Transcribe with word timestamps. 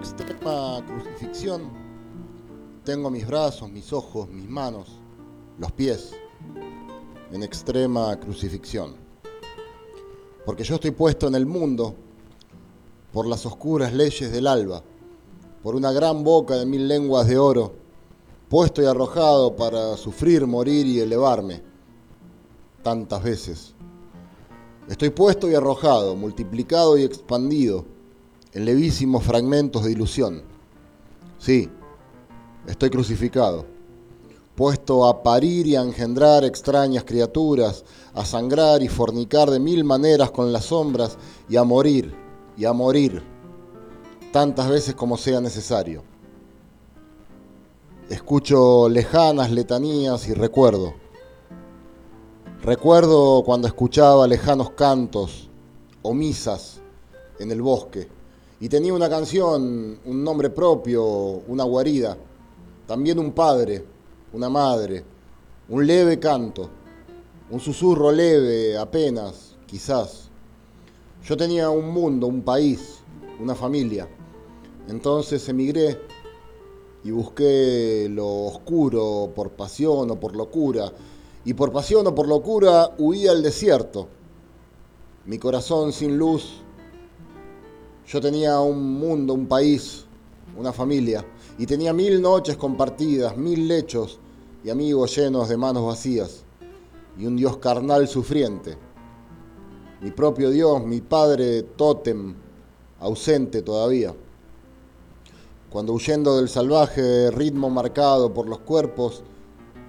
extrema 0.00 0.82
crucifixión, 0.86 1.70
tengo 2.84 3.10
mis 3.10 3.26
brazos, 3.26 3.70
mis 3.70 3.92
ojos, 3.92 4.30
mis 4.30 4.48
manos, 4.48 4.88
los 5.58 5.70
pies, 5.72 6.12
en 7.30 7.42
extrema 7.42 8.18
crucifixión. 8.18 8.94
Porque 10.46 10.64
yo 10.64 10.76
estoy 10.76 10.92
puesto 10.92 11.28
en 11.28 11.34
el 11.34 11.44
mundo 11.44 11.94
por 13.12 13.26
las 13.26 13.44
oscuras 13.44 13.92
leyes 13.92 14.32
del 14.32 14.46
alba, 14.46 14.82
por 15.62 15.74
una 15.74 15.92
gran 15.92 16.24
boca 16.24 16.56
de 16.56 16.64
mil 16.64 16.88
lenguas 16.88 17.26
de 17.26 17.36
oro, 17.36 17.74
puesto 18.48 18.82
y 18.82 18.86
arrojado 18.86 19.54
para 19.54 19.98
sufrir, 19.98 20.46
morir 20.46 20.86
y 20.86 21.00
elevarme 21.00 21.62
tantas 22.82 23.22
veces. 23.22 23.74
Estoy 24.88 25.10
puesto 25.10 25.50
y 25.50 25.54
arrojado, 25.54 26.16
multiplicado 26.16 26.96
y 26.96 27.02
expandido 27.02 27.99
en 28.52 28.64
levísimos 28.64 29.24
fragmentos 29.24 29.84
de 29.84 29.92
ilusión. 29.92 30.42
Sí, 31.38 31.70
estoy 32.66 32.90
crucificado, 32.90 33.64
puesto 34.54 35.06
a 35.06 35.22
parir 35.22 35.66
y 35.66 35.76
a 35.76 35.82
engendrar 35.82 36.44
extrañas 36.44 37.04
criaturas, 37.04 37.84
a 38.14 38.24
sangrar 38.24 38.82
y 38.82 38.88
fornicar 38.88 39.50
de 39.50 39.60
mil 39.60 39.84
maneras 39.84 40.30
con 40.30 40.52
las 40.52 40.66
sombras 40.66 41.16
y 41.48 41.56
a 41.56 41.64
morir, 41.64 42.14
y 42.56 42.64
a 42.64 42.72
morir, 42.72 43.22
tantas 44.32 44.68
veces 44.68 44.94
como 44.94 45.16
sea 45.16 45.40
necesario. 45.40 46.02
Escucho 48.08 48.88
lejanas 48.88 49.52
letanías 49.52 50.26
y 50.28 50.34
recuerdo. 50.34 50.94
Recuerdo 52.60 53.44
cuando 53.44 53.68
escuchaba 53.68 54.26
lejanos 54.26 54.70
cantos 54.70 55.48
o 56.02 56.12
misas 56.12 56.80
en 57.38 57.52
el 57.52 57.62
bosque 57.62 58.08
y 58.60 58.68
tenía 58.68 58.92
una 58.92 59.08
canción, 59.08 59.98
un 60.04 60.22
nombre 60.22 60.50
propio, 60.50 61.02
una 61.02 61.64
guarida, 61.64 62.16
también 62.86 63.18
un 63.18 63.32
padre, 63.32 63.82
una 64.34 64.50
madre, 64.50 65.02
un 65.70 65.86
leve 65.86 66.18
canto, 66.18 66.68
un 67.50 67.58
susurro 67.58 68.12
leve 68.12 68.76
apenas, 68.76 69.56
quizás. 69.66 70.28
Yo 71.24 71.38
tenía 71.38 71.70
un 71.70 71.90
mundo, 71.90 72.26
un 72.26 72.42
país, 72.42 72.98
una 73.40 73.54
familia. 73.54 74.06
Entonces 74.88 75.48
emigré 75.48 75.98
y 77.02 77.10
busqué 77.12 78.08
lo 78.10 78.46
oscuro 78.46 79.32
por 79.34 79.52
pasión 79.52 80.10
o 80.10 80.20
por 80.20 80.36
locura. 80.36 80.92
Y 81.46 81.54
por 81.54 81.72
pasión 81.72 82.06
o 82.06 82.14
por 82.14 82.28
locura 82.28 82.94
huía 82.98 83.30
al 83.30 83.42
desierto. 83.42 84.08
Mi 85.24 85.38
corazón 85.38 85.92
sin 85.92 86.18
luz 86.18 86.60
yo 88.10 88.20
tenía 88.20 88.58
un 88.58 88.98
mundo, 88.98 89.34
un 89.34 89.46
país, 89.46 90.04
una 90.56 90.72
familia, 90.72 91.24
y 91.58 91.64
tenía 91.64 91.92
mil 91.92 92.20
noches 92.20 92.56
compartidas, 92.56 93.36
mil 93.36 93.68
lechos 93.68 94.18
y 94.64 94.70
amigos 94.70 95.14
llenos 95.14 95.48
de 95.48 95.56
manos 95.56 95.86
vacías, 95.86 96.42
y 97.16 97.26
un 97.26 97.36
Dios 97.36 97.58
carnal 97.58 98.08
sufriente. 98.08 98.76
Mi 100.00 100.10
propio 100.10 100.50
Dios, 100.50 100.84
mi 100.84 101.00
Padre 101.00 101.62
tótem, 101.62 102.34
ausente 102.98 103.62
todavía. 103.62 104.12
Cuando 105.70 105.92
huyendo 105.92 106.36
del 106.36 106.48
salvaje 106.48 107.30
ritmo 107.30 107.70
marcado 107.70 108.34
por 108.34 108.48
los 108.48 108.58
cuerpos, 108.58 109.22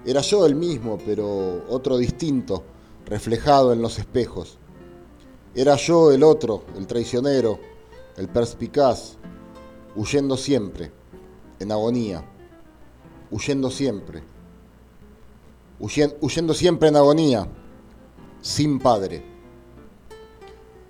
era 0.06 0.22
yo 0.22 0.46
el 0.46 0.54
mismo, 0.54 1.00
pero 1.04 1.64
otro 1.70 1.98
distinto, 1.98 2.62
reflejado 3.04 3.74
en 3.74 3.82
los 3.82 3.98
espejos. 3.98 4.60
Era 5.56 5.76
yo 5.76 6.12
el 6.12 6.22
otro, 6.22 6.64
el 6.78 6.86
traicionero, 6.86 7.71
el 8.22 8.30
perspicaz, 8.30 9.18
huyendo 9.96 10.38
siempre, 10.38 10.92
en 11.60 11.72
agonía, 11.72 12.24
huyendo 13.32 13.72
siempre, 13.72 14.22
huyendo, 15.80 16.54
siempre 16.54 16.90
en 16.90 16.98
agonía, 16.98 17.48
sin 18.40 18.78
padre. 18.78 19.26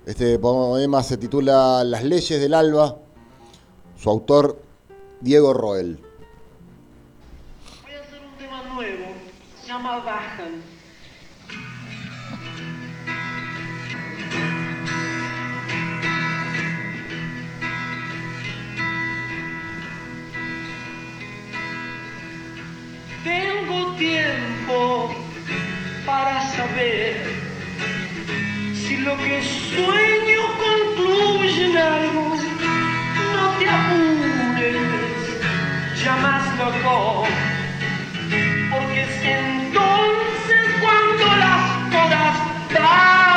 Este 0.04 0.38
poema 0.38 1.02
se 1.02 1.16
titula 1.16 1.82
Las 1.84 2.04
leyes 2.04 2.38
del 2.38 2.52
alba, 2.52 2.98
su 3.96 4.10
autor 4.10 4.60
Diego 5.22 5.54
Roel. 5.54 5.98
Voy 7.82 7.92
a 7.94 8.00
hacer 8.02 8.20
un 8.20 8.36
tema 8.36 8.62
nuevo, 8.74 9.06
se 9.58 9.68
llama 9.68 10.00
Bajan. 10.00 10.71
Tengo 23.24 23.94
tiempo 23.94 25.14
para 26.04 26.40
saber 26.50 27.22
si 28.74 28.96
lo 28.96 29.16
que 29.16 29.40
sueño 29.42 30.40
concluye 30.58 31.70
en 31.70 31.76
algo. 31.76 32.34
No 33.32 33.58
te 33.60 33.68
apures, 33.68 34.74
ya 36.04 36.16
más 36.16 36.58
loco, 36.58 37.24
porque 38.72 39.02
es 39.02 39.22
entonces 39.22 40.64
cuando 40.80 41.36
las 41.36 41.94
horas 41.94 42.36
bajan, 42.74 43.31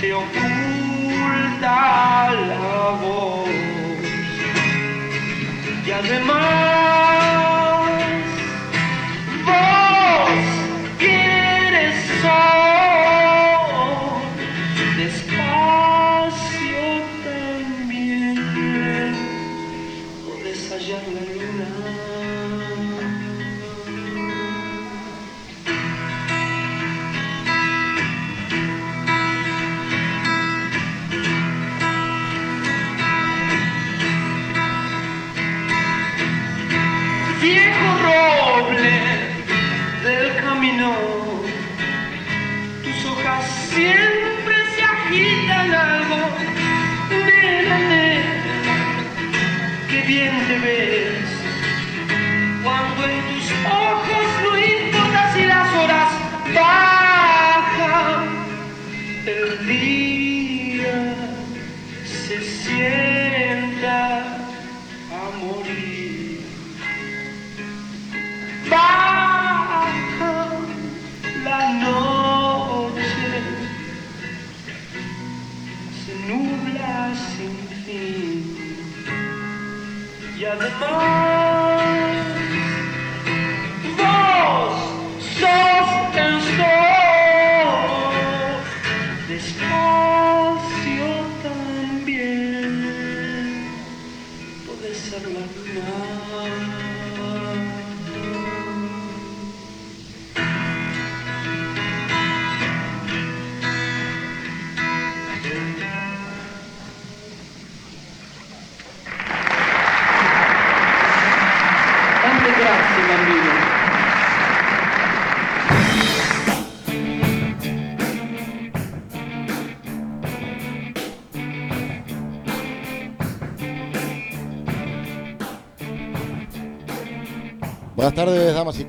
te 0.00 0.14
oculta 0.14 1.74
la 2.32 2.98
voz. 3.02 3.48
Y 5.86 5.90
además, 5.90 7.19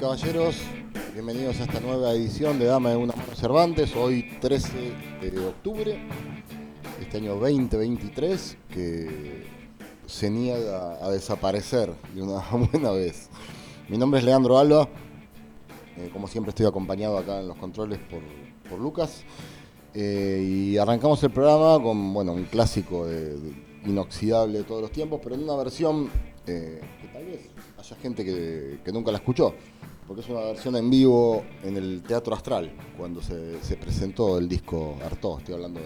caballeros. 0.01 0.56
Bienvenidos 1.13 1.59
a 1.59 1.63
esta 1.65 1.80
nueva 1.80 2.12
edición 2.13 2.57
de 2.57 2.65
Dama 2.65 2.89
de 2.89 2.95
una 2.95 3.13
mano 3.13 3.36
Cervantes. 3.36 3.95
Hoy 3.95 4.36
13 4.42 4.94
de 5.21 5.45
octubre, 5.45 5.95
este 7.00 7.18
año 7.18 7.36
2023, 7.36 8.57
que 8.68 9.45
se 10.07 10.31
niega 10.31 11.06
a 11.06 11.12
desaparecer 11.12 11.94
de 12.15 12.24
una 12.24 12.39
buena 12.71 12.89
vez. 12.89 13.30
Mi 13.89 14.00
nombre 14.00 14.19
es 14.19 14.25
Leandro 14.25 14.57
Alba. 14.57 14.89
Eh, 15.98 16.09
como 16.12 16.27
siempre 16.27 16.50
estoy 16.50 16.65
acompañado 16.65 17.19
acá 17.19 17.39
en 17.39 17.48
los 17.48 17.57
controles 17.57 18.00
por, 18.00 18.24
por 18.71 18.80
Lucas. 18.80 19.24
Eh, 19.94 20.44
y 20.44 20.77
arrancamos 20.80 21.21
el 21.21 21.30
programa 21.30 21.81
con 21.83 22.12
bueno, 22.12 22.33
un 22.33 22.45
clásico 22.45 23.06
inoxidable 23.86 24.59
de 24.59 24.63
todos 24.63 24.81
los 24.81 24.92
tiempos, 24.92 25.21
pero 25.24 25.36
en 25.36 25.44
una 25.44 25.56
versión 25.57 26.09
eh, 26.48 26.81
que 27.00 27.07
tal 27.09 27.24
vez 27.24 27.50
haya 27.77 27.95
gente 27.98 28.25
que 28.25 28.92
nunca 28.92 29.12
la 29.12 29.19
escuchó, 29.19 29.53
porque 30.11 30.23
es 30.23 30.29
una 30.29 30.41
versión 30.41 30.75
en 30.75 30.89
vivo 30.89 31.41
en 31.63 31.77
el 31.77 32.03
Teatro 32.05 32.35
Astral, 32.35 32.69
cuando 32.97 33.21
se, 33.21 33.63
se 33.63 33.77
presentó 33.77 34.37
el 34.39 34.49
disco 34.49 34.97
Artó. 35.05 35.37
Estoy 35.39 35.53
hablando, 35.55 35.79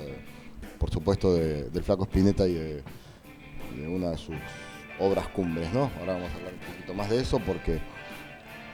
por 0.79 0.89
supuesto, 0.89 1.35
de- 1.35 1.69
del 1.69 1.83
Flaco 1.83 2.05
Spinetta 2.05 2.47
y 2.47 2.55
de, 2.55 2.83
una 3.87 4.09
de 4.09 4.17
sus 4.17 4.33
obras 4.99 5.27
cumbres, 5.27 5.71
¿no? 5.71 5.91
Ahora 5.99 6.13
vamos 6.13 6.31
a 6.31 6.35
hablar 6.37 6.53
un 6.53 6.73
poquito 6.73 6.93
más 6.95 7.07
de 7.07 7.21
eso, 7.21 7.39
porque 7.45 7.73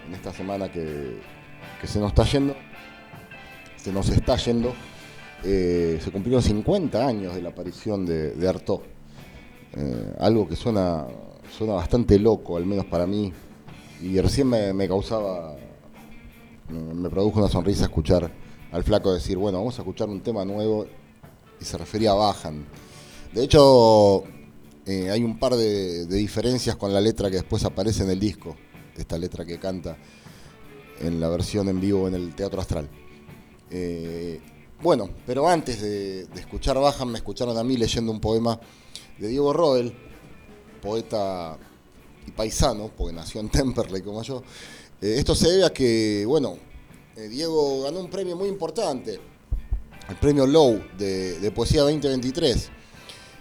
en 0.07 0.13
esta 0.13 0.31
semana 0.31 0.71
que, 0.71 1.19
que 1.81 1.86
se 1.88 2.00
nos 2.00 2.12
está 2.12 2.24
yendo, 2.24 2.56
se 3.75 3.92
nos 3.92 4.07
está 4.07 4.38
yendo, 4.38 4.74
eh, 5.44 6.00
se 6.01 6.12
cumplieron 6.13 6.42
50 6.42 7.06
años 7.06 7.36
de 7.36 7.42
la 7.42 7.50
aparición 7.50 8.06
de, 8.06 8.31
de 8.36 8.47
Artaud. 8.47 8.83
Eh, 9.75 10.13
algo 10.18 10.47
que 10.47 10.56
suena, 10.56 11.07
suena 11.57 11.74
bastante 11.74 12.18
loco, 12.19 12.56
al 12.56 12.65
menos 12.65 12.86
para 12.86 13.06
mí, 13.06 13.33
y 14.01 14.19
recién 14.19 14.48
me, 14.48 14.74
me 14.74 14.88
causaba, 14.88 15.56
me, 16.69 17.09
produjo 17.09 17.39
una 17.39 17.50
sonrisa 17.50 17.83
escuchar 17.83 18.31
al 18.71 18.83
flaco 18.83 19.13
decir, 19.13 19.38
bueno, 19.38 19.59
vamos 19.59 19.77
a 19.77 19.81
escuchar 19.81 20.09
un 20.09 20.21
tema 20.21 20.44
nuevo, 20.44 20.88
y 21.59 21.65
se 21.65 21.77
refería 21.77 22.12
a 22.12 22.15
Bajan. 22.15 22.65
De 23.33 23.44
hecho, 23.44 24.24
eh, 24.86 25.12
hay 25.12 25.24
un 25.24 25.38
par 25.38 25.56
de, 25.56 26.06
de 26.06 26.18
diferencias 26.18 26.75
con 26.75 26.94
la 26.94 27.00
letra 27.00 27.30
que 27.30 27.38
después 27.38 27.63
aparece 27.63 28.03
en 28.03 28.09
el 28.09 28.19
disco, 28.19 28.56
esta 28.98 29.18
letra 29.18 29.45
que 29.45 29.59
canta 29.59 29.98
en 31.00 31.19
la 31.19 31.30
versión 31.30 31.69
en 31.69 31.80
vivo 31.80 32.07
en 32.07 32.15
el 32.15 32.33
Teatro 32.33 32.62
Astral. 32.62 32.89
Eh, 33.69 34.39
bueno, 34.81 35.09
pero 35.27 35.47
antes 35.47 35.81
de, 35.81 36.25
de 36.25 36.39
escuchar 36.39 36.80
Bajan, 36.80 37.09
me 37.09 37.19
escucharon 37.19 37.57
a 37.57 37.63
mí 37.63 37.77
leyendo 37.77 38.12
un 38.12 38.19
poema 38.19 38.59
de 39.19 39.27
Diego 39.27 39.54
Roel, 39.54 39.94
poeta 40.81 41.57
y 42.27 42.31
paisano, 42.31 42.89
porque 42.95 43.13
nació 43.13 43.41
en 43.41 43.50
Temperley 43.50 44.01
como 44.01 44.21
yo. 44.23 44.44
Eh, 45.01 45.15
esto 45.18 45.35
se 45.35 45.50
debe 45.50 45.65
a 45.65 45.73
que, 45.73 46.23
bueno, 46.27 46.57
eh, 47.15 47.27
Diego 47.27 47.83
ganó 47.83 48.00
un 48.00 48.09
premio 48.09 48.35
muy 48.35 48.47
importante, 48.47 49.19
el 50.09 50.15
premio 50.18 50.45
Low 50.45 50.81
de, 50.97 51.51
Poesía 51.56 51.81
2023. 51.81 52.69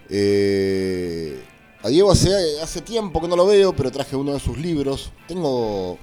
Eh, 0.08 1.42
a 1.82 1.88
Diego 1.88 2.10
hace, 2.10 2.60
hace 2.60 2.80
tiempo 2.80 3.20
que 3.20 3.28
no 3.28 3.36
lo 3.36 3.46
veo, 3.46 3.74
pero 3.74 3.90
traje 3.90 4.16
uno 4.16 4.32
de 4.32 4.40
sus 4.40 4.58
libros. 4.58 5.12
Tengo, 5.28 5.98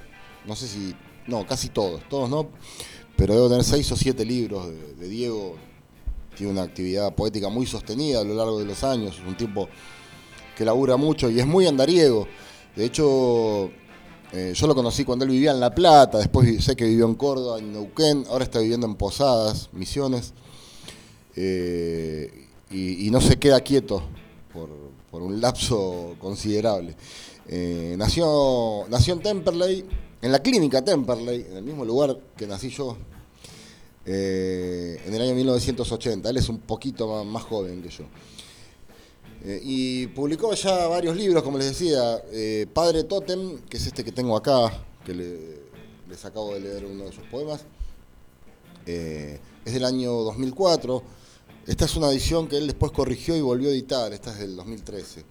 no 0.46 0.56
sé 0.56 0.68
si, 0.68 0.96
no, 1.28 1.46
casi 1.46 1.70
todos, 1.70 2.08
todos 2.10 2.30
no, 2.30 2.50
pero 3.16 3.34
debo 3.34 3.50
tener 3.50 3.64
seis 3.64 3.92
o 3.92 3.96
siete 3.96 4.26
libros 4.26 4.68
de, 4.68 4.94
de 4.96 5.08
Diego. 5.08 5.56
Tiene 6.36 6.52
una 6.52 6.64
actividad 6.64 7.16
poética 7.16 7.50
muy 7.50 7.66
sostenida 7.66 8.22
a 8.22 8.24
lo 8.24 8.36
largo 8.36 8.60
de 8.60 8.66
los 8.66 8.84
años, 8.84 9.16
es 9.16 9.28
un 9.28 9.36
tipo 9.36 9.68
que 10.56 10.66
labura 10.66 10.98
mucho 10.98 11.30
y 11.30 11.40
es 11.40 11.46
muy 11.46 11.68
andariego. 11.68 12.28
De 12.78 12.86
hecho, 12.86 13.72
eh, 14.32 14.54
yo 14.54 14.68
lo 14.68 14.76
conocí 14.76 15.04
cuando 15.04 15.26
él 15.26 15.32
vivía 15.32 15.50
en 15.50 15.60
La 15.60 15.74
Plata, 15.74 16.20
después 16.20 16.64
sé 16.64 16.76
que 16.76 16.86
vivió 16.86 17.08
en 17.08 17.16
Córdoba, 17.16 17.58
en 17.58 17.74
Neuquén, 17.74 18.24
ahora 18.30 18.44
está 18.44 18.60
viviendo 18.60 18.86
en 18.86 18.94
Posadas, 18.94 19.70
Misiones, 19.72 20.36
eh, 21.36 22.46
y, 22.70 23.10
no 23.10 23.20
se 23.20 23.38
queda 23.38 23.62
quieto 23.62 24.04
por, 24.54 24.70
un 25.24 25.42
lapso 25.42 26.16
considerable. 26.20 26.96
Eh, 27.48 27.96
nació, 27.98 28.86
nació 28.90 29.16
en 29.16 29.22
Temperley, 29.22 29.84
en 30.22 30.32
la 30.32 30.38
clínica 30.38 30.86
Temperley, 30.86 31.48
en 31.50 31.58
el 31.58 31.64
mismo 31.64 31.84
lugar 31.84 32.16
que 32.38 32.46
nací 32.46 32.70
yo, 32.70 32.96
en 34.06 35.14
el 35.16 35.20
año 35.20 35.34
1980. 35.34 36.30
Él 36.30 36.38
es 36.38 36.48
un 36.48 36.60
poquito 36.60 37.24
más 37.24 37.42
joven 37.42 37.82
que 37.82 37.90
yo. 37.90 38.04
Eh, 39.44 39.62
y 39.64 40.08
publicó 40.08 40.54
ya 40.54 40.88
varios 40.88 41.16
libros, 41.16 41.44
como 41.44 41.58
les 41.58 41.68
decía, 41.68 42.22
eh, 42.32 42.66
Padre 42.74 43.04
Totem, 43.04 43.60
que 43.70 43.78
es 43.78 43.86
este 43.86 44.04
que 44.04 44.12
tengo 44.12 44.36
acá, 44.36 44.72
que 45.06 45.14
le- 45.14 45.58
les 46.10 46.26
acabo 46.26 46.54
de 46.54 46.60
leer 46.62 46.86
uno 46.86 47.06
de 47.06 47.12
sus 47.12 47.24
poemas, 47.26 47.64
eh, 48.86 49.40
es 49.66 49.74
del 49.74 49.86
año 49.86 50.12
2004. 50.12 51.04
Esta 51.66 51.86
es 51.86 51.96
una 51.96 52.10
edición 52.10 52.48
que 52.48 52.58
él 52.58 52.68
después 52.68 52.92
corrigió 52.92 53.36
y 53.36 53.42
volvió 53.42 53.70
a 53.70 53.72
editar, 53.74 54.14
esta 54.14 54.32
es 54.32 54.40
del 54.40 54.56
2013. 54.56 55.24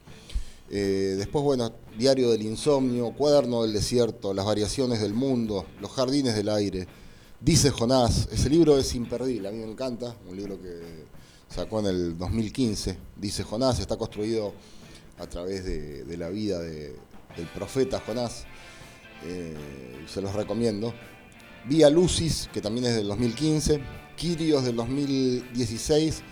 Eh, 0.71 1.15
después, 1.17 1.45
bueno, 1.45 1.73
Diario 1.97 2.31
del 2.31 2.43
Insomnio, 2.43 3.13
Cuaderno 3.13 3.63
del 3.63 3.73
Desierto, 3.73 4.35
Las 4.35 4.45
Variaciones 4.45 5.01
del 5.01 5.15
Mundo, 5.15 5.65
Los 5.81 5.91
Jardines 5.93 6.35
del 6.35 6.49
Aire, 6.49 6.87
Dice 7.39 7.71
Jonás, 7.71 8.29
ese 8.33 8.49
libro 8.49 8.79
es 8.79 8.95
imperdible, 8.95 9.49
a 9.49 9.53
mí 9.53 9.59
me 9.59 9.71
encanta, 9.71 10.17
un 10.27 10.37
libro 10.37 10.59
que 10.61 11.05
sacó 11.49 11.81
en 11.81 11.87
el 11.87 12.19
2015, 12.19 12.99
Dice 13.17 13.43
Jonás, 13.45 13.79
está 13.79 13.97
construido 13.97 14.53
a 15.19 15.27
través 15.27 15.65
de, 15.65 16.17
la 16.17 16.29
vida 16.29 16.59
de- 16.61 16.95
del 17.37 17.47
profeta 17.55 18.01
Jonás, 18.05 18.45
eh, 19.25 19.55
se 20.07 20.21
los 20.21 20.35
recomiendo. 20.35 20.93
Vía 21.67 21.89
Lucis, 21.91 22.49
que 22.53 22.61
también 22.61 22.87
es 22.87 22.95
del 22.97 23.09
2015, 23.09 23.81
Quirios 24.17 24.65
del 24.65 24.77
2016, 24.77 26.23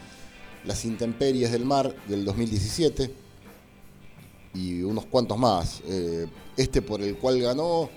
Las 0.64 0.84
Intemperies 0.84 1.50
del 1.52 1.64
Mar 1.64 1.94
del 2.06 2.24
2017 2.24 3.12
y 4.54 4.82
unos 4.82 5.06
cuantos 5.06 5.36
más. 5.38 5.82
Eh, 5.86 6.26
este 6.56 6.82
por 6.82 7.00
el 7.02 7.16
cual 7.18 7.40
ganó 7.40 7.90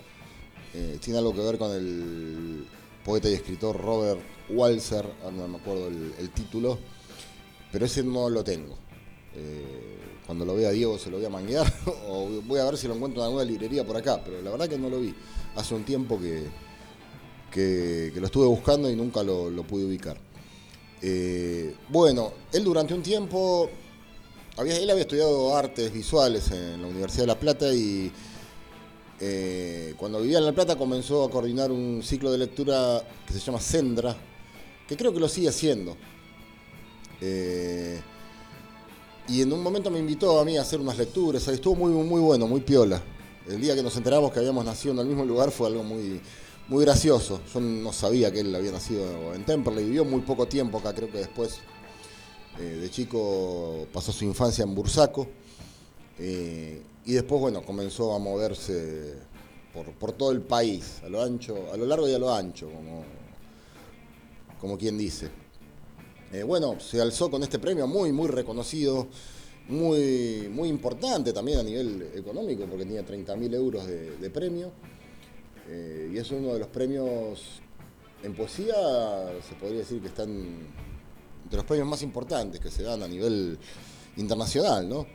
eh, 0.74 0.98
tiene 1.02 1.20
algo 1.20 1.34
que 1.34 1.42
ver 1.42 1.58
con 1.58 1.72
el 1.72 2.66
poeta 3.06 3.30
y 3.30 3.34
escritor 3.34 3.80
Robert 3.80 4.20
Walser, 4.50 5.06
ahora 5.24 5.36
no 5.38 5.48
me 5.48 5.58
acuerdo 5.58 5.88
el 5.88 6.30
título, 6.34 6.78
pero 7.72 7.86
ese 7.86 8.04
no 8.04 8.30
lo 8.30 8.44
tengo. 8.44 8.76
Eh, 9.36 9.98
cuando 10.26 10.46
lo 10.46 10.56
vea 10.56 10.72
Diego 10.72 10.98
se 10.98 11.10
lo 11.10 11.18
voy 11.18 11.26
a 11.26 11.30
manguear 11.30 11.72
o 12.10 12.28
voy 12.46 12.60
a 12.60 12.66
ver 12.66 12.78
si 12.78 12.88
lo 12.88 12.96
encuentro 12.96 13.22
en 13.22 13.28
alguna 13.28 13.44
librería 13.46 13.86
por 13.86 13.96
acá, 13.96 14.22
pero 14.24 14.42
la 14.42 14.52
verdad 14.52 14.68
que 14.68 14.78
no 14.78 14.90
lo 14.90 15.00
vi. 15.00 15.14
Hace 15.56 15.74
un 15.74 15.84
tiempo 15.84 16.20
que, 16.20 16.48
que, 17.52 18.12
lo 18.20 18.26
estuve 18.26 18.46
buscando 18.46 18.90
y 18.90 18.96
nunca 18.96 19.24
lo, 19.24 19.50
lo 19.50 19.64
pude 19.64 19.86
ubicar. 19.86 20.18
Eh, 21.02 21.76
bueno, 21.90 22.34
él 22.52 22.64
durante 22.64 22.94
un 22.94 23.02
tiempo, 23.02 23.70
había, 24.58 24.78
él 24.78 24.90
había 24.90 25.04
estudiado 25.04 25.56
artes 25.56 25.94
visuales 25.94 26.52
en 26.52 26.82
la 26.82 26.88
Universidad 26.88 27.24
de 27.24 27.28
La 27.28 27.40
Plata 27.40 27.74
y 27.74 28.12
eh, 29.20 29.96
cuando 29.98 30.22
vivía 30.22 30.38
en 30.38 30.46
La 30.46 30.54
Plata 30.54 30.76
comenzó 30.76 31.24
a 31.24 31.30
coordinar 31.30 31.72
un 31.72 32.02
ciclo 32.04 32.32
de 32.32 32.38
lectura 32.38 33.04
que 33.26 33.34
se 33.34 33.40
llama 33.40 33.60
Sendra, 33.60 34.16
que 34.88 34.96
creo 34.96 35.14
que 35.14 35.20
lo 35.20 35.28
sigue 35.28 35.50
haciendo. 35.50 35.98
Eh, 37.22 38.00
y 39.28 39.42
en 39.42 39.52
un 39.52 39.62
momento 39.62 39.90
me 39.90 40.00
invitó 40.00 40.40
a 40.40 40.46
mí 40.46 40.58
a 40.58 40.62
hacer 40.62 40.80
unas 40.80 40.98
lecturas, 40.98 41.48
estuvo 41.48 41.76
muy, 41.76 41.92
muy 41.92 42.22
bueno, 42.22 42.48
muy 42.48 42.62
piola. 42.62 43.02
El 43.48 43.62
día 43.62 43.76
que 43.76 43.84
nos 43.84 43.96
enteramos 43.96 44.32
que 44.32 44.40
habíamos 44.40 44.64
nacido 44.66 44.94
en 44.94 45.00
el 45.00 45.08
mismo 45.08 45.26
lugar 45.26 45.52
fue 45.52 45.68
algo 45.68 45.84
muy, 45.84 46.22
muy 46.68 46.84
gracioso. 46.86 47.42
Yo 47.54 47.60
no 47.60 47.92
sabía 47.92 48.32
que 48.32 48.42
él 48.42 48.56
había 48.56 48.72
nacido 48.72 49.34
en 49.34 49.46
Temperley, 49.46 49.86
vivió 49.86 50.06
muy 50.06 50.22
poco 50.22 50.48
tiempo 50.48 50.78
acá, 50.80 50.94
creo 50.94 51.12
que 51.12 51.20
después 51.20 51.60
eh, 52.60 52.64
de 52.64 52.90
chico 52.90 53.88
pasó 53.94 54.12
su 54.12 54.26
infancia 54.26 54.64
en 54.64 54.74
Bursaco. 54.74 55.28
eh, 56.20 56.82
y 57.06 57.14
después, 57.14 57.40
bueno, 57.40 57.62
comenzó 57.64 58.14
a 58.14 58.20
moverse 58.20 59.14
por, 59.74 59.86
por 59.94 60.12
todo 60.12 60.32
el 60.32 60.42
país, 60.42 61.02
a 61.06 61.08
lo 61.08 61.24
ancho, 61.24 61.56
a 61.72 61.78
lo 61.78 61.86
largo 61.86 62.06
y 62.10 62.14
a 62.14 62.20
lo 62.20 62.34
ancho, 62.34 62.70
como, 62.70 63.06
como 64.60 64.78
quien 64.78 64.98
dice. 64.98 65.30
Eh, 66.34 66.44
bueno, 66.44 66.80
se 66.80 67.02
alzó 67.02 67.32
con 67.32 67.42
este 67.44 67.58
premio 67.58 67.88
muy, 67.88 68.12
muy 68.12 68.28
reconocido, 68.28 69.08
muy, 69.70 70.50
muy 70.52 70.68
importante 70.68 71.32
también 71.32 71.60
a 71.60 71.64
nivel 71.64 72.12
económico, 72.16 72.66
porque 72.66 72.86
tenía 72.86 73.06
30.000 73.06 73.54
euros 73.56 73.88
de, 73.88 74.18
de 74.18 74.30
premio. 74.30 74.72
Eh, 75.70 76.12
y 76.14 76.18
es 76.18 76.32
uno 76.32 76.54
de 76.54 76.60
los 76.60 76.68
premios 76.68 77.62
en 78.24 78.34
poesía, 78.34 78.74
se 79.48 79.56
podría 79.56 79.80
decir 79.80 80.02
que 80.02 80.08
están 80.08 80.30
entre 81.44 81.58
los 81.58 81.66
premios 81.66 81.88
más 81.88 82.02
importantes 82.02 82.60
que 82.60 82.70
se 82.70 82.84
dan 82.84 83.04
a 83.04 83.08
nivel 83.08 83.58
internacional, 84.18 84.88
¿no? 84.88 85.08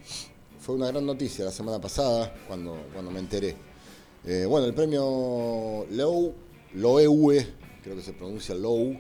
Fue 0.61 0.75
una 0.75 0.87
gran 0.89 1.05
noticia 1.05 1.45
la 1.45 1.51
semana 1.51 1.81
pasada 1.81 2.35
cuando, 2.47 2.87
cuando 2.93 3.11
me 3.11 3.19
enteré. 3.19 3.57
Eh, 4.25 4.47
bueno, 4.47 4.67
el 4.67 4.73
premio 4.73 5.85
Low, 5.91 6.35
Loewe, 6.75 7.47
creo 7.83 7.97
que 7.97 8.03
se 8.03 8.13
pronuncia 8.13 8.55
Low, 8.55 8.97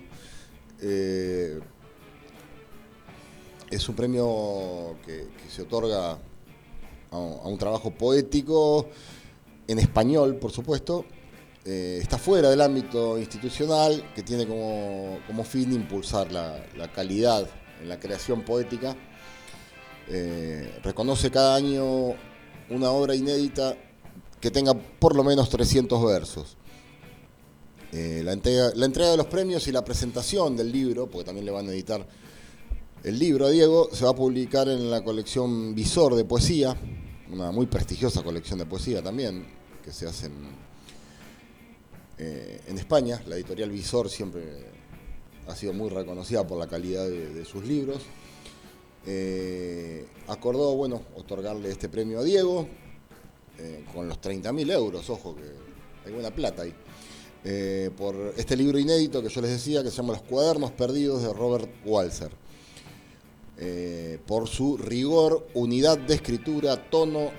es 3.73 3.89
un 3.89 3.95
premio 3.95 4.97
que, 5.05 5.29
se 5.49 5.63
otorga 5.63 6.19
a, 7.11 7.17
un 7.17 7.59
trabajo 7.59 7.91
poético 7.91 8.89
en 9.67 9.79
español, 9.79 10.37
por 10.37 10.53
supuesto. 10.53 11.05
Eh, 11.65 11.99
está 12.01 12.19
fuera 12.19 12.51
del 12.51 12.61
ámbito 12.61 13.19
institucional, 13.19 14.13
que 14.15 14.23
tiene 14.23 14.47
como, 14.47 15.45
fin 15.45 15.73
impulsar 15.73 16.31
la, 16.33 16.63
calidad 16.95 17.49
en 17.81 17.89
la 17.89 17.99
creación 17.99 18.43
poética. 18.43 18.97
reconoce 20.83 21.31
cada 21.31 21.55
año 21.55 22.15
una 22.71 22.91
obra 22.91 23.15
inédita 23.15 23.77
que 24.41 24.51
tenga 24.51 24.75
por 24.75 25.15
lo 25.15 25.25
menos 25.25 25.49
300 25.49 26.05
versos. 26.05 26.57
Eh, 27.93 28.23
la, 28.25 28.33
entrega, 28.33 28.73
la 28.75 28.87
entrega 28.87 29.11
de 29.11 29.17
los 29.19 29.27
premios 29.27 29.69
y 29.69 29.73
la 29.73 29.85
presentación 29.85 30.57
del 30.57 30.73
libro, 30.73 31.07
porque 31.07 31.27
también 31.27 31.45
le 31.45 31.53
van 31.53 31.69
a 31.69 31.73
editar 31.73 32.07
el 33.05 33.19
libro 33.19 33.51
Diego, 33.51 33.89
se 33.93 34.05
va 34.05 34.11
a 34.11 34.15
publicar 34.15 34.69
en 34.69 34.89
la 34.89 35.03
colección 35.03 35.75
Visor 35.75 36.15
de 36.15 36.25
Poesía, 36.25 36.77
una 37.33 37.51
muy 37.51 37.67
prestigiosa 37.67 38.23
colección 38.23 38.61
de 38.61 38.67
poesía 38.67 39.03
también, 39.03 39.45
que 39.83 39.93
se 39.93 40.07
hace 40.07 40.27
en, 40.27 40.35
eh, 42.19 42.61
España. 42.77 43.21
La 43.27 43.35
editorial 43.35 43.71
Visor 43.71 44.09
siempre 44.09 44.43
ha 45.49 45.57
sido 45.57 45.73
muy 45.73 45.91
reconocida 45.91 46.47
por 46.47 46.59
la 46.59 46.69
calidad 46.69 47.09
de, 47.09 47.45
sus 47.45 47.65
libros. 47.65 48.03
Eh, 49.05 50.07
acordó, 50.29 50.77
bueno, 50.77 51.03
otorgarle 51.17 51.71
este 51.71 51.89
premio 51.89 52.21
a 52.21 52.23
Diego, 52.23 52.69
eh, 53.59 53.85
con 53.93 54.07
los 54.07 54.21
30.000 54.21 54.71
euros, 54.71 55.11
ojo 55.11 55.35
que 55.35 56.07
hay 56.07 56.13
buena 56.13 56.31
plata 56.31 56.63
ahí, 56.63 56.75
por 57.97 58.15
este 58.37 58.57
libro 58.57 58.79
inédito 58.79 59.21
que 59.21 59.29
yo 59.29 59.41
les 59.41 59.51
decía, 59.51 59.83
que 59.83 59.91
se 59.91 59.97
llama 59.97 60.13
Los 60.13 60.23
cuadernos 60.23 60.71
perdidos 60.71 61.23
de 61.23 61.33
Robert 61.33 61.69
Walser. 61.85 62.42
Eh, 63.59 64.19
por 64.27 64.49
su 64.49 64.77
rigor, 64.77 65.47
unidad 65.55 65.99
de 65.99 66.15
escritura, 66.15 66.91
tono 66.91 67.31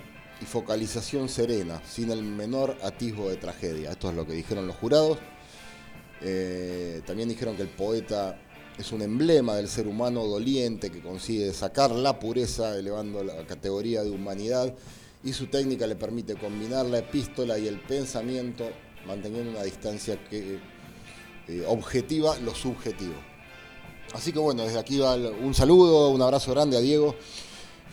y 0.42 0.46
focalización 0.46 1.30
serena, 1.30 1.82
sin 1.86 2.12
el 2.12 2.24
menor 2.24 2.78
atisbo 2.84 3.30
de 3.30 3.38
tragedia. 3.38 3.92
Esto 3.92 4.10
es 4.10 4.16
lo 4.16 4.26
que 4.26 4.34
dijeron 4.34 4.68
los 4.68 4.76
jurados. 4.76 5.18
también 7.06 7.28
dijeron 7.28 7.58
que 7.58 7.64
el 7.64 7.70
poeta 7.70 8.40
es 8.78 8.92
un 8.92 9.02
emblema 9.02 9.56
del 9.56 9.68
ser 9.68 9.88
humano 9.88 10.26
doliente 10.26 10.90
que 10.90 11.02
consigue 11.02 11.54
sacar 11.54 11.92
la 11.92 12.20
pureza 12.20 12.78
elevando 12.78 13.24
la 13.24 13.46
categoría 13.46 14.04
de 14.04 14.10
humanidad 14.10 14.74
y 15.24 15.34
su 15.34 15.48
técnica 15.48 15.88
le 15.88 15.96
permite 15.96 16.36
combinar 16.36 16.86
la 16.86 17.00
epístola 17.00 17.58
y 17.58 17.68
el 17.68 17.80
pensamiento 17.80 18.70
manteniendo 19.06 19.52
una 19.52 19.64
distancia 19.64 20.22
que 20.30 20.60
eh, 21.48 21.64
objetiva 21.68 22.38
lo 22.40 22.54
subjetivo. 22.56 23.16
Así 24.14 24.32
que 24.32 24.40
bueno, 24.40 24.64
desde 24.64 24.80
aquí 24.80 25.00
va 25.00 25.16
un 25.16 25.54
saludo, 25.54 26.10
un 26.10 26.22
abrazo 26.22 26.52
grande 26.52 26.78
a 26.78 26.80
Diego, 26.82 27.16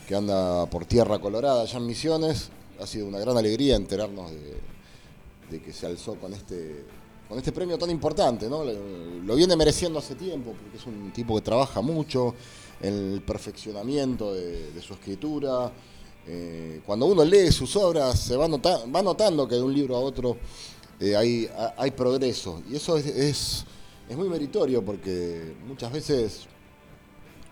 que 0.07 0.15
anda 0.15 0.67
por 0.67 0.85
tierra 0.85 1.19
colorada 1.19 1.63
allá 1.63 1.79
en 1.79 1.87
Misiones. 1.87 2.51
Ha 2.81 2.87
sido 2.87 3.07
una 3.07 3.19
gran 3.19 3.37
alegría 3.37 3.77
enterarnos 3.77 4.31
de, 4.31 5.61
que 5.61 5.73
se 5.73 5.87
alzó 5.87 6.15
con 6.15 6.33
este, 6.33 6.85
con 7.29 7.39
este 7.39 7.53
premio 7.53 7.77
tan 7.79 7.91
importante. 7.91 8.49
¿no? 8.49 8.65
Lo 8.65 9.35
viene 9.35 9.57
mereciendo 9.57 9.99
hace 9.99 10.15
tiempo, 10.15 10.53
porque 10.53 10.77
es 10.77 10.87
un 10.87 11.11
tipo 11.13 11.35
que 11.35 11.43
trabaja 11.43 11.81
mucho 11.81 12.35
en 12.81 13.15
el 13.15 13.23
perfeccionamiento 13.23 14.33
de 14.35 14.81
su 14.81 14.95
escritura, 14.95 15.73
eh, 16.27 16.83
cuando 16.85 17.07
uno 17.07 17.25
lee 17.25 17.51
sus 17.51 17.75
obras 17.77 18.21
se 18.21 18.37
va, 18.37 18.47
notando 18.47 19.49
que 19.49 19.55
de 19.55 19.63
un 19.63 19.73
libro 19.73 19.97
a 19.97 20.01
otro 20.01 20.37
eh, 21.01 21.17
hay, 21.17 21.49
hay, 21.77 21.91
progreso. 21.93 22.63
Y 22.71 22.77
eso 22.77 22.97
es, 22.97 23.07
es, 23.07 23.65
muy 24.17 24.29
meritorio 24.29 24.85
porque 24.85 25.55
muchas 25.69 25.93
veces 25.93 26.47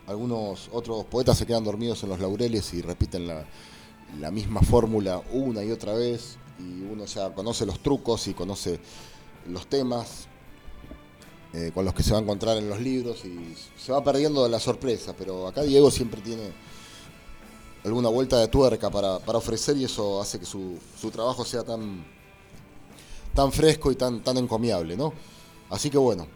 algunos 0.08 0.68
otros 0.72 1.04
poetas 1.04 1.38
se 1.38 1.46
quedan 1.46 1.62
dormidos 1.62 2.02
en 2.02 2.08
los 2.08 2.18
laureles 2.18 2.74
y 2.74 2.82
repiten 2.82 3.28
la, 3.28 3.44
misma 4.32 4.62
fórmula 4.62 5.22
una 5.32 5.62
y 5.62 5.70
otra 5.70 5.92
vez 5.92 6.36
y 6.58 6.82
uno 6.82 7.04
ya 7.04 7.32
conoce 7.32 7.64
los 7.64 7.80
trucos 7.80 8.26
y 8.26 8.34
conoce 8.34 8.80
los 9.46 9.68
temas 9.68 10.26
eh, 11.52 11.70
con 11.72 11.84
los 11.84 11.94
que 11.94 12.02
se 12.02 12.12
va 12.12 12.18
a 12.18 12.22
encontrar 12.22 12.56
en 12.56 12.68
los 12.68 12.80
libros 12.80 13.24
y 13.24 13.54
se 13.78 13.92
va 13.92 14.02
perdiendo 14.02 14.42
de 14.42 14.48
la 14.48 14.58
sorpresa, 14.58 15.14
pero 15.16 15.46
acá 15.46 15.62
Diego 15.62 15.90
siempre 15.90 16.20
tiene 16.22 16.52
alguna 17.84 18.08
vuelta 18.08 18.38
de 18.40 18.48
tuerca 18.48 18.90
para, 18.90 19.16
ofrecer 19.16 19.76
y 19.76 19.84
eso 19.84 20.20
hace 20.20 20.40
que 20.40 20.46
su, 20.46 20.78
trabajo 21.12 21.44
sea 21.44 21.62
tan, 21.62 22.04
tan 23.34 23.52
fresco 23.52 23.92
y 23.92 23.94
tan, 23.94 24.24
tan 24.24 24.38
encomiable, 24.38 24.96
¿no? 24.96 25.12
Así 25.70 25.90
que 25.90 25.98
bueno, 25.98 26.26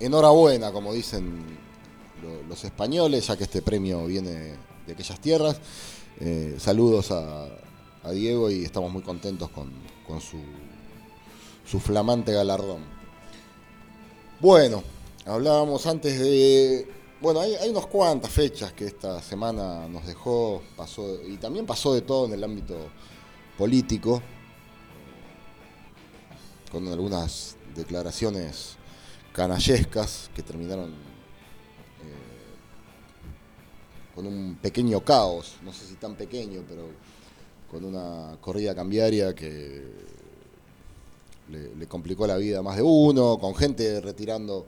enhorabuena, 0.00 0.72
como 0.72 0.92
dicen 0.92 1.44
los 2.48 2.64
españoles, 2.64 3.26
ya 3.26 3.36
que 3.36 3.44
este 3.44 3.62
premio 3.62 4.06
viene 4.06 4.54
de 4.86 4.92
aquellas 4.92 5.20
tierras. 5.20 5.60
Eh, 6.20 6.56
saludos 6.58 7.10
a, 7.10 7.48
Diego 8.12 8.48
y 8.52 8.64
estamos 8.64 8.92
muy 8.92 9.02
contentos 9.02 9.50
con, 9.50 9.68
su, 10.20 11.80
flamante 11.80 12.32
galardón. 12.32 12.84
Bueno, 14.38 14.84
hablábamos 15.24 15.84
antes 15.86 16.16
de 16.20 16.88
bueno, 17.20 17.40
hay, 17.40 17.56
unas 17.68 17.86
cuantas 17.86 18.30
fechas 18.30 18.72
que 18.72 18.84
esta 18.84 19.20
semana 19.22 19.88
nos 19.88 20.06
dejó, 20.06 20.62
pasó, 20.76 21.20
y 21.26 21.36
también 21.38 21.66
pasó 21.66 21.94
de 21.94 22.02
todo 22.02 22.26
en 22.26 22.34
el 22.34 22.44
ámbito 22.44 22.76
político, 23.58 24.22
con 26.70 26.86
algunas 26.86 27.56
declaraciones 27.74 28.76
canallescas 29.36 30.30
que 30.34 30.42
terminaron 30.42 30.88
eh, 30.88 30.94
con 34.14 34.26
un 34.26 34.56
pequeño 34.62 35.04
caos, 35.04 35.56
no 35.62 35.74
sé 35.74 35.84
si 35.84 35.96
tan 35.96 36.14
pequeño, 36.14 36.62
pero 36.66 36.84
con 37.70 37.84
una 37.84 38.38
corrida 38.40 38.74
cambiaria 38.74 39.34
que 39.34 39.84
le, 41.50 41.86
complicó 41.86 42.26
la 42.26 42.38
vida 42.38 42.60
a 42.60 42.62
más 42.62 42.76
de 42.76 42.82
uno, 42.82 43.38
con 43.38 43.54
gente 43.54 44.00
retirando 44.00 44.64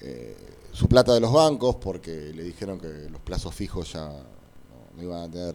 eh, 0.00 0.34
su 0.72 0.88
plata 0.88 1.14
de 1.14 1.20
los 1.20 1.32
bancos 1.32 1.76
porque 1.76 2.32
le 2.34 2.42
dijeron 2.42 2.80
que 2.80 3.08
los 3.08 3.20
plazos 3.20 3.54
fijos 3.54 3.92
ya 3.92 4.08
no, 4.96 5.02
iban 5.02 5.22
a 5.22 5.30
tener 5.30 5.54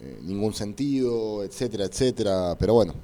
eh, 0.00 0.20
ningún 0.22 0.54
sentido, 0.54 1.44
etcétera, 1.44 1.84
etcétera. 1.84 2.56
Pero 2.58 2.72
bueno, 2.72 2.94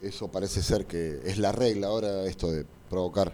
eso 0.00 0.28
parece 0.28 0.62
ser 0.62 0.86
que 0.86 1.22
es 1.24 1.38
la 1.38 1.50
regla 1.50 1.88
ahora, 1.88 2.24
esto 2.24 2.52
de 2.52 2.64
provocar 2.92 3.32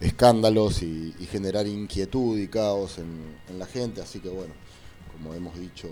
escándalos 0.00 0.82
y, 0.82 1.12
generar 1.30 1.66
inquietud 1.66 2.38
y 2.38 2.46
caos 2.46 2.98
en, 2.98 3.58
la 3.58 3.66
gente. 3.66 4.02
Así 4.02 4.20
que 4.20 4.28
bueno, 4.28 4.52
como 5.12 5.34
hemos 5.34 5.58
dicho 5.58 5.88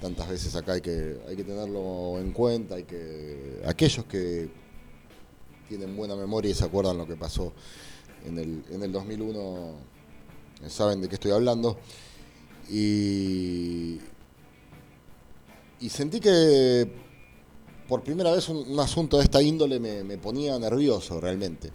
tantas 0.00 0.28
veces 0.28 0.54
acá, 0.56 0.72
hay 0.72 0.80
que, 0.82 1.16
tenerlo 1.46 2.18
en 2.18 2.32
cuenta, 2.32 2.74
hay 2.74 2.82
que 2.82 3.62
aquellos 3.64 4.04
que 4.06 4.50
tienen 5.68 5.96
buena 5.96 6.16
memoria 6.16 6.50
y 6.50 6.54
se 6.54 6.64
acuerdan 6.64 6.98
lo 6.98 7.06
que 7.06 7.16
pasó 7.16 7.52
en 8.24 8.38
el, 8.38 8.64
en 8.70 8.82
el 8.82 8.92
2001 8.92 9.74
eh, 10.64 10.70
saben 10.70 11.00
de 11.00 11.08
qué 11.08 11.14
estoy 11.14 11.30
hablando. 11.30 11.78
Y 12.68 14.00
sentí 15.88 16.18
que 16.18 16.90
por 17.88 18.02
primera 18.02 18.32
vez 18.32 18.48
un, 18.48 18.78
asunto 18.80 19.18
de 19.18 19.24
esta 19.24 19.40
índole 19.40 19.78
me, 19.78 20.18
ponía 20.18 20.58
nervioso 20.58 21.20
realmente. 21.20 21.70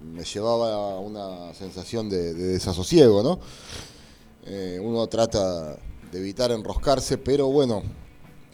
Me, 0.00 0.22
llevaba 0.22 0.94
a 0.94 0.98
una 1.00 1.52
sensación 1.54 2.08
de, 2.08 2.34
desasosiego, 2.34 3.22
¿no? 3.22 3.40
Eh, 4.46 4.78
uno 4.82 5.06
trata 5.08 5.76
de 6.10 6.18
evitar 6.18 6.50
enroscarse, 6.52 7.18
pero 7.18 7.48
bueno, 7.48 7.82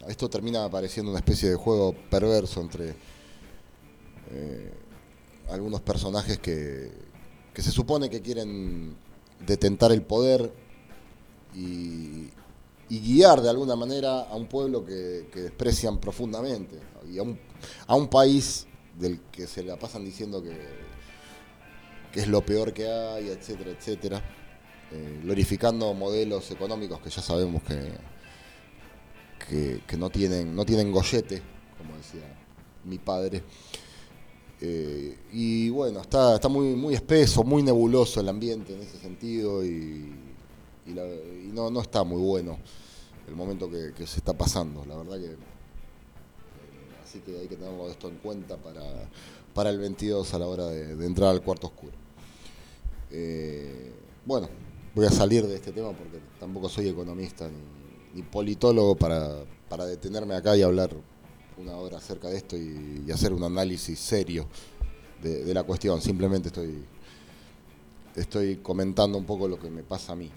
esto 0.07 0.29
termina 0.29 0.65
apareciendo 0.65 1.11
una 1.11 1.19
especie 1.19 1.49
de 1.49 1.55
juego 1.55 1.95
perverso 2.09 2.61
entre 2.61 2.95
eh, 4.31 4.73
algunos 5.49 5.81
personajes 5.81 6.39
que, 6.39 6.91
se 7.55 7.71
supone 7.71 8.09
que 8.09 8.21
quieren 8.21 8.95
detentar 9.45 9.91
el 9.91 10.01
poder 10.01 10.51
y, 11.55 12.29
guiar 12.89 13.41
de 13.41 13.49
alguna 13.49 13.75
manera 13.75 14.21
a 14.21 14.35
un 14.35 14.47
pueblo 14.47 14.85
que, 14.85 15.27
desprecian 15.33 15.99
profundamente 15.99 16.79
y 17.11 17.17
a 17.17 17.23
un, 17.23 17.39
a 17.87 17.95
un, 17.95 18.07
país 18.07 18.67
del 18.97 19.21
que 19.31 19.47
se 19.47 19.63
la 19.63 19.77
pasan 19.77 20.05
diciendo 20.05 20.41
que, 20.41 20.84
que 22.15 22.21
es 22.21 22.29
lo 22.29 22.45
peor 22.45 22.71
que 22.71 22.87
hay, 22.87 23.27
etcétera, 23.27 23.71
etcétera, 23.71 24.23
eh, 24.89 25.19
glorificando 25.21 25.93
modelos 25.93 26.49
económicos 26.49 27.01
que 27.01 27.09
ya 27.09 27.21
sabemos 27.21 27.61
que, 29.49 29.81
que, 29.85 29.97
no, 29.97 30.09
tienen, 30.09 30.55
no 30.55 30.65
tienen 30.65 30.93
gollete, 30.93 31.41
como 31.77 31.97
decía 31.97 32.21
mi 32.85 32.99
padre. 32.99 33.43
Eh, 34.61 35.17
y 35.33 35.69
bueno, 35.71 35.99
está, 35.99 36.35
está 36.35 36.47
muy, 36.47 36.73
muy 36.73 36.93
espeso, 36.93 37.43
muy 37.43 37.61
nebuloso 37.61 38.21
el 38.21 38.29
ambiente 38.29 38.73
en 38.73 38.81
ese 38.83 38.97
sentido 38.97 39.65
y, 39.65 40.15
no, 40.85 41.69
no 41.69 41.81
está 41.81 42.05
muy 42.05 42.21
bueno 42.21 42.59
el 43.27 43.35
momento 43.35 43.69
que, 43.69 44.07
se 44.07 44.19
está 44.19 44.31
pasando. 44.31 44.85
La 44.85 44.95
verdad 44.95 45.17
que. 45.17 45.33
Eh, 45.33 45.37
así 47.03 47.19
que 47.19 47.39
hay 47.39 47.49
que 47.49 47.57
tenerlo 47.57 47.89
esto 47.89 48.07
en 48.07 48.19
cuenta 48.19 48.55
para, 48.55 49.09
para 49.53 49.69
el 49.69 49.79
22 49.79 50.33
a 50.33 50.39
la 50.39 50.47
hora 50.47 50.67
de, 50.67 51.05
entrar 51.05 51.31
al 51.31 51.41
cuarto 51.41 51.67
oscuro. 51.67 52.04
Eh, 53.11 53.93
bueno, 54.25 54.49
voy 54.93 55.05
a 55.05 55.11
salir 55.11 55.45
de 55.45 55.55
este 55.55 55.71
tema 55.71 55.91
porque 55.91 56.19
tampoco 56.39 56.69
soy 56.69 56.87
economista 56.87 57.49
ni, 58.13 58.21
politólogo 58.23 58.95
para, 58.95 59.43
para, 59.67 59.85
detenerme 59.85 60.35
acá 60.35 60.55
y 60.55 60.61
hablar 60.61 60.89
una 61.57 61.75
hora 61.75 61.97
acerca 61.97 62.29
de 62.29 62.37
esto 62.37 62.55
y, 62.57 63.11
hacer 63.11 63.33
un 63.33 63.43
análisis 63.43 63.99
serio 63.99 64.47
de, 65.21 65.53
la 65.53 65.63
cuestión. 65.63 66.01
Simplemente 66.01 66.47
estoy, 66.47 66.85
estoy 68.15 68.57
comentando 68.57 69.17
un 69.17 69.25
poco 69.25 69.47
lo 69.47 69.59
que 69.59 69.69
me 69.69 69.83
pasa 69.83 70.13
a 70.13 70.15
mí. 70.15 70.31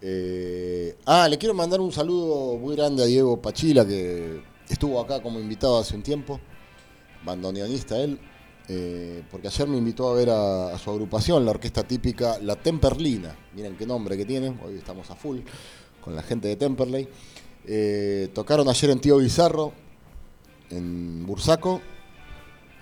Eh, 0.00 0.96
ah, 1.06 1.28
le 1.28 1.36
quiero 1.36 1.54
mandar 1.54 1.80
un 1.80 1.90
saludo 1.92 2.56
muy 2.56 2.76
grande 2.76 3.02
a 3.02 3.06
Diego 3.06 3.40
Pachila, 3.42 3.84
que 3.84 4.40
estuvo 4.68 5.00
acá 5.00 5.20
como 5.20 5.40
invitado 5.40 5.78
hace 5.78 5.96
un 5.96 6.02
tiempo, 6.02 6.40
bandoneonista 7.24 7.98
él, 7.98 8.20
eh, 8.68 9.22
porque 9.30 9.48
ayer 9.48 9.68
me 9.68 9.78
invitó 9.78 10.10
a 10.10 10.14
ver 10.14 10.30
a, 10.30 10.76
su 10.78 10.90
agrupación, 10.90 11.44
la 11.44 11.52
orquesta 11.52 11.82
típica 11.82 12.38
La 12.40 12.56
Temperlina. 12.56 13.36
Miren 13.54 13.76
qué 13.76 13.86
nombre 13.86 14.16
que 14.16 14.24
tiene, 14.24 14.48
hoy 14.64 14.76
estamos 14.76 15.10
a 15.10 15.16
full 15.16 15.40
con 16.00 16.14
la 16.14 16.22
gente 16.22 16.48
de 16.48 16.56
Temperley. 16.56 17.08
Eh, 17.66 18.30
tocaron 18.34 18.68
ayer 18.68 18.90
en 18.90 19.00
Tío 19.00 19.16
Bizarro, 19.18 19.72
en 20.70 21.26
Bursaco, 21.26 21.80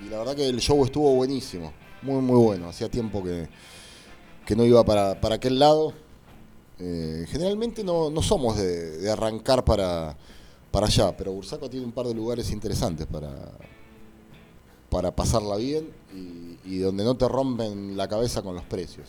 y 0.05 0.11
la 0.11 0.19
verdad 0.19 0.37
que 0.37 0.49
el 0.49 0.61
show 0.61 0.85
estuvo 0.85 1.15
buenísimo, 1.15 1.73
muy 2.03 2.21
muy 2.21 2.39
bueno. 2.39 2.69
Hacía 2.69 2.89
tiempo 2.89 3.23
que, 3.23 3.49
que 4.45 4.57
no 4.57 4.65
iba 4.65 4.85
para, 4.85 5.21
para 5.21 5.37
aquel 5.37 5.59
lado 5.59 5.95
eh, 6.79 7.25
generalmente 7.29 7.83
no, 7.83 8.11
somos 8.21 8.59
de, 8.59 9.11
arrancar 9.11 9.65
para, 9.65 10.17
para 10.71 10.87
allá, 10.87 11.17
pero 11.17 11.33
Bursaco 11.33 11.71
tiene 11.71 11.87
un 11.87 11.93
par 11.93 12.07
de 12.07 12.15
lugares 12.15 12.51
interesantes 12.51 13.07
para, 13.07 13.31
para 14.91 15.15
pasarla 15.15 15.57
bien 15.57 15.89
y, 16.65 16.79
donde 16.79 17.05
no 17.05 17.17
te 17.17 17.29
rompen 17.29 17.97
la 17.97 18.09
cabeza 18.09 18.43
con 18.43 18.55
los 18.55 18.65
precios. 18.65 19.09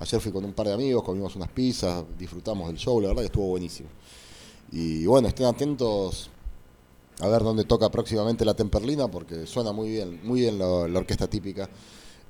Ayer 0.00 0.20
fui 0.20 0.32
con 0.32 0.44
un 0.44 0.52
par 0.52 0.66
de 0.66 0.74
amigos, 0.74 1.02
comimos 1.04 1.36
unas 1.36 1.48
pizzas, 1.48 2.04
disfrutamos 2.18 2.68
del 2.68 2.76
show, 2.76 3.00
la 3.00 3.08
verdad 3.08 3.22
que 3.22 3.26
estuvo 3.26 3.46
buenísimo. 3.46 3.88
Y 4.72 5.06
bueno, 5.06 5.28
estén 5.28 5.46
atentos 5.46 6.30
a 7.20 7.28
ver 7.28 7.42
dónde 7.42 7.64
toca 7.64 7.88
próximamente 7.88 8.44
la 8.44 8.54
Temperlina, 8.54 9.08
porque 9.08 9.46
suena 9.46 9.72
muy 9.72 9.90
bien, 9.90 10.20
muy 10.24 10.40
bien 10.40 10.58
la 10.58 10.98
orquesta 10.98 11.28
típica. 11.28 11.70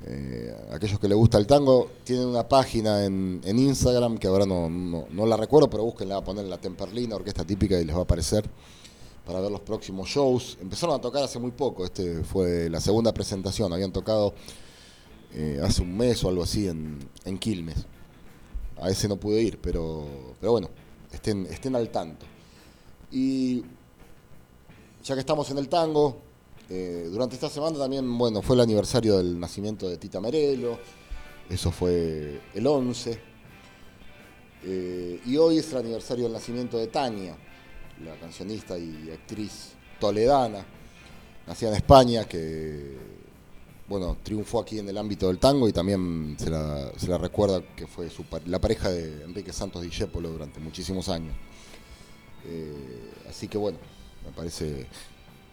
Eh, 0.05 0.55
aquellos 0.73 1.01
que 1.01 1.09
les 1.09 1.17
gusta 1.17 1.39
el 1.39 1.47
tango, 1.47 1.91
tienen 2.05 2.29
una 2.29 2.47
página 2.47 3.05
en, 3.05 3.41
Instagram 3.45 4.19
que 4.19 4.27
ahora 4.27 4.45
no, 4.45 4.69
no, 4.69 5.27
la 5.27 5.37
recuerdo, 5.37 5.71
pero 5.71 5.85
búsquenla, 5.85 6.19
a 6.19 6.25
poner 6.25 6.45
la 6.45 6.59
Temperlina, 6.59 7.17
orquesta 7.17 7.45
típica, 7.45 7.81
y 7.81 7.85
les 7.85 7.95
va 7.95 8.01
a 8.01 8.03
aparecer 8.03 8.45
para 9.27 9.41
ver 9.41 9.51
los 9.51 9.61
próximos 9.61 10.09
shows. 10.09 10.57
Empezaron 10.61 10.95
a 10.95 11.01
tocar 11.01 11.25
hace 11.25 11.39
muy 11.39 11.51
poco, 11.51 11.85
este 11.85 12.23
fue 12.23 12.71
la 12.71 12.81
segunda 12.81 13.13
presentación, 13.13 13.73
habían 13.73 13.93
tocado 13.93 14.33
eh, 15.35 15.61
hace 15.63 15.83
un 15.83 15.95
mes 15.97 16.23
o 16.25 16.29
algo 16.29 16.45
así 16.45 16.69
en, 16.69 16.99
en, 17.25 17.37
Quilmes. 17.37 17.85
A 18.81 18.89
ese 18.89 19.09
no 19.09 19.17
pude 19.17 19.43
ir, 19.43 19.59
pero, 19.61 20.07
pero 20.41 20.53
bueno, 20.53 20.71
estén, 21.13 21.45
estén 21.47 21.75
al 21.75 21.91
tanto. 21.91 22.25
Y 23.11 23.63
ya 25.03 25.15
que 25.15 25.21
estamos 25.21 25.51
en 25.51 25.59
el 25.59 25.69
tango, 25.69 26.19
eh, 26.71 27.09
durante 27.11 27.35
esta 27.35 27.49
semana 27.49 27.79
también, 27.79 28.17
bueno, 28.17 28.43
fue 28.43 28.55
el 28.55 28.61
aniversario 28.61 29.17
del 29.19 29.39
nacimiento 29.41 29.89
de 29.89 29.97
Tita 29.99 30.21
Merelo, 30.21 30.79
eso 31.51 31.73
fue 31.73 32.41
el 32.55 32.67
11. 32.67 33.21
Eh, 34.69 35.21
y 35.27 35.37
hoy 35.37 35.59
es 35.59 35.71
el 35.73 35.79
aniversario 35.79 36.25
del 36.25 36.33
nacimiento 36.33 36.79
de 36.79 36.89
Tania, 36.89 37.37
la 38.05 38.15
cancionista 38.17 38.79
y 38.79 39.11
actriz 39.11 39.73
toledana, 39.99 40.65
nacida 41.47 41.71
en 41.71 41.77
España, 41.77 42.25
que 42.25 42.97
bueno, 43.89 44.17
triunfó 44.23 44.61
aquí 44.61 44.79
en 44.79 44.89
el 44.89 44.99
ámbito 44.99 45.29
del 45.29 45.39
tango 45.39 45.69
y 45.69 45.73
también 45.73 46.37
se 46.39 46.51
la, 46.51 47.19
recuerda 47.19 47.63
que 47.75 47.87
fue 47.87 48.09
la 48.47 48.61
pareja 48.61 48.91
de 48.91 49.25
Enrique 49.25 49.53
Santos 49.53 49.83
Discépolo 49.83 50.31
durante 50.31 50.59
muchísimos 50.61 51.09
años. 51.09 51.35
Eh, 52.45 53.13
así 53.29 53.49
que 53.49 53.59
bueno, 53.59 53.79
me 54.25 54.33
parece 54.33 54.87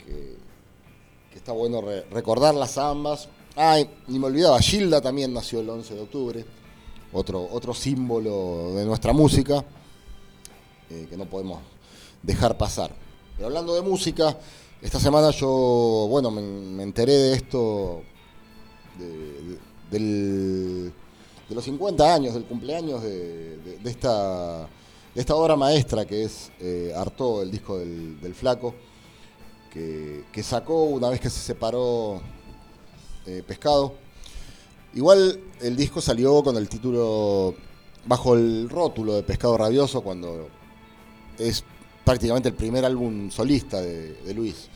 que 0.06 1.38
está 1.38 1.52
bueno 1.52 1.82
recordarlas 2.12 2.78
ambas. 2.78 3.30
Ay, 3.56 3.90
ni 4.08 4.18
me 4.18 4.28
olvidaba, 4.28 4.60
Gilda 4.60 5.00
también 5.00 5.32
nació 5.32 5.60
el 5.60 5.70
11 5.70 5.94
de 5.94 6.02
octubre, 6.02 6.46
otro, 7.12 7.48
otro 7.52 7.74
símbolo 7.74 8.74
de 8.76 8.86
nuestra 8.86 9.14
música 9.14 9.64
eh, 10.90 11.06
que 11.08 11.16
no 11.16 11.26
podemos 11.26 11.60
dejar 12.24 12.58
pasar. 12.58 12.92
Pero 13.36 13.48
hablando 13.48 13.76
de 13.76 13.82
música, 13.82 14.38
esta 14.82 15.00
semana 15.00 15.30
yo, 15.30 16.08
bueno, 16.10 16.32
me, 16.32 16.82
enteré 16.82 17.14
de 17.14 17.34
esto, 17.36 18.02
de, 19.92 20.92
los 21.50 21.64
50 21.64 22.16
años, 22.16 22.34
del 22.34 22.46
cumpleaños 22.46 23.04
de, 23.04 23.78
esta, 23.86 24.68
esta 25.14 25.36
obra 25.36 25.56
maestra 25.56 26.06
que 26.06 26.24
es 26.24 26.52
eh, 26.60 26.96
el 27.42 27.52
disco 27.52 27.78
del 27.78 28.34
Flaco 28.34 28.74
que, 29.74 30.44
sacó 30.44 30.84
una 30.84 31.10
vez 31.10 31.20
que 31.20 31.30
se 31.30 31.40
separó 31.40 32.22
eh, 33.26 33.44
Pescado. 33.46 33.96
Igual 34.94 35.40
el 35.62 35.76
disco 35.76 36.02
salió 36.02 36.44
con 36.44 36.56
el 36.58 36.70
título 36.70 37.56
bajo 38.06 38.36
el 38.36 38.70
rótulo 38.70 39.16
de 39.16 39.24
Pescado 39.24 39.58
Rabioso 39.58 40.02
cuando 40.02 40.50
es 41.40 41.64
prácticamente 42.04 42.50
el 42.50 42.56
primer 42.56 42.86
álbum 42.86 43.30
solista 43.30 43.82
de, 43.82 44.34
Luis. 44.34 44.68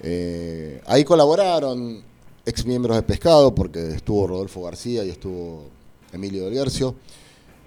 Eh, 0.00 0.82
ahí 0.86 1.04
colaboraron 1.04 2.02
ex 2.44 2.66
miembros 2.66 2.96
de 2.96 3.02
Pescado 3.02 3.54
porque 3.54 3.94
estuvo 3.94 4.26
Rodolfo 4.26 4.62
García 4.62 5.04
y 5.04 5.10
estuvo 5.10 5.64
Emilio 6.12 6.48
Del 6.48 6.94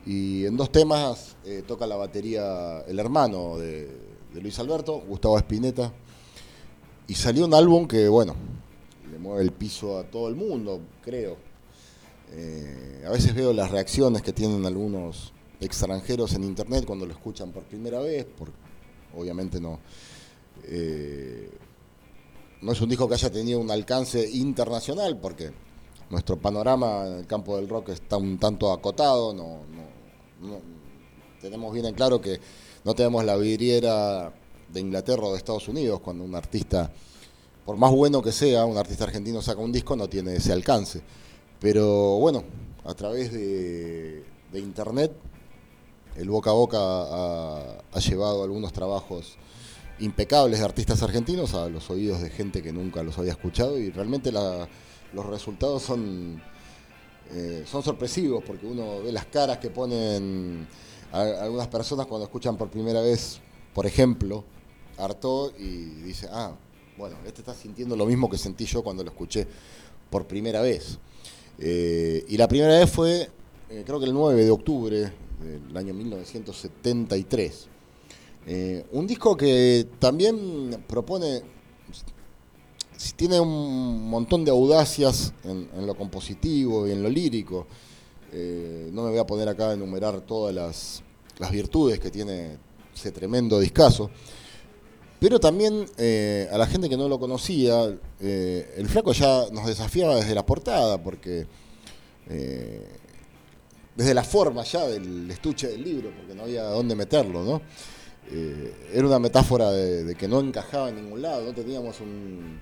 Y 0.05 0.45
en 0.45 0.55
dos 0.55 0.71
temas 0.71 1.35
eh, 1.45 1.63
toca 1.67 1.87
la 1.87 1.95
batería 1.95 2.81
el 2.87 2.99
hermano 2.99 3.57
de, 3.57 4.09
Luis 4.35 4.59
Alberto, 4.59 5.01
Gustavo 5.07 5.37
Espineta 5.37 5.91
y 7.07 7.15
salió 7.15 7.45
un 7.45 7.53
álbum 7.55 7.87
que, 7.87 8.07
bueno, 8.07 8.35
le 9.11 9.17
mueve 9.17 9.41
el 9.41 9.51
piso 9.51 9.97
a 9.97 10.03
todo 10.03 10.29
el 10.29 10.35
mundo, 10.35 10.79
creo. 11.03 11.35
Eh, 12.31 13.03
a 13.07 13.09
veces 13.09 13.33
veo 13.33 13.51
las 13.51 13.71
reacciones 13.71 14.21
que 14.21 14.31
tienen 14.31 14.67
algunos 14.67 15.33
extranjeros 15.59 16.35
en 16.35 16.43
internet 16.43 16.85
cuando 16.85 17.07
lo 17.07 17.11
escuchan 17.11 17.51
por 17.51 17.63
primera 17.63 17.99
vez, 17.99 18.27
porque 18.37 18.53
obviamente 19.15 19.59
no. 19.59 19.79
Eh, 20.65 21.49
no 22.61 22.71
es 22.71 22.81
un 22.81 22.89
disco 22.89 23.07
que 23.07 23.13
haya 23.13 23.31
tenido 23.31 23.59
un 23.59 23.71
alcance 23.71 24.29
internacional, 24.29 25.17
porque 25.17 25.51
nuestro 26.09 26.37
panorama 26.37 27.05
en 27.07 27.13
el 27.19 27.27
campo 27.27 27.55
del 27.55 27.69
rock 27.69 27.89
está 27.89 28.17
un 28.17 28.37
tanto 28.37 28.71
acotado, 28.71 29.33
no, 29.33 29.59
tenemos 31.41 31.73
bien 31.73 31.85
en 31.85 31.93
claro 31.93 32.19
que 32.19 32.39
no 32.83 32.93
tenemos 32.93 33.23
la 33.23 33.37
vidriera 33.37 34.33
de 34.71 34.79
Inglaterra 34.79 35.23
o 35.23 35.31
de 35.31 35.37
Estados 35.37 35.67
Unidos, 35.67 35.99
cuando 36.01 36.23
un 36.23 36.35
artista, 36.35 36.91
por 37.65 37.77
más 37.77 37.91
bueno 37.91 38.21
que 38.21 38.31
sea, 38.31 38.65
un 38.65 38.77
artista 38.77 39.05
argentino 39.05 39.41
saca 39.41 39.61
un 39.61 39.71
disco, 39.71 39.95
no 39.95 40.07
tiene 40.07 40.35
ese 40.35 40.51
alcance. 40.51 41.01
Pero 41.59 42.17
bueno, 42.17 42.43
a 42.85 42.93
través 42.93 43.31
de, 43.31 44.23
Internet, 44.53 45.11
el 46.15 46.29
boca 46.29 46.49
a 46.49 46.53
boca 46.53 46.77
ha, 46.79 47.99
llevado 47.99 48.43
algunos 48.43 48.73
trabajos 48.73 49.37
impecables 49.99 50.59
de 50.59 50.65
artistas 50.65 51.01
argentinos 51.03 51.53
a 51.53 51.69
los 51.69 51.89
oídos 51.89 52.21
de 52.21 52.29
gente 52.29 52.61
que 52.61 52.71
nunca 52.71 53.03
los 53.03 53.17
había 53.17 53.31
escuchado 53.31 53.77
y 53.77 53.91
realmente 53.91 54.31
los 54.31 55.25
resultados 55.25 55.83
son, 55.83 56.41
eh, 57.31 57.63
son 57.69 57.83
sorpresivos 57.83 58.43
porque 58.45 58.65
uno 58.65 59.01
ve 59.03 59.11
las 59.11 59.25
caras 59.25 59.57
que 59.57 59.69
ponen 59.69 60.67
algunas 61.11 61.67
personas 61.67 62.05
cuando 62.05 62.25
escuchan 62.25 62.55
por 62.57 62.69
primera 62.69 63.01
vez, 63.01 63.39
por 63.73 63.85
ejemplo, 63.85 64.43
hartó 64.97 65.51
y 65.57 65.85
dice, 66.03 66.27
ah, 66.31 66.53
bueno, 66.97 67.15
este 67.25 67.41
está 67.41 67.53
sintiendo 67.53 67.95
lo 67.95 68.05
mismo 68.05 68.29
que 68.29 68.37
sentí 68.37 68.65
yo 68.65 68.83
cuando 68.83 69.03
lo 69.03 69.09
escuché 69.09 69.47
por 70.09 70.27
primera 70.27 70.61
vez. 70.61 70.99
Eh, 71.57 72.25
y 72.27 72.37
la 72.37 72.47
primera 72.47 72.77
vez 72.77 72.89
fue, 72.89 73.29
eh, 73.69 73.83
creo 73.85 73.99
que 73.99 74.05
el 74.05 74.13
9 74.13 74.43
de 74.43 74.51
octubre 74.51 75.11
del 75.41 75.75
año 75.75 75.93
1973. 75.93 77.67
Eh, 78.47 78.85
un 78.91 79.07
disco 79.07 79.35
que 79.35 79.87
también 79.99 80.83
propone, 80.87 81.43
tiene 83.15 83.39
un 83.39 84.09
montón 84.09 84.43
de 84.45 84.51
audacias 84.51 85.33
en, 85.43 85.85
lo 85.85 85.95
compositivo 85.95 86.87
y 86.87 86.91
en 86.91 87.03
lo 87.03 87.09
lírico. 87.09 87.67
no 88.31 89.03
me 89.03 89.09
voy 89.09 89.19
a 89.19 89.25
poner 89.25 89.47
acá 89.47 89.69
a 89.69 89.73
enumerar 89.73 90.21
todas 90.21 90.53
las, 90.53 91.03
las 91.37 91.51
virtudes 91.51 91.99
que 91.99 92.11
tiene 92.11 92.57
ese 92.93 93.11
tremendo 93.11 93.59
discazo. 93.59 94.09
Pero 95.19 95.39
también 95.39 95.85
eh, 95.97 96.47
a 96.51 96.57
la 96.57 96.65
gente 96.65 96.87
que 96.87 96.95
no 96.95 97.09
lo 97.09 97.19
conocía, 97.19 97.93
eh, 98.21 98.73
el 98.77 98.87
flaco 98.87 99.11
ya 99.11 99.45
nos 99.51 99.67
desafiaba 99.67 100.15
desde 100.15 100.33
la 100.33 100.45
portada, 100.45 101.01
porque 101.03 101.45
eh, 102.29 102.87
desde 103.99 104.13
la 104.13 104.23
forma 104.23 104.63
ya 104.63 104.87
del 104.87 105.29
estuche 105.29 105.67
del 105.67 105.83
libro, 105.83 106.09
porque 106.15 106.33
no 106.33 106.43
había 106.43 106.63
dónde 106.63 106.95
meterlo, 106.95 107.43
¿no? 107.43 107.61
eh, 108.31 108.73
era 108.93 109.07
una 109.07 109.19
metáfora 109.19 109.71
de, 109.71 110.15
que 110.15 110.27
no 110.27 110.39
encajaba 110.39 110.89
en 110.89 110.95
ningún 110.95 111.21
lado, 111.21 111.43
no 111.43 111.53
teníamos 111.53 111.99
un, 111.99 112.59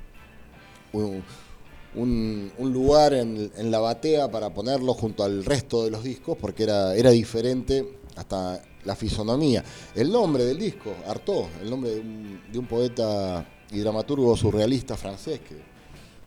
un, 1.93 2.73
lugar 2.73 3.13
en, 3.13 3.51
la 3.69 3.77
batea 3.79 4.31
para 4.31 4.51
ponerlo 4.51 4.95
junto 4.95 5.23
al 5.23 5.45
resto 5.45 5.83
de 5.83 5.91
los 5.91 6.03
discos, 6.03 6.37
porque 6.39 6.63
era, 6.63 6.95
era 6.95 7.11
diferente 7.11 7.99
hasta 8.15 8.59
la 8.85 8.95
fisonomía. 8.95 9.63
El 9.93 10.11
nombre 10.11 10.43
del 10.43 10.57
disco, 10.57 10.95
Artaud, 11.05 11.45
el 11.61 11.69
nombre 11.69 11.91
de 11.91 11.99
un, 11.99 12.41
de 12.51 12.61
poeta 12.61 13.47
y 13.71 13.77
dramaturgo 13.77 14.35
surrealista 14.35 14.97
francés 14.97 15.41
que 15.41 15.55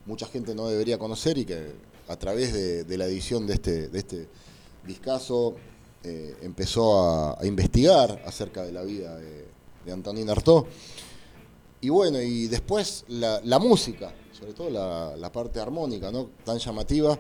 mucha 0.07 0.27
gente 0.27 0.55
no 0.55 0.69
debería 0.69 0.99
conocer 0.99 1.39
y 1.39 1.45
que 1.45 1.73
a 2.09 2.17
través 2.17 2.53
de, 2.87 2.99
la 2.99 3.07
edición 3.07 3.47
de 3.47 3.55
este, 3.55 3.89
de 3.89 3.99
este 3.99 4.29
discazo 4.91 5.57
eh, 6.03 6.37
empezó 6.43 7.35
a, 7.39 7.47
investigar 7.47 8.23
acerca 8.27 8.63
de 8.63 8.73
la 8.73 8.83
vida 8.83 9.17
de, 9.17 9.47
de 9.85 9.93
Antonin 9.93 10.29
Artaud. 10.29 10.67
Y 11.81 11.89
bueno, 11.89 12.21
y 12.21 12.47
después 12.47 13.05
la, 13.09 13.59
música, 13.59 14.13
sobre 14.39 14.53
todo 14.53 14.69
la, 14.71 15.33
parte 15.33 15.61
armónica, 15.61 16.11
¿no? 16.11 16.29
Tan 16.45 16.59
llamativa. 16.59 17.19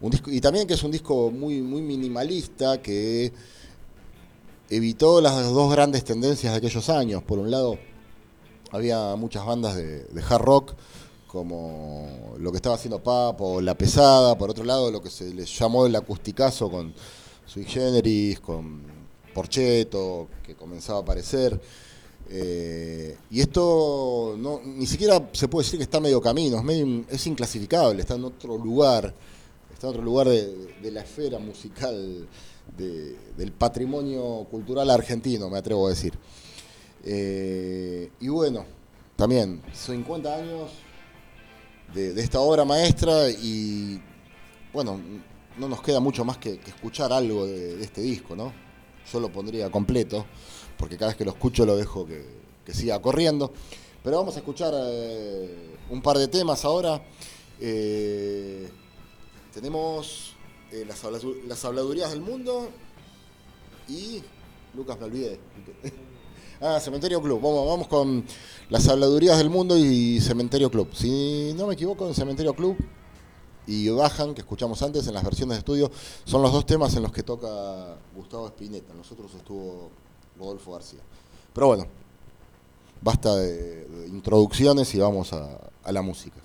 Un 0.00 0.10
disco, 0.10 0.30
y 0.30 0.40
también 0.40 0.66
que 0.66 0.74
es 0.74 0.82
un 0.82 0.90
disco 0.90 1.30
muy 1.30 1.60
minimalista 1.60 2.82
que 2.82 3.32
evitó 4.68 5.20
las 5.20 5.52
dos 5.52 5.70
grandes 5.70 6.04
tendencias 6.04 6.52
de 6.52 6.58
aquellos 6.58 6.88
años. 6.88 7.22
Por 7.22 7.38
un 7.38 7.50
lado, 7.50 7.78
había 8.72 9.14
muchas 9.16 9.44
bandas 9.44 9.76
de, 9.76 10.06
hard 10.28 10.42
rock, 10.42 10.74
como 11.30 12.34
lo 12.38 12.50
que 12.50 12.56
estaba 12.56 12.74
haciendo 12.74 13.00
Papo, 13.00 13.60
La 13.60 13.76
Pesada, 13.76 14.36
por 14.36 14.50
otro 14.50 14.64
lado, 14.64 14.90
lo 14.90 15.00
que 15.00 15.10
se 15.10 15.32
les 15.32 15.56
llamó 15.56 15.86
el 15.86 15.94
acusticazo 15.94 16.68
con 16.68 16.92
Sui 17.46 17.64
Generis, 17.64 18.40
con 18.40 18.82
Porcheto, 19.32 20.26
que 20.42 20.56
comenzaba 20.56 20.98
a 20.98 21.02
aparecer. 21.02 21.60
Eh, 22.28 23.16
y 23.30 23.40
esto 23.40 24.34
no, 24.38 24.60
ni 24.64 24.88
siquiera 24.88 25.30
se 25.32 25.46
puede 25.46 25.66
decir 25.66 25.78
que 25.78 25.84
está 25.84 26.00
medio 26.00 26.20
camino, 26.20 26.68
es, 26.68 27.14
es 27.14 27.26
inclasificable, 27.28 28.00
está 28.00 28.16
en 28.16 28.24
otro 28.24 28.58
lugar, 28.58 29.14
está 29.72 29.86
en 29.86 29.90
otro 29.90 30.02
lugar 30.02 30.28
de, 30.28 30.90
la 30.90 31.02
esfera 31.02 31.38
musical, 31.38 32.26
del 32.76 33.52
patrimonio 33.56 34.48
cultural 34.50 34.90
argentino, 34.90 35.48
me 35.48 35.58
atrevo 35.58 35.86
a 35.86 35.90
decir. 35.90 36.12
Eh, 37.04 38.10
y 38.18 38.28
bueno, 38.28 38.64
también 39.14 39.62
50 39.72 40.34
años 40.34 40.70
de, 41.94 42.20
esta 42.20 42.40
obra 42.40 42.64
maestra 42.64 43.30
y 43.30 44.00
bueno, 44.72 45.00
no 45.58 45.68
nos 45.68 45.82
queda 45.82 46.00
mucho 46.00 46.24
más 46.24 46.38
que, 46.38 46.60
escuchar 46.66 47.12
algo 47.12 47.46
de, 47.46 47.82
este 47.82 48.00
disco, 48.00 48.36
¿no? 48.36 48.52
Yo 49.12 49.20
lo 49.20 49.30
pondría 49.30 49.70
completo, 49.70 50.24
porque 50.78 50.96
cada 50.96 51.10
vez 51.10 51.16
que 51.16 51.24
lo 51.24 51.32
escucho 51.32 51.66
lo 51.66 51.76
dejo 51.76 52.06
que, 52.06 52.40
siga 52.72 53.02
corriendo. 53.02 53.52
Pero 54.04 54.18
vamos 54.18 54.36
a 54.36 54.38
escuchar 54.38 54.72
eh, 54.76 55.76
un 55.90 56.00
par 56.00 56.16
de 56.18 56.28
temas 56.28 56.64
ahora. 56.64 57.02
Eh, 57.58 58.70
tenemos 59.52 60.36
las, 60.86 61.02
las 61.48 61.64
habladurías 61.64 62.12
del 62.12 62.20
mundo 62.20 62.70
y 63.88 64.22
Lucas 64.74 64.98
me 65.00 65.06
olvidé. 65.06 65.40
Ah, 66.62 66.78
Cementerio 66.78 67.22
Club. 67.22 67.40
Vamos, 67.40 67.66
vamos 67.66 67.88
con 67.88 68.22
las 68.68 68.86
habladurías 68.86 69.38
del 69.38 69.48
mundo 69.48 69.78
y 69.78 70.20
Cementerio 70.20 70.70
Club. 70.70 70.90
Si 70.92 71.54
no 71.56 71.66
me 71.66 71.72
equivoco, 71.72 72.06
en 72.06 72.14
Cementerio 72.14 72.52
Club 72.52 72.76
y 73.66 73.88
Bajan, 73.88 74.34
que 74.34 74.42
escuchamos 74.42 74.82
antes 74.82 75.06
en 75.06 75.14
las 75.14 75.24
versiones 75.24 75.54
de 75.54 75.58
estudio, 75.60 75.90
son 76.24 76.42
los 76.42 76.52
dos 76.52 76.66
temas 76.66 76.94
en 76.96 77.02
los 77.02 77.12
que 77.12 77.22
toca 77.22 77.96
Gustavo 78.14 78.46
Espineta. 78.46 78.92
Nosotros 78.92 79.32
estuvo 79.34 79.88
Rodolfo 80.38 80.72
García. 80.72 81.00
Pero 81.54 81.68
bueno, 81.68 81.86
basta 83.00 83.36
de, 83.36 84.06
introducciones 84.08 84.94
y 84.94 84.98
vamos 84.98 85.32
a 85.32 85.90
la 85.90 86.02
música. 86.02 86.36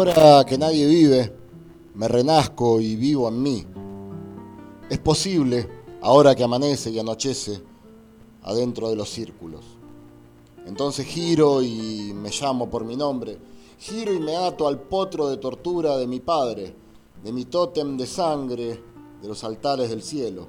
Ahora 0.00 0.46
que 0.46 0.56
nadie 0.56 0.86
vive, 0.86 1.30
me 1.94 2.08
renazco 2.08 2.80
y 2.80 2.96
vivo 2.96 3.28
en 3.28 3.42
mí. 3.42 3.66
Es 4.88 4.98
posible, 4.98 5.68
ahora 6.00 6.34
que 6.34 6.42
amanece 6.42 6.88
y 6.88 6.98
anochece, 6.98 7.60
adentro 8.44 8.88
de 8.88 8.96
los 8.96 9.10
círculos. 9.10 9.60
Entonces 10.64 11.04
giro 11.04 11.60
y 11.60 12.14
me 12.14 12.30
llamo 12.30 12.70
por 12.70 12.86
mi 12.86 12.96
nombre. 12.96 13.36
Giro 13.78 14.14
y 14.14 14.20
me 14.20 14.36
ato 14.36 14.66
al 14.66 14.80
potro 14.80 15.28
de 15.28 15.36
tortura 15.36 15.98
de 15.98 16.06
mi 16.06 16.20
padre, 16.20 16.74
de 17.22 17.30
mi 17.30 17.44
tótem 17.44 17.98
de 17.98 18.06
sangre, 18.06 18.82
de 19.20 19.28
los 19.28 19.44
altares 19.44 19.90
del 19.90 20.02
cielo. 20.02 20.46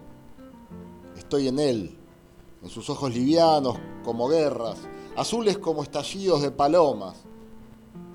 Estoy 1.17 1.49
en 1.49 1.59
él, 1.59 1.97
en 2.63 2.69
sus 2.69 2.89
ojos 2.89 3.13
livianos 3.13 3.75
como 4.05 4.29
guerras, 4.29 4.77
azules 5.17 5.57
como 5.57 5.83
estallidos 5.83 6.41
de 6.41 6.51
palomas. 6.51 7.17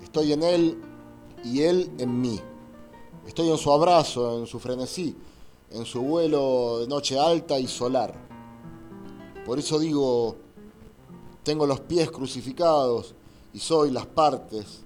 Estoy 0.01 0.33
en 0.33 0.41
él 0.41 0.86
y 1.43 1.61
él 1.61 1.91
en 1.97 2.19
mí. 2.21 2.39
Estoy 3.25 3.49
en 3.49 3.57
su 3.57 3.71
abrazo, 3.71 4.39
en 4.39 4.47
su 4.47 4.59
frenesí, 4.59 5.15
en 5.71 5.85
su 5.85 6.01
vuelo 6.01 6.79
de 6.79 6.87
noche 6.87 7.19
alta 7.19 7.59
y 7.59 7.67
solar. 7.67 8.13
Por 9.45 9.59
eso 9.59 9.79
digo, 9.79 10.35
tengo 11.43 11.65
los 11.65 11.81
pies 11.81 12.09
crucificados 12.11 13.15
y 13.53 13.59
soy 13.59 13.91
las 13.91 14.05
partes 14.05 14.83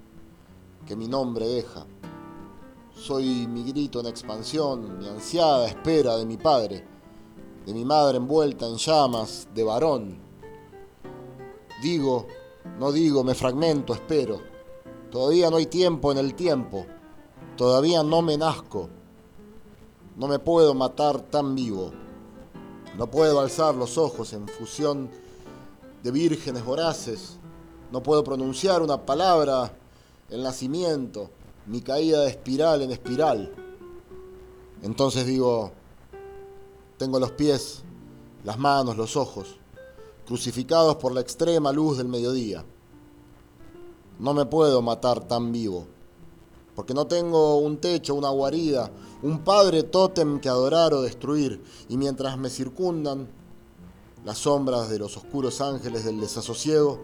que 0.86 0.96
mi 0.96 1.08
nombre 1.08 1.48
deja. 1.48 1.86
Soy 2.96 3.48
mi 3.48 3.64
grito 3.64 4.00
en 4.00 4.08
expansión, 4.08 5.00
mi 5.00 5.08
ansiada 5.08 5.68
espera 5.68 6.18
de 6.18 6.26
mi 6.26 6.38
padre, 6.38 6.86
de 7.66 7.74
mi 7.74 7.86
madre 7.86 8.18
envuelta 8.18 8.68
en 8.68 8.78
llamas, 8.78 9.48
de 9.54 9.64
varón. 9.64 10.20
Digo, 11.82 12.28
no 12.80 12.92
digo, 12.92 13.24
me 13.24 13.34
fragmento, 13.34 13.94
espero 13.94 14.51
Todavía 15.12 15.50
no 15.50 15.58
hay 15.58 15.66
tiempo 15.66 16.14
en 16.14 16.18
el 16.18 16.36
tiempo. 16.36 16.86
Todavía 17.58 18.02
no 18.02 18.22
me 18.22 18.38
nazco. 18.38 18.88
No 20.16 20.28
me 20.30 20.40
puedo 20.40 20.74
matar 20.74 21.20
tan 21.20 21.54
vivo. 21.54 21.92
No 22.98 23.12
puedo 23.12 23.42
alzar 23.42 23.76
los 23.76 23.98
ojos 23.98 24.32
en 24.32 24.48
fusión 24.48 25.10
de 26.02 26.12
vírgenes 26.12 26.64
voraces. 26.64 27.38
No 27.92 28.02
puedo 28.02 28.24
pronunciar 28.24 28.82
una 28.82 29.06
palabra, 29.06 29.74
el 30.30 30.44
nacimiento, 30.44 31.30
mi 31.66 31.82
caída 31.82 32.22
de 32.22 32.30
espiral 32.30 32.82
en 32.82 32.92
espiral. 32.92 33.54
Entonces 34.82 35.26
digo, 35.26 35.74
tengo 36.98 37.20
los 37.20 37.32
pies, 37.32 37.84
las 38.46 38.58
manos, 38.58 38.96
los 38.96 39.18
ojos, 39.18 39.58
crucificados 40.26 40.96
por 40.96 41.12
la 41.12 41.20
extrema 41.20 41.74
luz 41.74 41.98
del 41.98 42.08
mediodía 42.08 42.64
no 44.22 44.36
me 44.36 44.46
puedo 44.46 44.84
matar 44.84 45.28
tan 45.28 45.52
vivo, 45.52 45.88
porque 46.76 46.94
no 46.94 47.08
tengo 47.08 47.58
un 47.58 47.78
techo, 47.78 48.14
una 48.14 48.30
guarida, 48.30 48.92
un 49.24 49.40
padre 49.40 49.82
tótem 49.82 50.40
que 50.40 50.48
adorar 50.48 50.94
o 50.94 51.02
destruir, 51.02 51.64
y 51.90 51.98
mientras 51.98 52.38
me 52.38 52.52
circundan 52.52 53.28
las 54.24 54.38
sombras 54.38 54.90
de 54.92 55.00
los 55.00 55.18
oscuros 55.18 55.60
ángeles 55.60 56.06
del 56.06 56.22
desasosiego, 56.22 57.00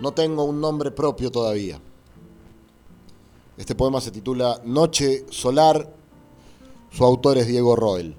no 0.00 0.12
tengo 0.12 0.44
un 0.44 0.62
nombre 0.62 0.90
propio 0.90 1.30
todavía. 1.30 1.78
Este 3.58 3.74
poema 3.74 4.00
se 4.00 4.10
titula 4.10 4.62
Noche 4.64 5.26
Solar, 5.28 5.94
su 6.90 7.04
autor 7.04 7.36
es 7.36 7.46
Diego 7.46 7.76
Roel. 7.76 8.16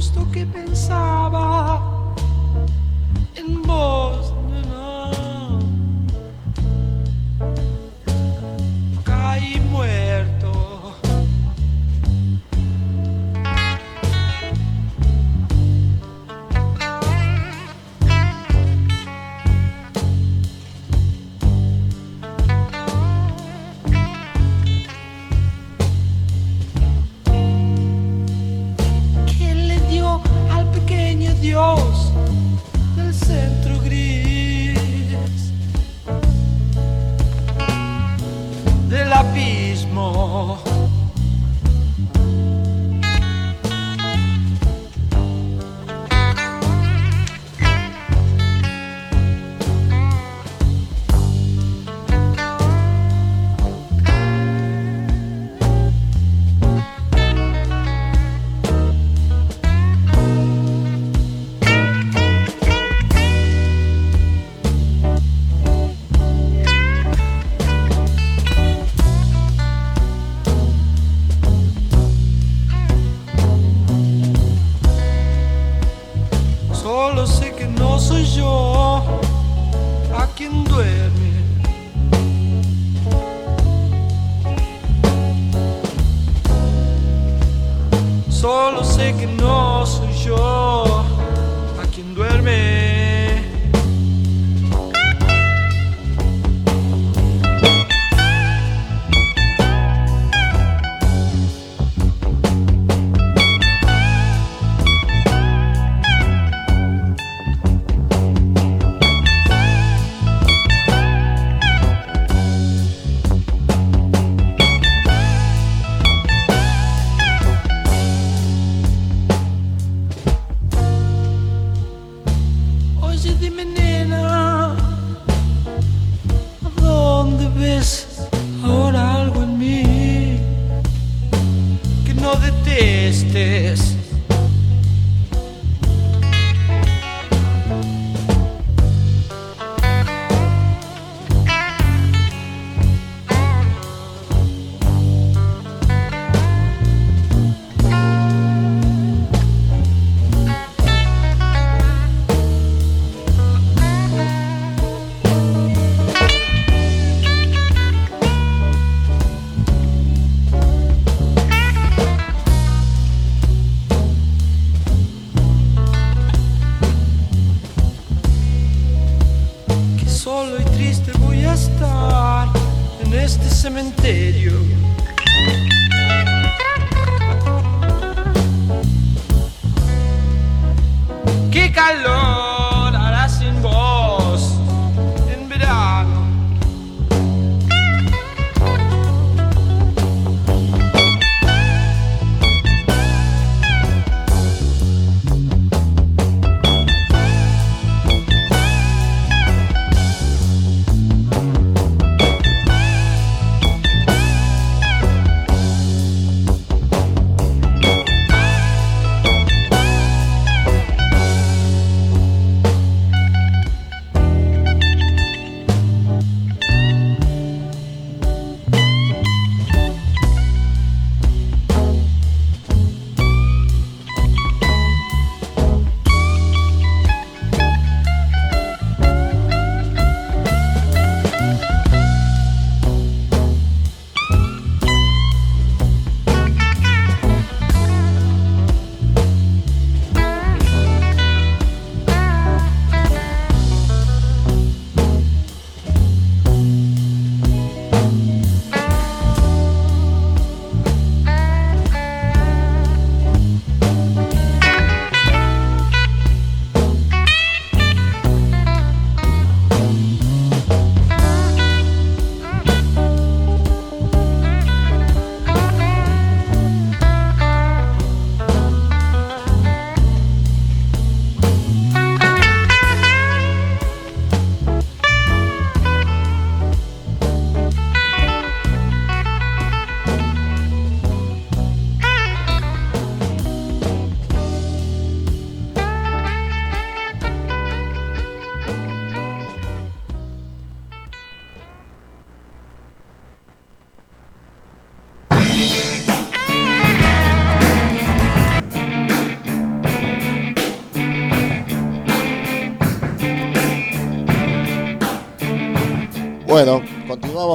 Justo 0.00 0.26
que 0.32 0.46
pensaba 0.46 1.78
en 3.34 3.60
vos. 3.60 4.39
Dios 31.40 32.12
del 32.96 33.14
centro 33.14 33.80
gris 33.80 34.78
del 38.90 39.10
abismo. 39.10 40.58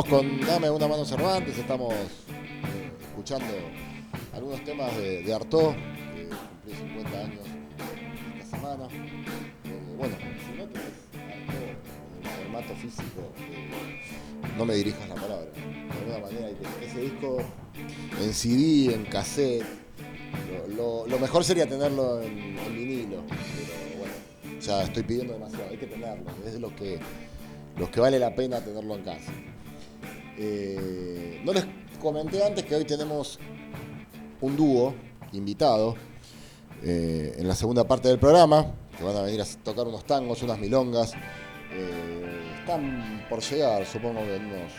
Con 0.03 0.41
Dame 0.41 0.69
una 0.69 0.89
mano 0.89 1.05
Cervantes, 1.05 1.57
estamos 1.57 1.93
eh, 1.93 2.91
escuchando 3.01 3.45
algunos 4.33 4.61
temas 4.65 4.93
de, 4.97 5.23
de 5.23 5.33
que 6.13 6.27
cumplió 6.27 6.75
50 6.75 7.17
años 7.17 7.39
esta 8.37 8.57
semana. 8.57 8.87
Eh, 9.63 9.95
bueno, 9.97 10.15
si 10.17 10.57
no 10.57 10.65
tenés 10.65 10.87
Artaud 11.15 11.69
en 12.23 12.43
formato 12.43 12.75
físico, 12.75 13.31
eh, 13.39 13.69
no 14.57 14.65
me 14.65 14.73
dirijas 14.73 15.07
la 15.07 15.15
palabra. 15.15 15.45
De 15.45 16.11
alguna 16.11 16.19
manera, 16.27 16.49
ese 16.85 16.99
disco 16.99 17.37
en 18.21 18.33
CD, 18.33 18.93
en 18.93 19.05
cassette, 19.05 19.63
lo, 20.75 21.05
mejor 21.19 21.45
sería 21.45 21.69
tenerlo 21.69 22.21
en, 22.21 22.57
en 22.57 22.75
vinilo, 22.75 23.23
pero 23.29 23.99
bueno, 23.99 24.13
ya 24.59 24.83
estoy 24.83 25.03
pidiendo 25.03 25.33
demasiado, 25.33 25.69
hay 25.69 25.77
que 25.77 25.87
tenerlo, 25.87 26.25
es 26.45 26.59
lo 26.59 26.75
que 26.75 26.99
los 27.77 27.89
que 27.89 28.01
vale 28.01 28.19
la 28.19 28.35
pena 28.35 28.59
tenerlo 28.59 28.95
en 28.95 29.03
casa. 29.03 29.31
Eh, 30.37 31.41
no 31.45 31.53
les 31.53 31.65
comenté 32.01 32.43
antes 32.43 32.65
que 32.65 32.75
hoy 32.75 32.85
tenemos 32.85 33.39
un 34.41 34.57
dúo 34.57 34.93
invitado 35.31 35.95
eh, 36.83 37.35
en 37.37 37.47
la 37.47 37.55
segunda 37.55 37.87
parte 37.87 38.09
del 38.09 38.19
programa, 38.19 38.65
que 38.97 39.03
van 39.03 39.15
a 39.15 39.21
venir 39.21 39.41
a 39.41 39.45
tocar 39.63 39.87
unos 39.87 40.05
tangos, 40.05 40.43
unas 40.43 40.59
milongas. 40.59 41.13
Eh, 41.71 42.51
están 42.59 43.25
por 43.29 43.41
llegar, 43.41 43.85
supongo 43.85 44.21
que 44.21 44.35
en 44.35 44.45
unos 44.45 44.71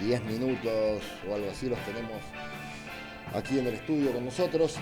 10 0.00 0.24
minutos 0.24 1.02
o 1.28 1.34
algo 1.34 1.50
así 1.50 1.68
los 1.68 1.78
tenemos 1.84 2.20
aquí 3.34 3.58
en 3.58 3.66
el 3.66 3.74
estudio 3.74 4.12
con 4.12 4.24
nosotros. 4.24 4.76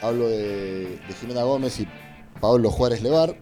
Hablo 0.00 0.28
de, 0.28 0.98
Jimena 1.20 1.42
Gómez 1.42 1.80
y 1.80 1.88
Pablo 2.40 2.70
Juárez 2.70 3.02
Levar 3.02 3.36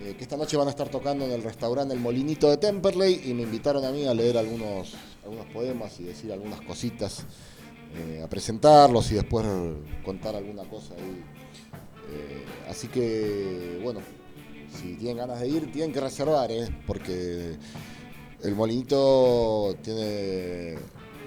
que 0.00 0.24
esta 0.24 0.38
noche 0.38 0.56
van 0.56 0.66
a 0.66 0.70
estar 0.70 0.88
tocando 0.88 1.26
en 1.26 1.32
el 1.32 1.42
restaurante 1.42 1.92
El 1.92 2.00
Molinito 2.00 2.48
de 2.48 2.56
Temperley 2.56 3.20
y 3.22 3.34
me 3.34 3.42
invitaron 3.42 3.84
a 3.84 3.90
mí 3.90 4.06
a 4.06 4.14
leer 4.14 4.38
algunos, 4.38 4.94
algunos 5.30 5.52
poemas 5.52 6.00
y 6.00 6.04
decir 6.04 6.32
algunas 6.32 6.60
cositas, 6.62 7.24
eh, 7.94 8.20
a 8.22 8.28
presentarlos 8.28 9.10
y 9.12 9.14
después 9.14 9.46
contar 10.04 10.34
alguna 10.34 10.68
cosa 10.68 10.94
ahí. 10.94 11.22
Eh, 12.12 12.44
así 12.68 12.88
que, 12.88 13.78
bueno, 13.82 14.00
si 14.76 14.96
tienen 14.96 15.18
ganas 15.18 15.40
de 15.40 15.48
ir, 15.48 15.70
tienen 15.70 15.92
que 15.92 16.00
reservar, 16.00 16.50
¿eh? 16.50 16.68
porque 16.86 17.56
el 18.42 18.54
Molinito 18.56 19.76
tiene, 19.82 20.76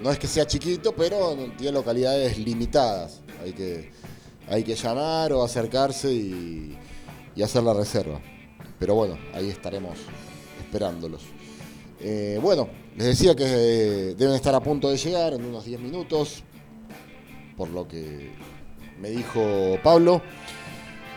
no 0.02 0.10
es 0.10 0.18
que 0.18 0.26
sea 0.26 0.46
chiquito, 0.46 0.94
pero 0.94 1.34
tiene 1.56 1.72
localidades 1.72 2.38
limitadas. 2.38 3.22
Hay 3.42 3.52
que, 3.52 3.90
hay 4.48 4.64
que 4.64 4.74
llamar 4.74 5.32
o 5.32 5.42
acercarse 5.42 6.12
y, 6.12 6.78
hacer 7.42 7.62
la 7.62 7.72
reserva. 7.72 8.20
Pero 8.78 8.94
bueno, 8.94 9.16
ahí 9.32 9.48
estaremos 9.48 9.98
esperándolos. 10.62 11.22
Eh, 12.00 12.38
bueno, 12.42 12.68
les 12.96 13.06
decía 13.06 13.34
que 13.34 13.44
eh, 13.44 14.14
deben 14.14 14.34
estar 14.34 14.54
a 14.54 14.60
punto 14.60 14.88
de 14.90 14.96
llegar 14.96 15.32
en 15.32 15.44
unos 15.44 15.64
10 15.64 15.80
minutos, 15.80 16.44
por 17.56 17.68
lo 17.70 17.88
que 17.88 18.30
me 19.00 19.10
dijo 19.10 19.78
Pablo. 19.82 20.22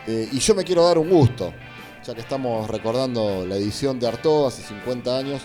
Eh, 0.06 0.28
y 0.32 0.38
yo 0.38 0.54
me 0.54 0.64
quiero 0.64 0.84
dar 0.84 0.98
un 0.98 1.08
gusto, 1.08 1.52
ya 2.04 2.14
que 2.14 2.20
estamos 2.20 2.68
recordando 2.68 3.46
la 3.46 3.56
edición 3.56 4.00
de 4.00 4.08
Artaud 4.08 4.48
hace 4.48 4.62
50 4.62 5.18
años. 5.18 5.42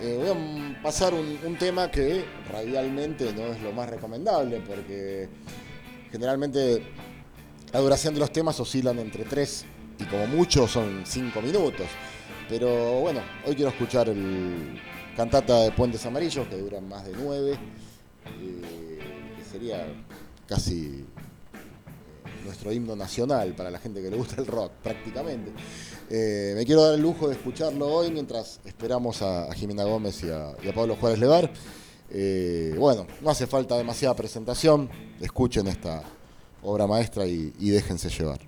Eh, 0.00 0.16
voy 0.16 0.28
a 0.28 0.82
pasar 0.82 1.12
un, 1.12 1.38
un 1.44 1.58
tema 1.58 1.90
que 1.90 2.24
radialmente 2.50 3.32
no 3.34 3.46
es 3.48 3.60
lo 3.60 3.72
más 3.72 3.90
recomendable, 3.90 4.62
porque 4.66 5.28
generalmente 6.10 6.82
la 7.72 7.80
duración 7.80 8.14
de 8.14 8.20
los 8.20 8.32
temas 8.32 8.58
oscilan 8.58 8.98
entre 9.00 9.24
3 9.24 9.64
y 9.98 10.04
como 10.04 10.26
mucho 10.28 10.66
son 10.66 11.02
5 11.04 11.42
minutos. 11.42 11.86
Pero 12.48 13.00
bueno, 13.00 13.20
hoy 13.44 13.54
quiero 13.54 13.70
escuchar 13.70 14.08
el 14.08 14.80
cantata 15.18 15.62
de 15.62 15.72
Puentes 15.72 16.06
Amarillos, 16.06 16.46
que 16.46 16.56
duran 16.56 16.88
más 16.88 17.04
de 17.04 17.12
9, 17.12 17.58
que 18.24 19.44
sería 19.50 19.84
casi 20.46 20.84
eh, 20.84 22.44
nuestro 22.44 22.72
himno 22.72 22.94
nacional 22.94 23.52
para 23.56 23.68
la 23.68 23.80
gente 23.80 24.00
que 24.00 24.10
le 24.10 24.16
gusta 24.16 24.40
el 24.40 24.46
rock, 24.46 24.70
prácticamente. 24.80 25.50
Eh, 26.08 26.52
me 26.56 26.64
quiero 26.64 26.84
dar 26.84 26.94
el 26.94 27.00
lujo 27.00 27.26
de 27.26 27.34
escucharlo 27.34 27.88
hoy 27.88 28.12
mientras 28.12 28.60
esperamos 28.64 29.20
a, 29.22 29.52
Jimena 29.54 29.82
Gómez 29.82 30.22
y 30.22 30.30
a, 30.30 30.54
Pablo 30.72 30.94
Juárez 30.94 31.18
Levar. 31.18 31.50
Eh, 32.10 32.76
bueno, 32.78 33.04
no 33.20 33.30
hace 33.30 33.48
falta 33.48 33.76
demasiada 33.76 34.14
presentación, 34.14 34.88
escuchen 35.20 35.66
esta 35.66 36.04
obra 36.62 36.86
maestra 36.86 37.26
y 37.26 37.50
déjense 37.58 38.08
llevar. 38.08 38.38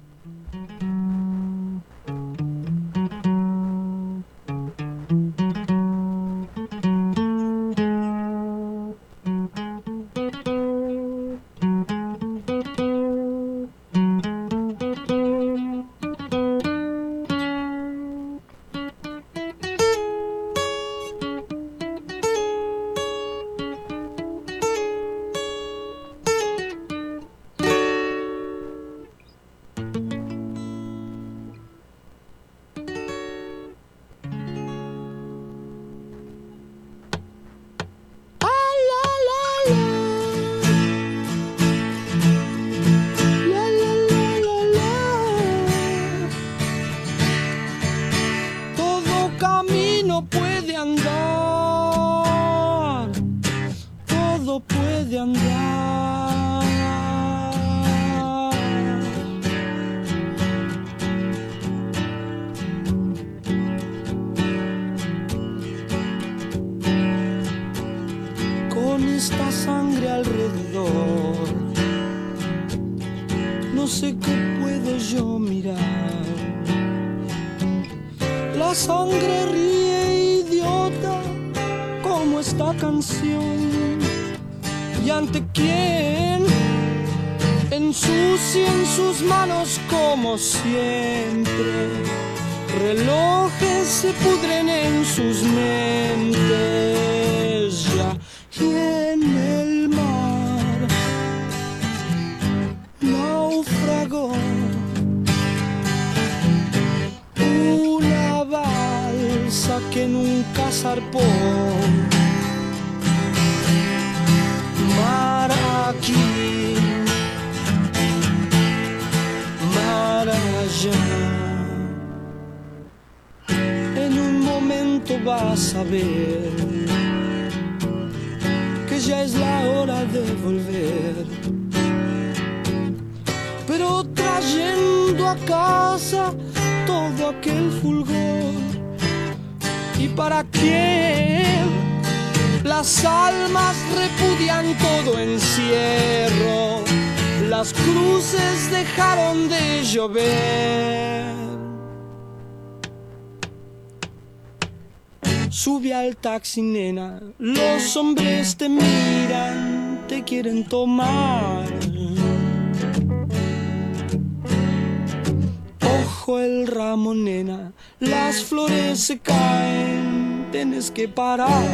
parar. 171.08 171.64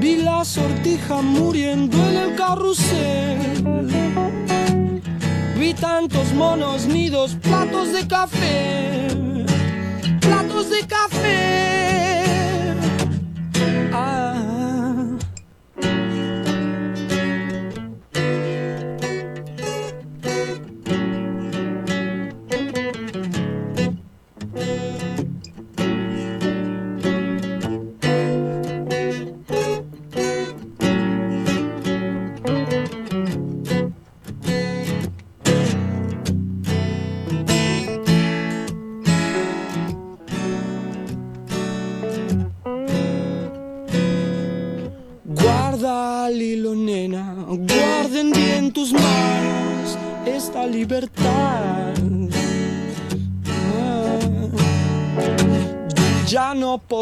Vi 0.00 0.16
la 0.22 0.44
sortija 0.44 1.22
muriendo 1.22 1.96
en 2.08 2.16
el 2.16 2.34
carrusel. 2.36 3.38
Vi 5.58 5.74
tantos 5.74 6.32
monos 6.34 6.86
nidos, 6.86 7.36
platos 7.42 7.92
de 7.92 8.06
café, 8.06 9.08
platos 10.20 10.70
de 10.70 10.86
café. 10.86 12.27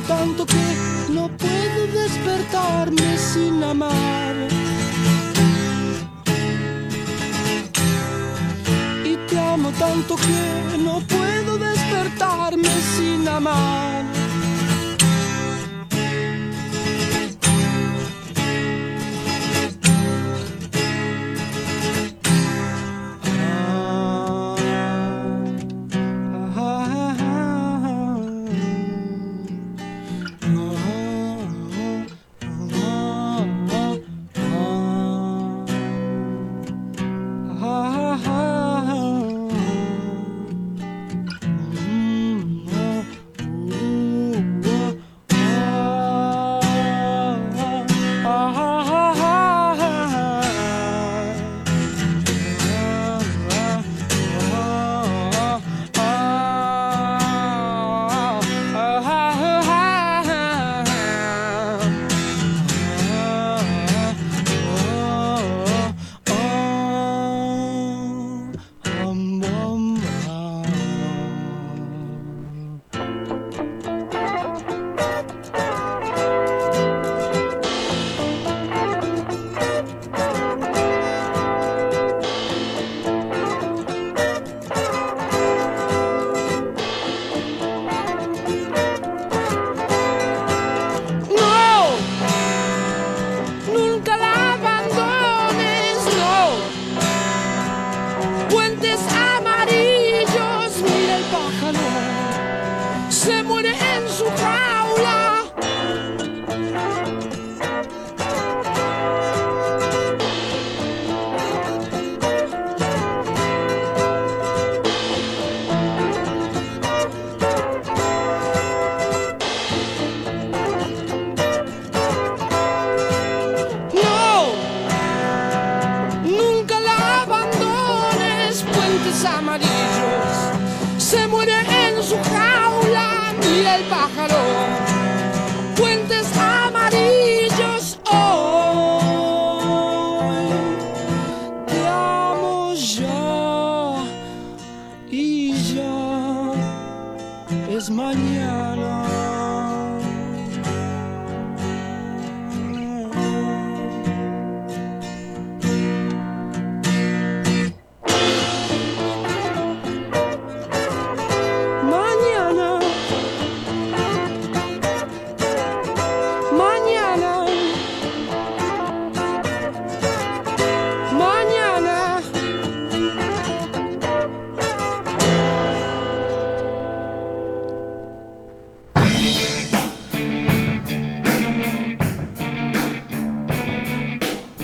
tanto 0.00 0.46
que 0.46 0.76
no 1.10 1.28
puedo 1.36 1.86
despertarme 1.92 3.18
sin 3.18 3.62
amar. 3.62 4.34
Y 9.04 9.16
te 9.28 9.38
amo 9.38 9.70
tanto 9.78 10.16
que 10.16 10.78
no 10.78 11.00
puedo 11.00 11.58
despertarme 11.58 12.68
sin 12.96 13.26
amar. 13.28 14.17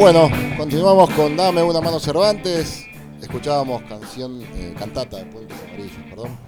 Bueno, 0.05 0.29
continuamos 0.59 1.09
con 1.15 1.35
Dame 1.35 1.63
una 1.63 1.81
mano 1.81 1.99
Cervantes. 1.99 2.85
Escuchábamos 3.23 3.81
canción, 3.85 4.43
eh, 4.55 4.75
cantata 4.79 5.17
de 5.17 5.25
Puentes 5.25 5.57
Amarillos, 5.63 5.97
perdón. 6.11 6.39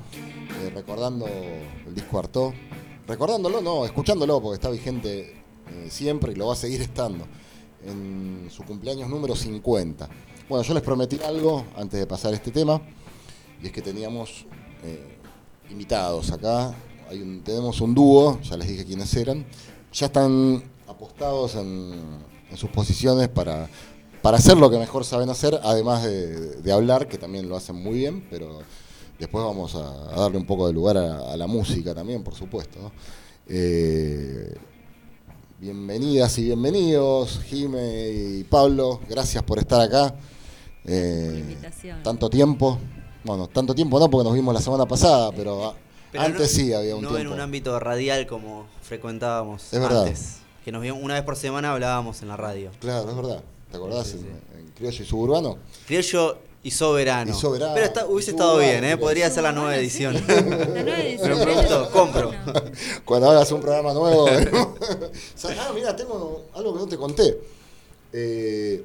Eh, 0.61 0.71
recordando 0.75 1.25
el 1.87 1.95
disco 1.95 2.19
Artó. 2.19 2.53
Recordándolo, 3.07 3.63
no, 3.63 3.87
escuchándolo, 3.87 4.43
porque 4.43 4.57
está 4.57 4.69
vigente 4.69 5.43
eh, 5.71 5.87
siempre 5.89 6.33
y 6.33 6.35
lo 6.35 6.49
va 6.49 6.53
a 6.53 6.57
seguir 6.57 6.83
estando. 6.83 7.25
En 7.83 8.49
su 8.51 8.63
cumpleaños 8.63 9.09
número 9.09 9.35
50. 9.35 10.07
Bueno, 10.51 10.63
yo 10.63 10.75
les 10.75 10.83
prometí 10.83 11.19
algo 11.25 11.65
antes 11.79 11.99
de 11.99 12.07
pasar 12.07 12.35
este 12.35 12.51
tema. 12.51 12.79
Y 13.63 13.69
es 13.69 13.73
que 13.73 13.81
teníamos 13.81 14.45
invitados 15.71 16.31
acá. 16.31 16.75
Tenemos 17.43 17.81
un 17.81 17.95
dúo, 17.95 18.39
ya 18.43 18.59
les 18.59 18.69
dije 18.69 18.85
quiénes 18.85 19.17
eran. 19.17 19.47
Ya 19.95 20.07
están 20.09 20.63
apostados 20.87 21.55
en, 21.55 22.36
en 22.51 22.57
sus 22.57 22.71
posiciones 22.71 23.29
para, 23.29 23.69
para 24.23 24.37
hacer 24.39 24.57
lo 24.57 24.71
que 24.71 24.79
mejor 24.79 25.05
saben 25.05 25.29
hacer, 25.31 25.59
además 25.63 26.03
de, 26.05 26.57
de 26.63 26.73
hablar, 26.73 27.07
que 27.09 27.19
también 27.19 27.49
lo 27.49 27.57
hacen 27.57 27.77
muy 27.77 27.95
bien, 27.95 28.27
pero 28.31 28.61
después 29.19 29.45
vamos 29.45 29.75
a, 29.75 30.15
a 30.15 30.21
darle 30.21 30.39
un 30.39 30.47
poco 30.47 30.67
de 30.67 30.73
lugar 30.73 30.97
a, 30.97 31.33
a 31.33 31.37
la 31.37 31.47
música 31.47 31.95
también, 31.95 32.23
por 32.23 32.35
supuesto. 32.35 32.79
¿no? 32.81 32.93
Eh, 33.49 34.55
bienvenidas 35.59 36.37
y 36.39 36.45
bienvenidos, 36.45 37.41
Jime 37.47 38.11
y 38.11 38.45
Pablo, 38.45 39.01
gracias 39.09 39.43
por 39.43 39.59
estar 39.59 39.81
acá. 39.81 40.15
Eh, 40.85 41.57
tanto 42.05 42.31
tiempo, 42.31 42.79
bueno, 43.25 43.49
tanto 43.49 43.75
tiempo 43.75 43.99
no 43.99 44.09
porque 44.09 44.25
nos 44.25 44.35
vimos 44.35 44.55
la 44.55 44.61
semana 44.61 44.87
pasada, 44.87 45.33
pero, 45.33 45.75
antes 46.17 46.41
no- 46.43 46.47
sí 46.47 46.73
había 46.73 46.95
un 46.97 47.03
no 47.03 47.09
tiempo. 47.09 47.27
en 47.29 47.35
un 47.35 47.41
ámbito 47.41 47.79
radial 47.81 48.27
como 48.27 48.67
frecuentábamos 48.83 49.73
Es 49.73 49.81
verdad. 49.81 50.07
Que 50.67 50.73
nos 50.73 50.83
vio- 50.83 50.97
una 50.97 51.15
vez 51.15 51.23
por 51.23 51.37
semana 51.37 51.71
hablábamos 51.73 52.23
en 52.23 52.29
la 52.29 52.37
radio. 52.37 52.73
Claro, 52.81 53.09
es 53.09 53.15
verdad. 53.15 53.41
¿Te 53.71 53.77
acordás? 53.77 54.05
Sí, 54.09 54.19
sí, 54.19 54.27
en, 54.27 54.59
en 54.67 54.71
Criollo 54.73 55.01
y 55.05 55.07
Suburbano. 55.07 55.59
Criollo 55.87 56.39
y 56.65 56.71
soberano. 56.73 57.31
Y 57.31 57.35
soberano. 57.35 57.73
Pero 57.75 57.87
está- 57.87 58.07
hubiese 58.07 58.33
estado 58.33 58.59
bien, 58.59 58.79
¿eh? 58.83 58.89
pero- 58.97 59.01
Podría 59.03 59.31
ser 59.31 59.45
la 59.45 59.53
nueva 59.53 59.75
sí. 59.75 59.79
edición. 59.79 60.15
La 60.27 60.41
nueva 60.43 60.99
edición. 60.99 61.39
Me 61.39 61.45
preguntó, 61.45 61.89
compro. 61.93 62.33
Cuando 63.05 63.31
hagas 63.31 63.53
un 63.53 63.61
programa 63.61 63.93
nuevo. 63.93 64.29
¿no? 64.29 64.75
ah, 65.61 65.71
mira, 65.73 65.95
tengo 65.95 66.47
algo 66.53 66.73
que 66.73 66.79
no 66.81 66.87
te 66.89 66.97
conté. 66.97 67.39
Eh, 68.13 68.85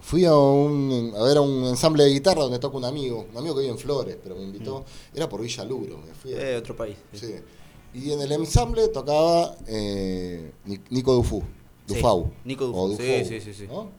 fui 0.00 0.24
a, 0.24 0.34
un, 0.34 1.12
a 1.14 1.22
ver 1.22 1.36
a 1.36 1.42
un 1.42 1.64
ensamble 1.66 2.04
de 2.04 2.10
guitarra 2.12 2.40
donde 2.44 2.58
toca 2.58 2.78
un 2.78 2.86
amigo, 2.86 3.26
un 3.30 3.36
amigo 3.36 3.54
que 3.56 3.60
vive 3.60 3.72
en 3.74 3.78
Flores, 3.78 4.16
pero 4.22 4.36
me 4.36 4.44
invitó. 4.44 4.86
Era 5.14 5.28
por 5.28 5.42
Villa 5.42 5.64
Lugro. 5.66 5.98
Me 5.98 6.14
fui 6.14 6.32
a- 6.32 6.52
Eh, 6.52 6.56
otro 6.56 6.74
país. 6.74 6.96
Sí. 7.12 7.34
Y 7.94 8.12
en 8.12 8.20
el 8.20 8.32
ensamble 8.32 8.88
tocaba 8.88 9.56
eh, 9.66 10.52
Ni- 10.66 10.80
Nico 10.90 11.14
Dufú, 11.14 11.42
Sí, 11.86 11.94
Dufau. 11.94 12.30
Nico 12.44 12.66
Dufau, 12.66 12.84
o 12.84 12.88
sí, 12.96 13.02
Dufau, 13.02 13.24
sí, 13.26 13.40
sí, 13.40 13.54
sí. 13.54 13.66
¿no? 13.66 13.90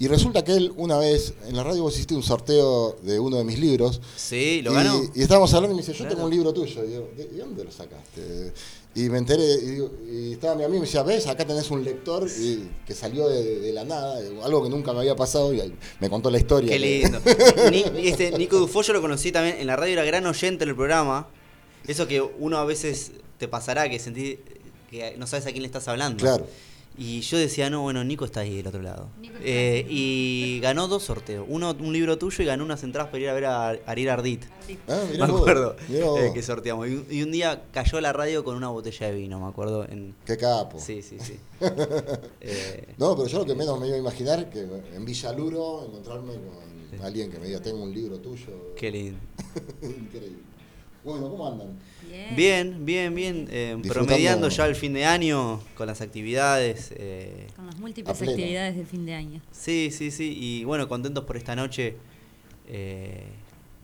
Y 0.00 0.06
resulta 0.06 0.44
que 0.44 0.52
él, 0.52 0.72
una 0.76 0.96
vez, 0.96 1.34
en 1.48 1.56
la 1.56 1.64
radio 1.64 1.82
vos 1.82 1.92
hiciste 1.94 2.14
un 2.14 2.22
sorteo 2.22 2.96
de 3.02 3.18
uno 3.18 3.36
de 3.36 3.42
mis 3.44 3.58
libros. 3.58 4.00
Sí, 4.16 4.62
¿lo 4.62 4.70
y, 4.70 4.74
ganó? 4.74 5.00
Y 5.12 5.22
estábamos 5.22 5.52
hablando 5.54 5.74
y 5.74 5.76
me 5.76 5.82
dice, 5.82 5.92
yo 5.92 5.98
Claro. 6.04 6.14
tengo 6.14 6.26
un 6.26 6.30
libro 6.32 6.52
tuyo. 6.54 6.84
Y 6.84 6.86
digo, 6.88 7.08
¿de, 7.16 7.26
de 7.26 7.38
dónde 7.38 7.64
lo 7.64 7.72
sacaste? 7.72 8.52
Y 8.94 9.08
me 9.10 9.18
enteré, 9.18 9.42
y, 9.54 9.66
digo- 9.66 9.90
y 10.08 10.32
estaba 10.34 10.54
mi 10.54 10.62
amigo 10.62 10.78
y 10.78 10.80
me 10.82 10.86
decía, 10.86 11.02
ves, 11.02 11.26
acá 11.26 11.44
tenés 11.44 11.68
un 11.72 11.82
lector 11.84 12.28
y, 12.28 12.68
que 12.86 12.94
salió 12.94 13.28
de, 13.28 13.58
de 13.58 13.72
la 13.72 13.84
nada, 13.84 14.18
algo 14.44 14.62
que 14.62 14.68
nunca 14.70 14.92
me 14.92 15.00
había 15.00 15.16
pasado, 15.16 15.52
y 15.52 15.74
me 16.00 16.08
contó 16.08 16.30
la 16.30 16.38
historia. 16.38 16.70
Qué 16.70 16.78
lindo. 16.78 17.20
Ni- 17.70 18.08
este, 18.08 18.30
Nico 18.38 18.56
Dufo 18.56 18.82
yo 18.82 18.92
lo 18.92 19.00
conocí 19.00 19.32
también 19.32 19.56
en 19.58 19.66
la 19.66 19.74
radio, 19.74 19.94
era 19.94 20.04
gran 20.04 20.24
oyente 20.26 20.64
del 20.64 20.76
programa. 20.76 21.28
Eso 21.88 22.06
que 22.06 22.20
uno 22.20 22.58
a 22.58 22.64
veces 22.64 23.12
te 23.38 23.48
pasará, 23.48 23.88
que 23.88 23.98
sentís 23.98 24.38
que 24.90 25.16
no 25.18 25.26
sabes 25.26 25.46
a 25.46 25.50
quién 25.50 25.62
le 25.62 25.66
estás 25.66 25.88
hablando. 25.88 26.22
Claro. 26.22 26.46
Y 27.00 27.20
yo 27.20 27.38
decía, 27.38 27.70
no, 27.70 27.82
bueno, 27.82 28.02
Nico 28.02 28.24
está 28.24 28.40
ahí 28.40 28.56
del 28.56 28.66
otro 28.66 28.82
lado. 28.82 29.08
Nico 29.20 29.34
está 29.36 29.46
Eh, 29.48 29.84
ahí. 29.86 30.56
y 30.56 30.60
ganó 30.60 30.88
dos 30.88 31.04
sorteos. 31.04 31.46
Uno, 31.48 31.70
un 31.78 31.92
libro 31.92 32.18
tuyo 32.18 32.42
y 32.42 32.46
ganó 32.46 32.64
unas 32.64 32.82
entradas 32.82 33.10
para 33.12 33.22
ir 33.22 33.28
a 33.28 33.34
ver 33.34 33.44
a 33.44 33.68
Ariel 33.86 34.08
Ardit. 34.10 34.42
Ah, 34.88 35.04
Me 35.16 35.22
acuerdo 35.24 35.76
eh, 35.88 36.30
que 36.34 36.42
sorteamos. 36.42 36.88
Y 36.88 36.94
un, 36.94 37.06
y 37.08 37.22
un 37.22 37.30
día 37.30 37.62
cayó 37.72 38.00
la 38.00 38.12
radio 38.12 38.42
con 38.42 38.56
una 38.56 38.68
botella 38.70 39.06
de 39.06 39.14
vino, 39.14 39.38
me 39.38 39.46
acuerdo. 39.46 39.84
En... 39.88 40.16
Qué 40.26 40.36
capo. 40.36 40.80
Sí, 40.80 41.00
sí, 41.02 41.18
sí. 41.20 41.38
Eh, 42.40 42.94
No, 42.98 43.14
pero 43.16 43.28
yo 43.28 43.38
lo 43.40 43.46
que 43.46 43.54
menos 43.54 43.78
me 43.78 43.86
iba 43.86 43.96
a 43.96 44.00
imaginar 44.00 44.50
que 44.50 44.66
en 44.94 45.04
Villaluro 45.04 45.84
encontrarme 45.86 46.32
con 46.34 47.04
alguien 47.04 47.30
que 47.30 47.38
me 47.38 47.46
diga, 47.46 47.60
tengo 47.60 47.82
un 47.82 47.94
libro 47.94 48.18
tuyo. 48.18 48.74
qué 48.76 48.90
lindo. 48.90 49.18
Increíble. 49.82 50.47
Bueno, 51.12 51.30
¿cómo 51.30 51.46
andan? 51.48 51.68
Bien. 52.08 52.36
Bien, 52.36 52.84
bien, 52.84 53.14
bien. 53.14 53.48
eh, 53.50 53.76
promediando 53.88 54.48
ya 54.48 54.66
el 54.66 54.74
fin 54.74 54.92
de 54.92 55.04
año 55.04 55.60
con 55.76 55.86
las 55.86 56.00
actividades. 56.00 56.92
eh, 56.96 57.46
Con 57.56 57.66
las 57.66 57.78
múltiples 57.78 58.20
actividades 58.20 58.76
del 58.76 58.86
fin 58.86 59.06
de 59.06 59.14
año. 59.14 59.40
Sí, 59.52 59.90
sí, 59.92 60.10
sí. 60.10 60.36
Y 60.38 60.64
bueno, 60.64 60.88
contentos 60.88 61.24
por 61.24 61.36
esta 61.36 61.54
noche 61.56 61.96
eh, 62.68 63.24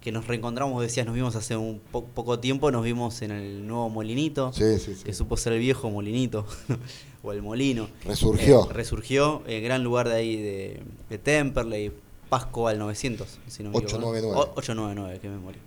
que 0.00 0.12
nos 0.12 0.26
reencontramos. 0.26 0.82
Decías, 0.82 1.06
nos 1.06 1.14
vimos 1.14 1.34
hace 1.36 1.56
un 1.56 1.80
po- 1.90 2.04
poco 2.04 2.38
tiempo. 2.40 2.70
Nos 2.70 2.84
vimos 2.84 3.22
en 3.22 3.30
el 3.30 3.66
nuevo 3.66 3.88
molinito. 3.88 4.52
Sí, 4.52 4.78
sí, 4.78 4.94
sí. 4.94 5.04
Que 5.04 5.14
supo 5.14 5.36
ser 5.36 5.54
el 5.54 5.60
viejo 5.60 5.90
molinito. 5.90 6.46
o 7.22 7.32
el 7.32 7.40
molino. 7.42 7.88
Resurgió. 8.04 8.68
Eh, 8.70 8.72
resurgió. 8.74 9.42
eh, 9.46 9.60
gran 9.60 9.82
lugar 9.82 10.08
de 10.08 10.14
ahí 10.14 10.36
de, 10.36 10.80
de 11.08 11.18
Temperley. 11.18 11.92
Pasco 12.28 12.68
al 12.68 12.78
900. 12.78 13.38
Si 13.48 13.62
no 13.62 13.70
me 13.70 13.78
equivoco, 13.78 13.98
¿no? 14.00 14.08
899. 14.08 14.36
O- 14.36 14.58
899, 14.58 15.18
que 15.20 15.28
memoria. 15.28 15.60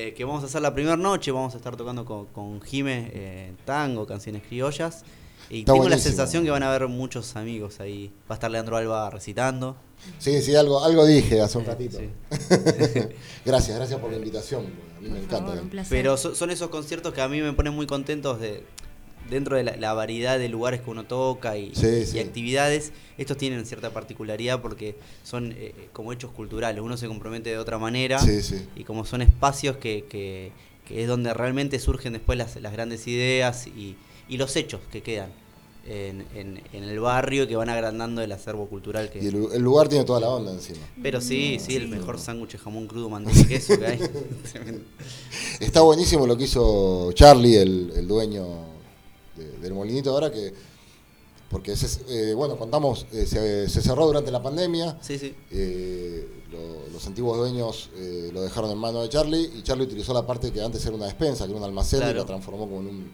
Eh, 0.00 0.14
que 0.14 0.24
vamos 0.24 0.42
a 0.44 0.46
hacer 0.46 0.62
la 0.62 0.72
primera 0.72 0.96
noche. 0.96 1.30
Vamos 1.32 1.54
a 1.54 1.56
estar 1.56 1.76
tocando 1.76 2.04
con, 2.04 2.26
con 2.26 2.60
Jime 2.62 3.10
eh, 3.12 3.52
tango, 3.64 4.06
canciones 4.06 4.42
criollas. 4.46 5.02
Y 5.50 5.60
Está 5.60 5.72
tengo 5.72 5.88
la 5.88 5.98
sensación 5.98 6.44
que 6.44 6.50
van 6.50 6.62
a 6.62 6.68
haber 6.72 6.86
muchos 6.88 7.34
amigos 7.36 7.80
ahí. 7.80 8.12
Va 8.30 8.34
a 8.34 8.34
estar 8.34 8.50
Leandro 8.50 8.76
Alba 8.76 9.10
recitando. 9.10 9.76
Sí, 10.18 10.40
sí, 10.42 10.54
algo, 10.54 10.84
algo 10.84 11.04
dije 11.06 11.40
hace 11.40 11.58
un 11.58 11.64
Eh, 11.64 11.66
ratito. 11.66 11.98
sí. 11.98 12.08
gracias, 13.44 13.76
gracias 13.76 13.98
por 13.98 14.10
la 14.10 14.18
invitación. 14.18 14.66
A 14.98 15.00
mí 15.00 15.08
me 15.08 15.18
encanta. 15.18 15.46
favor, 15.48 15.62
un 15.62 15.68
placer. 15.70 15.96
Pero 15.98 16.16
so- 16.16 16.34
son 16.34 16.50
esos 16.50 16.68
conciertos 16.68 17.12
que 17.14 17.20
a 17.22 17.28
mí 17.28 17.40
me 17.40 17.52
ponen 17.54 17.74
muy 17.74 17.86
contentos 17.86 18.40
de 18.40 18.62
dentro 19.30 19.56
de 19.56 19.64
la, 19.64 19.76
la 19.76 19.92
variedad 19.94 20.38
de 20.38 20.48
lugares 20.48 20.80
que 20.80 20.90
uno 20.90 21.04
toca 21.04 21.56
y, 21.58 21.74
Sí, 21.74 21.86
y 21.86 22.06
sí. 22.06 22.18
actividades. 22.18 22.92
Estos 23.18 23.36
tienen 23.36 23.64
cierta 23.66 23.90
particularidad 23.90 24.60
porque 24.62 24.96
son 25.24 25.52
eh, 25.56 25.74
como 25.92 26.12
hechos 26.12 26.30
culturales. 26.30 26.80
Uno 26.82 26.96
se 26.96 27.08
compromete 27.08 27.50
de 27.50 27.58
otra 27.58 27.78
manera 27.78 28.18
Sí, 28.18 28.42
sí. 28.42 28.66
y 28.76 28.84
como 28.84 29.04
son 29.04 29.22
espacios 29.22 29.76
que, 29.76 30.04
que- 30.08 30.52
que 30.86 31.02
es 31.02 31.08
donde 31.08 31.34
realmente 31.34 31.78
surgen 31.78 32.14
después 32.14 32.38
las, 32.38 32.56
las 32.56 32.72
grandes 32.72 33.06
ideas 33.06 33.66
y, 33.66 33.94
y 34.26 34.38
los 34.38 34.56
hechos 34.56 34.80
que 34.90 35.02
quedan 35.02 35.30
en, 35.86 36.24
en- 36.34 36.62
en 36.72 36.84
el 36.84 36.98
barrio 37.00 37.42
y 37.44 37.46
que 37.46 37.56
van 37.56 37.68
agrandando 37.68 38.22
el 38.22 38.32
acervo 38.32 38.68
cultural 38.68 39.10
que 39.10 39.22
Y 39.22 39.26
el, 39.26 39.48
el 39.52 39.60
lugar 39.62 39.88
tiene 39.88 40.04
toda 40.06 40.20
la 40.20 40.28
onda 40.30 40.50
encima. 40.52 40.78
pero 41.02 41.20
sí, 41.20 41.58
sí, 41.60 41.76
el 41.76 41.88
mejor 41.88 42.18
sándwich 42.18 42.52
de 42.52 42.58
jamón 42.58 42.86
crudo, 42.86 43.10
manteca 43.10 43.38
y 43.40 43.44
queso 43.44 43.78
que 43.78 43.86
hay. 43.86 43.98
Tremendo. 44.50 44.80
Está 45.60 45.82
buenísimo 45.82 46.26
lo 46.26 46.36
que 46.38 46.44
hizo 46.44 47.12
Charlie, 47.12 47.56
el, 47.56 47.92
el 47.96 48.08
dueño 48.08 48.46
de- 49.38 49.58
del 49.58 49.72
molinito 49.74 50.10
ahora, 50.10 50.30
que 50.32 50.52
porque 51.50 51.74
se- 51.76 52.02
eh, 52.08 52.34
bueno, 52.34 52.56
contamos, 52.58 53.06
eh, 53.12 53.24
se, 53.24 53.68
se 53.70 53.80
cerró 53.80 54.06
durante 54.06 54.30
la 54.30 54.42
pandemia, 54.42 54.98
Sí, 55.00 55.18
sí. 55.18 55.34
eh, 55.50 56.28
lo- 56.52 56.92
los 56.92 57.06
antiguos 57.06 57.38
dueños 57.38 57.88
eh, 57.96 58.30
lo 58.34 58.42
dejaron 58.42 58.70
en 58.70 58.76
manos 58.78 59.02
de 59.04 59.08
Charlie 59.08 59.50
y 59.56 59.62
Charlie 59.62 59.84
utilizó 59.84 60.12
la 60.12 60.26
parte 60.26 60.52
que 60.52 60.60
antes 60.60 60.84
era 60.84 60.94
una 60.94 61.06
despensa, 61.06 61.44
que 61.44 61.50
era 61.52 61.58
un 61.58 61.64
almacén, 61.64 62.00
y 62.02 62.12
la 62.14 62.24
transformó 62.26 62.68
como 62.68 62.80
en 62.80 62.86
un, 62.88 63.10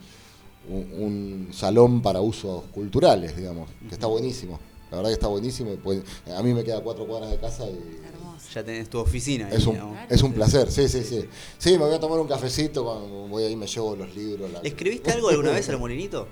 un- 0.69 1.03
un 1.03 1.49
salón 1.53 2.03
para 2.03 2.21
usos 2.21 2.65
culturales, 2.75 3.37
digamos, 3.37 3.69
que 3.89 3.95
está 3.95 4.07
buenísimo. 4.09 4.59
La 4.91 4.97
verdad 4.99 5.11
que 5.11 5.15
está 5.15 5.29
buenísimo. 5.29 5.73
y 5.73 5.77
pues, 5.77 6.03
a 6.35 6.43
mí 6.43 6.55
me 6.55 6.65
queda 6.65 6.83
cuatro 6.83 7.07
cuadras 7.07 7.31
de 7.31 7.39
casa 7.39 7.65
y 7.67 7.75
Hermoso. 8.07 8.24
Ya 8.55 8.63
tenés 8.63 8.89
tu 8.89 8.99
oficina. 9.01 9.49
ahí, 9.49 9.57
es 9.57 9.67
un, 9.67 9.79
es 10.09 10.23
un 10.23 10.33
placer, 10.33 10.71
sí, 10.71 10.89
sí, 10.89 11.03
sí. 11.03 11.25
Sí, 11.59 11.73
me 11.73 11.79
voy 11.87 11.95
a 11.95 11.99
tomar 12.01 12.21
un 12.21 12.29
cafecito, 12.29 12.85
cuando 12.85 13.27
voy 13.29 13.43
ahí 13.45 13.57
me 13.57 13.67
llevo 13.67 13.97
los 13.97 14.15
libros. 14.15 14.51
la- 14.53 14.63
¿Le 14.63 14.69
escribiste 14.69 15.11
algo 15.11 15.29
alguna 15.29 15.51
vez 15.51 15.69
al 15.69 15.79
molinito? 15.79 16.29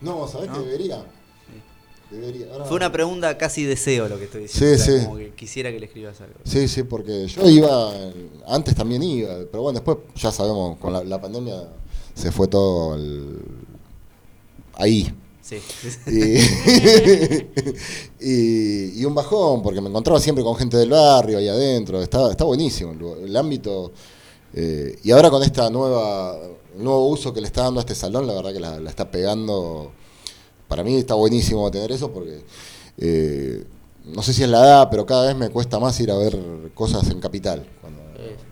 No, 0.00 0.28
¿sabés 0.28 0.48
¿No? 0.50 0.54
que 0.54 0.60
debería? 0.66 1.04
Debería. 2.10 2.46
Ahora- 2.52 2.64
Fue 2.66 2.76
una 2.76 2.92
pregunta 2.92 3.36
casi 3.38 3.64
deseo 3.64 4.08
lo 4.08 4.18
que 4.18 4.24
estoy 4.26 4.42
diciendo. 4.42 4.76
Sí, 4.76 4.80
o 4.82 4.84
sea, 4.84 4.98
sí. 5.00 5.04
Como 5.06 5.16
que 5.18 5.30
quisiera 5.32 5.72
que 5.72 5.80
le 5.80 5.86
escribas 5.86 6.20
algo. 6.20 6.34
Sí, 6.44 6.68
sí, 6.68 6.84
porque 6.84 7.26
yo 7.26 7.48
iba, 7.48 7.92
antes 8.46 8.74
también 8.76 9.02
iba, 9.02 9.30
pero 9.50 9.62
bueno, 9.64 9.80
después 9.80 9.98
ya 10.14 10.30
sabemos, 10.30 10.78
con 10.78 10.92
la, 10.92 11.02
la 11.02 11.20
pandemia 11.20 11.68
se 12.14 12.30
fue 12.30 12.46
todo 12.46 12.92
al- 12.94 13.40
ahí. 14.74 15.12
Sí. 15.44 15.58
Y, 16.06 16.38
y, 18.26 19.00
y 19.00 19.04
un 19.04 19.14
bajón, 19.14 19.62
porque 19.62 19.82
me 19.82 19.90
encontraba 19.90 20.18
siempre 20.18 20.42
con 20.42 20.56
gente 20.56 20.78
del 20.78 20.88
barrio 20.88 21.36
ahí 21.36 21.48
adentro, 21.48 22.00
está, 22.00 22.30
está 22.30 22.44
buenísimo 22.44 22.92
el, 23.22 23.36
ámbito. 23.36 23.92
eh, 24.54 24.98
y 25.04 25.10
ahora 25.10 25.28
con 25.28 25.42
esta 25.42 25.68
nueva, 25.68 26.34
nuevo 26.76 27.08
uso 27.08 27.34
que 27.34 27.42
le 27.42 27.46
está 27.46 27.64
dando 27.64 27.80
a 27.80 27.82
este 27.82 27.94
salón, 27.94 28.26
la 28.26 28.32
verdad 28.32 28.54
que 28.54 28.60
la, 28.60 28.80
la 28.80 28.88
está 28.88 29.10
pegando. 29.10 29.92
Para 30.66 30.82
mí 30.82 30.96
está 30.96 31.14
buenísimo 31.14 31.70
tener 31.70 31.92
eso 31.92 32.10
porque 32.10 32.42
eh, 32.96 33.64
no 34.06 34.22
sé 34.22 34.32
si 34.32 34.42
es 34.44 34.48
la 34.48 34.60
edad, 34.64 34.88
pero 34.90 35.04
cada 35.04 35.26
vez 35.26 35.36
me 35.36 35.50
cuesta 35.50 35.78
más 35.78 36.00
ir 36.00 36.10
a 36.10 36.16
ver 36.16 36.38
cosas 36.74 37.10
en 37.10 37.20
capital. 37.20 37.66
Cuando 37.82 38.00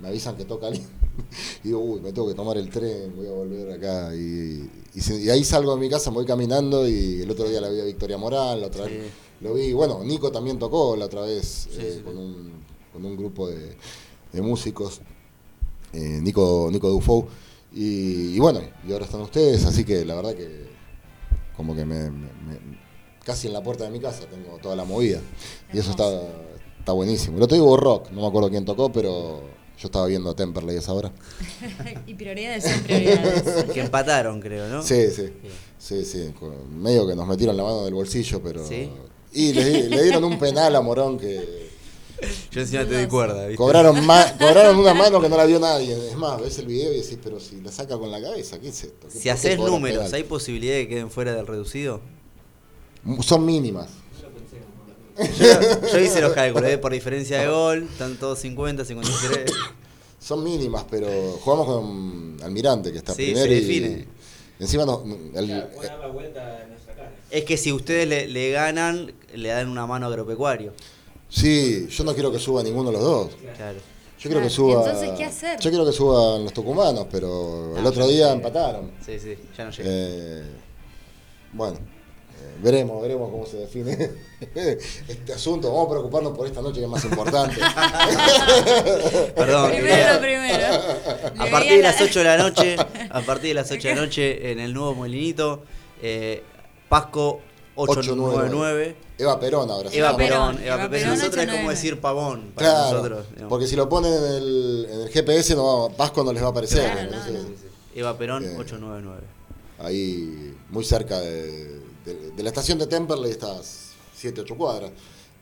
me 0.02 0.08
avisan 0.08 0.36
que 0.36 0.44
toca 0.44 0.66
alguien, 0.66 0.86
y 1.64 1.68
digo, 1.68 1.80
uy, 1.80 2.00
me 2.00 2.12
tengo 2.12 2.28
que 2.28 2.34
tomar 2.34 2.56
el 2.58 2.68
tren, 2.70 3.14
voy 3.16 3.26
a 3.26 3.30
volver 3.32 3.72
acá. 3.72 4.14
Y, 4.14 4.68
y 4.94 5.30
ahí 5.30 5.44
salgo 5.44 5.74
de 5.74 5.80
mi 5.80 5.88
casa, 5.88 6.10
me 6.10 6.16
voy 6.16 6.26
caminando 6.26 6.86
y 6.88 7.22
el 7.22 7.30
otro 7.30 7.48
día 7.48 7.60
la 7.60 7.68
vi 7.68 7.80
a 7.80 7.84
Victoria 7.84 8.16
Moral, 8.18 8.60
la 8.60 8.66
otra 8.68 8.86
Sí. 8.86 8.90
vez 8.94 9.10
lo 9.40 9.54
vi. 9.54 9.72
Bueno, 9.72 10.02
Nico 10.04 10.30
también 10.30 10.58
tocó 10.58 10.96
la 10.96 11.06
otra 11.06 11.22
vez 11.22 11.68
Sí, 11.70 11.78
eh, 11.80 11.94
sí, 11.98 12.02
con, 12.02 12.12
sí. 12.14 12.18
un, 12.18 12.52
con 12.92 13.04
un 13.04 13.16
grupo 13.16 13.48
de, 13.48 13.76
de 14.32 14.42
músicos, 14.42 15.00
eh, 15.92 16.20
Nico, 16.22 16.68
Nico 16.70 16.88
Dufou. 16.88 17.26
Y, 17.74 18.34
y 18.36 18.38
bueno, 18.38 18.60
y 18.86 18.92
ahora 18.92 19.06
están 19.06 19.22
ustedes, 19.22 19.64
así 19.64 19.84
que 19.84 20.04
la 20.04 20.14
verdad 20.14 20.34
que 20.34 20.66
como 21.56 21.74
que 21.74 21.84
me, 21.86 22.10
me- 22.10 22.28
me- 22.46 22.78
casi 23.24 23.46
en 23.46 23.52
la 23.54 23.62
puerta 23.62 23.84
de 23.84 23.90
mi 23.90 23.98
casa 24.00 24.26
tengo 24.26 24.58
toda 24.58 24.76
la 24.76 24.84
movida. 24.84 25.20
Y 25.72 25.78
eso 25.78 25.90
está, 25.92 26.04
está 26.78 26.92
buenísimo. 26.92 27.36
El 27.38 27.42
otro 27.44 27.56
hubo 27.62 27.76
rock, 27.76 28.10
no 28.10 28.20
me 28.22 28.26
acuerdo 28.26 28.50
quién 28.50 28.64
tocó, 28.64 28.90
pero 28.92 29.42
yo 29.82 29.88
estaba 29.88 30.06
viendo 30.06 30.30
a 30.30 30.36
Temperley 30.36 30.76
a 30.76 30.78
esa 30.78 30.92
hora. 30.92 31.10
y 32.06 32.14
prioridades 32.14 32.62
son 32.64 32.80
prioridades. 32.82 33.64
que 33.72 33.80
empataron, 33.80 34.40
creo, 34.40 34.68
¿no? 34.68 34.82
Sí, 34.82 35.10
sí. 35.10 35.32
Sí, 35.78 36.04
sí. 36.04 36.32
Medio 36.70 37.06
que 37.08 37.16
nos 37.16 37.26
metieron 37.26 37.56
la 37.56 37.64
mano 37.64 37.84
del 37.84 37.94
bolsillo, 37.94 38.40
pero. 38.40 38.64
¿Sí? 38.64 38.88
Y 39.32 39.52
le, 39.52 39.64
di- 39.64 39.82
le 39.88 40.02
dieron 40.04 40.22
un 40.22 40.38
penal 40.38 40.76
a 40.76 40.80
Morón 40.80 41.18
que. 41.18 41.70
Yo 42.52 42.60
encima 42.60 42.84
te 42.84 42.94
doy 42.94 43.08
cuerda, 43.08 43.46
¿viste? 43.48 43.56
Cobraron, 43.56 44.06
ma- 44.06 44.32
cobraron 44.38 44.78
una 44.78 44.94
mano 44.94 45.20
que 45.20 45.28
no 45.28 45.36
la 45.36 45.44
dio 45.46 45.58
nadie. 45.58 45.92
Es 46.10 46.14
más, 46.16 46.40
ves 46.40 46.56
el 46.60 46.66
video 46.66 46.92
y 46.92 46.98
decís, 46.98 47.18
pero 47.20 47.40
si 47.40 47.60
la 47.60 47.72
saca 47.72 47.98
con 47.98 48.12
la 48.12 48.22
cabeza, 48.22 48.60
¿qué 48.60 48.68
es 48.68 48.84
esto? 48.84 49.08
¿Qué- 49.12 49.18
Si 49.18 49.28
haces 49.28 49.58
números? 49.58 50.12
¿hay 50.12 50.22
posibilidad 50.22 50.74
de 50.74 50.82
que 50.82 50.88
queden 50.94 51.10
fuera 51.10 51.34
del 51.34 51.48
reducido? 51.48 52.00
Son 53.22 53.44
mínimas. 53.44 53.88
Yo, 55.18 55.88
yo 55.92 55.98
hice 55.98 56.20
los 56.20 56.32
cálculos, 56.32 56.70
¿eh? 56.70 56.78
por 56.78 56.92
diferencia 56.92 57.40
de 57.40 57.48
gol, 57.48 57.88
están 57.90 58.16
todos 58.16 58.38
50, 58.38 58.84
53. 58.84 59.52
Son 60.20 60.42
mínimas, 60.44 60.84
pero 60.90 61.08
jugamos 61.42 61.66
con 61.66 62.36
Almirante, 62.42 62.92
que 62.92 62.98
está 62.98 63.12
Sí, 63.12 63.24
primero. 63.24 63.46
se 63.46 63.52
y 63.52 63.60
define. 63.60 64.06
Encima 64.60 64.84
no, 64.86 65.02
el- 65.34 65.46
Claro, 65.46 65.68
puede 65.74 65.88
dar 65.88 65.98
la 65.98 66.06
vuelta 66.06 66.62
en 66.62 66.68
nuestra 66.70 66.94
cara. 66.94 67.12
Es 67.30 67.44
que 67.44 67.56
si 67.56 67.72
ustedes 67.72 68.06
le, 68.08 68.28
le 68.28 68.50
ganan, 68.52 69.12
le 69.34 69.48
dan 69.48 69.68
una 69.68 69.86
mano 69.86 70.06
a 70.06 70.08
agropecuario. 70.08 70.72
sí, 71.28 71.88
yo 71.90 72.04
no 72.04 72.14
quiero 72.14 72.30
que 72.30 72.38
suba 72.38 72.62
ninguno 72.62 72.90
de 72.90 72.96
los 72.98 73.02
dos. 73.02 73.30
Claro. 73.56 73.78
Yo 74.20 74.30
quiero 74.30 74.40
que 74.46 74.48
Claro, 74.48 74.50
suba. 74.50 74.84
entonces, 74.86 75.10
¿qué 75.18 75.24
hacer? 75.24 75.58
Yo 75.58 75.70
quiero 75.70 75.84
que 75.84 75.92
suban 75.92 76.44
los 76.44 76.52
tucumanos, 76.52 77.06
pero 77.10 77.76
el 77.76 77.82
No, 77.82 77.88
otro 77.88 78.06
día 78.06 78.32
empataron. 78.32 78.92
Sí, 79.04 79.18
sí, 79.18 79.34
ya 79.58 79.64
no 79.64 79.70
llega. 79.72 79.88
Eh, 79.90 80.42
bueno, 81.52 81.78
veremos, 82.62 83.00
veremos 83.02 83.30
cómo 83.30 83.46
se 83.46 83.56
define 83.58 84.10
este 85.08 85.32
asunto. 85.34 85.68
Vamos 85.72 85.86
a 85.86 85.90
preocuparnos 85.90 86.36
por 86.36 86.46
esta 86.46 86.60
noche 86.62 86.78
que 86.80 86.84
es 86.84 86.90
más 86.90 87.04
importante. 87.04 87.56
Perdón. 89.34 89.70
primero 89.70 90.20
primero. 90.20 90.66
A 91.38 91.46
partir 91.50 91.72
de 91.72 91.82
la- 91.82 91.90
las 91.92 92.00
8 92.00 92.18
de 92.18 92.24
la 92.24 92.36
noche, 92.38 92.76
a 93.10 93.20
partir 93.22 93.48
de 93.48 93.54
las 93.54 93.70
8 93.70 93.88
de 93.88 93.94
la 93.94 94.00
noche 94.00 94.52
en 94.52 94.60
el 94.60 94.72
nuevo 94.74 94.94
molinito, 94.94 95.62
eh, 96.02 96.42
Pasco 96.88 97.40
899. 97.74 98.96
Eva 99.18 99.38
Perón 99.40 99.70
ahora 99.70 99.88
Eva. 99.92 100.16
Perón, 100.16 100.58
Eva 100.62 100.74
Eva 100.74 100.90
Perón. 100.90 101.08
Nosotros 101.10 101.44
es 101.44 101.50
como 101.50 101.68
899. 101.68 101.70
decir 101.70 102.00
pavón 102.00 102.52
para 102.54 102.68
Claro, 102.68 102.90
nosotros. 102.96 103.26
digamos. 103.30 103.48
porque 103.48 103.66
si 103.66 103.76
lo 103.76 103.88
ponen 103.88 104.12
en 104.12 104.24
el, 104.24 104.88
en 104.90 105.00
el 105.02 105.08
GPS, 105.10 105.54
no 105.54 105.90
Pasco 105.96 106.22
no 106.24 106.32
les 106.32 106.42
va 106.42 106.48
a 106.48 106.50
aparecer. 106.50 106.90
Claro, 106.90 107.10
no, 107.10 107.30
no. 107.32 107.48
Eva 107.94 108.18
Perón 108.18 108.44
Eh. 108.44 108.56
899. 108.58 109.20
Ahí, 109.78 110.54
muy 110.70 110.84
cerca 110.84 111.18
de, 111.20 111.80
de- 112.04 112.30
de 112.32 112.42
la 112.42 112.48
estación 112.48 112.78
de 112.78 112.86
Temperley, 112.86 113.30
estas 113.30 113.90
7, 114.16 114.40
8 114.42 114.56
cuadras. 114.56 114.90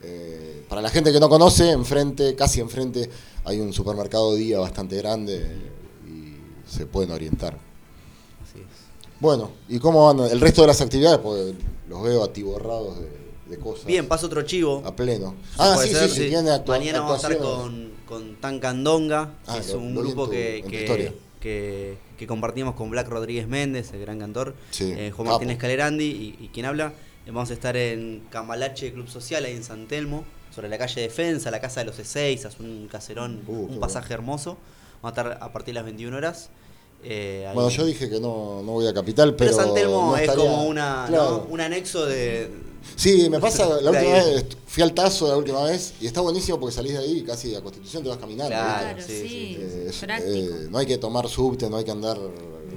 Eh, 0.03 0.63
para 0.67 0.81
la 0.81 0.89
gente 0.89 1.11
que 1.11 1.19
no 1.19 1.29
conoce, 1.29 1.69
enfrente, 1.71 2.35
casi 2.35 2.59
enfrente, 2.59 3.09
hay 3.45 3.59
un 3.59 3.71
supermercado 3.71 4.33
día 4.33 4.59
bastante 4.59 4.97
grande 4.97 5.45
y 6.07 6.35
se 6.69 6.85
pueden 6.87 7.11
orientar. 7.11 7.53
Así 8.43 8.59
es. 8.59 8.65
Bueno, 9.19 9.51
¿y 9.69 9.77
cómo 9.77 10.05
van 10.07 10.19
el 10.31 10.41
resto 10.41 10.61
de 10.61 10.67
las 10.67 10.81
actividades? 10.81 11.19
Porque 11.19 11.53
los 11.87 12.01
veo 12.01 12.23
atiborrados 12.23 12.97
de, 12.99 13.09
de 13.49 13.57
cosas. 13.59 13.85
Bien, 13.85 14.07
paso 14.07 14.25
otro 14.25 14.41
chivo. 14.41 14.81
A 14.83 14.95
pleno. 14.95 15.35
Ah, 15.59 15.77
sí, 15.79 15.89
ser, 15.89 16.09
sí, 16.09 16.31
Mañana 16.67 17.01
vamos 17.01 17.13
a 17.23 17.27
estar 17.27 17.37
con, 17.37 17.91
con 18.07 18.35
Tan 18.37 18.59
Candonga, 18.59 19.35
que 19.45 19.51
Ah, 19.51 19.57
es 19.59 19.71
un 19.75 19.93
grupo 19.93 20.27
que, 20.27 20.63
que, 20.67 20.81
historia. 20.81 21.13
Que- 21.41 21.97
que 22.17 22.27
compartimos 22.27 22.75
con 22.75 22.89
Black 22.89 23.09
Rodríguez 23.09 23.47
Méndez, 23.47 23.91
el 23.93 23.99
gran 24.01 24.19
cantor, 24.19 24.55
Sí, 24.69 24.93
eh, 24.95 25.11
Juan. 25.11 25.27
Martínez 25.27 25.57
Calerandi 25.57 26.05
y, 26.39 26.45
y 26.45 26.47
quien 26.49 26.65
habla. 26.65 26.93
Eh, 27.25 27.31
Vamos 27.31 27.49
a 27.49 27.53
estar 27.53 27.75
en 27.75 28.23
Cambalache 28.29 28.93
Club 28.93 29.07
Social, 29.09 29.43
ahí 29.45 29.53
en 29.55 29.63
San 29.63 29.87
Telmo, 29.87 30.23
sobre 30.55 30.69
la 30.69 30.77
calle 30.77 31.01
Defensa, 31.01 31.51
la 31.51 31.59
casa 31.59 31.81
de 31.81 31.87
los 31.87 31.99
Eseisas, 31.99 32.59
un 32.59 32.87
caserón, 32.89 33.41
Uh, 33.47 33.65
un 33.73 33.79
pasaje 33.79 34.13
hermoso. 34.13 34.57
Vamos 35.01 35.17
a 35.17 35.21
estar 35.21 35.37
a 35.43 35.51
partir 35.51 35.73
de 35.73 35.79
las 35.79 35.85
21 35.85 36.15
horas. 36.15 36.49
Eh. 37.03 37.49
Bueno, 37.53 37.69
yo 37.69 37.85
dije 37.85 38.09
que 38.09 38.19
no, 38.19 38.61
no 38.63 38.71
voy 38.73 38.87
a 38.87 38.93
Capital, 38.93 39.35
Pero 39.35 39.51
pero. 39.51 39.63
San 39.63 39.73
Telmo 39.73 40.07
no 40.07 40.15
es 40.17 40.21
estaría- 40.23 40.43
como 40.43 40.63
una, 40.65 41.05
Claro. 41.07 41.45
¿no? 41.47 41.53
un 41.53 41.61
anexo 41.61 42.05
de... 42.05 42.49
Sí, 42.95 43.29
me 43.29 43.39
pasa, 43.39 43.65
la 43.81 43.91
última 43.91 44.15
ahí. 44.15 44.33
vez 44.35 44.45
fui 44.65 44.81
al 44.83 44.93
Tazo 44.93 45.27
la 45.27 45.37
última 45.37 45.63
vez 45.63 45.93
y 46.01 46.07
está 46.07 46.21
buenísimo 46.21 46.59
porque 46.59 46.73
salís 46.75 46.93
de 46.93 46.99
ahí 46.99 47.17
y 47.19 47.23
casi 47.23 47.53
a 47.55 47.61
Constitución 47.61 48.01
te 48.03 48.09
vas 48.09 48.17
caminando. 48.17 48.49
Claro, 48.51 48.95
¿viste? 48.97 49.13
Claro, 49.13 49.27
sí, 49.29 49.57
Eh, 49.59 49.85
es- 49.89 49.95
práctico. 49.97 50.31
eh, 50.35 50.67
no 50.69 50.77
hay 50.79 50.85
que 50.87 50.97
tomar 50.97 51.27
subte, 51.29 51.69
no 51.69 51.77
hay 51.77 51.83
que 51.83 51.91
andar 51.91 52.17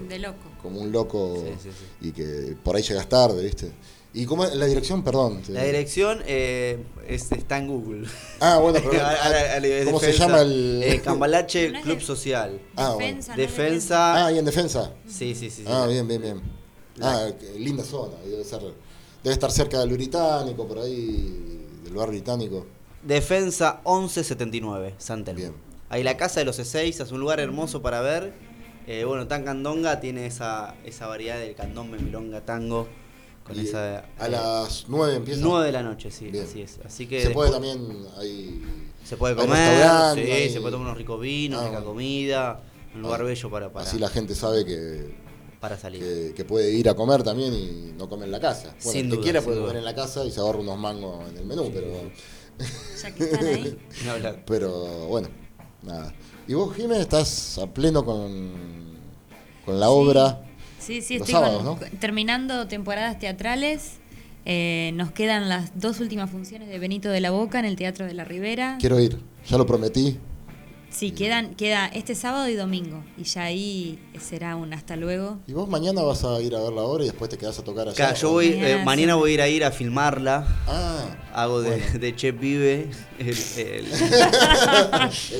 De 0.08 0.18
loco. 0.18 0.36
como 0.62 0.80
un 0.80 0.92
loco 0.92 1.36
Sí, 1.44 1.52
sí, 1.62 1.68
sí. 1.70 2.08
y 2.08 2.12
que 2.12 2.56
por 2.62 2.76
ahí 2.76 2.82
llegas 2.82 3.08
tarde, 3.08 3.42
¿viste? 3.42 3.72
¿Y 4.16 4.26
cómo 4.26 4.44
es 4.44 4.54
la 4.54 4.66
dirección? 4.66 5.02
Perdón. 5.02 5.42
te- 5.42 5.52
La 5.52 5.64
dirección 5.64 6.22
eh, 6.26 6.78
es- 7.08 7.32
está 7.32 7.58
en 7.58 7.66
Google. 7.68 8.06
Ah, 8.40 8.58
bueno, 8.58 8.78
pero. 8.88 9.02
A- 9.04 9.10
a 9.10 9.28
la- 9.28 9.54
a 9.56 9.60
la 9.60 9.84
¿Cómo 9.86 9.98
se 10.00 10.12
llama 10.12 10.40
el.? 10.42 10.82
Eh, 10.84 11.00
Cambalache 11.02 11.70
No 11.70 11.82
Club 11.82 11.98
de- 11.98 12.04
Social. 12.04 12.60
Ah, 12.76 12.94
bueno. 12.94 12.98
Defensa, 13.08 13.32
no 13.32 13.42
Defensa. 13.42 14.26
Ah, 14.26 14.32
y 14.32 14.38
en 14.38 14.44
defensa. 14.44 14.92
Sí, 15.08 15.34
sí, 15.34 15.50
sí. 15.50 15.62
sí. 15.62 15.64
Ah, 15.66 15.86
bien, 15.88 16.06
bien, 16.06 16.22
bien. 16.22 16.40
Ah, 17.02 17.26
qué 17.40 17.58
linda 17.58 17.82
zona. 17.82 18.14
Debe 18.24 18.44
ser. 18.44 18.60
Debe 19.24 19.32
estar 19.34 19.50
cerca 19.50 19.80
del 19.80 19.88
británico, 19.90 20.68
por 20.68 20.78
ahí, 20.78 21.66
del 21.82 21.94
bar 21.94 22.10
británico. 22.10 22.64
Defensa 23.02 23.80
1179, 23.84 24.94
San 24.98 25.24
Telmo. 25.24 25.40
Bien. 25.40 25.52
Ahí 25.88 26.02
la 26.04 26.16
casa 26.16 26.40
de 26.40 26.46
los 26.46 26.58
E6 26.60 27.00
es 27.02 27.10
un 27.12 27.20
lugar 27.20 27.40
hermoso 27.40 27.82
para 27.82 28.00
ver. 28.00 28.32
Eh, 28.86 29.04
bueno, 29.04 29.26
Tan 29.26 29.44
Candonga 29.44 29.98
tiene 30.00 30.26
esa, 30.26 30.74
esa 30.84 31.06
variedad 31.06 31.38
del 31.38 31.54
candombe, 31.54 31.98
milonga, 31.98 32.42
tango. 32.42 32.86
Con 33.44 33.56
Y 33.56 33.60
esa. 33.60 33.98
a 34.18 34.26
eh, 34.26 34.30
las 34.30 34.86
9 34.88 35.16
empieza. 35.16 35.40
9 35.42 35.66
de 35.66 35.72
la 35.72 35.82
noche, 35.82 36.10
sí, 36.10 36.30
Bien. 36.30 36.44
así 36.44 36.62
es. 36.62 36.78
Así 36.84 37.06
que 37.06 37.22
Se 37.22 37.30
puede 37.30 37.50
después- 37.50 37.72
también. 37.74 38.06
Hay, 38.18 38.62
se 39.04 39.16
puede 39.18 39.36
comer, 39.36 39.84
sí, 40.14 40.20
hay- 40.30 40.50
se 40.50 40.60
puede 40.60 40.72
tomar 40.72 40.86
unos 40.86 40.96
ricos 40.98 41.20
vinos, 41.20 41.60
Ah, 41.62 41.68
rica 41.68 41.84
comida. 41.84 42.62
Un 42.94 43.02
lugar 43.02 43.20
Ah, 43.20 43.24
bello 43.24 43.50
para, 43.50 43.70
para, 43.72 43.86
Así 43.86 43.98
la 43.98 44.08
gente 44.08 44.34
sabe 44.34 44.64
que, 44.64 45.14
para 45.60 45.76
salir. 45.76 46.00
que, 46.00 46.32
que 46.34 46.44
puede 46.44 46.70
ir 46.72 46.88
a 46.88 46.94
comer 46.94 47.22
también 47.22 47.52
y 47.52 47.92
no 47.98 48.08
comer 48.08 48.26
en 48.26 48.32
la 48.32 48.40
casa. 48.40 48.68
Bueno, 48.82 48.92
Sin 48.92 49.04
el 49.06 49.10
que 49.10 49.16
duda, 49.16 49.22
quiera 49.24 49.40
sin 49.40 49.44
puede 49.46 49.56
duda. 49.58 49.66
comer 49.66 49.78
en 49.80 49.84
la 49.84 49.94
casa 49.94 50.24
y 50.24 50.30
se 50.30 50.40
ahorra 50.40 50.60
unos 50.60 50.78
mangos 50.78 51.28
en 51.28 51.36
el 51.38 51.44
menú, 51.44 51.70
pero. 51.72 51.86
Ya 53.02 53.14
que 53.14 53.24
están 53.24 53.44
ahí. 53.46 53.78
Hablar. 54.08 54.44
Pero 54.46 55.06
bueno, 55.08 55.28
nada. 55.82 56.14
¿Y 56.46 56.54
vos, 56.54 56.74
Jiménez, 56.74 57.00
estás 57.00 57.58
a 57.58 57.66
pleno 57.66 58.04
con, 58.04 58.52
con 59.66 59.80
la 59.80 59.90
obra? 59.90 60.43
Sí, 60.84 61.00
sí, 61.02 61.18
Los 61.18 61.28
estoy 61.28 61.90
terminando 62.00 62.66
temporadas 62.66 63.18
teatrales. 63.18 63.92
Eh, 64.46 64.92
nos 64.94 65.10
quedan 65.12 65.48
las 65.48 65.78
dos 65.80 66.00
últimas 66.00 66.30
funciones 66.30 66.68
de 66.68 66.78
Benito 66.78 67.08
de 67.08 67.20
la 67.20 67.30
Boca 67.30 67.58
en 67.58 67.64
el 67.64 67.76
Teatro 67.76 68.04
de 68.06 68.12
la 68.14 68.24
Ribera. 68.24 68.76
Quiero 68.78 69.00
ir, 69.00 69.18
ya 69.48 69.56
lo 69.56 69.64
prometí. 69.64 70.18
Sí, 70.90 71.10
quedan, 71.10 71.54
queda 71.56 71.86
este 71.88 72.14
sábado 72.14 72.48
y 72.48 72.54
domingo. 72.54 73.02
Y 73.16 73.24
ya 73.24 73.44
ahí 73.44 73.98
será 74.20 74.54
un 74.54 74.72
hasta 74.74 74.94
luego. 74.94 75.38
¿Y 75.48 75.52
vos 75.52 75.68
mañana 75.68 76.02
vas 76.02 76.22
a 76.24 76.40
ir 76.40 76.54
a 76.54 76.60
ver 76.60 76.72
la 76.72 76.82
obra 76.82 77.02
y 77.02 77.06
después 77.08 77.28
te 77.30 77.36
quedás 77.38 77.58
a 77.58 77.64
tocar 77.64 77.88
allá? 77.88 77.96
Claro, 77.96 78.16
yo 78.16 78.30
voy, 78.30 78.50
Mañana 78.50 78.68
eh, 78.68 78.84
mañana 78.84 79.12
sí. 79.14 79.18
voy 79.18 79.30
a 79.30 79.34
ir 79.34 79.40
a 79.42 79.48
ir 79.48 79.64
a 79.64 79.70
filmarla. 79.72 80.46
Ah, 80.68 81.04
Hago 81.32 81.62
de, 81.62 81.70
bueno. 81.70 81.98
de 81.98 82.14
Chef 82.14 82.38
Vive. 82.38 82.90
el- 83.18 83.28
el- 83.58 83.86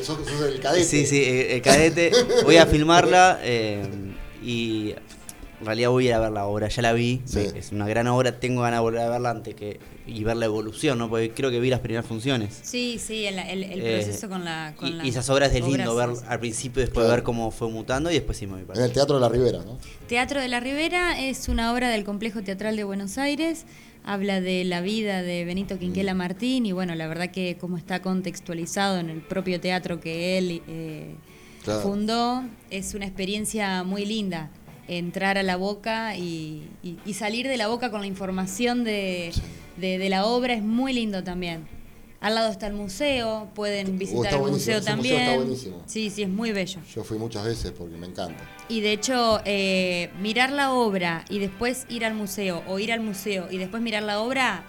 sos, 0.02 0.18
sos 0.26 0.42
el 0.48 0.60
cadete. 0.60 0.84
sí, 0.84 1.06
sí, 1.06 1.22
el, 1.24 1.46
el 1.52 1.62
cadete. 1.62 2.10
Voy 2.42 2.56
a 2.56 2.66
filmarla 2.74 3.38
eh, 3.42 3.86
y 4.42 4.94
en 5.60 5.66
realidad 5.66 5.90
voy 5.90 6.04
a 6.06 6.08
ir 6.08 6.14
a 6.14 6.20
ver 6.20 6.32
la 6.32 6.46
obra. 6.46 6.68
Ya 6.68 6.82
la 6.82 6.92
vi. 6.92 7.22
Sí. 7.24 7.40
Es 7.54 7.72
una 7.72 7.86
gran 7.88 8.06
obra. 8.08 8.38
Tengo 8.40 8.62
ganas 8.62 8.78
de 8.80 8.82
volver 8.82 9.00
a 9.00 9.10
verla 9.10 9.30
antes 9.30 9.54
que 9.54 9.78
y 10.06 10.22
ver 10.24 10.36
la 10.36 10.46
evolución, 10.46 10.98
¿no? 10.98 11.08
Porque 11.08 11.30
creo 11.30 11.50
que 11.50 11.60
vi 11.60 11.70
las 11.70 11.80
primeras 11.80 12.04
funciones. 12.06 12.58
Sí, 12.62 12.98
sí, 12.98 13.24
el, 13.26 13.38
el- 13.38 13.62
el 13.64 13.80
Eh, 13.80 14.02
proceso 14.02 14.28
con 14.28 14.44
la. 14.44 14.74
Con 14.76 14.88
y, 14.88 14.92
la 14.92 15.06
y 15.06 15.08
esas 15.08 15.28
obras 15.30 15.54
es 15.54 15.64
lindo 15.64 15.92
obras, 15.94 16.08
ver 16.08 16.16
sí. 16.16 16.24
al 16.28 16.40
principio, 16.40 16.80
después 16.82 17.04
Claro. 17.04 17.14
ver 17.16 17.22
cómo 17.22 17.50
fue 17.50 17.68
mutando 17.70 18.10
y 18.10 18.14
después 18.14 18.36
sí 18.36 18.46
me 18.46 18.54
voy 18.54 18.62
para 18.64 18.78
En 18.80 18.86
el 18.86 18.92
Teatro 18.92 19.14
de 19.16 19.20
la 19.22 19.28
Ribera, 19.28 19.58
¿no? 19.64 19.78
Teatro 20.06 20.40
de 20.40 20.48
la 20.48 20.60
Ribera 20.60 21.18
es 21.20 21.48
una 21.48 21.72
obra 21.72 21.88
del 21.88 22.04
Complejo 22.04 22.42
Teatral 22.42 22.76
de 22.76 22.84
Buenos 22.84 23.16
Aires. 23.18 23.64
Habla 24.06 24.42
de 24.42 24.64
la 24.64 24.82
vida 24.82 25.22
de 25.22 25.46
Benito 25.46 25.78
Quinquela 25.78 26.12
Martín 26.12 26.66
y 26.66 26.72
bueno, 26.72 26.94
la 26.94 27.06
verdad 27.06 27.30
que 27.30 27.56
como 27.58 27.78
está 27.78 28.02
contextualizado 28.02 28.98
en 28.98 29.08
el 29.08 29.22
propio 29.22 29.60
teatro 29.60 29.98
que 30.00 30.36
él 30.36 30.60
eh, 30.68 31.14
Claro. 31.62 31.80
fundó, 31.80 32.44
es 32.68 32.92
una 32.92 33.06
experiencia 33.06 33.82
muy 33.84 34.04
linda. 34.04 34.50
Entrar 34.88 35.38
a 35.38 35.42
la 35.42 35.56
boca 35.56 36.16
y, 36.16 36.68
y- 36.82 36.98
y 37.06 37.14
salir 37.14 37.48
de 37.48 37.56
la 37.56 37.68
boca 37.68 37.90
con 37.90 38.00
la 38.02 38.06
información 38.06 38.84
de, 38.84 39.32
de- 39.78 39.98
de 39.98 40.08
la 40.10 40.26
obra 40.26 40.52
es 40.54 40.62
muy 40.62 40.92
lindo 40.92 41.24
también. 41.24 41.66
Al 42.20 42.34
lado 42.36 42.50
está 42.50 42.66
el 42.68 42.72
museo, 42.74 43.48
pueden 43.54 43.98
visitar 43.98 44.24
está 44.26 44.36
el 44.36 44.42
museo 44.42 44.78
ese 44.78 44.80
museo 44.80 44.94
también. 44.94 45.20
está 45.20 45.36
buenísimo. 45.36 45.82
Sí, 45.86 46.08
sí, 46.10 46.22
es 46.22 46.28
muy 46.28 46.52
bello. 46.52 46.80
Yo 46.94 47.04
fui 47.04 47.18
muchas 47.18 47.44
veces 47.44 47.72
porque 47.76 47.96
me 47.96 48.06
encanta. 48.06 48.42
Y 48.68 48.80
de 48.80 48.92
hecho, 48.92 49.40
eh, 49.44 50.10
mirar 50.20 50.50
la 50.50 50.72
obra 50.72 51.24
y 51.28 51.38
después 51.38 51.84
ir 51.90 52.04
al 52.04 52.14
museo, 52.14 52.62
o 52.66 52.78
ir 52.78 52.92
al 52.92 53.00
museo 53.00 53.48
y 53.50 53.58
después 53.58 53.82
mirar 53.82 54.02
la 54.04 54.20
obra, 54.20 54.64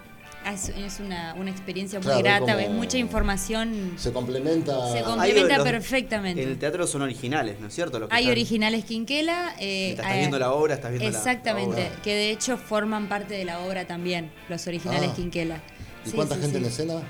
es, 0.52 0.68
es 0.70 1.00
una, 1.00 1.34
una 1.34 1.50
experiencia 1.50 1.98
muy 1.98 2.06
Claro, 2.06 2.20
grata, 2.22 2.54
como- 2.54 2.58
es 2.66 2.70
mucha 2.70 2.98
información. 2.98 3.94
Se 3.96 4.12
complementa. 4.12 4.90
Se 4.92 4.98
Hay 4.98 5.04
complementa 5.04 5.58
los- 5.58 5.66
perfectamente. 5.68 6.42
En 6.42 6.48
el 6.48 6.58
teatro 6.58 6.86
son 6.86 7.02
originales, 7.02 7.60
¿no 7.60 7.68
es 7.68 7.74
cierto? 7.74 7.98
Que 8.00 8.14
Hay 8.14 8.24
están- 8.24 8.32
originales 8.32 8.84
Quinquela. 8.84 9.54
eh, 9.58 9.90
Estás 9.90 10.12
eh, 10.14 10.18
viendo 10.18 10.38
la 10.38 10.52
obra, 10.52 10.74
estás 10.74 10.90
viendo 10.90 11.04
la- 11.06 11.12
la 11.12 11.18
Exactamente, 11.18 11.86
obra. 11.88 12.02
que 12.02 12.14
de 12.14 12.30
hecho 12.30 12.56
forman 12.56 13.08
parte 13.08 13.34
de 13.34 13.44
la 13.44 13.60
obra 13.60 13.86
también, 13.86 14.30
los 14.48 14.66
originales 14.66 15.10
Ah. 15.12 15.16
Quinquela. 15.16 15.62
¿Y 16.04 16.10
Sí, 16.10 16.14
cuánta 16.16 16.34
sí, 16.36 16.40
gente 16.42 16.58
sí. 16.58 16.64
en 16.64 16.70
escena? 16.70 17.02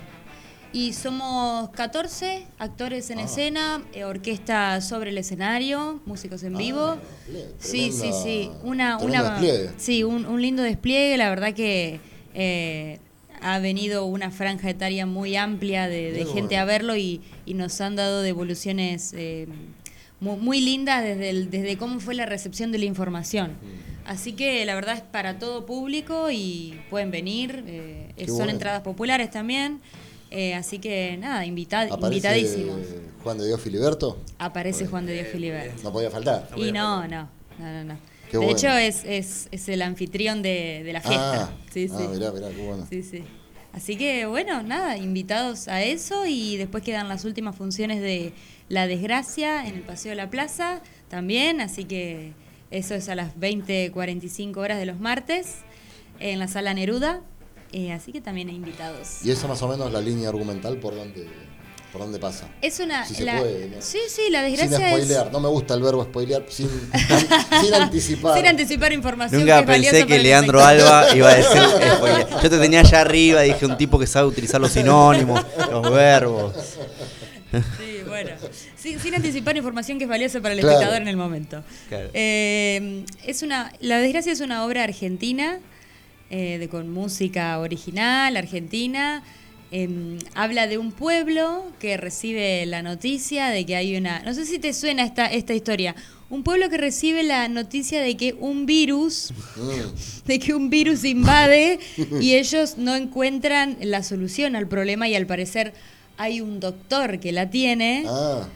Y 0.73 0.93
somos 0.93 1.71
14 1.71 2.47
actores 2.59 3.09
en 3.11 3.19
Ah. 3.21 3.23
escena, 3.25 3.83
eh, 3.95 4.05
orquesta 4.05 4.81
sobre 4.81 5.11
el 5.11 5.19
escenario, 5.19 6.01
músicos 6.05 6.43
en 6.43 6.57
vivo. 6.57 6.97
Ah, 6.99 6.99
Sí, 7.59 7.93
sí, 7.93 8.11
sí. 8.23 8.51
Una, 8.63 8.99
una, 8.99 9.23
despliegue. 9.23 9.71
sí, 9.79 10.05
un, 10.05 10.27
un 10.27 10.43
lindo 10.43 10.63
despliegue. 10.63 11.17
La 11.17 11.29
verdad 11.31 11.55
que 11.55 12.01
eh, 12.35 12.99
ha 13.43 13.59
venido 13.59 14.05
una 14.07 14.31
franja 14.31 14.71
etaria 14.71 15.07
muy 15.07 15.37
amplia 15.37 15.89
de, 15.89 16.13
gente 16.27 16.41
bueno. 16.57 16.63
a 16.63 16.65
verlo 16.65 16.97
y, 16.97 17.21
y 17.45 17.55
nos 17.55 17.81
han 17.81 17.97
dado 17.97 18.23
devoluciones 18.23 19.13
eh, 19.17 19.47
mu- 20.21 20.37
muy, 20.37 20.61
lindas 20.61 21.03
desde, 21.05 21.31
el- 21.31 21.51
desde 21.51 21.77
cómo 21.77 22.01
fue 22.01 22.15
la 22.15 22.27
recepción 22.27 22.73
de 22.73 22.79
la 22.79 22.85
información. 22.87 23.53
Mm. 23.53 23.97
Así 24.09 24.33
que 24.35 24.65
la 24.65 24.75
verdad 24.77 24.95
es 24.97 25.03
para 25.03 25.39
todo 25.39 25.67
público 25.67 26.31
y 26.31 26.79
pueden 26.91 27.11
venir. 27.11 27.65
eh, 27.67 28.13
son 28.27 28.37
bueno. 28.37 28.53
entradas 28.53 28.83
populares 28.83 29.31
también. 29.31 29.81
eh, 30.31 30.55
así 30.55 30.79
que 30.79 31.17
nada, 31.19 31.45
invitad, 31.45 31.85
¿Aparece 31.91 32.07
invitadísimos. 32.07 32.81
Juan 33.25 33.39
de 33.39 33.47
Dios 33.47 33.61
Filiberto? 33.61 34.19
Aparece 34.39 34.87
Juan 34.87 35.07
de 35.07 35.15
Dios 35.15 35.29
Filiberto. 35.29 35.83
No 35.83 35.93
podía 35.93 36.11
faltar. 36.11 36.49
Y 36.57 36.71
no, 36.73 37.07
no, 37.09 37.29
no, 37.59 37.73
no. 37.73 37.85
no. 37.85 37.99
Qué 38.31 38.39
de 38.39 38.45
bueno. 38.45 38.53
hecho, 38.53 38.69
es, 38.71 39.05
es, 39.05 39.49
es 39.51 39.69
el 39.69 39.83
anfitrión 39.83 40.43
de, 40.43 40.83
de 40.85 40.93
la 40.93 41.01
fiesta. 41.01 41.45
Ah, 41.45 41.51
sí, 41.73 41.89
ah, 41.93 41.99
sí. 41.99 42.09
mirá, 42.09 42.33
mirá, 42.33 42.49
qué 42.51 42.67
bueno. 42.67 42.87
Sí, 42.89 43.03
sí. 43.03 43.23
Así 43.73 43.97
que, 43.97 44.25
bueno, 44.25 44.63
nada, 44.63 44.97
invitados 44.97 45.69
a 45.69 45.83
eso 45.83 46.25
y 46.27 46.57
después 46.57 46.83
quedan 46.83 47.09
las 47.09 47.27
últimas 47.27 47.55
funciones 47.55 48.01
de 48.01 48.33
La 48.71 48.87
Desgracia 48.87 49.67
en 49.67 49.75
el 49.75 49.83
Paseo 49.83 50.11
de 50.11 50.17
la 50.17 50.31
Plaza 50.31 50.81
también, 51.09 51.61
así 51.61 51.85
que 51.85 52.33
eso 52.71 52.95
es 52.95 53.09
a 53.11 53.15
las 53.15 53.37
20.45 53.37 54.57
horas 54.57 54.79
de 54.79 54.87
los 54.87 54.99
martes 54.99 55.57
en 56.21 56.39
la 56.39 56.49
Sala 56.49 56.73
Neruda, 56.73 57.21
eh, 57.73 57.93
así 57.93 58.13
que 58.13 58.23
también 58.23 58.49
invitados. 58.49 59.23
¿Y 59.23 59.31
esa 59.31 59.47
más 59.47 59.61
o 59.61 59.69
menos 59.69 59.93
la 59.93 60.01
línea 60.01 60.31
argumental 60.31 60.79
por 60.79 60.95
dónde, 60.95 61.29
por 61.93 62.01
dónde 62.03 62.19
pasa? 62.19 62.47
Es 62.61 62.79
una... 62.81 63.07
Si 63.07 63.15
se 63.15 63.25
la- 63.25 63.39
puede, 63.39 63.69
¿no? 63.69 63.77
Sí, 63.81 63.99
sí, 64.09 64.23
La 64.31 64.45
Sin 64.47 64.57
Desgracia 64.57 64.89
es... 64.91 64.95
spoilear, 65.05 65.33
no 65.33 65.41
me 65.41 65.49
gusta 65.49 65.75
el 65.75 65.83
verbo 65.83 66.05
spoilear, 66.05 66.45
sin, 66.49 66.69
sin 67.63 67.75
anticipar. 67.75 68.37
Sin 68.37 68.47
anticipar 68.47 68.93
información 68.93 69.41
Nunca 69.41 69.65
que 69.65 69.73
es 69.77 69.81
pensé 69.91 70.07
que 70.07 70.19
Leandro. 70.19 70.63
Alba 70.63 71.07
iba 71.17 71.31
a 71.31 71.35
decir 71.35 71.63
spoiler. 71.97 72.27
Yo 72.43 72.51
te 72.51 72.59
tenía 72.59 72.81
allá 72.81 73.01
arriba, 73.01 73.41
dije 73.43 73.65
un 73.67 73.77
tipo 73.79 73.99
que 73.99 74.07
sabe 74.07 74.27
utilizar 74.29 74.61
los 74.61 74.73
sinónimos, 74.73 75.45
los 75.71 75.91
verbos. 75.91 76.55
Sí, 77.53 78.03
bueno. 78.07 78.31
Sin, 78.77 79.01
sin 79.01 79.15
anticipar 79.15 79.57
información 79.57 79.99
que 79.99 80.05
es 80.05 80.11
valiosa 80.11 80.41
para 80.41 80.55
el 80.55 80.61
Claro. 80.61 80.75
espectador 80.75 81.03
en 81.03 81.09
el 81.09 81.17
momento. 81.17 81.63
Claro. 81.89 82.11
Eh, 82.13 83.05
es 83.25 83.43
una, 83.43 83.73
La 83.81 83.99
Desgracia 83.99 84.33
es 84.33 84.41
una 84.41 84.65
obra 84.65 84.85
argentina, 84.85 85.59
eh, 86.31 86.59
de, 86.59 86.69
con 86.69 86.91
música 86.91 87.59
original, 87.59 88.37
argentina. 88.37 89.23
Em, 89.83 90.19
habla 90.35 90.67
de 90.67 90.79
un 90.79 90.91
pueblo 90.93 91.65
que 91.79 91.97
recibe 91.97 92.65
la 92.67 92.83
noticia 92.83 93.49
de 93.49 93.65
que 93.67 93.77
hay 93.77 93.97
una... 93.97 94.21
No 94.21 94.33
sé 94.35 94.47
si 94.47 94.59
te 94.59 94.73
suena 94.73 95.05
esta, 95.05 95.27
esta 95.27 95.55
historia. 95.55 95.95
Un 96.31 96.43
pueblo 96.43 96.69
que 96.71 96.77
recibe 96.79 97.23
la 97.23 97.47
noticia 97.49 98.01
de 98.01 98.17
que 98.17 98.33
un 98.39 98.67
virus, 98.67 99.33
Mm. 99.57 100.25
de 100.27 100.39
que 100.39 100.55
un 100.55 100.71
virus 100.71 101.05
invade 101.05 101.79
y 102.21 102.35
ellos 102.35 102.79
no 102.79 102.95
encuentran 102.97 103.77
la 103.81 104.03
solución 104.03 104.57
al 104.57 104.67
problema 104.67 105.09
y 105.09 105.15
al 105.15 105.27
parecer 105.27 105.73
hay 106.17 106.41
un 106.41 106.59
doctor 106.61 107.21
que 107.21 107.31
la 107.33 107.51
tiene. 107.51 108.05
Ah, 108.09 108.49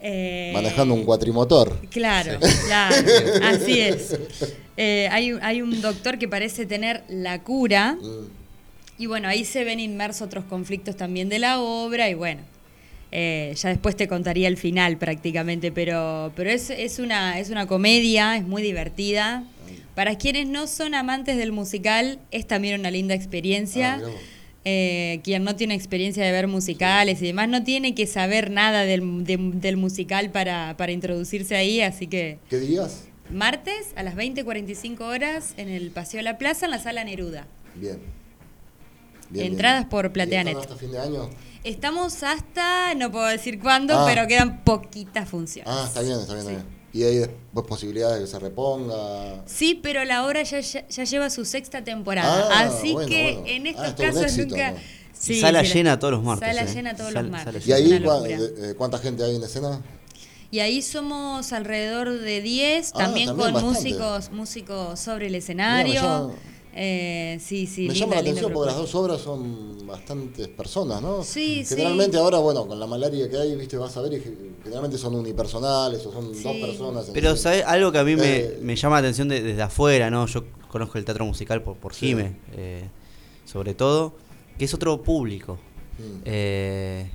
eh, 0.00 0.52
manejando 0.54 0.94
un 0.94 1.04
cuatrimotor. 1.04 1.76
Claro, 1.90 2.38
claro, 2.66 2.96
así 3.42 3.80
es. 3.80 4.16
Eh, 4.76 5.08
hay, 5.10 5.32
un- 5.32 5.42
hay 5.42 5.60
un 5.62 5.80
doctor 5.80 6.18
que 6.18 6.28
parece 6.28 6.66
tener 6.66 7.02
la 7.08 7.42
cura 7.42 7.96
Mm. 8.00 8.37
Y 8.98 9.06
bueno, 9.06 9.28
ahí 9.28 9.44
se 9.44 9.64
ven 9.64 9.80
inmersos 9.80 10.22
otros 10.22 10.44
conflictos 10.44 10.96
también 10.96 11.28
de 11.28 11.38
la 11.38 11.60
obra 11.60 12.08
y 12.10 12.14
bueno, 12.14 12.40
eh, 13.12 13.54
ya 13.56 13.70
después 13.70 13.96
te 13.96 14.06
contaría 14.08 14.48
el 14.48 14.56
final 14.56 14.98
prácticamente, 14.98 15.72
pero, 15.72 16.32
pero 16.36 16.50
es, 16.50 16.68
es, 16.70 16.98
una, 16.98 17.38
es 17.38 17.50
una 17.50 17.66
comedia, 17.66 18.36
es 18.36 18.44
muy 18.44 18.62
divertida. 18.62 19.44
Para 19.94 20.16
quienes 20.18 20.46
no 20.46 20.66
son 20.66 20.94
amantes 20.94 21.36
del 21.36 21.50
musical, 21.52 22.18
es 22.30 22.46
también 22.46 22.78
una 22.80 22.90
linda 22.90 23.14
Ah, 23.14 23.16
experiencia. 23.16 23.98
vos. 24.04 24.12
Eh, 24.64 25.20
quien 25.24 25.44
no 25.44 25.56
tiene 25.56 25.74
experiencia 25.74 26.22
de 26.24 26.30
ver 26.32 26.46
musicales 26.46 27.22
y 27.22 27.26
demás, 27.26 27.48
no 27.48 27.64
tiene 27.64 27.94
que 27.94 28.06
saber 28.06 28.50
nada 28.50 28.82
del, 28.82 29.24
de- 29.24 29.38
del 29.54 29.76
musical 29.78 30.30
para, 30.30 30.76
para 30.76 30.92
introducirse 30.92 31.56
ahí, 31.56 31.80
así 31.80 32.06
que 32.06 32.38
¿Qué 32.50 32.58
días? 32.58 33.04
martes 33.32 33.92
a 33.96 34.02
las 34.02 34.14
20.45 34.14 35.00
horas 35.00 35.54
en 35.56 35.68
el 35.70 35.90
Paseo 35.90 36.18
de 36.18 36.24
la 36.24 36.36
Plaza, 36.36 36.66
en 36.66 36.72
la 36.72 36.78
Sala 36.80 37.02
Neruda. 37.04 37.46
Bien. 37.76 37.98
Entradas 39.34 39.84
por 39.86 40.06
¿Y 40.06 40.08
Plateanet. 40.10 40.56
están 40.56 40.72
hasta 40.72 40.76
fin 40.80 40.92
de 40.92 40.98
año? 40.98 41.30
Estamos 41.64 42.22
hasta, 42.22 42.94
no 42.94 43.10
puedo 43.10 43.26
decir 43.26 43.58
cuándo, 43.60 43.94
Ah. 43.98 44.04
pero 44.06 44.26
quedan 44.26 44.64
poquitas 44.64 45.28
funciones. 45.28 45.72
Ah, 45.72 45.84
está 45.86 46.00
bien, 46.02 46.18
está 46.18 46.34
bien. 46.34 46.46
Sí. 46.46 46.52
está 46.52 46.62
bien. 46.64 46.78
Y 46.90 47.02
hay 47.02 47.16
después 47.16 47.66
posibilidades 47.66 48.16
de 48.18 48.24
que 48.24 48.30
se 48.30 48.38
reponga. 48.38 49.42
Sí, 49.46 49.78
pero 49.82 50.04
la 50.04 50.24
obra 50.26 50.42
ya, 50.42 50.60
ya, 50.60 50.86
ya 50.88 51.04
lleva 51.04 51.28
su 51.30 51.44
sexta 51.44 51.84
temporada. 51.84 52.48
Ah, 52.50 52.60
así 52.62 52.92
bueno, 52.92 53.08
que 53.08 53.32
bueno. 53.34 53.46
en 53.46 53.66
Ah, 53.66 53.70
estos 53.88 54.06
casos 54.06 54.22
éxito, 54.22 54.48
nunca. 54.56 54.70
¿no? 54.70 54.76
Sí, 55.12 55.40
Sala 55.40 55.64
sí, 55.64 55.72
llena 55.74 55.98
todos 55.98 56.14
los 56.14 56.22
martes, 56.22 56.48
Sala 56.48 56.62
¿eh? 56.70 56.74
llena 56.74 56.94
todos 56.96 57.12
Sal- 57.12 57.24
los 57.24 57.32
martes. 57.32 57.66
¿Y 57.66 57.72
ahí 57.72 57.92
eh, 57.92 58.74
cuánta 58.78 58.98
gente 58.98 59.24
hay 59.24 59.34
en 59.36 59.42
escena? 59.42 59.82
Y 60.50 60.60
ahí 60.60 60.80
somos 60.80 61.52
alrededor 61.52 62.20
de 62.20 62.40
10, 62.40 62.92
Ah, 62.94 62.98
también, 62.98 63.26
también 63.28 63.52
con 63.52 63.62
bastante. 63.62 63.90
músicos 63.90 64.30
músicos 64.30 64.98
sobre 65.00 65.26
el 65.26 65.34
escenario. 65.34 66.32
Eh, 66.80 67.38
sí, 67.40 67.66
sí, 67.66 67.82
Me 67.88 67.94
linda, 67.94 68.00
llama 68.00 68.14
la 68.14 68.20
atención 68.20 68.52
porque 68.52 68.70
las 68.70 68.76
dos 68.76 68.94
obras 68.94 69.20
son 69.20 69.84
bastantes 69.84 70.46
personas, 70.46 71.02
¿no? 71.02 71.24
Sí, 71.24 71.64
sí. 71.64 71.74
Generalmente 71.74 72.16
ahora, 72.18 72.38
bueno, 72.38 72.68
con 72.68 72.78
la 72.78 72.86
malaria 72.86 73.28
que 73.28 73.36
hay, 73.36 73.56
viste, 73.56 73.76
vas 73.76 73.96
a 73.96 74.02
ver 74.02 74.12
y 74.12 74.20
ge- 74.20 74.36
generalmente 74.62 74.96
son 74.96 75.16
unipersonales 75.16 76.06
o 76.06 76.12
son 76.12 76.32
Sí. 76.34 76.42
dos 76.44 76.56
personas. 76.56 77.10
Pero. 77.12 77.34
¿sabes? 77.36 77.64
Algo 77.66 77.90
que 77.90 77.98
a 77.98 78.04
mí 78.04 78.14
me, 78.14 78.36
Eh. 78.36 78.58
me 78.62 78.76
llama 78.76 78.96
la 78.96 79.00
atención 79.08 79.28
de- 79.28 79.42
desde 79.42 79.60
afuera, 79.62 80.08
¿no? 80.08 80.26
Yo 80.26 80.44
conozco 80.70 80.98
el 80.98 81.04
teatro 81.04 81.24
musical 81.24 81.62
por, 81.62 81.76
por 81.78 81.94
Sí. 81.94 82.06
Jime, 82.06 82.36
eh, 82.52 82.84
sobre 83.44 83.74
todo, 83.74 84.12
que 84.56 84.64
es 84.66 84.72
otro 84.74 85.02
público. 85.02 85.54
Mm. 85.98 86.20
Eh, 86.26 87.10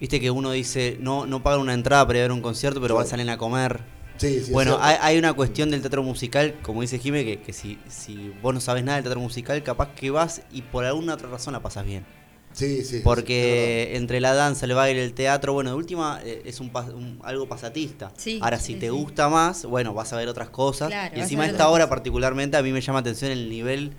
Viste 0.00 0.20
que 0.20 0.30
uno 0.30 0.52
dice, 0.52 0.96
no, 1.00 1.26
no 1.26 1.42
pagan 1.42 1.58
una 1.60 1.74
entrada 1.74 2.06
para 2.06 2.20
ir 2.20 2.22
a 2.22 2.24
ver 2.26 2.32
un 2.32 2.40
concierto, 2.40 2.80
pero 2.80 2.94
Claro. 2.94 3.10
salen 3.10 3.28
a 3.30 3.36
comer. 3.36 3.82
Sí, 4.18 4.28
sí, 4.30 4.36
es 4.36 4.52
bueno, 4.52 4.78
hay, 4.80 4.96
hay 5.00 5.18
una 5.18 5.32
cuestión 5.32 5.70
del 5.70 5.80
teatro 5.80 6.02
musical, 6.02 6.56
como 6.62 6.82
dice 6.82 6.98
Jime, 6.98 7.24
que, 7.24 7.40
que 7.40 7.52
si, 7.52 7.78
si 7.88 8.32
vos 8.42 8.52
no 8.52 8.60
sabes 8.60 8.84
nada 8.84 8.96
del 8.96 9.04
teatro 9.04 9.20
musical, 9.20 9.62
capaz 9.62 9.94
que 9.94 10.10
vas 10.10 10.42
y 10.52 10.62
por 10.62 10.84
alguna 10.84 11.14
otra 11.14 11.28
razón 11.28 11.52
la 11.52 11.62
pasas 11.62 11.84
bien. 11.86 12.04
Sí, 12.52 12.84
sí. 12.84 13.00
Porque 13.04 13.90
entre 13.94 14.20
la 14.20 14.34
danza, 14.34 14.66
el 14.66 14.74
baile, 14.74 15.04
el 15.04 15.12
teatro, 15.14 15.52
bueno, 15.52 15.70
de 15.70 15.76
última 15.76 16.20
eh, 16.24 16.42
es 16.44 16.58
un, 16.60 16.72
algo 17.22 17.48
pasatista. 17.48 18.12
Sí, 18.16 18.40
Ahora, 18.42 18.58
si 18.58 18.74
sí, 18.74 18.80
te 18.80 18.86
sí. 18.86 18.90
gusta 18.90 19.28
más, 19.28 19.64
bueno, 19.64 19.94
vas 19.94 20.12
a 20.12 20.16
ver 20.16 20.28
otras 20.28 20.50
cosas. 20.50 20.88
Claro, 20.88 21.16
y 21.16 21.20
encima 21.20 21.46
esta 21.46 21.68
obra 21.68 21.88
particularmente 21.88 22.56
a 22.56 22.62
mí 22.62 22.72
me 22.72 22.80
llama 22.80 22.98
atención 22.98 23.30
el 23.30 23.48
nivel 23.48 23.92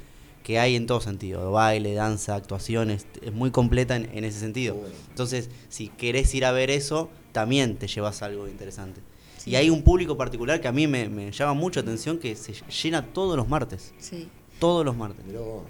que 0.44 0.60
hay 0.60 0.76
en 0.76 0.88
todo 0.88 1.00
sentido. 1.00 1.52
Baile, 1.52 1.94
danza, 1.94 2.36
actuaciones. 2.36 3.06
Es 3.22 3.32
muy 3.32 3.52
completa 3.52 3.96
en, 3.96 4.10
en 4.14 4.26
ese 4.26 4.40
sentido. 4.40 4.76
Bueno. 4.76 4.96
Entonces, 5.10 5.50
si 5.70 5.88
querés 5.88 6.34
ir 6.36 6.44
a 6.44 6.52
ver 6.52 6.70
eso, 6.70 7.10
también 7.32 7.78
te 7.78 7.88
llevas 7.88 8.22
algo 8.24 8.48
interesante. 8.48 9.00
Sí. 9.40 9.52
Y 9.52 9.56
hay 9.56 9.70
un 9.70 9.82
público 9.82 10.16
particular 10.16 10.62
que 10.62 10.68
a 10.68 10.72
mí 10.72 10.86
me, 10.86 11.10
me 11.10 11.32
llama 11.32 11.54
mucho 11.54 11.80
atención 11.80 12.20
que 12.20 12.36
se 12.36 12.54
llena 12.84 13.06
todos 13.06 13.36
los 13.36 13.48
martes. 13.48 13.94
Sí. 13.98 14.28
Todos 14.60 14.84
los 14.84 14.96
martes. 14.98 15.24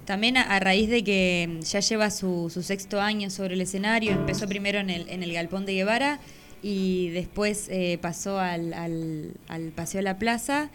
También 0.05 0.35
a, 0.37 0.41
a 0.41 0.59
raíz 0.59 0.89
de 0.89 1.03
que 1.03 1.59
ya 1.61 1.79
lleva 1.79 2.09
su, 2.09 2.49
su 2.51 2.63
sexto 2.63 2.99
año 2.99 3.29
sobre 3.29 3.53
el 3.53 3.61
escenario, 3.61 4.13
empezó 4.13 4.47
primero 4.47 4.79
en 4.79 4.89
el, 4.89 5.07
en 5.09 5.21
el 5.21 5.31
Galpón 5.31 5.67
de 5.67 5.73
Guevara 5.75 6.19
y 6.63 7.09
después 7.09 7.67
eh, 7.69 7.99
pasó 8.01 8.39
al, 8.39 8.73
al, 8.73 9.33
al 9.47 9.69
Paseo 9.73 9.99
de 9.99 10.03
la 10.03 10.17
Plaza. 10.17 10.71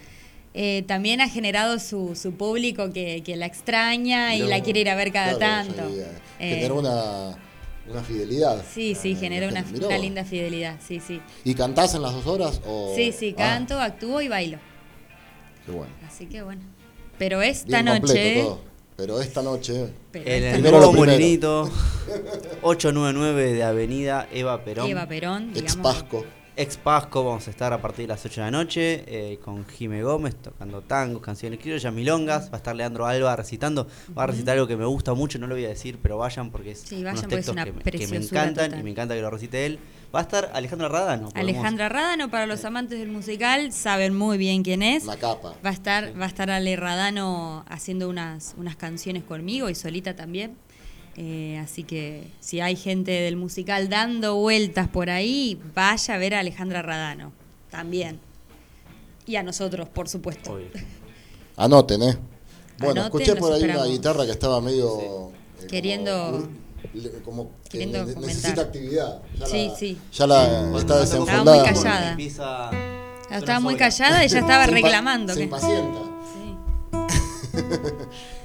Eh, 0.57 0.85
también 0.87 1.21
ha 1.21 1.29
generado 1.29 1.81
su, 1.81 2.15
su 2.15 2.35
público 2.35 2.93
que, 2.93 3.25
que 3.25 3.35
la 3.35 3.47
extraña 3.47 4.37
y 4.37 4.43
la 4.43 4.63
quiere 4.63 4.79
ir 4.83 4.89
a 4.91 4.95
ver 4.95 5.11
cada 5.11 5.37
Claro, 5.37 5.75
tanto. 5.75 5.83
Eh, 6.39 6.55
Generó 6.55 6.79
una, 6.79 7.37
una 7.91 8.03
fidelidad. 8.03 8.65
Sí, 8.73 8.95
sí, 8.95 9.13
Eh, 9.13 9.17
generó 9.17 9.49
una, 9.49 9.65
una 9.85 9.99
linda 9.99 10.25
fidelidad, 10.25 10.79
sí, 10.87 11.01
sí. 11.01 11.21
¿Y 11.45 11.55
cantás 11.55 11.95
en 11.95 12.03
las 12.03 12.13
dos 12.13 12.27
horas? 12.27 12.61
O... 12.67 12.93
Sí, 12.97 13.13
sí, 13.13 13.35
Ah, 13.37 13.43
canto, 13.57 13.79
actúo 13.81 14.21
y 14.21 14.29
bailo. 14.29 14.59
qué 15.67 15.73
bueno. 15.73 15.93
Así 16.07 16.27
que 16.27 16.43
bueno. 16.43 16.63
Pero 17.19 17.43
esta 17.43 17.69
Bien 17.83 17.85
noche... 17.85 18.01
completo 18.01 18.41
todo. 18.49 18.75
Pero 18.97 19.21
esta 19.21 19.43
noche. 19.43 19.89
pero 20.13 20.31
En 20.31 20.45
el 20.45 20.53
Primero 20.55 20.77
nuevo. 20.79 20.93
Molinito, 20.93 21.69
899 22.63 23.53
de 23.53 23.63
Avenida 23.65 24.29
Eva 24.33 24.63
Perón. 24.65 24.89
Eva 24.89 25.07
Perón, 25.07 25.53
digamos. 25.53 25.73
Ex 25.75 25.77
Pasco. 25.83 26.25
Ex 26.57 26.77
Pasco, 26.77 27.25
vamos 27.25 27.49
a 27.49 27.51
estar 27.51 27.73
a 27.73 27.83
partir 27.83 28.05
de 28.05 28.09
las 28.15 28.25
8 28.25 28.41
de 28.41 28.45
la 28.45 28.51
noche 28.53 29.05
eh, 29.09 29.39
con 29.45 29.67
Jime 29.67 30.05
Gómez 30.05 30.37
tocando 30.37 30.83
tangos, 30.83 31.21
canciones 31.21 31.59
criollas, 31.59 31.93
milongas. 31.93 32.45
Va 32.49 32.55
a 32.55 32.57
estar 32.59 32.77
Leandro 32.77 33.07
Alba 33.07 33.35
recitando. 33.35 33.89
Va 34.17 34.23
a 34.23 34.27
recitar 34.29 34.55
algo 34.55 34.69
que 34.69 34.77
me 34.77 34.85
gusta 34.85 35.15
mucho, 35.15 35.37
no 35.41 35.49
lo 35.49 35.57
voy 35.57 35.65
a 35.65 35.69
decir, 35.71 35.99
pero 36.01 36.17
vayan 36.19 36.53
porque 36.53 36.71
es 36.71 36.79
Sí, 36.79 37.03
vayan 37.03 37.11
unos 37.19 37.21
porque 37.23 37.35
es 37.35 37.39
textos 37.47 37.53
una 37.55 37.65
que, 37.65 37.73
me- 37.73 37.83
que 37.83 38.07
me 38.07 38.17
encantan 38.19 38.67
total. 38.67 38.81
y 38.81 38.83
me 38.85 38.91
encanta 38.91 39.15
que 39.17 39.21
lo 39.21 39.31
recite 39.31 39.67
él. 39.67 39.81
Va 40.15 40.21
a 40.21 40.23
estar 40.23 40.53
Alejandra 40.55 40.89
Radano. 40.89 41.31
podemos- 41.31 41.41
Alejandra 41.41 41.89
Radano, 41.89 42.31
para 42.31 42.47
los 42.47 42.65
amantes 42.65 43.01
del 43.01 43.09
musical, 43.09 43.73
saben 43.73 44.15
muy 44.17 44.39
bien 44.39 44.63
quién 44.63 44.85
es. 44.85 45.03
Una 45.03 45.17
capa. 45.17 45.55
Va 45.67 45.71
a 45.71 45.73
estar, 45.73 46.13
va 46.21 46.27
a 46.27 46.29
estar 46.29 46.51
Ale 46.53 46.77
Radano 46.77 47.65
haciendo 47.69 48.09
unas, 48.09 48.55
unas 48.57 48.77
canciones 48.77 49.25
conmigo 49.25 49.71
y 49.71 49.75
solita 49.75 50.15
también. 50.15 50.57
Eh, 51.17 51.59
así 51.63 51.85
que 51.85 52.29
si 52.41 52.61
hay 52.61 52.75
gente 52.77 53.11
del 53.13 53.37
musical 53.37 53.89
dando 53.89 54.35
vueltas 54.37 54.89
por 54.89 55.11
ahí, 55.11 55.61
vaya 55.75 56.15
a 56.15 56.19
ver 56.19 56.35
a 56.35 56.41
Alejandra 56.41 56.83
Radano 56.83 57.33
también. 57.71 58.19
Y 59.27 59.37
a 59.37 59.43
nosotros, 59.43 59.89
por 59.89 60.09
supuesto. 60.09 60.53
Obvio. 60.55 60.67
Anoten, 61.57 62.03
¿eh? 62.03 62.17
Bueno, 62.79 63.03
Anoten, 63.03 63.21
escuché 63.23 63.37
por 63.37 63.53
ahí 63.53 63.63
una 63.65 63.85
guitarra 63.85 64.27
que 64.27 64.33
estaba 64.33 64.61
medio. 64.61 65.01
eh, 65.01 65.67
Queriendo- 65.69 66.49
Como, 67.25 67.51
que 67.65 67.71
queriendo 67.71 68.01
comentar. 68.01 68.23
necesita 68.27 68.63
actividad. 68.63 69.23
Ya 69.39 69.47
Sí, 69.47 69.69
la, 69.69 69.75
sí. 69.77 69.99
Ya 70.13 70.27
la 70.27 70.79
está 70.79 71.01
desenfundada. 71.01 71.41
Estaba 71.41 71.55
muy 71.57 71.65
callada. 71.65 72.11
Empieza- 72.11 72.71
Estaba 73.31 73.61
muy 73.61 73.77
callada 73.77 74.25
y 74.25 74.29
ya 74.29 74.39
estaba 74.41 74.67
reclamando. 74.67 75.33
Se 75.33 75.39
que- 75.39 75.45
impacienta. 75.45 76.01
Sí. 76.33 76.57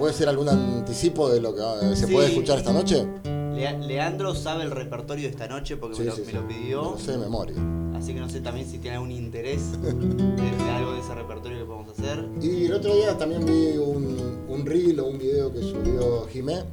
¿Puede 0.00 0.14
ser 0.14 0.28
algún 0.30 0.48
anticipo 0.48 1.28
de 1.28 1.40
lo 1.42 1.54
que 1.54 1.60
eh, 1.60 1.94
se 1.94 2.06
Sí. 2.06 2.12
puede 2.12 2.28
escuchar 2.28 2.58
esta 2.58 2.72
noche? 2.72 3.06
Lea- 3.54 3.76
Leandro 3.78 4.34
sabe 4.34 4.64
el 4.64 4.70
repertorio 4.70 5.24
de 5.24 5.30
esta 5.30 5.46
noche 5.46 5.76
porque 5.76 5.96
Sí, 5.96 6.00
me, 6.02 6.06
lo, 6.08 6.14
sí, 6.16 6.20
me 6.22 6.26
sí. 6.28 6.32
lo 6.32 6.48
pidió. 6.48 6.82
Lo 6.92 6.98
sé 6.98 7.12
de 7.12 7.18
memoria. 7.18 7.56
Así 7.94 8.14
que 8.14 8.20
no 8.20 8.28
sé 8.30 8.40
también 8.40 8.66
si 8.66 8.78
tiene 8.78 8.96
algún 8.96 9.12
interés 9.12 9.60
de, 9.82 9.92
de 9.92 10.70
algo 10.70 10.92
de 10.92 11.00
ese 11.00 11.14
repertorio 11.14 11.58
que 11.58 11.64
podemos 11.66 11.90
hacer. 11.90 12.26
Y 12.40 12.64
el 12.64 12.72
otro 12.72 12.94
día 12.94 13.16
también 13.18 13.44
vi 13.44 13.76
un, 13.76 14.46
un 14.48 14.64
reel 14.66 14.98
o 15.00 15.06
un 15.06 15.18
video 15.18 15.52
que 15.52 15.60
subió 15.60 16.26
Jimé, 16.28 16.64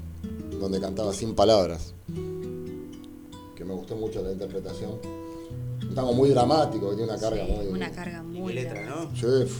donde 0.62 0.80
cantaba 0.80 1.12
sin 1.12 1.36
palabras. 1.36 1.94
Que 3.58 3.66
me 3.66 3.74
gustó 3.74 3.98
mucho 3.98 4.22
la 4.24 4.32
interpretación. 4.32 4.92
Un 5.82 5.94
tango 5.96 6.14
muy 6.14 6.30
dramático, 6.30 6.92
que 6.92 6.96
tiene 6.96 7.12
una 7.12 7.20
carga 7.20 7.46
Sí, 7.46 7.52
muy. 7.52 7.68
una 7.68 7.92
carga 7.92 8.24
Y 8.24 8.40
muy 8.40 8.54
qué 8.54 8.64
letra. 8.64 8.86
¿no? 8.86 9.10
Sí, 9.16 9.52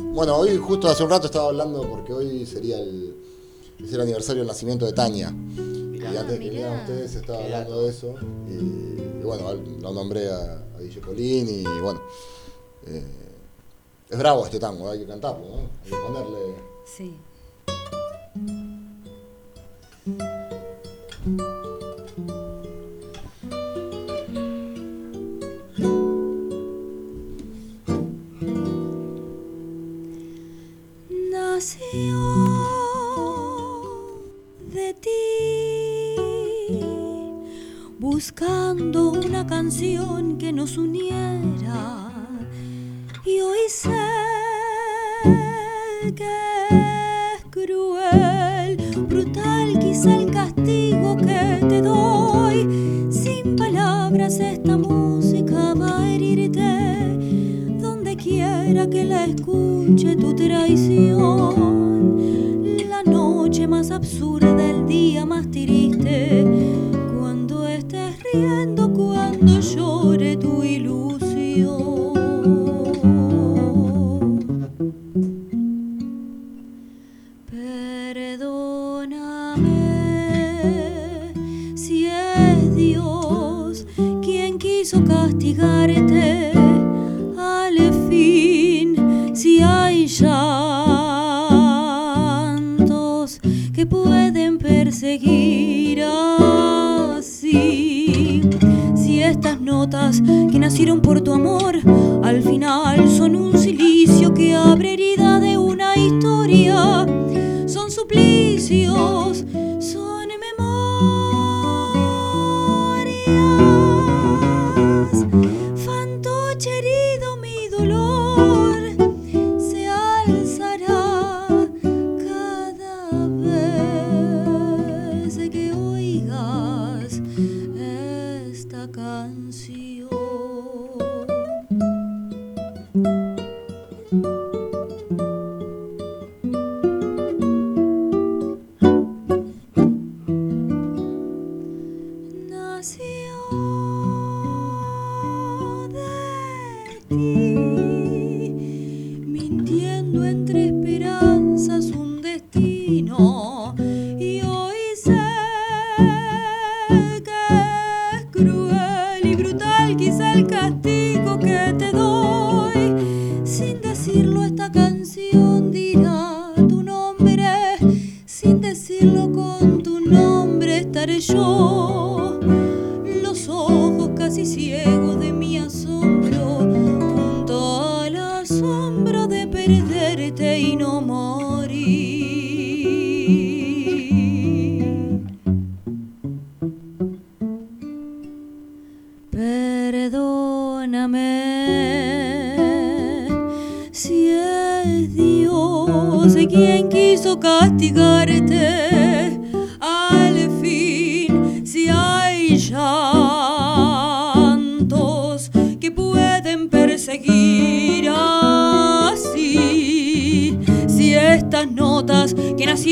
Bueno, 0.00 0.36
hoy 0.36 0.56
justo 0.56 0.88
hace 0.88 1.02
un 1.04 1.10
rato 1.10 1.26
estaba 1.26 1.46
hablando 1.48 1.82
porque 1.88 2.12
hoy 2.12 2.44
sería 2.46 2.78
el, 2.78 3.14
es 3.82 3.92
el 3.92 4.00
aniversario 4.00 4.40
del 4.42 4.48
nacimiento 4.48 4.84
de 4.86 4.92
Tania. 4.92 5.28
y 5.32 6.04
antes 6.04 6.24
que 6.24 6.38
mirá. 6.38 6.50
vinieran 6.50 6.80
ustedes 6.80 7.14
estaba 7.14 7.42
hablando 7.44 7.82
de 7.82 7.90
eso. 7.90 8.14
Y, 8.48 8.52
y 9.20 9.22
bueno, 9.22 9.52
lo 9.80 9.92
nombré 9.92 10.30
a, 10.30 10.64
a 10.76 10.80
Guille 10.80 11.00
Colín 11.00 11.48
y 11.48 11.64
bueno. 11.80 12.00
eh, 12.86 13.04
es 14.10 14.18
bravo 14.18 14.44
este 14.44 14.58
tango, 14.58 14.90
hay 14.90 14.98
que 15.00 15.06
cantarlo, 15.06 15.46
¿no? 15.46 15.56
Hay 15.84 15.90
que 15.90 15.96
ponerle. 15.96 16.54
Sí. 16.84 17.16
Canción 40.70 40.99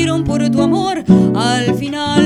que 0.09 0.17
nacieron 0.17 0.23
por 0.23 0.49
tu 0.49 0.61
amor 0.63 1.03
al 1.35 1.75
final 1.75 2.18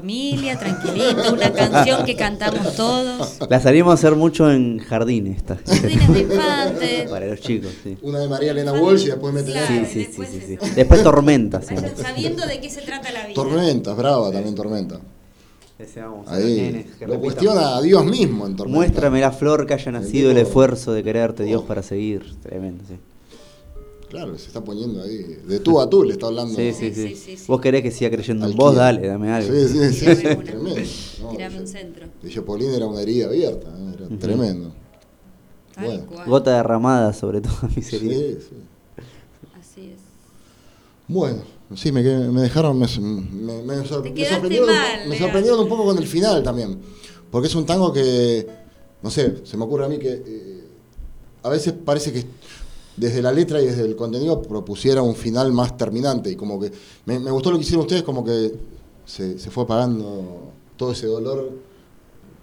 familia, 0.00 0.58
tranquilito, 0.58 1.32
una 1.32 1.50
canción 1.52 2.04
que 2.04 2.14
cantamos 2.16 2.74
todos. 2.76 3.38
La 3.48 3.60
salimos 3.60 3.92
a 3.92 3.94
hacer 3.94 4.14
mucho 4.14 4.50
en 4.50 4.78
jardín 4.78 5.26
esta. 5.28 5.56
Jardines 5.66 6.12
de 6.12 6.20
infantes. 6.20 7.02
Para 7.10 7.26
los 7.26 7.40
chicos, 7.40 7.70
sí. 7.82 7.96
Una 8.02 8.18
de 8.18 8.28
María 8.28 8.50
Elena 8.50 8.72
Walsh 8.74 9.04
y 9.04 9.06
después 9.06 9.32
meten 9.32 9.52
Claro. 9.52 9.66
Sí, 9.68 9.78
sí, 9.86 9.86
sí, 9.92 9.98
después 10.06 10.28
sí, 10.28 10.40
sí. 10.60 10.70
Después 10.74 11.02
tormenta, 11.02 11.62
sí. 11.62 11.74
Vayan 11.74 11.96
sabiendo 11.96 12.46
de 12.46 12.60
qué 12.60 12.68
se 12.68 12.82
trata 12.82 13.10
la 13.10 13.22
vida. 13.24 13.34
Tormenta, 13.34 13.94
brava 13.94 14.30
también 14.30 14.54
Tormenta. 14.54 15.00
Ahí. 16.26 16.56
nenes 16.60 16.86
que 16.98 17.06
Lo 17.06 17.14
repitan. 17.14 17.20
cuestiona 17.20 17.76
a 17.76 17.82
Dios 17.82 18.04
mismo 18.04 18.46
en 18.46 18.56
Tormenta. 18.56 18.76
Muéstrame 18.78 19.20
la 19.20 19.30
flor 19.32 19.66
que 19.66 19.74
haya 19.74 19.92
nacido 19.92 20.30
el 20.30 20.38
esfuerzo 20.38 20.92
de 20.92 21.02
quererte, 21.02 21.44
Dios, 21.44 21.62
Oh. 21.64 21.66
para 21.66 21.82
seguir. 21.82 22.34
Tremendo, 22.42 22.84
sí. 22.88 22.96
Claro, 24.10 24.38
se 24.38 24.46
está 24.46 24.62
poniendo 24.62 25.02
ahí. 25.02 25.38
De 25.46 25.58
tú 25.60 25.80
a 25.80 25.90
tú 25.90 26.04
le 26.04 26.12
está 26.12 26.26
hablando. 26.26 26.54
Sí, 26.54 26.72
sí, 26.72 26.92
Sí, 26.94 27.08
sí. 27.08 27.16
sí, 27.16 27.36
sí. 27.38 27.44
Vos 27.48 27.60
querés 27.60 27.82
que 27.82 27.90
siga 27.90 28.10
creyendo 28.10 28.46
en 28.46 28.52
Al 28.52 28.56
vos, 28.56 28.74
dale, 28.76 29.06
dame 29.06 29.32
algo. 29.32 29.52
Sí, 29.52 29.68
sí, 29.92 29.92
sí. 30.14 30.22
Tremendo. 30.22 30.80
No, 31.22 31.28
Tirame 31.30 31.60
un 31.60 31.66
centro. 31.66 32.06
De 32.22 32.30
Jepolin 32.30 32.70
era 32.72 32.86
una 32.86 33.00
herida 33.00 33.26
abierta. 33.26 33.68
¿eh? 33.68 33.94
Era 33.98 34.18
tremendo. 34.18 34.72
Tal 35.74 35.84
Bueno. 35.86 36.06
cual. 36.06 36.28
Gota 36.28 36.56
derramada 36.56 37.12
sobre 37.12 37.40
toda 37.40 37.68
mi 37.74 37.82
Sí, 37.82 37.98
serie. 37.98 38.38
sí. 38.40 38.56
Así 39.58 39.90
es. 39.90 39.98
Bueno, 41.08 41.38
sí, 41.74 41.90
me, 41.92 42.02
dejaron, 42.02 42.78
me, 42.78 42.86
me- 42.98 43.62
mal, 43.62 43.86
sorprendieron 43.86 45.60
un 45.60 45.68
poco 45.68 45.84
con 45.84 45.98
el 45.98 46.06
final 46.06 46.42
también. 46.42 46.78
Porque 47.30 47.48
es 47.48 47.54
un 47.56 47.66
tango 47.66 47.92
que, 47.92 48.46
no 49.02 49.10
sé, 49.10 49.44
se 49.44 49.56
me 49.56 49.64
ocurre 49.64 49.84
a 49.84 49.88
mí 49.88 49.98
que 49.98 50.22
eh, 50.26 50.64
a 51.42 51.48
veces 51.48 51.74
parece 51.84 52.12
que 52.12 52.24
desde 52.96 53.20
la 53.22 53.32
letra 53.32 53.60
y 53.60 53.66
desde 53.66 53.82
el 53.84 53.94
contenido 53.96 54.40
propusiera 54.42 55.02
un 55.02 55.14
final 55.14 55.52
más 55.52 55.76
terminante. 55.76 56.30
Y 56.30 56.36
como 56.36 56.58
que 56.60 56.70
me, 57.04 57.18
me 57.18 57.30
gustó 57.30 57.50
lo 57.50 57.56
que 57.58 57.62
hicieron 57.62 57.82
ustedes, 57.82 58.02
como 58.02 58.24
que 58.24 58.52
se, 59.04 59.38
se 59.38 59.50
fue 59.50 59.64
apagando 59.64 60.50
todo 60.76 60.92
ese 60.92 61.06
dolor, 61.06 61.50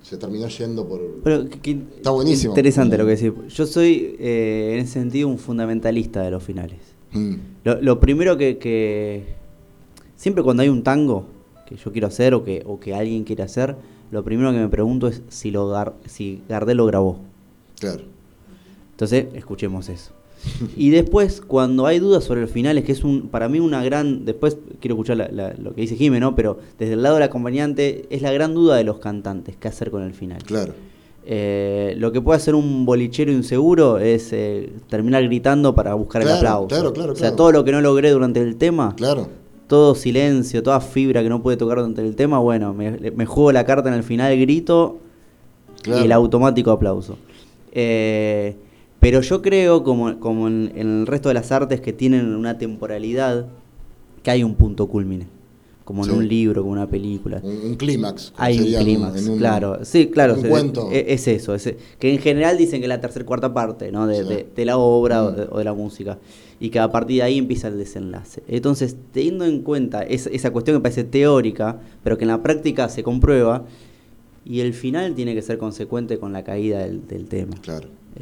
se 0.02 0.18
terminó 0.18 0.48
yendo 0.48 0.88
por... 0.88 1.00
Pero 1.24 1.50
que- 1.50 1.60
que- 1.60 1.72
Está 1.98 2.12
buenísimo. 2.12 2.52
Interesante 2.52 2.98
lo 2.98 3.06
que 3.06 3.16
decís. 3.16 3.32
Yo 3.56 3.66
soy, 3.66 4.16
eh, 4.20 4.72
en 4.74 4.80
ese 4.80 4.94
sentido, 4.94 5.28
un 5.28 5.38
fundamentalista 5.38 6.22
de 6.22 6.32
los 6.32 6.44
finales. 6.44 6.80
Mm, 7.14 7.36
Lo, 7.64 7.82
lo 7.82 8.00
primero 8.00 8.38
que, 8.38 8.58
que- 8.58 9.42
Siempre 10.16 10.44
cuando 10.44 10.64
hay 10.64 10.70
un 10.70 10.84
tango 10.84 11.26
que 11.68 11.76
yo 11.76 11.92
quiero 11.92 12.08
hacer 12.08 12.34
o 12.34 12.44
que, 12.44 12.64
o 12.66 12.80
que 12.80 12.94
alguien 12.96 13.24
quiere 13.24 13.44
hacer, 13.44 13.76
lo 14.12 14.24
primero 14.24 14.52
que 14.52 14.58
me 14.60 14.70
pregunto 14.70 15.08
es 15.08 15.22
si, 15.30 15.52
lo 15.52 15.70
Gar- 15.72 15.94
si 16.06 16.42
Gardel 16.48 16.78
lo 16.78 16.86
grabó. 16.86 17.18
claro. 17.80 18.04
Entonces, 18.92 19.26
escuchemos 19.34 19.90
eso. 19.90 20.12
Y 20.76 20.90
después, 20.90 21.42
cuando 21.42 21.86
hay 21.86 22.00
dudas 22.00 22.24
sobre 22.24 22.42
los 22.42 22.50
finales, 22.52 22.84
que 22.84 22.92
es 22.92 23.04
un, 23.04 23.30
para 23.30 23.48
mí 23.50 23.60
una 23.60 23.84
gran, 23.84 24.26
después 24.26 24.58
quiero 24.80 24.96
escuchar 24.96 25.18
la- 25.18 25.30
la- 25.30 25.54
lo 25.54 25.74
que 25.74 25.82
dice 25.82 25.96
Jimé, 25.96 26.20
¿no? 26.20 26.36
Pero 26.36 26.60
desde 26.80 26.94
el 26.94 27.02
lado 27.04 27.16
del 27.16 27.24
acompañante 27.24 28.06
es 28.10 28.22
la 28.22 28.32
gran 28.32 28.54
duda 28.54 28.76
de 28.76 28.84
los 28.84 29.00
cantantes, 29.00 29.56
qué 29.58 29.68
hacer 29.68 29.90
con 29.92 30.04
el 30.04 30.14
final. 30.14 30.44
Claro. 30.44 30.74
Eh, 31.26 31.96
lo 31.98 32.12
que 32.12 32.20
puede 32.20 32.38
hacer 32.38 32.54
un 32.56 32.86
bolichero 32.86 33.32
inseguro 33.32 33.98
es 34.00 34.34
eh, 34.34 34.70
terminar 34.90 35.24
gritando 35.24 35.74
para 35.74 35.94
buscar 35.94 36.22
el 36.22 36.30
aplauso. 36.30 36.68
claro, 36.68 36.92
claro, 36.92 37.14
o 37.14 37.16
sea, 37.16 37.34
todo 37.36 37.52
lo 37.54 37.64
que 37.64 37.72
no 37.72 37.80
logré 37.80 38.10
durante 38.12 38.42
el 38.42 38.58
tema, 38.58 38.94
Claro. 38.98 39.30
todo 39.68 39.96
silencio, 39.96 40.62
toda 40.64 40.82
fibra 40.82 41.24
que 41.24 41.30
no 41.30 41.42
pude 41.42 41.56
tocar 41.56 41.78
durante 41.78 42.02
el 42.02 42.16
tema, 42.18 42.40
bueno, 42.40 42.74
me, 42.74 42.92
me 43.16 43.26
juego 43.26 43.54
la 43.54 43.66
carta 43.66 43.88
en 43.88 43.96
el 43.96 44.04
final, 44.04 44.38
grito 44.38 44.98
y 45.86 45.92
el 45.92 46.12
automático 46.12 46.72
aplauso. 46.72 47.18
Eh, 47.72 48.56
pero 49.04 49.22
yo 49.22 49.42
creo, 49.42 49.84
como, 49.84 50.20
como 50.20 50.48
en, 50.48 50.72
en 50.76 51.02
el 51.02 51.08
resto 51.08 51.28
de 51.30 51.36
las 51.36 51.52
artes 51.52 51.82
que 51.82 51.94
tienen 51.94 52.34
una 52.34 52.58
temporalidad, 52.58 53.48
que 54.24 54.32
hay 54.32 54.44
un 54.44 54.56
punto 54.56 54.88
culmine. 54.88 55.28
Como 55.84 56.06
Sí. 56.06 56.12
en 56.12 56.16
un 56.16 56.28
libro, 56.30 56.62
como 56.62 56.72
una 56.72 56.88
película. 56.88 57.42
Un, 57.44 57.58
un 57.72 57.76
clímax. 57.76 58.32
Hay 58.38 58.58
un 58.58 58.84
clímax, 58.84 59.30
claro. 59.38 59.84
Sí, 59.84 60.08
claro. 60.08 60.36
un 60.36 60.42
se- 60.42 60.48
cuento. 60.48 60.90
e- 60.90 61.08
Es, 61.14 61.28
eso. 61.28 61.54
es- 61.54 61.76
que 62.00 62.14
en 62.14 62.20
general 62.20 62.58
dicen 62.58 62.80
que 62.80 62.86
es 62.86 62.90
la 62.90 63.02
tercera 63.02 63.26
cuarta 63.26 63.54
parte 63.54 63.92
¿no? 63.92 64.08
de, 64.08 64.24
Sí. 64.24 64.30
de- 64.30 64.48
de 64.56 64.66
la 64.66 64.78
obra 64.78 65.26
o, 65.26 65.32
Mm. 65.32 65.36
de, 65.36 65.48
o 65.52 65.58
de 65.58 65.64
la 65.66 65.74
música. 65.74 66.20
Y 66.62 66.70
que 66.70 66.80
a 66.80 66.90
partir 66.90 67.18
de 67.18 67.24
ahí 67.24 67.38
empieza 67.38 67.68
el 67.68 67.78
desenlace. 67.78 68.42
Entonces, 68.48 68.96
teniendo 69.12 69.44
en 69.44 69.62
cuenta 69.62 70.04
es- 70.04 70.28
esa 70.28 70.52
cuestión 70.52 70.78
que 70.78 70.82
parece 70.84 71.04
teórica, 71.04 71.82
pero 72.02 72.18
que 72.18 72.24
en 72.24 72.30
la 72.30 72.42
práctica 72.42 72.88
se 72.88 73.04
comprueba, 73.04 73.66
y 74.46 74.62
el 74.62 74.74
final 74.74 75.16
tiene 75.16 75.36
que 75.36 75.42
ser 75.42 75.58
consecuente 75.58 76.18
con 76.18 76.32
la 76.32 76.46
caída 76.46 76.80
del, 76.80 77.06
del 77.08 77.26
tema. 77.26 77.56
Claro. 77.62 77.90
Eh, 78.16 78.22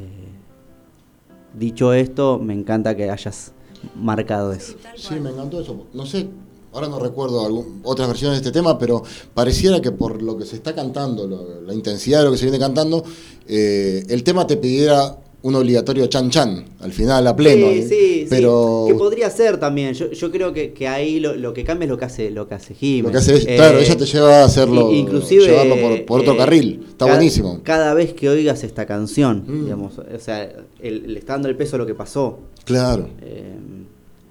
dicho 1.54 1.94
esto, 1.94 2.40
me 2.40 2.54
encanta 2.54 2.96
que 2.96 3.10
hayas 3.10 3.52
marcado 3.96 4.54
eso. 4.54 4.74
Sí, 4.96 5.16
me 5.20 5.30
encantó 5.32 5.62
eso. 5.62 5.86
No 5.94 6.06
sé, 6.06 6.28
ahora 6.74 6.88
no 6.88 7.00
recuerdo 7.00 7.46
algún- 7.46 7.82
otras 7.84 8.08
versiones 8.08 8.38
de 8.42 8.48
este 8.48 8.58
tema, 8.60 8.78
pero 8.78 9.04
pareciera 9.34 9.82
que 9.82 9.92
por 9.92 10.22
lo 10.22 10.38
que 10.38 10.46
se 10.46 10.56
está 10.56 10.74
cantando, 10.76 11.28
lo- 11.28 11.62
la 11.62 11.74
intensidad 11.74 12.20
de 12.20 12.26
lo 12.26 12.32
que 12.32 12.38
se 12.38 12.46
viene 12.46 12.60
cantando, 12.60 13.04
eh, 13.48 14.04
el 14.10 14.24
tema 14.24 14.46
te 14.48 14.58
pidiera 14.58 15.18
un 15.44 15.56
obligatorio 15.56 16.06
chan 16.06 16.30
chan 16.30 16.66
al 16.82 16.92
final, 16.94 17.26
a 17.26 17.36
pleno. 17.36 17.68
Sí, 17.72 17.80
¿eh? 17.80 17.86
sí, 17.90 18.28
pero 18.30 18.84
sí. 18.88 18.94
Que 18.94 19.00
podría 19.00 19.28
ser 19.32 19.60
también. 19.60 19.94
Yo, 19.96 20.12
yo 20.12 20.30
creo 20.32 20.54
que, 20.54 20.72
que 20.72 20.88
ahí 20.88 21.20
lo, 21.20 21.36
lo 21.36 21.52
que 21.52 21.64
cambia 21.64 21.86
es 21.86 21.90
lo 21.90 21.98
que 21.98 22.06
hace, 22.06 22.30
lo 22.30 22.48
que 22.48 22.54
hace 22.54 22.76
Jimmy. 22.76 23.02
lo 23.02 23.12
que 23.12 23.18
hace 23.18 23.36
es, 23.38 23.46
claro, 23.46 23.80
ella 23.80 23.98
te 23.98 24.06
lleva 24.06 24.42
a 24.42 24.46
hacerlo, 24.46 24.94
inclusive, 24.94 25.46
llevarlo 25.46 25.78
por, 25.82 26.06
por 26.06 26.20
otro 26.20 26.34
eh, 26.34 26.38
carril. 26.38 26.81
Está 27.02 27.06
cada- 27.08 27.18
buenísimo. 27.18 27.60
Cada 27.64 27.94
vez 27.94 28.14
que 28.14 28.30
oigas 28.30 28.64
esta 28.64 28.86
canción, 28.86 29.44
Mm. 29.48 29.64
digamos, 29.64 29.98
o 29.98 30.20
sea, 30.20 30.50
el- 30.80 31.14
le 31.14 31.20
está 31.20 31.34
dando 31.34 31.48
el 31.50 31.56
peso 31.56 31.76
a 31.76 31.80
lo 31.80 31.86
que 31.86 31.96
pasó. 31.96 32.40
Claro. 32.66 33.10
Eh, 33.22 33.56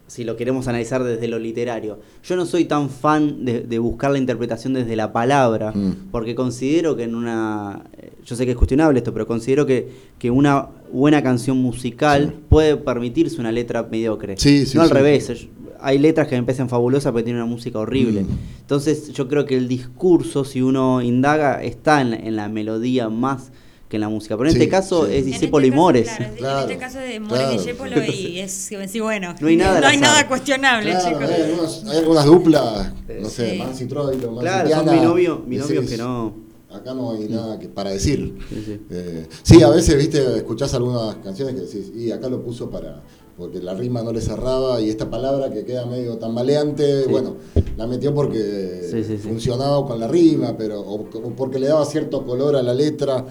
si 0.07 0.25
lo 0.25 0.37
queremos 0.37 0.67
analizar 0.67 1.05
desde 1.05 1.29
lo 1.29 1.39
literario. 1.39 2.01
Yo 2.25 2.35
no 2.35 2.45
soy 2.45 2.65
tan 2.65 2.91
fan 2.91 3.45
de, 3.45 3.61
de 3.61 3.79
buscar 3.79 4.11
la 4.11 4.19
interpretación 4.19 4.73
desde 4.73 4.97
la 4.97 5.13
palabra, 5.13 5.71
Mm. 5.73 6.11
porque 6.11 6.35
considero 6.35 6.97
que 6.97 7.05
en 7.05 7.15
una... 7.15 7.85
eh, 7.97 8.11
Yo 8.25 8.35
sé 8.37 8.45
que 8.45 8.53
es 8.53 8.57
cuestionable 8.57 8.99
esto, 8.99 9.13
pero 9.13 9.27
considero 9.27 9.67
que, 9.67 9.89
que 10.19 10.31
una 10.31 10.67
buena 10.93 11.23
canción 11.23 11.57
musical 11.59 12.35
Sí. 12.37 12.45
puede 12.49 12.77
permitirse 12.77 13.41
una 13.41 13.51
letra 13.53 13.87
mediocre. 13.91 14.37
Sí, 14.37 14.67
sí, 14.67 14.77
no 14.77 14.83
al 14.83 14.91
revés. 14.91 15.47
Hay 15.83 15.99
letras 15.99 16.29
que 16.29 16.37
me 16.37 16.43
parecen 16.43 16.69
fabulosas, 16.69 17.13
pero 17.13 17.25
tienen 17.25 17.43
una 17.43 17.51
música 17.51 17.79
horrible. 17.79 18.23
Mm. 18.23 18.29
Entonces 18.61 19.13
yo 19.13 19.29
creo 19.29 19.47
que 19.47 19.57
el 19.57 19.69
discurso, 19.69 20.45
si 20.45 20.63
uno 20.63 21.03
indaga, 21.03 21.63
está 21.63 22.01
en 22.01 22.11
la, 22.11 22.17
en 22.17 22.37
la 22.37 22.49
melodía 22.49 23.09
más 23.09 23.51
que 23.89 23.97
en 23.97 24.03
la 24.03 24.09
música. 24.09 24.37
Pero 24.37 24.49
en 24.51 24.55
Sí, 24.55 24.61
este 24.61 24.71
caso 24.71 25.07
sí. 25.07 25.13
es 25.15 25.19
En 25.25 25.27
Discépolo 25.33 25.65
este 25.67 25.75
y 25.75 25.79
Mores. 25.79 26.09
claro, 26.09 26.25
en 26.33 26.37
Claro, 26.39 26.61
este 26.61 26.77
caso 26.79 26.99
de 26.99 27.19
Mores 27.21 27.39
claro. 27.39 27.53
Discépolo 27.53 28.05
y 28.05 28.39
es 28.41 28.69
que 28.69 28.89
sí, 28.89 29.01
bueno. 29.01 29.35
No 29.41 29.49
hay 29.49 29.57
nada 29.57 29.81
no 29.81 29.87
hay 29.89 29.97
nada 29.99 30.29
cuestionable, 30.29 30.91
Claro, 30.93 31.09
chicos. 31.19 31.31
hay, 31.35 31.43
algunas, 31.43 31.85
hay 31.87 31.99
algunas 31.99 32.25
duplas, 32.25 32.93
no 33.21 33.29
sé, 33.29 33.51
Sí. 33.53 33.59
Mansi 33.59 33.87
Troilo, 33.87 34.31
Mansi 34.31 34.41
Claro, 34.43 34.71
son 34.71 34.85
Diana, 34.85 35.03
binomio- 35.03 35.45
binomios 35.45 35.69
decís, 35.69 35.91
que 35.91 35.97
no- 35.99 36.51
Acá 36.73 36.95
no 36.95 37.11
hay 37.11 37.29
nada 37.29 37.59
que, 37.59 37.69
para 37.69 37.91
decir. 37.91 38.33
Sí, 38.49 38.63
sí. 38.65 38.81
Eh, 38.91 39.27
sí, 39.43 39.61
a 39.61 39.71
veces, 39.71 39.97
viste, 39.97 40.37
escuchás 40.37 40.73
algunas 40.75 41.17
canciones 41.17 41.57
que 41.57 41.63
decís, 41.63 41.91
y 41.97 42.13
acá 42.13 42.29
lo 42.29 42.45
puso 42.45 42.71
para. 42.71 43.03
Porque 43.41 43.61
la 43.63 43.73
rima 43.73 44.03
no 44.03 44.13
le 44.13 44.21
cerraba 44.21 44.81
y 44.83 44.91
esta 44.91 45.09
palabra 45.09 45.51
que 45.51 45.65
queda 45.65 45.87
medio 45.87 46.19
tambaleante, 46.19 47.05
Sí. 47.05 47.11
bueno, 47.11 47.37
la 47.79 47.87
metió 47.87 48.15
porque 48.15 48.83
Sí, 48.91 49.03
sí, 49.03 49.17
sí. 49.17 49.29
funcionaba 49.29 49.87
con 49.87 49.99
la 49.99 50.07
rima, 50.07 50.55
pero 50.59 50.79
o, 50.83 50.97
o 50.97 51.31
porque 51.35 51.59
le 51.59 51.69
daba 51.69 51.87
cierto 51.87 52.25
color 52.27 52.55
a 52.55 52.63
la 52.63 52.75
letra 52.75 53.25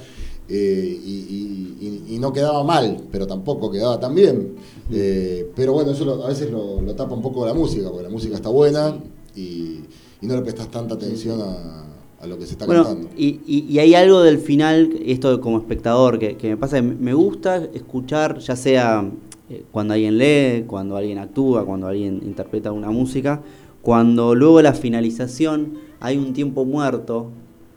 eh, 0.52 0.99
y, 1.06 1.11
y- 1.11 1.77
y- 2.10 2.15
y 2.15 2.19
no 2.19 2.34
quedaba 2.34 2.64
mal, 2.64 3.03
pero 3.11 3.27
tampoco 3.27 3.69
quedaba 3.69 3.99
tan 3.99 4.15
bien. 4.15 4.56
Eh, 4.91 5.48
pero 5.56 5.73
bueno, 5.73 5.91
eso 5.91 6.03
lo- 6.06 6.26
a 6.26 6.30
veces 6.30 6.49
lo, 6.49 6.81
lo 6.81 6.95
tapa 6.95 7.14
un 7.14 7.22
poco 7.22 7.45
la 7.45 7.53
música, 7.53 7.88
porque 7.90 8.02
la 8.03 8.10
música 8.10 8.34
está 8.36 8.49
buena 8.49 8.98
y, 9.36 9.81
y 10.22 10.23
no 10.27 10.36
le 10.36 10.41
prestas 10.41 10.72
tanta 10.72 10.95
atención 10.95 11.40
a, 11.40 11.86
a 12.19 12.26
lo 12.26 12.40
que 12.40 12.48
se 12.48 12.53
está 12.53 12.65
Bueno, 12.65 12.84
cantando. 12.84 13.10
y, 13.15 13.41
y- 13.45 13.68
y 13.69 13.77
hay 13.77 13.94
algo 13.94 14.22
del 14.23 14.40
final, 14.40 14.90
esto 15.06 15.40
como 15.40 15.60
espectador, 15.60 16.18
que, 16.18 16.36
que 16.36 16.49
me 16.49 16.57
pasa, 16.57 16.77
que 16.77 16.81
me 16.81 17.14
gusta 17.14 17.57
escuchar, 17.76 18.40
ya 18.40 18.56
sea 18.56 19.07
eh, 19.49 19.63
cuando 19.71 19.93
alguien 19.93 20.17
lee, 20.17 20.63
cuando 20.67 20.95
alguien 20.97 21.17
actúa, 21.17 21.65
cuando 21.65 21.88
alguien 21.88 22.21
interpreta 22.23 22.71
una 22.71 22.91
música, 22.91 23.41
cuando 23.81 24.35
luego 24.35 24.61
la 24.61 24.73
finalización 24.73 25.73
hay 25.99 26.17
un 26.17 26.34
tiempo 26.34 26.65
muerto, 26.65 27.31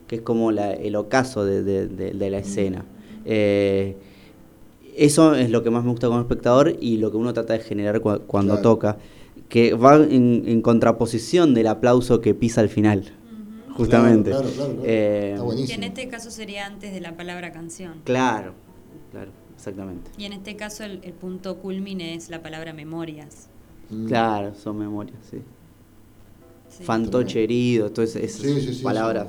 que 0.07 0.17
es 0.17 0.23
como 0.23 0.53
la- 0.53 0.73
el 0.73 0.97
ocaso 0.97 1.45
de, 1.45 1.63
de- 1.63 1.87
de- 1.89 2.11
de 2.13 2.31
la 2.31 2.39
escena. 2.39 2.85
Eh, 3.25 3.97
eso 4.97 5.35
es 5.35 5.51
lo 5.51 5.63
que 5.63 5.71
más 5.71 5.85
me 5.85 5.91
gusta 5.91 6.09
como 6.09 6.21
espectador 6.21 6.77
y 6.81 6.99
lo 6.99 7.11
que 7.11 7.17
uno 7.17 7.33
trata 7.33 7.55
de 7.55 7.61
generar 7.61 8.01
cua- 8.03 8.21
cuando 8.27 8.55
Claro. 8.55 8.63
toca, 8.63 8.97
que 9.49 9.75
va 9.75 9.97
en, 9.97 10.43
en 10.47 10.61
contraposición 10.63 11.55
del 11.55 11.67
aplauso 11.69 12.21
que 12.21 12.35
pisa 12.35 12.61
al 12.61 12.69
final, 12.69 13.13
justamente. 13.75 14.31
Claro, 14.31 14.49
claro, 14.49 14.55
claro, 14.57 14.73
claro. 14.75 14.83
Eh, 14.85 15.37
Está 15.63 15.75
en 15.75 15.83
este 15.85 16.09
caso 16.09 16.31
sería 16.31 16.67
antes 16.67 16.93
de 16.93 17.01
la 17.01 17.17
palabra 17.17 17.53
canción. 17.53 17.95
Claro, 18.05 18.53
claro, 19.13 19.31
exactamente. 19.63 20.11
Y 20.19 20.25
en 20.25 20.33
este 20.33 20.57
caso 20.57 20.83
el, 20.83 20.99
el 21.05 21.13
punto 21.13 21.59
culmine 21.59 22.15
es 22.15 22.29
la 22.31 22.43
palabra 22.43 22.73
memorias. 22.73 23.47
Mm. 23.91 24.07
Claro, 24.07 24.55
son 24.57 24.79
memorias, 24.79 25.19
sí. 25.31 25.39
Sí. 26.69 26.83
Fantoche 26.85 27.45
herido, 27.45 27.91
todas 27.93 28.17
esas 28.17 28.41
Sí, 28.41 28.61
sí, 28.61 28.75
sí, 28.75 28.83
palabras. 28.83 29.27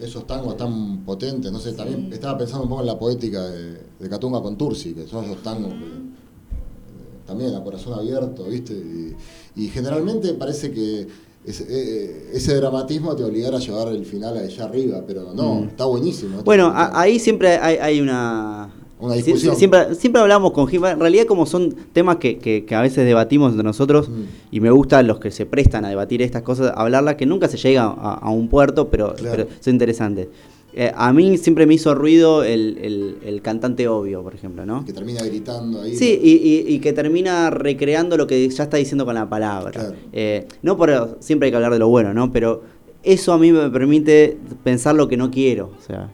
Esos 0.00 0.26
tangos 0.26 0.56
tan 0.56 0.98
potentes, 1.04 1.50
no 1.50 1.58
sé, 1.58 1.72
también 1.72 2.06
Sí. 2.08 2.14
estaba 2.14 2.38
pensando 2.38 2.62
un 2.62 2.68
poco 2.70 2.80
en 2.82 2.86
la 2.86 2.98
poética 2.98 3.42
de, 3.42 3.72
de 3.98 4.08
Catunga 4.08 4.40
con 4.40 4.56
Tursi, 4.56 4.94
que 4.94 5.06
son 5.06 5.24
esos 5.24 5.42
tangos 5.42 5.72
que, 5.72 5.78
eh, 5.84 7.18
también 7.26 7.54
a 7.54 7.62
corazón 7.64 7.98
abierto, 7.98 8.44
¿viste? 8.44 8.72
Y, 8.74 9.16
y 9.64 9.68
generalmente 9.68 10.32
parece 10.34 10.70
que 10.70 11.08
ese, 11.44 11.64
eh, 11.68 12.30
ese 12.32 12.54
dramatismo 12.54 13.16
te 13.16 13.24
obligara 13.24 13.56
a 13.56 13.60
llevar 13.60 13.88
el 13.88 14.06
final 14.06 14.36
allá 14.38 14.64
arriba, 14.64 15.02
pero 15.06 15.34
no, 15.34 15.56
Mm. 15.62 15.64
está 15.68 15.84
buenísimo. 15.86 16.42
Bueno, 16.44 16.66
a- 16.68 17.00
ahí 17.00 17.18
siempre 17.18 17.56
hay, 17.58 17.76
hay 17.78 18.00
una... 18.00 18.70
Una 19.00 19.14
discusión. 19.14 19.54
Siempre, 19.56 19.94
siempre 19.94 20.20
hablamos 20.20 20.52
con 20.52 20.66
Jim. 20.66 20.84
En 20.84 20.98
realidad, 20.98 21.26
como 21.26 21.46
son 21.46 21.74
temas 21.92 22.16
que, 22.16 22.38
que- 22.38 22.64
que 22.64 22.74
a 22.74 22.80
veces 22.82 23.04
debatimos 23.06 23.50
entre 23.52 23.64
nosotros, 23.64 24.08
Mm. 24.08 24.22
y 24.50 24.60
me 24.60 24.70
gustan 24.70 25.06
los 25.06 25.20
que 25.20 25.30
se 25.30 25.46
prestan 25.46 25.84
a 25.84 25.88
debatir 25.88 26.20
estas 26.22 26.42
cosas, 26.42 26.72
hablarlas, 26.74 27.14
que 27.14 27.24
nunca 27.26 27.46
se 27.48 27.56
llega 27.58 27.82
a, 27.84 28.14
a 28.14 28.30
un 28.30 28.48
puerto, 28.48 28.88
pero, 28.88 29.14
Claro. 29.14 29.36
pero 29.46 29.48
son 29.60 29.74
interesantes. 29.74 30.28
Eh, 30.74 30.92
a 30.94 31.12
mí 31.12 31.38
siempre 31.38 31.66
me 31.66 31.74
hizo 31.74 31.94
ruido 31.94 32.44
el, 32.44 32.78
el- 32.82 33.16
el 33.24 33.40
cantante 33.42 33.88
obvio, 33.88 34.22
por 34.22 34.34
ejemplo, 34.34 34.66
¿no? 34.66 34.84
Que 34.84 34.92
termina 34.92 35.22
gritando 35.22 35.80
ahí. 35.82 35.96
Sí, 35.96 36.20
y, 36.22 36.30
y- 36.32 36.74
y 36.74 36.78
que 36.80 36.92
termina 36.92 37.50
recreando 37.50 38.16
lo 38.16 38.26
que 38.26 38.48
ya 38.48 38.64
está 38.64 38.76
diciendo 38.76 39.04
con 39.06 39.14
la 39.14 39.28
palabra. 39.28 39.70
Claro. 39.72 39.94
Eh, 40.12 40.46
no 40.62 40.76
por 40.76 41.16
siempre 41.20 41.46
hay 41.46 41.52
que 41.52 41.56
hablar 41.56 41.72
de 41.72 41.78
lo 41.78 41.88
bueno, 41.88 42.12
¿no? 42.14 42.30
Pero 42.32 42.62
eso 43.02 43.32
a 43.32 43.38
mí 43.38 43.50
me 43.50 43.70
permite 43.70 44.36
pensar 44.62 44.94
lo 44.94 45.08
que 45.08 45.16
no 45.16 45.30
quiero. 45.30 45.70
O 45.78 45.82
sea, 45.84 46.10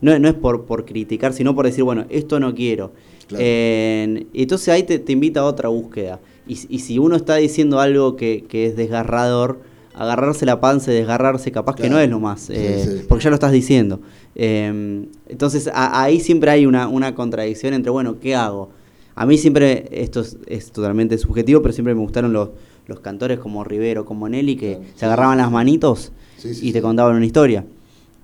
no, 0.00 0.18
no 0.18 0.28
es 0.28 0.34
por, 0.34 0.64
por 0.64 0.84
criticar, 0.84 1.32
sino 1.32 1.54
por 1.54 1.66
decir, 1.66 1.84
bueno, 1.84 2.06
esto 2.08 2.38
no 2.40 2.54
quiero. 2.54 2.92
Claro. 3.28 3.44
Eh, 3.46 4.26
entonces 4.34 4.68
ahí 4.68 4.82
te, 4.84 4.98
te 4.98 5.12
invita 5.12 5.40
a 5.40 5.44
otra 5.44 5.68
búsqueda. 5.68 6.20
Y, 6.46 6.58
y 6.68 6.78
si 6.80 6.98
uno 6.98 7.16
está 7.16 7.36
diciendo 7.36 7.80
algo 7.80 8.14
que, 8.16 8.44
que 8.48 8.66
es 8.66 8.76
desgarrador, 8.76 9.60
agarrarse 9.94 10.44
la 10.46 10.60
panza 10.60 10.92
y 10.92 10.94
desgarrarse 10.94 11.50
capaz 11.50 11.74
que 11.74 11.88
no 11.88 11.98
es 11.98 12.08
lo 12.10 12.20
más, 12.20 12.50
eh, 12.50 12.84
sí. 13.00 13.04
porque 13.08 13.24
ya 13.24 13.30
lo 13.30 13.34
estás 13.34 13.50
diciendo. 13.52 14.00
Eh, 14.34 15.06
entonces 15.28 15.68
a- 15.72 16.02
ahí 16.02 16.20
siempre 16.20 16.50
hay 16.50 16.66
una, 16.66 16.86
una 16.88 17.14
contradicción 17.14 17.72
entre, 17.74 17.90
bueno, 17.90 18.20
¿qué 18.20 18.34
hago? 18.34 18.68
A 19.14 19.24
mí 19.24 19.38
siempre, 19.38 19.88
esto 19.90 20.20
es, 20.20 20.36
es 20.46 20.70
totalmente 20.70 21.16
subjetivo, 21.18 21.62
pero 21.62 21.72
siempre 21.72 21.94
me 21.94 22.00
gustaron 22.02 22.32
los, 22.34 22.50
los 22.86 23.00
cantores 23.00 23.38
como 23.38 23.64
Rivero, 23.64 24.04
como 24.04 24.28
Nelly, 24.28 24.56
que 24.56 24.72
Claro, 24.74 24.84
se 24.94 25.04
agarraban 25.06 25.38
las 25.38 25.50
manitos 25.50 26.12
Sí, 26.36 26.50
y 26.62 26.72
te 26.72 26.82
contaban 26.82 27.16
una 27.16 27.24
historia. 27.24 27.64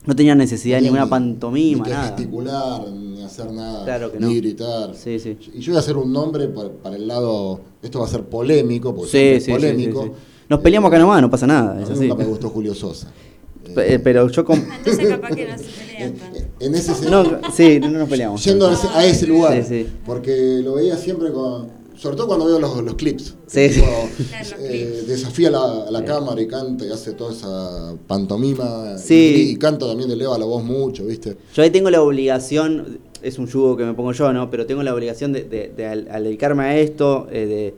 No 0.05 0.17
tenían 0.17 0.39
necesidad 0.39 0.77
de 0.79 0.81
Ni- 0.83 0.87
ninguna 0.87 1.05
ni- 1.05 1.11
pantomima, 1.11 1.79
ni 1.79 1.85
que 1.85 1.91
nada. 1.91 2.07
gesticular, 2.09 2.89
ni 2.91 3.23
hacer 3.23 3.53
nada, 3.53 3.85
Claro 3.85 4.11
que 4.11 4.19
ni 4.19 4.27
no. 4.27 4.41
gritar. 4.41 4.95
Sí, 4.97 5.19
sí. 5.21 5.39
Y 5.55 5.61
yo 5.61 5.73
voy 5.73 5.77
a 5.77 5.81
hacer 5.81 5.97
un 5.97 6.13
nombre 6.13 6.49
para, 6.49 6.71
para 6.71 6.97
el 6.97 7.07
lado, 7.07 7.61
esto 7.83 8.01
va 8.01 8.07
a 8.07 8.09
ser 8.09 8.23
polémico, 8.25 8.95
porque 8.95 9.11
Sí, 9.13 9.19
es 9.37 9.45
sí, 9.45 9.53
polémico. 9.53 10.03
sí, 10.03 10.09
sí. 10.09 10.15
Nos 10.49 10.61
peleamos 10.61 10.89
acá 10.89 10.99
nomás, 10.99 11.23
no 11.23 11.31
pasa 11.31 11.47
nada, 11.47 11.73
A 11.79 11.83
es 11.83 11.89
mí 11.89 11.95
así. 11.95 12.09
nunca 12.09 12.17
me 12.25 12.29
gustó 12.29 12.49
Julio 12.51 12.75
Sosa. 12.75 13.13
Pe- 13.75 13.95
Eh, 13.95 13.99
Pero 14.01 14.29
yo 14.29 14.45
com- 14.45 14.59
Entonces 14.79 15.09
capaz 15.09 15.31
que 15.37 15.47
no 15.49 15.57
se 15.57 15.65
pelean 15.65 16.13
tanto. 16.15 16.39
en 16.59 16.75
ese 16.75 16.93
sen- 16.95 17.09
No, 17.11 17.25
sí, 17.53 17.79
no 17.81 17.91
nos 17.91 18.09
peleamos. 18.09 18.45
yendo 18.45 18.67
a 18.67 18.73
ese, 18.73 18.89
a 18.89 19.05
ese 19.07 19.27
lugar. 19.29 19.63
Sí, 19.63 19.69
sí. 19.85 19.89
Porque 20.05 20.61
lo 20.65 20.75
veía 20.75 20.97
siempre 20.97 21.31
con. 21.31 21.69
Sobre 22.03 22.17
todo 22.17 22.27
cuando 22.27 22.47
veo 22.47 22.59
los, 22.59 22.83
los 22.83 22.95
clips. 22.97 23.37
Sí, 23.47 23.61
eh, 24.59 25.05
desafía 25.07 25.51
la, 25.51 25.89
la 25.89 26.05
cámara 26.05 26.41
y 26.43 26.49
canta 26.49 26.85
y 26.85 26.91
hace 26.91 27.13
toda 27.13 27.33
esa 27.33 27.95
pantomima. 28.09 28.99
Sí. 28.99 29.35
Y, 29.37 29.51
y 29.53 29.57
canta 29.57 29.87
también, 29.87 30.11
eleva 30.11 30.37
la 30.37 30.45
voz 30.45 30.65
mucho, 30.65 31.05
¿viste? 31.07 31.37
Yo 31.55 31.63
ahí 31.63 31.71
tengo 31.71 31.91
la 31.91 32.03
obligación, 32.03 32.99
es 33.23 33.39
un 33.39 33.47
yugo 33.47 33.77
que 33.77 33.85
me 33.85 33.95
pongo 33.95 34.11
yo, 34.13 34.33
¿no? 34.33 34.51
Pero 34.51 34.67
tengo 34.67 34.83
la 34.83 34.93
obligación 34.93 35.33
de, 35.33 35.45
de- 35.45 35.73
de 35.77 35.87
al, 35.87 36.09
al 36.11 36.25
dedicarme 36.25 36.65
a 36.65 36.77
esto, 36.79 37.29
eh, 37.31 37.47
de, 37.47 37.75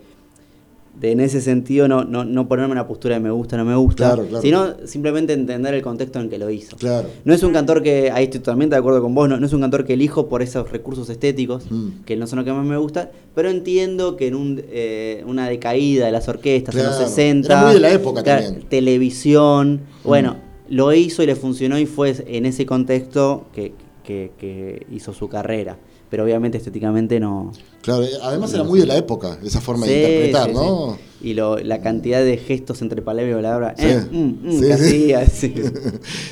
de 1.01 1.11
en 1.13 1.21
ese 1.21 1.41
sentido 1.41 1.89
no, 1.89 2.05
no, 2.05 2.25
no 2.25 2.47
ponerme 2.47 2.73
una 2.73 2.87
postura 2.87 3.17
de 3.17 3.21
me 3.21 3.31
gusta, 3.31 3.57
no 3.57 3.65
me 3.65 3.75
gusta, 3.75 4.07
Claro, 4.15 4.27
claro. 4.27 4.41
sino 4.43 4.87
simplemente 4.87 5.33
entender 5.33 5.75
el 5.75 5.83
contexto 5.83 6.21
en 6.21 6.31
que 6.31 6.39
lo 6.39 6.49
hizo. 6.51 6.77
No 7.25 7.35
es 7.35 7.43
un 7.43 7.53
cantor 7.53 7.83
que, 7.83 8.11
ahí 8.13 8.25
estoy 8.25 8.41
totalmente 8.41 8.75
de 8.77 8.79
acuerdo 8.81 9.03
con 9.03 9.15
vos, 9.15 9.29
no, 9.29 9.39
no 9.39 9.45
es 9.47 9.53
un 9.53 9.61
cantor 9.61 9.85
que 9.85 9.95
elijo 9.95 10.29
por 10.29 10.41
esos 10.43 10.71
recursos 10.71 11.11
estéticos, 11.11 11.71
Mm. 11.71 12.05
que 12.05 12.17
no 12.17 12.27
son 12.27 12.39
lo 12.39 12.45
que 12.45 12.53
más 12.53 12.65
me 12.65 12.77
gusta, 12.77 13.11
pero 13.35 13.51
entiendo 13.51 14.17
que 14.17 14.29
en 14.29 14.35
un, 14.37 14.63
eh, 14.69 15.25
una 15.27 15.49
decaída 15.49 16.07
de 16.07 16.13
las 16.13 16.29
orquestas 16.29 16.75
en 16.77 16.85
los 16.85 16.97
60, 16.97 17.49
Era 17.53 17.63
muy 17.65 17.75
de 17.75 17.81
la 17.81 17.91
época 17.93 18.23
claro, 18.23 18.45
también. 18.45 18.69
televisión, 18.69 19.81
Mm. 20.05 20.09
bueno, 20.09 20.37
lo 20.69 20.93
hizo 20.95 21.23
y 21.23 21.27
le 21.27 21.35
funcionó 21.37 21.79
y 21.79 21.87
fue 21.87 22.15
en 22.27 22.47
ese 22.47 22.65
contexto 22.67 23.47
que, 23.53 23.73
que- 24.05 24.31
que 24.39 24.87
hizo 24.93 25.13
su 25.13 25.29
carrera, 25.29 25.77
pero 26.15 26.23
obviamente 26.23 26.59
estéticamente 26.59 27.19
no... 27.19 27.51
Claro, 27.83 28.05
eh, 28.05 28.11
además 28.23 28.55
era 28.55 28.63
muy 28.63 28.79
de 28.79 28.87
la 28.87 28.97
época, 28.97 29.37
esa 29.43 29.61
forma 29.61 29.85
de 29.85 29.97
interpretar, 29.97 30.49
sí, 30.49 30.55
¿no? 30.55 30.97
sí. 31.21 31.29
Y 31.31 31.35
lo, 31.35 31.59
la 31.59 31.81
cantidad 31.81 32.23
de 32.23 32.37
gestos 32.37 32.83
entre 32.83 33.03
palabra 33.03 33.33
y 33.33 33.35
palabra, 33.35 33.75
eh, 33.77 34.01
mm, 34.13 34.17
mm, 34.19 34.53
Sí, 34.53 34.61
que 34.61 34.77
sí. 34.77 35.13
hacía, 35.13 35.27
sí. 35.29 35.55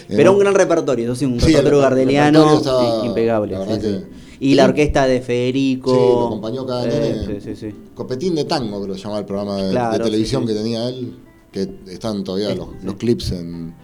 Pero 0.06 0.34
un 0.34 0.38
gran 0.38 0.54
repertorio, 0.54 1.04
eso 1.06 1.16
sí, 1.16 1.24
un 1.24 1.40
repertorio 1.40 1.80
reper- 1.80 1.82
gardeliano 1.82 2.62
impecable. 3.02 3.58
la 3.58 3.76
que- 3.80 4.04
Y 4.38 4.54
la 4.54 4.66
orquesta 4.66 5.08
de 5.08 5.20
Federico. 5.20 5.90
Sí, 5.90 5.96
lo 6.20 6.26
acompañó 6.26 6.64
cada 6.64 6.84
eh, 6.86 7.16
nene. 7.26 7.40
sí, 7.40 7.56
sí, 7.56 7.56
sí. 7.56 7.74
Copetín 7.96 8.36
de 8.36 8.44
tango, 8.44 8.80
que 8.82 8.86
lo 8.86 8.94
llamaba 8.94 9.18
el 9.18 9.26
programa 9.26 9.56
de, 9.56 9.98
televisión 9.98 10.46
que 10.46 10.54
tenía 10.54 10.88
él, 10.88 11.16
que 11.50 11.68
están 11.88 12.22
todavía 12.22 12.54
los, 12.54 12.68
los 12.84 12.94
clips 12.94 13.32
en... 13.32 13.74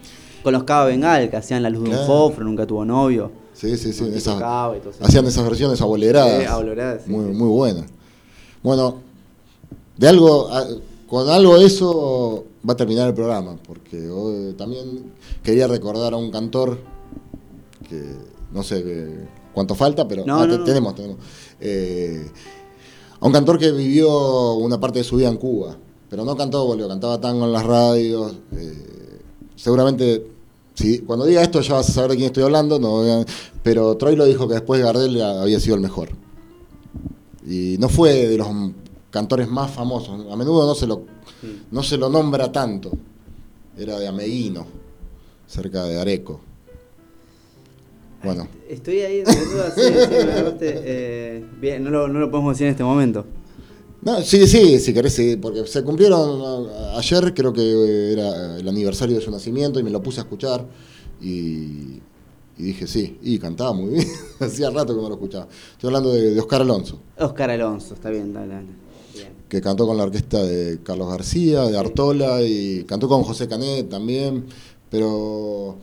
Con 0.43 0.53
los 0.53 0.63
Cava 0.63 0.85
Bengal, 0.85 1.29
que 1.29 1.35
hacían 1.35 1.61
la 1.61 1.69
luz 1.69 1.83
de 1.83 1.89
un 1.89 2.05
fósforo, 2.05 2.45
nunca 2.45 2.65
tuvo 2.65 2.85
novio. 2.85 3.38
Sí, 3.59 3.75
sí, 3.77 3.91
sí. 3.91 4.05
Esas- 4.13 4.37
y 4.37 4.79
todo 4.79 4.93
hacían 5.01 5.25
esas 5.25 5.43
versiones 5.43 5.81
aboleradas. 5.81 6.39
Sí, 6.41 6.45
aboleradas, 6.45 7.01
sí, 7.05 7.11
muy, 7.11 7.25
sí. 7.25 7.31
muy 7.37 7.49
buenas. 7.49 7.85
Bueno, 8.63 8.95
de 9.97 10.07
algo, 10.07 10.47
a- 10.49 10.65
con 11.07 11.27
algo 11.29 11.57
de 11.59 11.65
eso 11.65 12.45
va 12.67 12.73
a 12.73 12.77
terminar 12.77 13.07
el 13.09 13.13
programa, 13.13 13.57
porque 13.67 14.09
hoy 14.09 14.53
también 14.53 15.11
quería 15.43 15.67
recordar 15.67 16.13
a 16.13 16.17
un 16.17 16.31
cantor 16.31 16.77
que 17.89 18.01
no 18.53 18.63
sé 18.63 18.81
eh, 18.85 19.27
cuánto 19.53 19.75
falta, 19.75 20.07
pero 20.07 20.25
No, 20.25 20.39
ah, 20.39 20.45
no, 20.47 20.53
te- 20.53 20.59
no. 20.59 20.63
tenemos, 20.63 20.95
tenemos. 20.95 21.17
Eh, 21.59 22.29
a 23.19 23.25
un 23.27 23.33
cantor 23.33 23.57
que 23.59 23.71
vivió 23.71 24.53
una 24.53 24.79
parte 24.79 24.99
de 24.99 25.03
su 25.03 25.17
vida 25.17 25.27
en 25.27 25.35
Cuba, 25.37 25.75
pero 26.09 26.23
no 26.23 26.37
cantó 26.37 26.65
bolero, 26.65 26.87
cantaba 26.87 27.19
tango 27.19 27.43
en 27.45 27.51
las 27.51 27.65
radios. 27.65 28.35
eh, 28.53 29.19
seguramente, 29.57 30.25
si, 30.79 30.99
cuando 30.99 31.25
diga 31.25 31.41
esto 31.43 31.59
ya 31.61 31.73
vas 31.73 31.89
a 31.89 31.91
saber 31.91 32.11
de 32.11 32.15
quién 32.17 32.27
estoy 32.27 32.43
hablando, 32.43 32.79
no, 32.79 33.01
a- 33.01 33.25
pero 33.61 33.95
Troilo 33.97 34.25
dijo 34.25 34.47
que 34.47 34.53
después 34.55 34.81
Gardel 34.81 35.21
había 35.21 35.59
sido 35.59 35.75
el 35.75 35.81
mejor. 35.81 36.09
Y 37.45 37.75
no 37.79 37.89
fue 37.89 38.27
de 38.27 38.37
los 38.37 38.47
cantores 39.09 39.49
más 39.49 39.71
famosos, 39.71 40.31
a 40.31 40.35
menudo 40.35 40.65
no 40.65 40.75
se 40.75 40.87
lo, 40.87 41.03
no 41.71 41.83
se 41.83 41.97
lo 41.97 42.09
nombra 42.09 42.51
tanto. 42.51 42.91
Era 43.77 43.97
de 43.99 44.07
Ameguino, 44.07 44.65
cerca 45.47 45.83
de 45.83 45.99
Areco. 45.99 46.41
Bueno, 48.23 48.47
Estoy 48.69 48.99
ahí, 48.99 49.23
de 49.23 49.23
duda, 49.23 49.71
sí, 49.73 49.81
sí, 49.81 49.91
me 50.11 50.57
eh, 50.61 51.45
bien, 51.61 51.83
no 51.83 51.89
lo, 51.89 52.07
no 52.09 52.19
lo 52.19 52.29
podemos 52.29 52.53
decir 52.53 52.67
en 52.67 52.71
este 52.71 52.83
momento. 52.83 53.25
No, 54.01 54.21
sí, 54.21 54.47
sí, 54.47 54.79
si 54.79 54.93
querés, 54.93 55.13
sí, 55.13 55.35
porque 55.35 55.67
se 55.67 55.83
cumplieron 55.83 56.67
ayer, 56.95 57.33
creo 57.33 57.51
que 57.51 58.13
era 58.13 58.57
el 58.57 58.67
aniversario 58.67 59.17
de 59.17 59.21
su 59.21 59.29
nacimiento 59.29 59.79
y 59.79 59.83
me 59.83 59.89
lo 59.89 60.01
puse 60.01 60.21
a 60.21 60.23
escuchar 60.23 60.65
y, 61.21 61.99
y 62.57 62.63
dije 62.63 62.87
sí, 62.87 63.17
y 63.21 63.37
cantaba 63.39 63.73
muy 63.73 63.89
bien, 63.95 64.07
hacía 64.39 64.69
rato 64.69 64.95
que 64.95 65.01
no 65.01 65.09
lo 65.09 65.15
escuchaba. 65.15 65.47
Estoy 65.73 65.87
hablando 65.89 66.13
de, 66.13 66.33
de 66.33 66.39
Oscar 66.39 66.61
Alonso, 66.61 66.99
Oscar 67.17 67.49
Alonso, 67.51 67.93
está 67.93 68.09
bien, 68.09 68.31
dale, 68.33 68.53
dale. 68.53 68.67
Bien. 69.13 69.33
que 69.49 69.59
cantó 69.61 69.85
con 69.85 69.97
la 69.97 70.03
orquesta 70.03 70.43
de 70.45 70.79
Carlos 70.81 71.09
García, 71.09 71.63
de 71.63 71.77
Artola 71.77 72.41
y 72.41 72.85
cantó 72.85 73.09
con 73.09 73.23
José 73.23 73.47
Canet 73.47 73.89
también, 73.89 74.45
pero... 74.89 75.77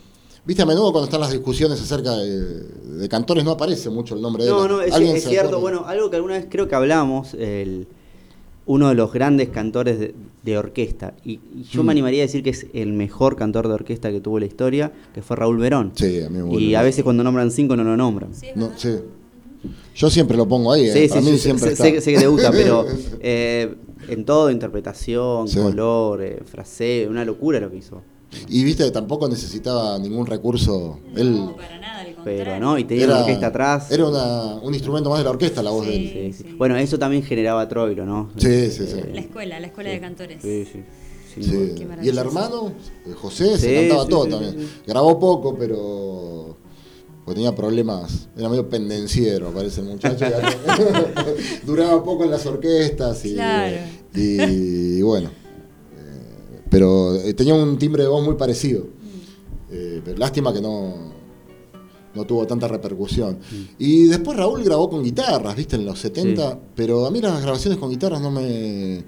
Viste, 0.46 0.62
a 0.62 0.66
menudo 0.66 0.92
cuando 0.92 1.06
están 1.06 1.20
las 1.20 1.32
discusiones 1.32 1.80
acerca 1.82 2.16
de, 2.16 2.62
de 2.62 3.08
cantores 3.08 3.44
no 3.44 3.50
aparece 3.50 3.90
mucho 3.90 4.14
el 4.14 4.22
nombre 4.22 4.44
de 4.44 4.50
No, 4.50 4.62
él. 4.64 4.68
no, 4.70 4.80
es, 4.80 4.94
¿Alguien 4.94 5.16
es 5.16 5.24
cierto. 5.24 5.56
acuerda? 5.56 5.80
Bueno, 5.80 5.86
algo 5.88 6.08
que 6.08 6.14
alguna 6.16 6.34
vez 6.34 6.46
creo 6.48 6.68
que 6.68 6.76
hablamos, 6.76 7.34
el, 7.34 7.88
uno 8.66 8.88
de 8.88 8.94
los 8.96 9.12
grandes 9.12 9.48
cantores 9.50 9.98
de, 9.98 10.14
de 10.42 10.58
orquesta, 10.58 11.14
y, 11.24 11.38
y 11.54 11.62
yo 11.70 11.82
Mm. 11.82 11.86
me 11.86 11.92
animaría 11.92 12.22
a 12.22 12.26
decir 12.26 12.42
que 12.42 12.50
es 12.50 12.66
el 12.74 12.92
mejor 12.92 13.36
cantor 13.36 13.68
de 13.68 13.74
orquesta 13.74 14.10
que 14.10 14.20
tuvo 14.20 14.38
la 14.40 14.46
historia, 14.46 14.92
que 15.14 15.22
fue 15.22 15.36
Raúl 15.36 15.58
Verón. 15.58 15.92
Sí, 15.94 16.20
a 16.20 16.28
mí 16.28 16.38
me 16.42 16.60
y 16.60 16.74
a 16.74 16.82
veces 16.82 17.04
cuando 17.04 17.22
nombran 17.22 17.50
cinco 17.50 17.76
no 17.76 17.84
lo 17.84 17.96
nombran. 17.96 18.34
Sí, 18.34 18.48
No, 18.56 18.72
sí. 18.76 18.96
Yo 19.94 20.10
siempre 20.10 20.36
lo 20.36 20.46
pongo 20.46 20.72
ahí, 20.72 20.86
¿eh? 20.88 20.92
Sí, 20.92 21.08
para 21.08 21.22
sí, 21.22 21.26
mí 21.30 21.36
sí, 21.36 21.42
siempre 21.44 21.66
sé, 21.68 21.72
está. 21.72 21.84
sé 21.84 21.92
que- 21.92 22.00
sé 22.00 22.12
que 22.12 22.18
te 22.18 22.26
gusta, 22.26 22.50
pero 22.52 22.84
eh, 23.20 23.74
en 24.08 24.24
todo, 24.24 24.50
interpretación, 24.50 25.48
Sí. 25.48 25.58
color, 25.58 26.22
eh, 26.22 26.42
fraseo, 26.44 27.08
una 27.10 27.24
locura 27.24 27.60
lo 27.60 27.70
que 27.70 27.78
hizo. 27.78 28.02
Y 28.48 28.64
viste, 28.64 28.90
tampoco 28.90 29.28
necesitaba 29.28 29.98
ningún 29.98 30.26
recurso. 30.26 30.98
Él 31.14 31.34
No, 31.36 31.56
para 31.56 31.78
nada, 31.80 32.00
al 32.00 32.14
contrario. 32.14 32.44
Pero, 32.44 32.60
¿no? 32.60 32.78
Y 32.78 32.84
tenía 32.84 33.06
una 33.06 33.20
orquesta 33.20 33.46
atrás. 33.48 33.90
Era 33.90 34.06
una- 34.06 34.54
un 34.56 34.74
instrumento 34.74 35.10
más 35.10 35.18
de 35.18 35.24
la 35.24 35.30
orquesta 35.30 35.62
la 35.62 35.70
voz 35.70 35.86
de 35.86 35.96
él. 35.96 36.10
Sí, 36.32 36.32
sí. 36.42 36.48
Sí. 36.50 36.54
Bueno, 36.56 36.76
eso 36.76 36.98
también 36.98 37.22
generaba 37.22 37.68
Troilo, 37.68 38.04
¿no? 38.06 38.30
Sí, 38.36 38.70
sí, 38.70 38.86
sí. 38.86 39.00
La 39.12 39.20
escuela, 39.20 39.60
la 39.60 39.66
escuela 39.66 39.90
de 39.90 40.00
cantores. 40.00 40.42
Sí, 40.42 40.64
sí. 40.72 40.82
Sí. 41.38 41.74
Y 42.02 42.08
el 42.08 42.16
hermano, 42.16 42.72
eh, 43.06 43.12
José, 43.14 43.58
se 43.58 43.74
cantaba 43.74 44.04
sí, 44.04 44.08
todo 44.10 44.24
sí, 44.24 44.30
también. 44.30 44.52
sí, 44.52 44.58
sí. 44.60 44.80
Grabó 44.86 45.18
poco, 45.20 45.54
pero 45.58 46.56
pues 47.26 47.34
tenía 47.34 47.54
problemas. 47.54 48.28
Era 48.38 48.48
medio 48.48 48.66
pendenciero, 48.68 49.50
parece 49.50 49.82
el 49.82 49.88
muchacho. 49.88 50.24
Duraba 51.66 52.02
poco 52.02 52.24
en 52.24 52.30
las 52.30 52.46
orquestas 52.46 53.22
y, 53.26 53.34
Claro. 53.34 53.76
y, 54.14 55.02
bueno. 55.02 55.30
Pero 56.70 57.14
eh, 57.16 57.34
tenía 57.34 57.54
un 57.54 57.78
timbre 57.78 58.02
de 58.02 58.08
voz 58.08 58.24
muy 58.24 58.34
parecido. 58.36 58.86
Eh, 59.70 60.00
pero 60.04 60.16
lástima 60.18 60.52
que 60.52 60.60
no, 60.60 60.94
no 62.14 62.24
tuvo 62.24 62.46
tanta 62.46 62.68
repercusión. 62.68 63.38
Y 63.78 64.04
después 64.06 64.36
Raúl 64.36 64.62
grabó 64.62 64.88
con 64.88 65.02
guitarras, 65.02 65.54
¿viste? 65.56 65.76
En 65.76 65.84
los 65.84 65.98
70, 65.98 66.50
Sí. 66.52 66.58
pero 66.74 67.06
a 67.06 67.10
mí 67.10 67.20
las 67.20 67.42
grabaciones 67.42 67.78
con 67.78 67.90
guitarras 67.90 68.20
no 68.20 68.30
me... 68.30 69.04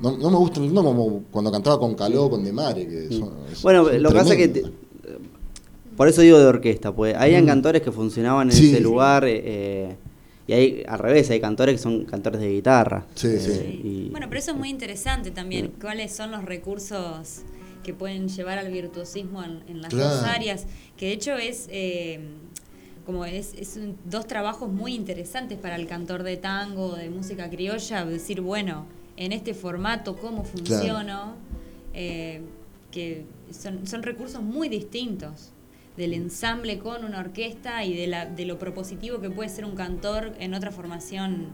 No, 0.00 0.18
no 0.18 0.30
me 0.30 0.36
gustan, 0.36 0.74
no 0.74 0.82
como 0.82 1.22
cuando 1.30 1.50
cantaba 1.52 1.78
con 1.78 1.94
Caló, 1.94 2.28
con 2.28 2.42
De 2.44 2.52
Mare, 2.52 2.86
que 2.86 3.08
son- 3.16 3.30
es- 3.50 3.62
Bueno, 3.62 3.84
son 3.86 4.02
lo 4.02 4.08
que 4.10 4.14
pasa 4.16 4.32
es 4.34 4.36
que. 4.38 4.48
te- 4.48 4.64
por 5.96 6.08
eso 6.08 6.20
digo 6.22 6.38
de 6.38 6.46
orquesta, 6.46 6.92
pues 6.94 7.14
habían 7.16 7.46
cantores 7.46 7.80
que 7.80 7.92
funcionaban 7.92 8.50
en 8.50 8.54
Mm. 8.56 8.58
Sí. 8.58 8.70
ese 8.72 8.80
lugar. 8.80 9.24
eh, 9.26 9.96
y 10.46 10.52
hay, 10.52 10.84
al 10.86 10.98
revés, 10.98 11.30
hay 11.30 11.40
cantores 11.40 11.76
que 11.76 11.82
son 11.82 12.04
cantores 12.04 12.40
de 12.40 12.50
guitarra. 12.52 13.06
Sí, 13.14 13.28
eh, 13.28 13.38
sí. 13.40 13.80
y- 13.82 14.08
Bueno, 14.10 14.26
pero 14.28 14.38
eso 14.38 14.50
es 14.52 14.56
muy 14.56 14.68
interesante 14.68 15.30
también. 15.30 15.72
¿Cuáles 15.80 16.14
son 16.14 16.30
los 16.30 16.44
recursos 16.44 17.42
que 17.82 17.94
pueden 17.94 18.28
llevar 18.28 18.58
al 18.58 18.70
virtuosismo 18.70 19.42
en, 19.42 19.62
en 19.68 19.80
las 19.82 19.92
Claro. 19.92 20.10
dos 20.16 20.24
áreas? 20.24 20.66
Que 20.96 21.06
de 21.06 21.12
hecho 21.12 21.34
es 21.36 21.66
eh, 21.70 22.20
como 23.06 23.24
es, 23.24 23.54
es 23.54 23.76
un- 23.76 23.96
dos 24.04 24.26
trabajos 24.26 24.70
muy 24.72 24.94
interesantes 24.94 25.58
para 25.58 25.76
el 25.76 25.86
cantor 25.86 26.22
de 26.22 26.36
tango, 26.36 26.94
de 26.96 27.08
música 27.10 27.48
criolla, 27.50 28.04
decir, 28.04 28.40
bueno, 28.40 28.86
en 29.16 29.32
este 29.32 29.54
formato, 29.54 30.16
¿cómo 30.16 30.44
funciono? 30.44 31.36
Eh, 31.94 32.40
que 32.90 33.24
son, 33.50 33.86
son 33.86 34.02
recursos 34.02 34.42
muy 34.42 34.68
distintos 34.68 35.50
del 35.96 36.12
ensamble 36.14 36.78
con 36.78 37.04
una 37.04 37.20
orquesta 37.20 37.84
y 37.84 37.96
de, 37.96 38.06
la, 38.06 38.26
de 38.26 38.44
lo 38.46 38.58
propositivo 38.58 39.20
que 39.20 39.30
puede 39.30 39.48
ser 39.48 39.64
un 39.64 39.74
cantor 39.76 40.34
en 40.40 40.54
otra 40.54 40.70
formación, 40.72 41.48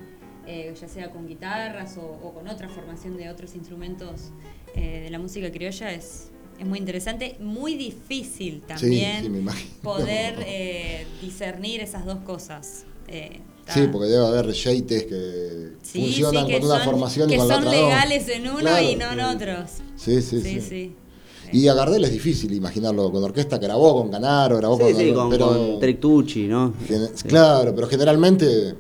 eh, 0.47 0.75
ya 0.81 0.89
sea 0.89 1.11
con 1.11 1.27
guitarras 1.27 1.97
o, 1.99 2.03
o 2.03 2.33
con 2.33 2.49
otra 2.49 2.69
formación 2.69 3.17
de 3.17 3.29
otros 3.29 3.55
instrumentos 3.55 4.31
eh, 4.75 5.01
de 5.05 5.11
la 5.11 5.19
música 5.19 5.51
criolla, 5.53 5.93
es, 5.93 6.29
es 6.59 6.67
muy 6.67 6.79
interesante, 6.79 7.37
muy 7.41 7.75
difícil 7.75 8.63
también 8.63 9.25
sí, 9.25 9.71
poder 9.83 10.37
eh, 10.47 11.07
discernir 11.21 11.81
esas 11.81 12.05
dos 12.07 12.19
cosas. 12.21 12.85
Eh, 13.09 13.41
Sí, 13.73 13.83
porque 13.93 14.09
debe 14.09 14.27
haber 14.27 14.47
yates 14.53 15.05
que 15.05 15.69
Sí, 15.83 16.01
funcionan 16.03 16.49
que 16.49 16.55
con 16.59 16.65
una 16.71 16.79
son- 16.79 16.85
formación 16.87 17.29
que 17.29 17.35
y 17.37 17.39
con 17.39 17.47
la 17.47 17.55
son 17.55 17.67
otra 17.69 17.79
no. 17.79 17.87
legales 17.87 18.29
en 18.29 18.49
uno 18.49 18.59
Claro. 18.59 18.85
y 18.91 18.97
no 18.97 19.13
en 19.13 19.21
otros. 19.21 19.71
Sí, 19.95 20.21
sí. 20.23 20.61
sí. 20.61 20.97
Y 21.53 21.67
a 21.69 21.75
Gardel 21.75 22.05
es 22.05 22.13
difícil 22.13 22.53
imaginarlo 22.53 23.11
con 23.11 23.23
orquesta, 23.25 23.59
grabó 23.59 24.03
con 24.03 24.11
Canaro, 24.11 24.57
grabó 24.59 24.77
sí, 24.77 24.83
con... 24.83 24.95
sí, 24.97 25.13
con, 25.13 25.31
pero- 25.31 25.47
con 25.49 25.81
Trictucci, 25.81 26.47
¿no? 26.47 26.75
Claro, 27.27 27.75
pero 27.75 27.87
generalmente 27.89 28.75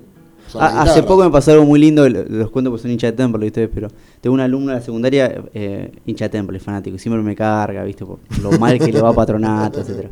Ah, 0.59 0.83
hace 0.83 1.03
poco 1.03 1.23
me 1.25 1.31
pasó 1.31 1.53
algo 1.53 1.65
muy 1.65 1.79
lindo, 1.79 2.09
lo- 2.09 2.25
los 2.25 2.51
cuento 2.51 2.71
porque 2.71 2.83
son 2.83 2.91
hincha 2.91 3.07
de 3.09 3.13
Temple, 3.13 3.45
¿viste? 3.45 3.69
Pero 3.69 3.89
tengo 4.21 4.35
un 4.35 4.41
alumno 4.41 4.69
de 4.73 4.79
la 4.79 4.81
secundaria, 4.83 5.43
eh, 5.55 5.93
hincha 6.07 6.25
de 6.27 6.29
Temple, 6.31 6.59
fanático, 6.61 6.97
y 6.97 6.99
siempre 6.99 7.23
me 7.23 7.37
carga, 7.37 7.85
¿viste? 7.85 8.05
Por 8.05 8.19
lo 8.43 8.53
mal 8.59 8.79
que 8.79 8.93
le 8.93 9.01
va 9.01 9.11
a 9.11 9.13
Patronato, 9.15 9.81
etcétera. 9.81 10.11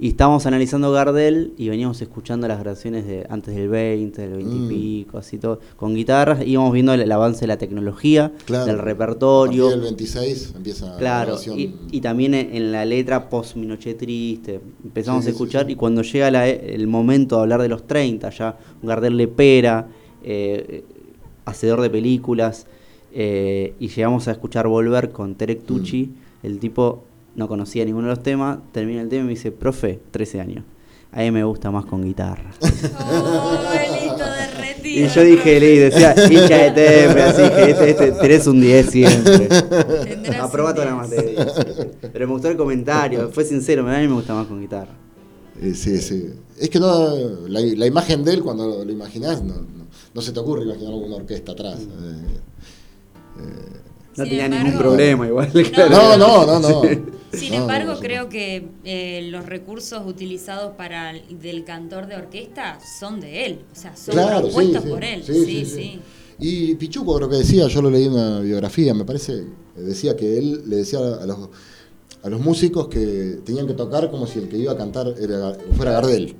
Y 0.00 0.08
estábamos 0.10 0.46
analizando 0.46 0.92
Gardel 0.92 1.54
y 1.56 1.68
veníamos 1.68 2.00
escuchando 2.00 2.46
las 2.46 2.60
grabaciones 2.60 3.04
de 3.06 3.26
antes 3.28 3.54
del 3.54 3.68
20, 3.68 4.22
del 4.22 4.30
20 4.36 4.54
y 4.54 4.58
Mm. 4.58 4.68
pico, 4.68 5.18
así 5.18 5.38
todo, 5.38 5.58
con 5.76 5.94
guitarras, 5.94 6.46
íbamos 6.46 6.72
viendo 6.72 6.92
el, 6.94 7.00
el 7.02 7.10
avance 7.12 7.40
de 7.40 7.46
la 7.48 7.56
tecnología, 7.58 8.32
Claro. 8.44 8.66
del 8.66 8.78
repertorio. 8.78 9.68
del 9.70 9.80
26 9.80 10.52
empieza 10.56 10.86
la 10.90 10.96
Claro, 10.98 11.26
grabación. 11.26 11.58
y, 11.58 11.74
y 11.90 12.00
también 12.00 12.34
en, 12.34 12.70
la 12.72 12.84
letra 12.84 13.28
post 13.28 13.56
Mi 13.56 13.66
Noche 13.66 13.94
Triste, 13.94 14.60
empezamos 14.84 15.24
Sí, 15.24 15.30
a 15.30 15.32
sí, 15.32 15.34
escuchar 15.34 15.66
sí. 15.66 15.72
y 15.72 15.74
cuando 15.74 16.02
llega 16.02 16.30
la- 16.30 16.48
el 16.48 16.86
momento 16.86 17.36
de 17.36 17.42
hablar 17.42 17.62
de 17.62 17.68
los 17.68 17.86
30, 17.86 18.30
ya 18.30 18.56
Gardel 18.82 19.16
Lepera, 19.16 19.88
eh, 20.22 20.84
hacedor 21.44 21.80
de 21.80 21.90
películas, 21.90 22.66
eh, 23.12 23.74
y 23.78 23.88
llegamos 23.88 24.28
a 24.28 24.32
escuchar 24.32 24.66
Volver 24.68 25.10
con 25.10 25.34
Terek 25.34 25.64
Tucci, 25.64 26.06
Mm. 26.42 26.46
el 26.46 26.58
tipo 26.58 27.04
no 27.36 27.48
conocía 27.48 27.84
ninguno 27.84 28.08
de 28.08 28.14
los 28.14 28.22
temas, 28.22 28.58
termina 28.72 29.00
el 29.00 29.08
tema 29.08 29.22
y 29.22 29.26
me 29.26 29.30
dice, 29.30 29.50
profe, 29.52 29.98
13 30.10 30.40
años, 30.40 30.64
a 31.12 31.20
mí 31.20 31.30
me 31.30 31.44
gusta 31.44 31.70
más 31.70 31.84
con 31.86 32.02
guitarra. 32.02 32.50
Oh. 33.00 33.58
Y 34.84 35.06
yo 35.06 35.22
dije, 35.22 35.60
le 35.60 35.78
decía, 35.90 36.14
hincha 36.30 36.56
de 36.56 36.70
temple, 36.70 37.22
así 37.22 37.42
que 37.42 37.70
este, 37.70 37.90
este, 37.90 38.12
tenés 38.12 38.46
un 38.46 38.60
10 38.60 38.86
siempre. 38.90 39.48
Aprobá 40.40 40.74
toda 40.74 40.86
la 40.86 41.06
10. 41.06 41.24
materia. 41.24 41.46
Pero 42.12 42.26
me 42.26 42.32
gustó 42.32 42.48
el 42.48 42.56
comentario, 42.56 43.28
fue 43.30 43.44
sincero, 43.44 43.82
a 43.88 43.98
mí 43.98 44.08
me 44.08 44.14
gusta 44.14 44.34
más 44.34 44.46
con 44.46 44.60
guitarra. 44.60 44.92
Eh, 45.60 45.74
sí, 45.74 45.98
sí. 45.98 46.30
Es 46.58 46.70
que 46.70 46.78
no, 46.80 47.16
la, 47.48 47.60
la 47.60 47.86
imagen 47.86 48.24
de 48.24 48.34
él, 48.34 48.42
cuando 48.42 48.66
lo, 48.66 48.84
lo 48.84 48.92
imaginás, 48.92 49.42
no, 49.42 49.54
no, 49.54 49.86
no 50.14 50.22
se 50.22 50.32
te 50.32 50.40
ocurre 50.40 50.64
imaginar 50.64 50.92
alguna 50.92 51.16
orquesta 51.16 51.52
atrás. 51.52 51.80
Eh, 51.80 52.40
eh, 53.40 53.80
No 54.16 54.24
Sin 54.24 54.30
tenía 54.30 54.46
embargo- 54.46 54.64
ningún 54.64 54.78
problema 54.80 55.26
igual. 55.26 55.52
no, 55.90 56.16
no, 56.16 56.46
no, 56.46 56.60
no. 56.60 56.82
Sin 57.32 57.50
No, 57.50 57.56
embargo, 57.58 57.92
no, 57.94 58.00
creo 58.00 58.28
que 58.30 58.68
eh, 58.84 59.28
los 59.30 59.44
recursos 59.46 60.02
utilizados 60.06 60.74
para 60.76 61.10
el- 61.10 61.38
del 61.40 61.62
cantor 61.64 62.06
de 62.06 62.16
orquesta 62.16 62.78
son 62.98 63.20
de 63.20 63.44
él, 63.46 63.60
o 63.70 63.76
sea, 63.78 63.94
son 63.96 64.14
Claro, 64.14 64.36
sí, 64.38 64.42
propuestos 64.46 64.82
sí, 64.84 64.88
por 64.88 65.04
él. 65.04 65.22
sí, 65.24 65.32
Sí, 65.34 65.44
sí, 65.44 65.64
sí. 65.64 65.70
sí. 65.74 66.00
Y 66.40 66.74
Pichuco, 66.76 67.14
creo 67.16 67.28
que 67.28 67.36
decía, 67.36 67.66
yo 67.68 67.82
lo 67.82 67.90
leí 67.90 68.06
en 68.06 68.12
una 68.12 68.40
biografía, 68.40 68.94
me 68.94 69.04
parece, 69.04 69.44
decía 69.76 70.16
que 70.16 70.38
él 70.38 70.62
le 70.66 70.76
decía 70.76 70.98
a 71.00 71.26
los, 71.26 71.50
a 72.22 72.28
los 72.28 72.40
músicos 72.40 72.88
que 72.88 73.38
tenían 73.44 73.66
que 73.66 73.74
tocar 73.74 74.10
como 74.10 74.26
si 74.26 74.38
el 74.40 74.48
que 74.48 74.58
iba 74.58 74.72
a 74.72 74.76
cantar 74.76 75.14
era, 75.20 75.54
fuera 75.76 75.92
Gardel. 75.92 76.34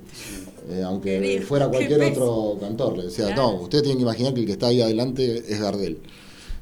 Eh, 0.69 0.83
aunque 0.85 1.43
fuera 1.47 1.67
cualquier 1.67 2.01
otro 2.03 2.57
cantor. 2.59 2.97
Le 2.97 3.03
decía, 3.05 3.25
Claro. 3.27 3.41
no, 3.41 3.61
ustedes 3.61 3.83
tienen 3.83 3.97
que 3.97 4.03
imaginar 4.03 4.33
que 4.33 4.41
el 4.41 4.45
que 4.45 4.51
está 4.51 4.67
ahí 4.67 4.81
adelante 4.81 5.43
es 5.47 5.59
Gardel. 5.61 5.97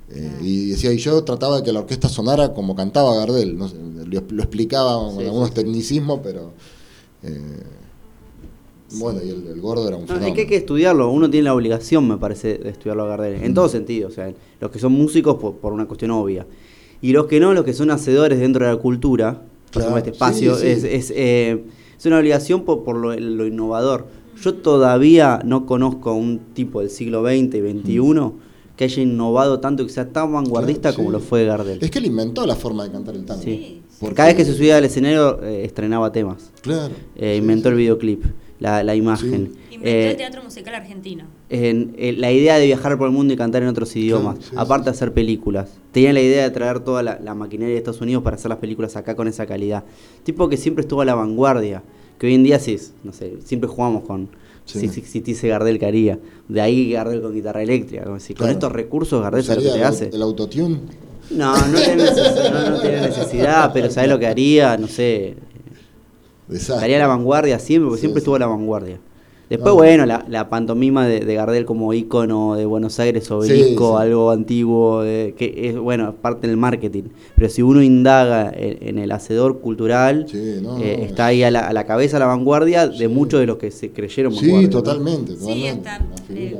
Eh, 0.09 0.31
y 0.41 0.69
decía, 0.69 0.93
y 0.93 0.97
yo 0.97 1.21
trataba 1.25 1.57
de 1.57 1.63
que 1.63 1.73
la 1.73 1.79
orquesta 1.79 2.07
sonara 2.07 2.53
como 2.53 2.75
cantaba 2.75 3.15
Gardel. 3.15 3.57
No 3.57 3.67
sé, 3.67 3.75
lo, 4.05 4.23
lo 4.29 4.43
explicaba 4.43 4.97
con 4.97 5.17
Sí, 5.17 5.25
algunos 5.25 5.49
sí, 5.49 5.55
tecnicismos, 5.55 6.19
pero. 6.23 6.51
eh, 7.23 7.63
Bueno, 8.93 9.19
y 9.21 9.29
el, 9.29 9.45
el 9.47 9.59
gordo 9.59 9.85
era 9.85 9.97
un 9.97 10.03
No, 10.03 10.07
fenómeno. 10.07 10.29
es 10.29 10.33
que 10.35 10.41
hay 10.41 10.47
que 10.47 10.55
estudiarlo, 10.55 11.11
uno 11.11 11.29
tiene 11.29 11.43
la 11.45 11.53
obligación, 11.53 12.07
me 12.07 12.15
parece, 12.17 12.57
de 12.57 12.69
estudiarlo 12.69 13.03
a 13.03 13.07
Gardel, 13.07 13.43
en 13.43 13.51
Mm. 13.51 13.55
todo 13.55 13.67
sentido, 13.67 14.07
o 14.07 14.11
sea, 14.11 14.33
los 14.61 14.71
que 14.71 14.79
son 14.79 14.93
músicos 14.93 15.35
por, 15.35 15.55
por 15.57 15.73
una 15.73 15.85
cuestión 15.87 16.11
obvia, 16.11 16.45
y 17.01 17.11
los 17.11 17.25
que 17.27 17.39
no, 17.39 17.53
los 17.53 17.63
que 17.65 17.73
son 17.73 17.91
hacedores 17.91 18.39
dentro 18.39 18.65
de 18.65 18.71
la 18.73 18.77
cultura, 18.79 19.41
por 19.71 19.83
Claro, 19.83 19.89
ejemplo, 19.89 19.97
este 19.97 20.09
espacio, 20.11 20.55
sí, 20.55 20.61
sí. 20.61 20.67
Es, 20.67 20.83
es, 20.83 21.13
eh, 21.15 21.63
es 21.97 22.05
una 22.05 22.17
obligación 22.19 22.63
por, 22.63 22.83
por 22.83 22.95
lo, 22.97 23.13
lo 23.19 23.45
innovador. 23.47 24.07
Yo 24.41 24.53
todavía 24.53 25.41
no 25.43 25.65
conozco 25.65 26.13
un 26.13 26.39
tipo 26.53 26.81
del 26.81 26.89
siglo 26.89 27.23
XX 27.23 27.55
y 27.55 27.81
XXI 27.81 28.31
que 28.75 28.83
haya 28.83 29.01
innovado 29.01 29.59
tanto 29.59 29.81
y 29.81 29.87
que 29.87 29.91
sea 29.93 30.07
tan 30.09 30.31
vanguardista 30.31 30.93
como 30.93 31.09
lo 31.09 31.19
fue 31.19 31.45
Gardel. 31.45 31.79
Es 31.81 31.89
que 31.89 31.97
él 31.97 32.05
inventó 32.05 32.45
la 32.45 32.55
forma 32.55 32.83
de 32.83 32.91
cantar 32.91 33.15
el 33.15 33.25
tango. 33.25 33.41
Sí. 33.41 33.81
Porque- 33.99 34.15
Cada 34.15 34.27
vez 34.27 34.37
que 34.37 34.45
se 34.45 34.53
subía 34.53 34.77
al 34.77 34.85
escenario 34.85 35.41
eh, 35.43 35.65
estrenaba 35.65 36.11
temas, 36.11 36.51
Claro. 36.61 36.93
Eh, 37.15 37.33
Sí, 37.33 37.39
inventó 37.39 37.69
sí. 37.69 37.71
el 37.73 37.77
videoclip, 37.77 38.23
la, 38.59 38.83
la 38.83 38.93
imagen. 38.95 39.53
Inventó 39.71 39.87
Eh, 39.89 40.11
el 40.11 40.17
teatro 40.17 40.43
musical 40.43 40.75
argentino. 40.75 41.23
En, 41.49 41.95
en 41.97 42.19
la 42.21 42.31
idea 42.31 42.57
de 42.57 42.65
viajar 42.65 42.97
por 42.97 43.07
el 43.07 43.13
mundo 43.13 43.33
y 43.33 43.37
cantar 43.37 43.61
en 43.63 43.69
otros 43.69 43.95
idiomas, 43.95 44.37
sí, 44.41 44.55
aparte 44.55 44.83
sí, 44.83 44.85
de 44.85 44.91
hacer 44.91 45.13
películas. 45.13 45.69
Tenía 45.91 46.11
la 46.13 46.21
idea 46.21 46.43
de 46.43 46.51
traer 46.51 46.79
toda 46.81 47.03
la, 47.03 47.19
la 47.23 47.33
maquinaria 47.35 47.73
de 47.73 47.77
Estados 47.79 48.01
Unidos 48.01 48.23
para 48.23 48.35
hacer 48.35 48.49
las 48.49 48.59
películas 48.59 48.95
acá 48.97 49.15
con 49.15 49.27
esa 49.27 49.45
calidad. 49.45 49.83
Tipo 50.23 50.49
que 50.49 50.57
siempre 50.57 50.81
estuvo 50.81 51.01
a 51.01 51.05
la 51.05 51.15
vanguardia, 51.15 51.83
que 52.19 52.27
hoy 52.27 52.35
en 52.35 52.43
día 52.43 52.59
sí, 52.59 52.73
es, 52.73 52.93
no 53.03 53.13
sé, 53.13 53.35
siempre 53.43 53.69
jugamos 53.69 54.03
con 54.03 54.29
Sí. 54.65 54.81
si 54.81 54.89
si 54.89 54.99
existiese 54.99 55.47
Gardel 55.47 55.79
que 55.79 55.85
haría. 55.85 56.19
De 56.49 56.59
ahí 56.59 56.91
Gardel 56.91 57.21
con 57.21 57.33
guitarra 57.33 57.63
eléctrica, 57.63 58.03
como 58.03 58.17
con 58.37 58.49
estos 58.49 58.69
recursos 58.73 59.21
Gardel 59.21 59.41
sabe 59.45 59.61
lo 59.63 59.71
que 59.71 59.79
te 59.79 59.83
hace. 59.85 60.09
el 60.11 60.21
autotune. 60.21 60.79
No, 61.31 61.55
no 61.67 61.77
tiene, 61.79 61.95
necesidad, 62.03 62.51
no, 62.51 62.69
no 62.71 62.79
tiene 62.81 63.01
necesidad, 63.01 63.71
pero 63.73 63.89
¿sabes 63.89 64.09
lo 64.09 64.19
que 64.19 64.27
haría? 64.27 64.75
No 64.77 64.87
sé, 64.87 65.35
Desastre. 66.49 66.75
Estaría 66.75 66.95
a 66.97 66.99
la 66.99 67.07
vanguardia 67.07 67.59
siempre, 67.59 67.87
porque 67.87 67.97
Sí, 67.97 68.01
siempre 68.01 68.19
sí. 68.19 68.23
estuvo 68.23 68.35
a 68.35 68.39
la 68.39 68.47
vanguardia. 68.47 68.99
Después, 69.49 69.71
No. 69.71 69.75
bueno, 69.75 70.05
la, 70.05 70.25
la 70.27 70.49
pantomima 70.49 71.07
de, 71.07 71.21
de 71.21 71.35
Gardel 71.35 71.63
como 71.65 71.93
ícono 71.93 72.55
de 72.55 72.65
Buenos 72.65 72.99
Aires, 72.99 73.31
obelisco, 73.31 73.95
sí. 73.97 74.01
algo 74.03 74.31
antiguo, 74.31 75.03
de- 75.03 75.35
que 75.37 75.69
es, 75.69 75.77
bueno, 75.77 76.13
parte 76.15 76.47
del 76.47 76.57
marketing. 76.57 77.03
Pero 77.35 77.47
si 77.49 77.61
uno 77.61 77.81
indaga 77.81 78.51
en, 78.53 78.77
en 78.89 78.99
el 78.99 79.11
hacedor 79.13 79.61
cultural, 79.61 80.25
Sí, 80.29 80.59
no, 80.61 80.77
eh, 80.79 80.95
no, 80.99 81.05
está 81.05 81.27
ahí 81.27 81.43
a 81.43 81.51
la, 81.51 81.61
a 81.67 81.71
la 81.71 81.85
cabeza, 81.85 82.17
a 82.17 82.19
la 82.19 82.25
vanguardia 82.25 82.87
de 82.89 82.97
Sí. 82.97 83.07
muchos 83.07 83.39
de 83.39 83.45
los 83.45 83.57
que 83.57 83.71
se 83.71 83.91
creyeron 83.91 84.33
Sí, 84.33 84.41
vanguardia, 84.47 84.67
¿no? 84.67 84.71
totalmente, 84.83 85.31
Sí, 85.37 85.65
totalmente. 85.77 86.23
eh, 86.31 86.57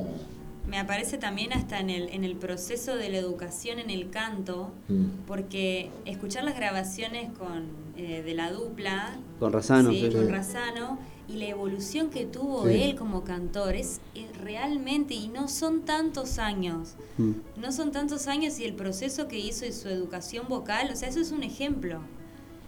me 0.69 0.80
aparece 0.80 1.18
también 1.18 1.51
hasta 1.53 1.80
en 1.80 1.89
el, 1.89 2.09
en 2.09 2.23
el 2.23 2.35
proceso 2.35 2.95
de 2.95 3.09
la 3.09 3.18
educación 3.18 3.80
en 3.80 3.89
el 3.89 4.09
canto, 4.09 4.69
Mm. 4.88 5.26
porque 5.27 5.89
escuchar 6.05 6.43
las 6.45 6.55
grabaciones 6.55 7.30
con, 7.38 7.64
eh, 7.97 8.22
de 8.26 8.34
la 8.34 8.51
dupla, 8.51 9.18
Con 9.39 9.51
Razano, 9.51 9.91
sí, 9.91 10.03
sí, 10.07 10.09
con 10.15 10.26
sí. 10.26 10.31
Razano, 10.31 10.99
y 11.27 11.33
la 11.33 11.45
evolución 11.45 12.09
que 12.09 12.25
tuvo 12.25 12.65
Sí. 12.67 12.81
él 12.83 12.95
como 12.95 13.23
cantor, 13.23 13.75
es, 13.75 13.99
es 14.15 14.35
realmente, 14.37 15.13
y 15.13 15.27
no 15.27 15.47
son 15.49 15.81
tantos 15.81 16.37
años, 16.39 16.95
Mm. 17.17 17.31
no 17.57 17.71
son 17.71 17.91
tantos 17.91 18.27
años 18.27 18.59
y 18.59 18.63
el 18.65 18.73
proceso 18.73 19.27
que 19.27 19.37
hizo 19.39 19.65
y 19.65 19.73
su 19.73 19.89
educación 19.89 20.47
vocal, 20.47 20.89
o 20.91 20.95
sea, 20.95 21.09
eso 21.09 21.19
es 21.19 21.31
un 21.31 21.43
ejemplo. 21.43 21.99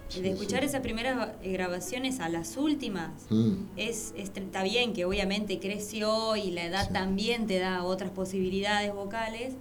Sí, 0.10 0.22
de 0.22 0.32
escuchar 0.32 0.62
sí. 0.62 0.66
esas 0.66 0.82
primeras 0.82 1.30
eh, 1.44 1.52
grabaciones 1.54 2.20
a 2.20 2.30
las 2.30 2.58
últimas, 2.58 3.12
Mm. 3.30 3.54
es, 3.78 4.14
es- 4.18 4.32
está 4.36 4.64
bien 4.64 4.94
que 4.94 5.06
obviamente 5.06 5.60
creció 5.60 6.36
y 6.36 6.50
la 6.52 6.66
edad 6.66 6.92
también 6.92 7.46
te 7.46 7.60
da 7.60 7.84
otras 7.84 8.10
posibilidades 8.10 8.92
vocales, 8.94 9.54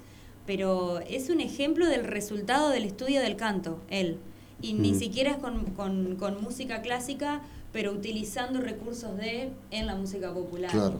pero 0.46 1.00
es 1.00 1.28
un 1.28 1.40
ejemplo 1.40 1.86
del 1.86 2.04
resultado 2.04 2.70
del 2.70 2.84
estudio 2.84 3.20
del 3.20 3.36
canto, 3.36 3.78
él. 3.90 4.18
Y 4.62 4.72
ni 4.72 4.92
Mm. 4.92 4.98
siquiera 4.98 5.30
es 5.32 5.36
con, 5.36 5.66
con- 5.74 6.16
con 6.16 6.42
música 6.42 6.80
clásica, 6.80 7.42
pero 7.72 7.92
utilizando 7.92 8.60
recursos 8.60 9.16
de 9.16 9.50
en 9.70 9.86
la 9.86 9.94
música 9.96 10.32
popular. 10.32 10.70
Claro, 10.70 10.98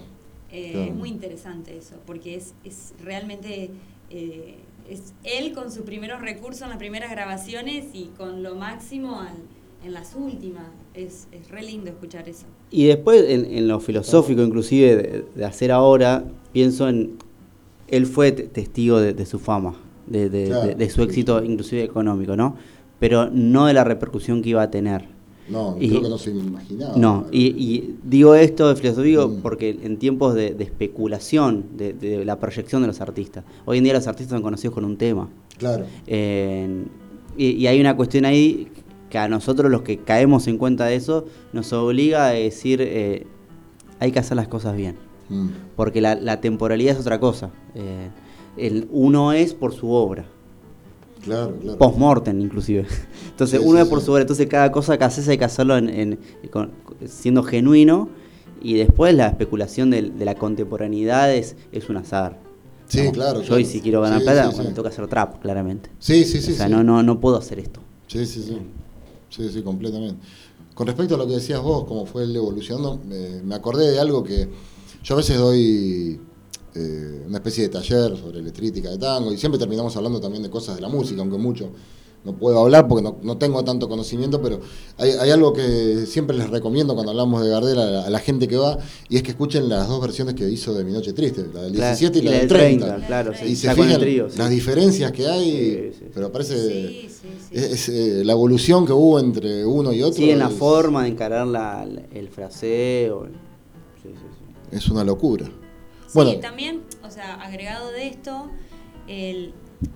Eh, 0.51 0.71
claro. 0.73 0.87
Es 0.91 0.95
muy 0.97 1.09
interesante 1.11 1.77
eso, 1.77 1.97
porque 2.07 2.35
es, 2.35 2.55
es 2.65 2.95
realmente... 3.03 3.71
eh, 4.11 4.57
es 4.89 5.13
él 5.23 5.53
con 5.53 5.71
sus 5.71 5.83
primeros 5.83 6.23
recursos 6.23 6.63
en 6.63 6.71
las 6.71 6.79
primeras 6.79 7.11
grabaciones 7.11 7.85
y 7.93 8.07
con 8.17 8.43
lo 8.43 8.55
máximo 8.55 9.21
al- 9.21 9.35
en 9.85 9.93
las 9.93 10.15
últimas. 10.15 10.65
Es, 10.95 11.29
es 11.31 11.51
re 11.51 11.63
lindo 11.63 11.91
escuchar 11.91 12.27
eso. 12.27 12.47
Y 12.71 12.87
después, 12.87 13.23
en, 13.29 13.45
en 13.45 13.69
lo 13.69 13.81
filosófico, 13.81 14.41
inclusive, 14.43 14.97
de, 14.97 15.25
de 15.35 15.45
hacer 15.45 15.73
ahora, 15.73 16.25
pienso 16.55 16.89
en. 16.89 17.19
Él 17.89 18.07
fue 18.07 18.33
te- 18.33 18.45
testigo 18.45 18.99
de, 18.99 19.13
de 19.13 19.27
su 19.27 19.39
fama, 19.39 19.75
de, 20.07 20.31
de- 20.31 20.47
Claro, 20.47 20.67
de- 20.69 20.75
de 20.75 20.89
su 20.91 21.03
éxito, 21.03 21.45
inclusive 21.45 21.83
económico, 21.85 22.35
¿no? 22.35 22.57
Pero 22.99 23.29
no 23.31 23.67
de 23.67 23.75
la 23.75 23.85
repercusión 23.85 24.41
que 24.41 24.49
iba 24.49 24.63
a 24.63 24.71
tener. 24.71 25.05
No, 25.51 25.77
Y- 25.81 25.89
creo 25.89 26.03
que 26.03 26.09
no 26.09 26.19
se 26.19 26.31
imaginaba. 26.31 26.97
No, 26.97 27.27
y, 27.33 27.47
y 27.47 27.97
digo 28.05 28.35
esto 28.35 28.69
de 28.69 28.77
filosófico 28.77 29.29
Mm. 29.29 29.41
porque 29.41 29.71
en 29.83 29.97
tiempos 29.99 30.35
de, 30.35 30.55
de 30.55 30.65
especulación, 30.65 31.65
de, 31.77 31.93
de 31.95 32.25
la 32.25 32.39
proyección 32.39 32.83
de 32.83 32.89
los 32.89 33.01
artistas, 33.01 33.45
hoy 33.65 33.79
en 33.79 33.85
día 33.85 33.93
los 33.95 34.07
artistas 34.07 34.33
son 34.37 34.43
conocidos 34.43 34.75
con 34.75 34.85
un 34.85 34.97
tema. 34.97 35.29
Claro. 35.57 35.85
Eh, 36.07 36.85
y, 37.37 37.47
y 37.53 37.67
hay 37.67 37.81
una 37.81 37.97
cuestión 37.97 38.25
ahí 38.25 38.69
que 39.11 39.19
a 39.19 39.29
nosotros 39.29 39.71
los 39.71 39.83
que 39.83 39.99
caemos 39.99 40.47
en 40.49 40.59
cuenta 40.59 40.85
de 40.87 40.97
eso 40.97 41.25
nos 41.53 41.73
obliga 41.73 42.27
a 42.27 42.31
decir 42.33 42.81
eh, 42.83 43.27
hay 44.01 44.13
que 44.13 44.19
hacer 44.19 44.37
las 44.37 44.49
cosas 44.49 44.77
bien. 44.77 44.97
Mm. 45.31 45.49
Porque 45.77 46.01
la, 46.01 46.15
la 46.15 46.41
temporalidad 46.41 46.95
es 46.95 47.01
otra 47.01 47.19
cosa. 47.21 47.51
Eh, 47.75 48.09
el 48.57 48.89
uno 48.91 49.33
es 49.33 49.55
por 49.55 49.73
su 49.73 49.91
obra. 49.93 50.27
Claro, 51.23 51.57
claro. 51.61 51.79
Post-mortem, 51.79 52.41
inclusive. 52.41 52.87
Entonces, 53.31 53.61
Sí, 53.61 53.67
uno 53.67 53.79
sí, 53.79 53.83
es 53.85 53.89
por 53.89 54.01
sí. 54.01 54.07
su. 54.07 54.17
Entonces, 54.17 54.47
cada 54.47 54.71
cosa 54.73 54.97
que 54.99 55.05
haces 55.05 55.29
hay 55.29 55.39
que 55.39 55.45
hacerlo 55.45 55.77
en, 55.77 55.89
en- 55.89 56.19
con- 56.51 56.71
siendo 57.07 57.43
genuino. 57.43 58.09
Y 58.61 58.75
después 58.75 59.15
la 59.15 59.29
especulación 59.29 59.91
del- 59.91 60.19
de, 60.19 60.25
la 60.25 60.35
contemporaneidad 60.35 61.33
es, 61.33 61.57
es 61.73 61.89
un 61.89 61.97
azar. 61.99 62.39
Sí, 62.89 63.03
¿no? 63.05 63.13
claro, 63.13 63.41
Yo 63.43 63.49
claro. 63.49 63.65
si 63.65 63.81
quiero 63.81 64.01
ganar 64.01 64.23
plata, 64.23 64.49
bueno, 64.51 64.71
sí. 64.71 64.75
toca 64.75 64.89
hacer 64.89 65.07
trap, 65.09 65.41
claramente. 65.41 65.91
Sí, 65.99 66.25
sí, 66.25 66.41
sí. 66.41 66.53
o 66.53 66.55
sea, 66.57 66.69
no, 66.69 66.83
no, 66.83 67.03
no 67.03 67.21
puedo 67.21 67.37
hacer 67.37 67.59
esto. 67.61 67.81
Sí, 68.07 68.25
sí, 68.27 68.43
sí. 68.43 68.59
Sí, 69.29 69.49
sí, 69.51 69.63
completamente. 69.63 70.17
Con 70.75 70.87
respecto 70.87 71.15
a 71.17 71.19
lo 71.19 71.27
que 71.27 71.35
decías 71.35 71.61
vos, 71.61 71.85
cómo 71.85 72.07
fue 72.07 72.23
el 72.25 72.35
evolucionando, 72.35 72.99
me, 73.07 73.43
me 73.43 73.55
acordé 73.55 73.91
de 73.91 74.01
algo 74.01 74.25
que 74.25 74.49
yo 75.05 75.15
a 75.15 75.19
veces 75.19 75.37
doy 75.39 76.19
eh, 76.75 77.25
una 77.27 77.39
especie 77.39 77.65
de 77.65 77.69
taller 77.71 78.17
sobre 78.17 78.43
letrítica 78.43 78.91
de 78.91 78.99
tango, 78.99 79.33
y 79.33 79.37
siempre 79.39 79.59
terminamos 79.59 79.97
hablando 79.97 80.21
también 80.21 80.43
de 80.43 80.51
cosas 80.51 80.77
de 80.77 80.83
la 80.83 80.89
música, 80.89 81.21
aunque 81.21 81.39
mucho 81.39 81.71
no 82.25 82.33
puedo 82.37 82.59
hablar 82.59 82.89
porque 82.89 83.03
no, 83.03 83.17
no 83.23 83.39
tengo 83.39 83.63
tanto 83.65 83.89
conocimiento, 83.89 84.43
pero 84.43 84.61
hay, 84.99 85.13
hay 85.13 85.31
algo 85.31 85.53
que 85.53 86.05
siempre 86.05 86.37
les 86.37 86.51
recomiendo 86.51 86.95
cuando 86.95 87.13
hablamos 87.13 87.41
de 87.43 87.49
Gardel 87.49 87.79
a 87.79 87.85
la, 87.91 88.03
a 88.07 88.11
la 88.11 88.19
gente 88.19 88.49
que 88.49 88.57
va, 88.57 88.77
y 89.09 89.17
es 89.17 89.23
que 89.23 89.31
escuchen 89.31 89.69
las 89.69 89.89
dos 89.89 90.01
versiones 90.03 90.35
que 90.35 90.47
hizo 90.51 90.75
de 90.75 90.83
Mi 90.85 90.93
Noche 90.93 91.13
Triste, 91.13 91.47
la 91.55 91.63
del 91.63 91.73
Claro, 91.75 91.97
17 91.97 92.19
y 92.19 92.23
la, 92.23 92.31
del 92.33 92.49
30. 92.49 93.07
claro, 93.07 93.33
sí. 93.39 93.47
Y 93.47 93.57
se 93.57 93.73
fijan 93.73 94.01
trío, 94.01 94.29
sí. 94.29 94.37
las 94.37 94.51
diferencias 94.51 95.13
que 95.13 95.27
hay, 95.29 95.51
Sí, 95.93 95.99
sí, 96.01 96.05
pero 96.13 96.31
parece 96.33 96.89
Sí, 96.89 97.09
sí, 97.09 97.29
sí. 97.49 97.49
es, 97.53 97.63
es, 97.65 97.89
eh, 97.89 98.25
la 98.25 98.33
evolución 98.33 98.85
que 98.85 98.93
hubo 98.93 99.21
entre 99.21 99.65
uno 99.65 99.93
y 99.93 100.03
otro. 100.03 100.17
Sí, 100.17 100.29
en 100.31 100.41
la 100.41 100.49
es- 100.49 100.55
forma 100.55 101.05
de 101.05 101.11
encarar 101.11 101.47
la, 101.47 101.87
la- 101.87 102.03
el 102.13 102.29
fraseo. 102.29 103.27
Sí, 104.03 104.09
sí, 104.09 104.15
sí. 104.71 104.77
Es 104.77 104.89
una 104.89 105.05
locura. 105.05 105.49
Sí, 106.09 106.15
Bueno, 106.15 106.41
también, 106.41 106.83
o 107.03 107.11
sea, 107.11 107.35
agregado 107.35 107.91
de 107.93 108.09
esto, 108.09 108.51
el 109.07 109.55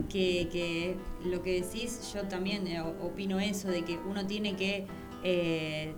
que, 0.09 0.49
que 0.53 0.97
lo 1.25 1.43
que 1.43 1.61
decís, 1.63 2.13
yo 2.15 2.23
también 2.29 2.67
eh, 2.69 2.81
opino 2.81 3.41
eso, 3.41 3.69
de 3.69 3.83
que 3.85 3.99
uno 3.99 4.27
tiene 4.27 4.55
que 4.55 4.87
eh, 5.25 5.95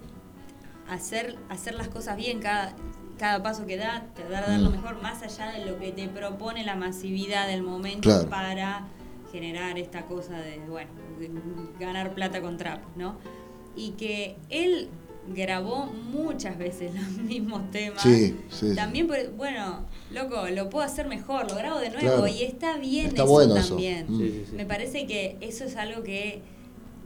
hacer, 0.89 1.37
hacer 1.49 1.75
las 1.75 1.89
cosas 1.89 2.17
bien 2.17 2.41
cada, 2.41 2.75
cada 3.19 3.43
paso 3.43 3.67
que 3.67 3.77
da, 3.77 4.07
tratar 4.15 4.47
de 4.47 4.53
dar 4.53 4.61
lo 4.61 4.71
Mm. 4.71 4.75
mejor, 4.75 5.03
más 5.03 5.23
allá 5.23 5.53
de 5.53 5.67
lo 5.67 5.79
que 5.79 5.93
te 5.93 6.09
propone 6.09 6.65
la 6.65 6.77
masividad 6.77 7.47
del 7.47 7.63
momento 7.63 8.09
Claro. 8.09 8.29
para 8.31 8.87
generar 9.33 9.79
esta 9.79 10.07
cosa 10.07 10.39
de, 10.39 10.59
bueno, 10.61 10.91
de 11.19 11.29
ganar 11.79 12.15
plata 12.15 12.41
con 12.41 12.57
trap, 12.57 12.81
¿no? 12.97 13.19
Y 13.77 13.91
que 13.93 14.37
él 14.49 14.89
grabó 15.29 15.87
muchas 15.87 16.59
veces 16.59 16.93
los 16.95 17.09
mismos 17.25 17.71
temas. 17.71 18.03
Sí, 18.03 18.37
sí. 18.51 18.75
También, 18.75 19.07
por- 19.07 19.31
bueno, 19.33 19.87
loco, 20.13 20.47
lo 20.49 20.69
puedo 20.71 20.85
hacer 20.85 21.07
mejor, 21.09 21.51
lo 21.51 21.57
grabo 21.57 21.79
de 21.81 21.91
nuevo 21.91 22.03
Claro. 22.23 22.27
y 22.29 22.43
está 22.43 22.77
bien 22.79 23.07
Está 23.07 23.23
eso 23.23 23.33
bueno 23.33 23.57
eso. 23.57 23.69
también. 23.71 24.07
Mm. 24.09 24.19
Sí, 24.19 24.29
sí, 24.31 24.45
sí. 24.51 24.57
Me 24.57 24.67
parece 24.67 25.07
que 25.07 25.37
eso 25.41 25.65
es 25.65 25.77
algo 25.77 26.03
que 26.03 26.43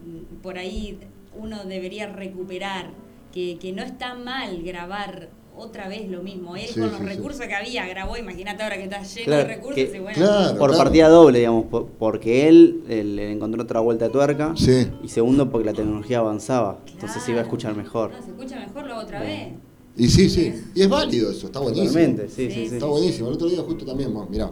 mm, 0.06 0.36
por 0.42 0.58
ahí 0.58 0.98
uno 1.36 1.64
debería 1.64 2.06
recuperar, 2.06 2.90
que, 3.32 3.58
que 3.58 3.72
no 3.72 3.82
está 3.82 4.14
mal 4.14 4.62
grabar 4.62 5.28
otra 5.58 5.88
vez 5.88 6.08
lo 6.08 6.22
mismo. 6.22 6.56
Él 6.56 6.66
Sí, 6.68 6.80
con 6.80 6.84
sí, 6.90 6.90
los 6.90 6.98
sí. 7.00 7.16
recursos 7.16 7.46
que 7.46 7.54
había 7.54 7.86
grabó, 7.86 8.16
imagínate 8.16 8.62
ahora 8.62 8.76
que 8.76 8.84
está 8.84 9.02
lleno 9.02 9.24
Claro, 9.26 9.48
de 9.48 9.54
recursos 9.54 9.74
que- 9.74 9.96
y 9.96 10.00
bueno, 10.00 10.16
Claro. 10.18 10.58
Por 10.58 10.76
partida 10.76 11.08
doble, 11.08 11.38
digamos, 11.38 11.64
por- 11.66 11.86
porque 11.86 12.48
él, 12.48 12.82
le 12.88 13.32
encontró 13.32 13.62
otra 13.62 13.80
vuelta 13.80 14.06
de 14.06 14.10
tuerca. 14.10 14.52
Sí. 14.56 14.86
Y 15.02 15.08
segundo, 15.08 15.50
porque 15.50 15.66
la 15.66 15.72
tecnología 15.74 16.18
avanzaba. 16.20 16.78
Entonces 16.92 17.22
se 17.22 17.30
iba 17.32 17.40
a 17.40 17.44
escuchar 17.44 17.76
mejor. 17.76 18.10
No, 18.12 18.22
se 18.22 18.30
escucha 18.30 18.56
mejor, 18.58 18.86
lo 18.86 18.94
hago 18.94 19.02
otra 19.02 19.20
vez. 19.20 19.48
Y 19.96 20.08
sí, 20.08 20.28
sí. 20.30 20.54
Y 20.74 20.82
es 20.82 20.88
válido 20.88 21.30
eso, 21.30 21.46
está 21.46 21.58
buenísimo. 21.58 21.88
Totalmente, 21.88 22.28
sí, 22.28 22.50
Sí. 22.50 22.62
Está 22.74 22.86
buenísimo. 22.86 23.28
El 23.28 23.34
otro 23.34 23.48
día 23.48 23.60
justo 23.62 23.84
también, 23.84 24.12
bueno, 24.14 24.28
mirá, 24.30 24.44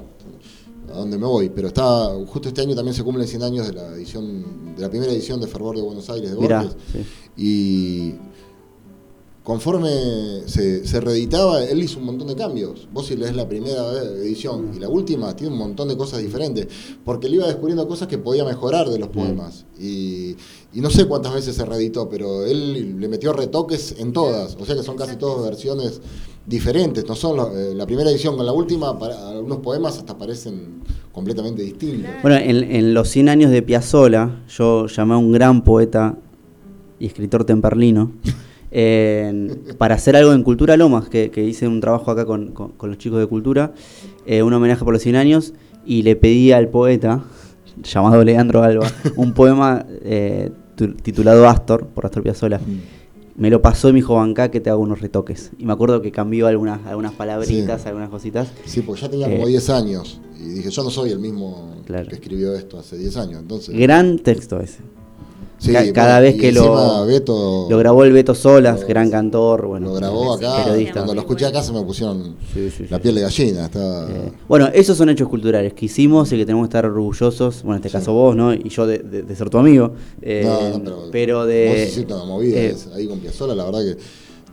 a 0.88 0.98
dónde 0.98 1.18
me 1.18 1.26
voy, 1.26 1.48
pero 1.50 1.68
está 1.68 2.08
justo 2.26 2.48
este 2.48 2.62
año 2.62 2.74
también 2.74 2.94
se 2.94 3.02
cumplen 3.04 3.26
100 3.28 3.42
años 3.42 3.66
de 3.66 3.72
la 3.72 3.88
edición 3.94 4.74
de 4.76 4.82
la 4.82 4.88
primera 4.88 5.10
edición 5.12 5.40
de 5.40 5.46
Fervor 5.46 5.76
de 5.76 5.82
Buenos 5.82 6.08
Aires 6.10 6.30
de 6.32 6.36
Mirá, 6.36 6.62
Borges. 6.62 6.76
sí. 6.92 7.04
Y 7.36 8.14
conforme 9.46 10.42
se, 10.46 10.84
se 10.84 11.00
reeditaba, 11.00 11.62
él 11.62 11.80
hizo 11.80 12.00
un 12.00 12.06
montón 12.06 12.26
de 12.26 12.34
cambios. 12.34 12.88
Vos 12.92 13.06
si 13.06 13.14
lees 13.14 13.36
la 13.36 13.48
primera 13.48 13.92
edición 13.92 14.72
y 14.74 14.80
la 14.80 14.88
última, 14.88 15.36
tiene 15.36 15.52
un 15.52 15.58
montón 15.60 15.86
de 15.86 15.96
cosas 15.96 16.20
diferentes, 16.20 16.66
porque 17.04 17.28
él 17.28 17.34
iba 17.34 17.46
descubriendo 17.46 17.86
cosas 17.86 18.08
que 18.08 18.18
podía 18.18 18.44
mejorar 18.44 18.90
de 18.90 18.98
los 18.98 19.08
poemas. 19.08 19.64
Y, 19.78 20.34
y 20.74 20.80
no 20.80 20.90
sé 20.90 21.04
cuántas 21.06 21.32
veces 21.32 21.54
se 21.54 21.64
reeditó, 21.64 22.08
pero 22.08 22.44
él 22.44 22.98
le 22.98 23.06
metió 23.06 23.32
retoques 23.32 23.94
en 24.00 24.12
todas, 24.12 24.56
o 24.58 24.66
sea 24.66 24.74
que 24.74 24.82
son 24.82 24.96
casi 24.96 25.14
todas 25.14 25.48
versiones 25.48 26.00
diferentes, 26.44 27.06
no 27.06 27.14
son 27.14 27.36
la, 27.36 27.44
eh, 27.44 27.72
la 27.72 27.86
primera 27.86 28.10
edición 28.10 28.36
con 28.36 28.46
la 28.46 28.52
última, 28.52 28.98
para, 28.98 29.28
algunos 29.28 29.58
poemas 29.58 29.96
hasta 29.96 30.18
parecen 30.18 30.82
completamente 31.12 31.62
distintos. 31.62 32.10
Bueno, 32.20 32.36
en, 32.36 32.64
en 32.64 32.94
los 32.94 33.08
100 33.10 33.28
años 33.28 33.52
de 33.52 33.62
Piazzolla, 33.62 34.42
yo 34.48 34.88
llamé 34.88 35.14
a 35.14 35.18
un 35.18 35.30
gran 35.30 35.62
poeta 35.62 36.18
y 36.98 37.06
escritor 37.06 37.44
temperlino 37.44 38.10
para 39.78 39.94
hacer 39.94 40.16
algo 40.16 40.32
en 40.32 40.42
Cultura 40.42 40.76
Lomas, 40.76 41.08
que, 41.08 41.30
que 41.30 41.42
hice 41.44 41.66
un 41.66 41.80
trabajo 41.80 42.10
acá 42.10 42.24
con, 42.26 42.52
con- 42.52 42.72
con 42.72 42.90
los 42.90 42.98
chicos 42.98 43.18
de 43.18 43.26
Cultura, 43.26 43.72
eh, 44.26 44.42
un 44.42 44.52
homenaje 44.52 44.84
por 44.84 44.92
los 44.92 45.02
100 45.02 45.16
años, 45.16 45.54
y 45.86 46.02
le 46.02 46.16
pedí 46.16 46.52
al 46.52 46.68
poeta, 46.68 47.24
llamado 47.82 48.22
Leandro 48.24 48.62
Alba, 48.62 48.86
un 49.16 49.32
poema 49.32 49.86
eh, 50.02 50.50
tu- 50.76 50.94
titulado 50.94 51.48
Astor, 51.48 51.86
por 51.86 52.04
Astor 52.06 52.22
Piazzolla. 52.22 52.60
Me 53.36 53.50
lo 53.50 53.60
pasó 53.60 53.88
y 53.90 53.92
me 53.92 53.96
dijo, 53.98 54.14
bancá 54.14 54.50
que 54.50 54.60
te 54.60 54.70
hago 54.70 54.80
unos 54.82 55.00
retoques. 55.02 55.50
Y 55.58 55.66
me 55.66 55.72
acuerdo 55.74 56.00
que 56.00 56.10
cambió 56.10 56.46
algunas, 56.46 56.86
algunas 56.86 57.12
palabritas, 57.12 57.82
Sí. 57.82 57.88
algunas 57.88 58.08
cositas. 58.08 58.48
Sí, 58.64 58.80
porque 58.80 59.02
ya 59.02 59.10
tenía 59.10 59.28
como 59.30 59.44
Eh, 59.44 59.48
10 59.50 59.68
años 59.70 60.20
y 60.42 60.48
dije, 60.54 60.70
yo 60.70 60.82
no 60.82 60.88
soy 60.90 61.10
el 61.10 61.18
mismo 61.18 61.74
Claro. 61.84 62.08
que 62.08 62.14
escribió 62.14 62.54
esto 62.54 62.78
hace 62.78 62.96
10 62.96 63.14
años. 63.18 63.40
Entonces, 63.42 63.76
Gran 63.78 64.18
texto 64.20 64.58
ese. 64.60 64.78
Sí, 65.58 65.72
Ca- 65.72 65.78
bueno, 65.80 65.92
cada 65.94 66.20
vez 66.20 66.34
que 66.36 66.52
lo, 66.52 67.06
Beto 67.06 67.66
lo 67.70 67.78
grabó 67.78 68.04
el 68.04 68.12
Beto 68.12 68.34
Solas, 68.34 68.82
lo- 68.82 68.86
gran 68.86 69.10
cantor, 69.10 69.66
bueno, 69.66 69.86
lo 69.88 69.94
grabó 69.94 70.34
acá. 70.34 70.64
periodista. 70.64 70.92
Cuando 70.94 71.14
lo 71.14 71.20
escuché 71.22 71.46
acá 71.46 71.62
se 71.62 71.72
me 71.72 71.82
pusieron 71.82 72.36
Sí, 72.52 72.70
sí, 72.70 72.84
la 72.90 72.98
piel 72.98 73.14
de 73.14 73.22
gallina. 73.22 73.64
Estaba... 73.64 74.06
Eh, 74.10 74.32
bueno, 74.48 74.68
esos 74.74 74.98
son 74.98 75.08
hechos 75.08 75.28
culturales 75.28 75.72
que 75.72 75.86
hicimos 75.86 76.30
y 76.32 76.36
que 76.36 76.44
tenemos 76.44 76.64
que 76.66 76.68
estar 76.68 76.84
orgullosos. 76.84 77.62
Bueno, 77.62 77.76
en 77.76 77.78
este 77.78 77.88
Sí. 77.88 77.92
caso 77.94 78.12
vos, 78.12 78.36
¿no? 78.36 78.52
Y 78.52 78.68
yo 78.68 78.86
de, 78.86 78.98
de- 78.98 79.22
de 79.22 79.34
ser 79.36 79.48
tu 79.48 79.56
amigo. 79.56 79.92
eh, 80.20 80.42
no, 80.44 80.78
no, 80.78 80.96
pero, 81.10 81.46
de. 81.46 81.68
Vos 81.68 81.78
hiciste 81.92 82.12
una 82.12 82.24
movida 82.24 82.58
eh, 82.60 82.76
ahí 82.94 83.06
con 83.06 83.18
Piazzolla, 83.20 83.54
la 83.54 83.64
verdad 83.64 83.80
que 83.80 83.96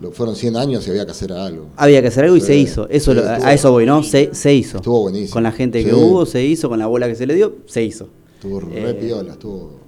lo, 0.02 0.12
fueron 0.14 0.36
100 0.38 0.56
años 0.56 0.88
y 0.88 0.90
había 0.90 1.06
que 1.06 1.12
hacer 1.12 1.34
algo. 1.34 1.68
había 1.76 2.02
que 2.02 2.08
hacer 2.08 2.24
algo 2.24 2.38
y 2.38 2.40
Sí, 2.40 2.48
se 2.48 2.56
hizo. 2.56 2.88
Eso 2.90 3.12
sí, 3.12 3.18
lo- 3.18 3.30
estuvo- 3.30 3.46
a 3.48 3.54
eso 3.54 3.72
voy, 3.72 3.86
¿no? 3.86 4.04
Se, 4.04 4.30
se 4.34 4.54
hizo. 4.54 4.78
Estuvo 4.78 5.02
buenísimo. 5.02 5.34
Con 5.34 5.44
la 5.44 5.52
gente 5.52 5.84
que 5.84 5.94
hubo, 5.94 6.26
se 6.26 6.46
hizo. 6.46 6.70
Con 6.70 6.80
la 6.80 6.88
bola 6.88 7.10
que 7.10 7.16
se 7.16 7.26
le 7.28 7.36
dio, 7.36 7.56
se 7.66 7.84
hizo. 7.84 8.08
Estuvo 8.36 8.62
re 8.62 8.90
Eh, 8.92 8.94
piola, 8.94 9.34
estuvo. 9.34 9.83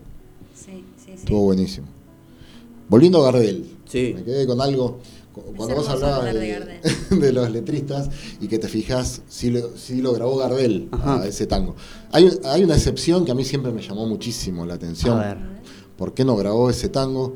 Estuvo 1.25 1.41
buenísimo. 1.41 1.87
Volviendo 2.87 3.19
a 3.25 3.31
Gardel. 3.31 3.65
Sí. 3.85 4.13
Me 4.15 4.23
quedé 4.23 4.45
con 4.45 4.61
algo. 4.61 4.99
cu- 5.33 5.41
Cuando 5.57 5.75
vos 5.75 5.89
hablabas 5.89 6.33
de 6.33 6.39
de, 6.39 6.47
Gardel. 6.49 6.79
de 7.19 7.33
los 7.33 7.51
letristas 7.51 8.09
y 8.39 8.47
que 8.47 8.59
te 8.59 8.67
fijas 8.67 9.21
si 9.27 9.49
lo, 9.49 9.75
si 9.75 10.01
lo 10.01 10.13
grabó 10.13 10.37
Gardel 10.37 10.87
Ajá. 10.91 11.21
a 11.21 11.27
ese 11.27 11.47
tango. 11.47 11.75
Hay, 12.11 12.29
hay 12.45 12.63
una 12.63 12.75
excepción 12.75 13.25
que 13.25 13.31
a 13.31 13.35
mí 13.35 13.43
siempre 13.43 13.71
me 13.71 13.81
llamó 13.81 14.05
muchísimo 14.07 14.65
la 14.65 14.75
atención. 14.75 15.19
A 15.19 15.27
ver. 15.33 15.37
¿Por 15.97 16.13
qué 16.13 16.23
no 16.25 16.35
grabó 16.35 16.69
ese 16.69 16.89
tango? 16.89 17.35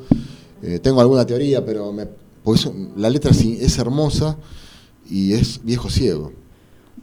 Eh, 0.61 0.79
tengo 0.79 1.01
alguna 1.01 1.25
teoría, 1.25 1.65
pero 1.65 1.91
me, 1.91 2.07
porque 2.43 2.61
es- 2.61 2.71
la 2.95 3.09
letra 3.09 3.33
sí 3.33 3.57
es 3.59 3.77
hermosa 3.79 4.37
y 5.09 5.33
es 5.33 5.61
viejo 5.63 5.89
ciego. 5.89 6.31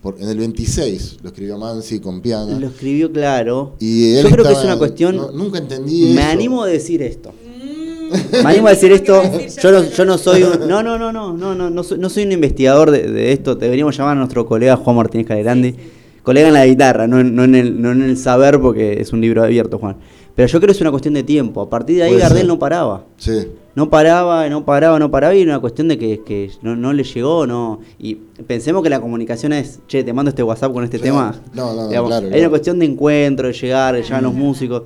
Por- 0.07 0.23
en 0.23 0.29
el 0.29 0.39
26 0.39 1.17
lo 1.23 1.31
escribió 1.31 1.59
Mansi 1.59 1.99
con 1.99 2.21
piano. 2.21 2.61
Lo 2.61 2.69
escribió 2.69 3.11
claro. 3.11 3.75
Y 3.81 4.15
él 4.15 4.23
Yo 4.25 4.31
creo 4.31 4.45
que 4.45 4.53
es 4.53 4.63
una 4.65 4.79
cuestión. 4.79 5.17
no- 5.17 5.33
nunca 5.33 5.59
entendí 5.59 6.13
Me 6.15 6.21
eso. 6.21 6.31
animo 6.31 6.63
a 6.63 6.69
decir 6.69 7.03
esto. 7.03 7.33
Mm. 7.33 8.37
Me 8.45 8.51
animo 8.51 8.69
a 8.69 8.71
decir 8.71 8.93
esto. 8.93 9.21
Yo 9.61 9.73
no, 9.73 9.83
yo 9.85 10.05
no 10.05 10.17
soy 10.17 10.45
un, 10.45 10.69
no, 10.69 10.81
no, 10.85 10.97
no, 10.97 11.11
no, 11.13 11.33
no, 11.33 11.55
no, 11.57 11.71
no 11.71 11.83
soy, 11.83 11.99
no 11.99 12.09
soy 12.09 12.23
un 12.23 12.31
investigador 12.33 12.93
de, 12.93 13.11
de 13.11 13.33
esto. 13.33 13.57
Deberíamos 13.57 13.97
llamar 13.97 14.13
a 14.17 14.21
nuestro 14.21 14.47
colega 14.47 14.77
Juan 14.77 14.95
Martínez 14.97 15.27
Calegrandi. 15.27 15.71
Sí, 15.73 15.77
sí. 15.77 15.91
Colega 16.23 16.49
en 16.49 16.55
la 16.55 16.67
guitarra, 16.67 17.09
no, 17.09 17.19
en- 17.19 17.35
no, 17.35 17.43
en 17.43 17.55
el, 17.57 17.83
no 17.83 17.91
en 17.91 18.03
el 18.03 18.17
saber 18.17 18.61
porque 18.61 19.01
es 19.01 19.13
un 19.13 19.21
libro 19.21 19.43
abierto, 19.43 19.79
Juan. 19.79 19.97
Pero 20.37 20.47
yo 20.47 20.59
creo 20.61 20.67
que 20.69 20.73
es 20.77 20.81
una 20.81 20.91
cuestión 20.93 21.15
de 21.15 21.25
tiempo. 21.25 21.61
A 21.63 21.69
partir 21.69 21.97
de 21.97 22.03
ahí 22.05 22.11
Puede 22.11 22.23
Gardel 22.23 22.39
ser. 22.43 22.47
no 22.47 22.59
paraba. 22.61 23.05
Sí. 23.17 23.33
No 23.77 23.91
paraba, 23.91 24.49
no 24.49 24.65
paraba, 24.65 24.99
no 24.99 25.11
paraba 25.11 25.35
y 25.35 25.43
era 25.43 25.53
una 25.53 25.61
cuestión 25.61 25.87
de 25.89 25.99
que, 25.99 26.23
que 26.25 26.51
no, 26.63 26.75
no 26.75 26.93
le 26.95 27.05
llegó, 27.05 27.47
no. 27.47 27.81
Y 27.99 28.15
pensemos 28.15 28.83
que 28.83 28.89
la 28.91 29.01
comunicación 29.01 29.53
es, 29.53 29.81
che, 29.87 30.03
te 30.03 30.13
mando 30.15 30.31
este 30.31 30.43
WhatsApp 30.43 30.73
con 30.73 30.83
este 30.83 30.99
Claro. 30.99 31.33
tema. 31.33 31.43
No, 31.55 31.75
no, 31.75 31.83
no, 31.83 31.89
Digamos, 31.89 32.09
claro, 32.09 32.25
Hay 32.25 32.31
claro. 32.31 32.43
una 32.45 32.49
cuestión 32.51 32.79
de 32.79 32.87
encuentro, 32.87 33.47
de 33.49 33.53
llegar, 33.53 33.95
de 33.95 34.03
llegar 34.03 34.19
a 34.19 34.23
los 34.23 34.33
músicos. 34.35 34.83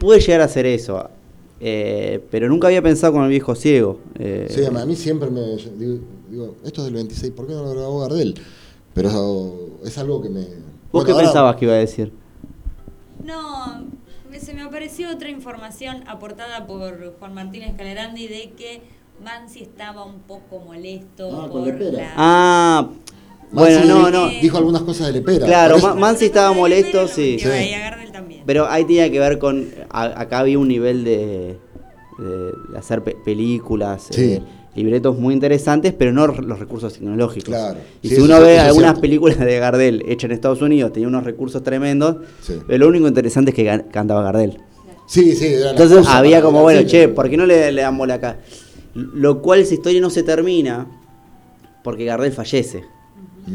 Puede 0.00 0.20
llegar 0.20 0.40
a 0.42 0.44
hacer 0.44 0.66
eso. 0.66 1.08
eh, 1.60 2.22
pero 2.30 2.48
nunca 2.48 2.66
había 2.68 2.82
pensado 2.82 3.12
con 3.12 3.22
el 3.24 3.30
viejo 3.30 3.54
ciego. 3.56 3.98
eh, 4.18 4.46
Sí, 4.50 4.64
a 4.64 4.70
mí 4.86 4.94
siempre 4.96 5.28
me 5.30 5.40
digo, 5.76 5.98
digo, 6.30 6.54
esto 6.64 6.82
es 6.82 6.84
del 6.86 6.94
26, 6.94 7.32
¿por 7.32 7.46
qué 7.48 7.52
no 7.52 7.62
lo 7.64 7.70
grabó 7.70 8.00
Gardel? 8.00 8.34
Pero 8.94 9.54
es 9.84 9.96
algo 9.98 10.20
que 10.22 10.28
me... 10.28 10.40
¿Vos 10.40 10.48
Bueno, 10.92 11.06
qué 11.06 11.12
ahora- 11.12 11.24
pensabas 11.24 11.56
que 11.56 11.64
iba 11.64 11.74
a 11.74 11.78
decir? 11.78 12.12
No, 13.24 13.86
se 14.40 14.54
me 14.54 14.62
apareció 14.62 15.10
otra 15.10 15.30
información 15.30 16.04
aportada 16.06 16.66
por 16.66 17.14
Juan 17.18 17.34
Martínez 17.34 17.74
Calerandi 17.76 18.28
de 18.28 18.50
que 18.56 18.82
Mansi 19.24 19.62
estaba 19.62 20.04
un 20.04 20.20
poco 20.20 20.60
molesto 20.60 21.42
Ah, 21.42 21.48
por 21.50 21.66
Lepera. 21.66 21.90
la... 21.98 22.12
Ah, 22.16 22.88
bueno, 23.50 23.84
no, 23.84 24.10
no. 24.10 24.28
Dijo 24.28 24.58
algunas 24.58 24.82
cosas 24.82 25.06
de 25.08 25.14
Lepera. 25.14 25.46
Claro, 25.46 25.78
Ma- 25.78 25.94
Mansi 25.94 26.26
estaba 26.26 26.52
molesto, 26.52 27.08
sí. 27.08 27.38
Sí. 27.38 27.48
ahí, 27.48 27.72
también. 28.12 28.42
Pero 28.46 28.66
ahí 28.68 28.84
tenía 28.84 29.10
que 29.10 29.18
ver 29.18 29.38
con. 29.38 29.68
a- 29.90 30.20
acá 30.20 30.40
había 30.40 30.58
un 30.58 30.68
nivel 30.68 31.02
de, 31.04 31.58
de- 32.18 32.52
de 32.72 32.78
hacer 32.78 33.02
pe- 33.02 33.16
películas, 33.24 34.08
Sí. 34.10 34.34
eh, 34.34 34.42
libretos 34.84 35.18
muy 35.18 35.34
interesantes, 35.34 35.92
pero 35.96 36.12
no 36.12 36.26
los 36.26 36.58
recursos 36.58 36.92
tecnológicos. 36.94 37.48
Claro. 37.48 37.78
Y 38.02 38.08
Sí, 38.08 38.14
si 38.16 38.20
uno 38.20 38.40
ve 38.40 38.58
algunas 38.58 38.90
cierto. 38.90 39.00
películas 39.00 39.38
de 39.38 39.58
Gardel 39.58 40.04
hechas 40.08 40.24
en 40.30 40.32
Estados 40.32 40.62
Unidos, 40.62 40.92
tenía 40.92 41.08
unos 41.08 41.24
recursos 41.24 41.62
tremendos, 41.62 42.16
Sí. 42.40 42.54
pero 42.66 42.78
lo 42.78 42.88
único 42.88 43.08
interesante 43.08 43.50
es 43.50 43.54
que 43.54 43.84
cantaba 43.90 44.22
Gardel. 44.22 44.58
Sí, 45.06 45.34
sí, 45.34 45.54
la 45.58 45.70
Entonces 45.70 46.06
había 46.06 46.42
como, 46.42 46.62
bueno, 46.62 46.82
che, 46.86 47.08
¿por 47.08 47.28
qué 47.30 47.36
no 47.36 47.46
le, 47.46 47.72
le 47.72 47.82
dan 47.82 47.96
bola 47.96 48.14
acá? 48.14 48.38
Lo 48.94 49.40
cual 49.42 49.60
esa 49.60 49.74
historia 49.74 50.00
no 50.00 50.10
se 50.10 50.22
termina 50.22 50.86
porque 51.82 52.04
Gardel 52.04 52.32
fallece. 52.32 52.84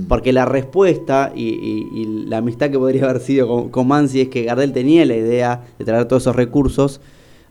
Porque 0.08 0.34
la 0.34 0.46
respuesta 0.46 1.32
y, 1.36 1.50
y- 1.50 1.88
y 2.02 2.06
la 2.28 2.38
amistad 2.38 2.72
que 2.72 2.80
podría 2.80 3.04
haber 3.04 3.22
sido 3.22 3.48
con, 3.48 3.70
con 3.70 3.88
Mansi 3.88 4.22
es 4.22 4.30
que 4.30 4.42
Gardel 4.42 4.74
tenía 4.74 5.06
la 5.06 5.16
idea 5.16 5.62
de 5.78 5.86
traer 5.86 6.06
todos 6.08 6.24
esos 6.24 6.36
recursos, 6.36 7.00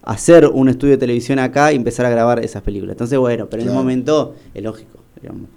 hacer 0.02 0.46
un 0.46 0.68
estudio 0.68 0.92
de 0.92 0.98
televisión 0.98 1.38
acá 1.38 1.72
y 1.72 1.76
empezar 1.76 2.06
a 2.06 2.10
grabar 2.10 2.44
esas 2.44 2.62
películas. 2.62 2.94
Entonces, 2.94 3.18
bueno, 3.18 3.48
pero 3.48 3.62
en 3.62 3.68
el 3.68 3.74
momento 3.74 4.34
es 4.54 4.62
lógico, 4.62 4.98
digamos. 5.20 5.48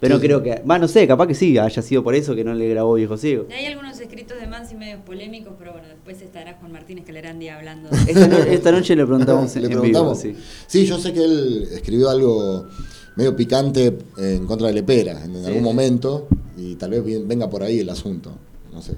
Pero 0.00 0.16
no 0.16 0.20
creo 0.20 0.42
que. 0.42 0.62
Va, 0.68 0.78
no 0.80 0.88
sé, 0.88 1.06
capaz 1.06 1.28
que 1.28 1.34
sí, 1.34 1.56
haya 1.58 1.80
sido 1.80 2.02
por 2.02 2.14
eso 2.16 2.34
que 2.34 2.42
no 2.42 2.52
le 2.54 2.68
grabó 2.68 2.94
Viejo 2.94 3.16
Ciego. 3.16 3.46
Hay 3.56 3.66
algunos 3.66 4.00
escritos 4.00 4.40
de 4.40 4.48
Mansi 4.48 4.74
medios 4.74 5.00
polémicos, 5.02 5.52
pero 5.58 5.70
bueno, 5.72 5.86
después 5.86 6.20
estará 6.20 6.54
Juan 6.54 6.72
Martínez 6.72 7.04
Calerandi 7.04 7.48
hablando. 7.48 7.88
Esta, 8.08 8.26
no- 8.26 8.38
esta 8.38 8.72
noche 8.72 8.96
le 8.96 9.04
preguntamos 9.06 9.54
Le 9.54 9.62
en 9.62 9.68
preguntamos. 9.70 10.20
vivo. 10.22 10.36
Sí. 10.36 10.42
Sí, 10.66 10.86
yo 10.86 10.98
sé 10.98 11.12
que 11.12 11.22
él 11.24 11.68
escribió 11.72 12.10
algo 12.10 12.66
medio 13.14 13.36
picante 13.36 13.96
en 14.18 14.44
contra 14.46 14.66
de 14.68 14.74
Lepera 14.74 15.24
en, 15.24 15.36
Sí. 15.36 15.46
algún 15.46 15.62
momento 15.62 16.26
y 16.56 16.74
tal 16.74 16.90
vez 16.90 17.04
bien- 17.04 17.28
venga 17.28 17.48
por 17.48 17.62
ahí 17.62 17.78
el 17.78 17.88
asunto. 17.90 18.32
No 18.72 18.82
sé. 18.82 18.94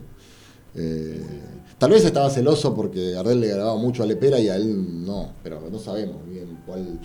Eh, 0.75 1.21
tal 1.79 1.91
vez 1.91 2.05
estaba 2.05 2.31
celoso 2.31 2.75
porque 2.75 3.11
Gardel 3.13 3.41
le 3.41 3.49
grababa 3.49 3.77
mucho 3.77 4.03
a 4.03 4.07
Lepera 4.07 4.39
y 4.41 4.49
a 4.49 4.57
él 4.57 5.05
no, 5.05 5.31
pero 5.43 5.61
no 5.71 5.79
sabemos 5.79 6.17
bien 6.29 6.59
cuál. 6.67 6.99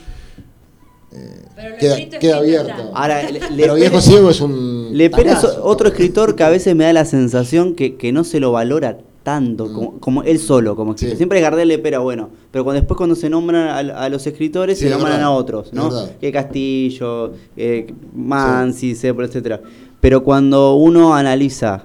eh, 1.11 1.41
Pero 1.55 1.77
queda 1.77 2.19
queda 2.19 2.37
abierto. 2.37 2.91
Ahora, 2.93 3.23
le- 3.31 3.39
pero 3.39 3.55
Lepera- 3.55 3.75
Viejo 3.75 4.01
Ciego 4.01 4.29
es 4.29 4.41
un. 4.41 4.89
Lepera 4.93 5.33
es 5.33 5.43
otro 5.61 5.87
escritor 5.89 6.35
que 6.35 6.43
a 6.43 6.49
veces 6.49 6.75
me 6.75 6.83
da 6.85 6.93
la 6.93 7.05
sensación 7.05 7.75
que, 7.75 7.95
que 7.95 8.11
no 8.11 8.23
se 8.23 8.39
lo 8.39 8.51
valora 8.51 8.97
tanto 9.23 9.65
Mm. 9.67 9.73
como, 9.73 9.99
como 9.99 10.23
él 10.23 10.39
solo, 10.39 10.75
como 10.75 10.91
escritor. 10.93 11.11
Sí. 11.13 11.17
Siempre 11.17 11.41
Gardel 11.41 11.67
Lepera, 11.67 11.99
bueno, 11.99 12.29
pero 12.51 12.63
cuando 12.63 12.79
después 12.79 12.97
cuando 12.97 13.15
se 13.15 13.29
nombran 13.29 13.67
a, 13.67 14.03
a 14.05 14.09
los 14.09 14.25
escritores, 14.25 14.77
Sí, 14.77 14.83
se 14.85 14.89
es 14.89 14.93
nombran 14.93 15.15
verdad, 15.17 15.27
a 15.27 15.31
otros, 15.31 15.73
¿no? 15.73 15.89
Que 16.21 16.31
Castillo, 16.31 17.33
eh, 17.57 17.93
Mansi, 18.15 18.91
etcétera. 18.91 19.61
Pero 19.99 20.23
cuando 20.23 20.75
uno 20.75 21.13
analiza 21.15 21.83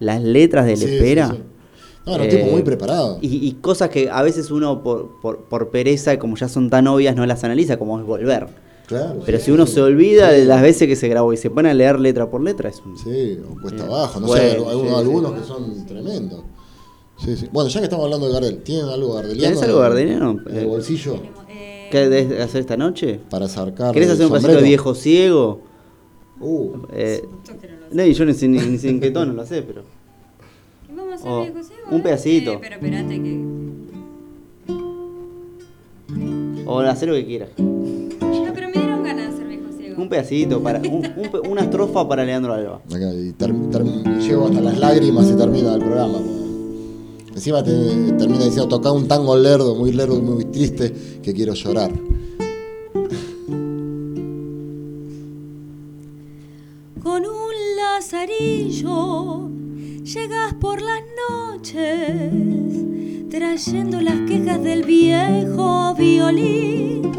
las 0.00 0.22
letras 0.22 0.66
de 0.66 0.76
Sí, 0.76 0.84
sí, 0.84 0.90
Lepera, 0.90 1.30
sí. 1.30 1.38
No, 2.06 2.14
era 2.14 2.24
un 2.24 2.30
tipo 2.30 2.46
eh, 2.46 2.50
muy 2.52 2.62
preparado. 2.62 3.18
y, 3.20 3.46
y 3.48 3.52
cosas 3.54 3.90
que 3.90 4.08
a 4.10 4.22
veces 4.22 4.50
uno 4.50 4.82
por, 4.82 5.20
por, 5.20 5.38
por 5.44 5.70
pereza, 5.70 6.18
como 6.18 6.36
ya 6.36 6.48
son 6.48 6.70
tan 6.70 6.86
obvias, 6.86 7.16
no 7.16 7.26
las 7.26 7.42
analiza, 7.44 7.78
como 7.78 7.98
es 7.98 8.06
volver. 8.06 8.46
Claro, 8.86 9.20
Pero 9.26 9.38
sí, 9.38 9.46
si 9.46 9.50
uno 9.50 9.66
sí. 9.66 9.72
se 9.74 9.82
olvida 9.82 10.30
de 10.30 10.44
las 10.44 10.62
veces 10.62 10.86
que 10.86 10.94
se 10.94 11.08
grabó 11.08 11.32
y 11.32 11.36
se 11.36 11.50
pone 11.50 11.68
a 11.70 11.74
leer 11.74 11.98
letra 11.98 12.30
por 12.30 12.40
letra, 12.40 12.68
es 12.68 12.80
un... 12.86 12.96
Sí, 12.96 13.36
o 13.50 13.60
cuesta 13.60 13.82
abajo, 13.84 14.20
no 14.20 14.28
Bueno, 14.28 14.42
sé, 14.44 14.50
algunos, 14.52 14.72
sí, 14.82 14.88
sí. 14.88 14.94
algunos 14.94 15.32
que 15.32 15.44
son 15.44 15.86
tremendos. 15.86 16.40
Sí, 17.18 17.36
sí. 17.36 17.48
Bueno, 17.52 17.68
ya 17.68 17.80
que 17.80 17.84
estamos 17.86 18.04
hablando 18.04 18.28
de 18.28 18.32
Gardel, 18.34 18.62
¿tienen 18.62 18.86
algo 18.86 19.14
gardeliano? 19.14 19.54
¿Tenés 19.56 19.68
algo 19.68 19.80
gardeliano? 19.80 20.38
En 20.46 20.56
el 20.56 20.62
Eh, 20.62 20.66
bolsillo 20.66 21.14
eh, 21.48 21.88
¿Qué 21.90 22.08
debes 22.08 22.40
hacer 22.40 22.60
esta 22.60 22.76
noche? 22.76 23.18
para 23.28 23.48
sacar. 23.48 23.92
¿Querés 23.92 24.10
hacer 24.10 24.26
un 24.26 24.32
pasito 24.32 24.52
de 24.52 24.62
viejo 24.62 24.94
ciego? 24.94 25.62
Uh, 26.38 26.74
Eh, 26.92 27.24
no 27.90 28.04
y 28.04 28.12
yo 28.12 28.24
ni, 28.24 28.32
ni, 28.34 28.58
ni 28.58 28.78
sé 28.78 28.90
en 28.90 29.00
qué 29.00 29.10
tono 29.10 29.32
lo 29.32 29.44
sé, 29.44 29.62
pero... 29.62 29.82
¿Qué 31.22 31.28
vamos 31.28 31.56
a 31.56 31.60
hacer, 31.60 31.76
Oh, 31.78 31.82
viejo 31.82 31.94
un 31.96 32.02
pedacito. 32.02 32.52
Eh, 32.54 32.58
pero 32.60 32.74
espérate 32.76 33.22
que. 33.22 33.56
O 36.68 36.80
hacer 36.80 37.08
lo 37.08 37.14
que 37.14 37.24
quieras. 37.26 37.50
No, 37.58 38.52
pero 38.54 38.68
me 38.68 38.72
dieron 38.80 39.02
ganas 39.04 39.28
de 39.28 39.34
hacer 39.34 39.46
viejo 39.48 39.72
ciego. 39.76 40.02
Un 40.02 40.08
pedacito, 40.08 40.60
para, 40.62 40.80
un- 40.80 41.06
un 41.16 41.30
pe- 41.30 41.48
una 41.48 41.62
estrofa 41.62 42.08
para 42.08 42.24
Leandro 42.24 42.52
Alba. 42.52 42.80
acá, 42.86 43.14
y 43.14 43.32
ter- 43.32 43.54
ter- 43.70 43.84
llego 44.20 44.46
hasta 44.46 44.60
las 44.60 44.78
lágrimas 44.78 45.30
y 45.30 45.34
termina 45.36 45.74
el 45.74 45.80
programa. 45.80 46.18
porque 46.18 46.36
Encima 47.34 47.62
te, 47.62 47.70
termina 48.18 48.44
diciendo, 48.44 48.66
toca 48.68 48.90
un 48.92 49.06
tango 49.06 49.36
lerdo, 49.36 49.74
muy 49.76 49.92
lerdo, 49.92 50.20
muy 50.20 50.44
triste, 50.46 50.92
que 51.22 51.32
quiero 51.34 51.52
llorar. 51.54 51.92
Con 57.02 57.22
un 57.24 57.52
lazarillo 57.76 59.48
llegas 60.06 60.54
por 60.54 60.80
las 60.80 61.02
noches 61.28 61.82
trayendo 63.28 64.00
las 64.00 64.20
quejas 64.20 64.62
del 64.62 64.84
viejo 64.84 65.94
violín. 65.96 67.10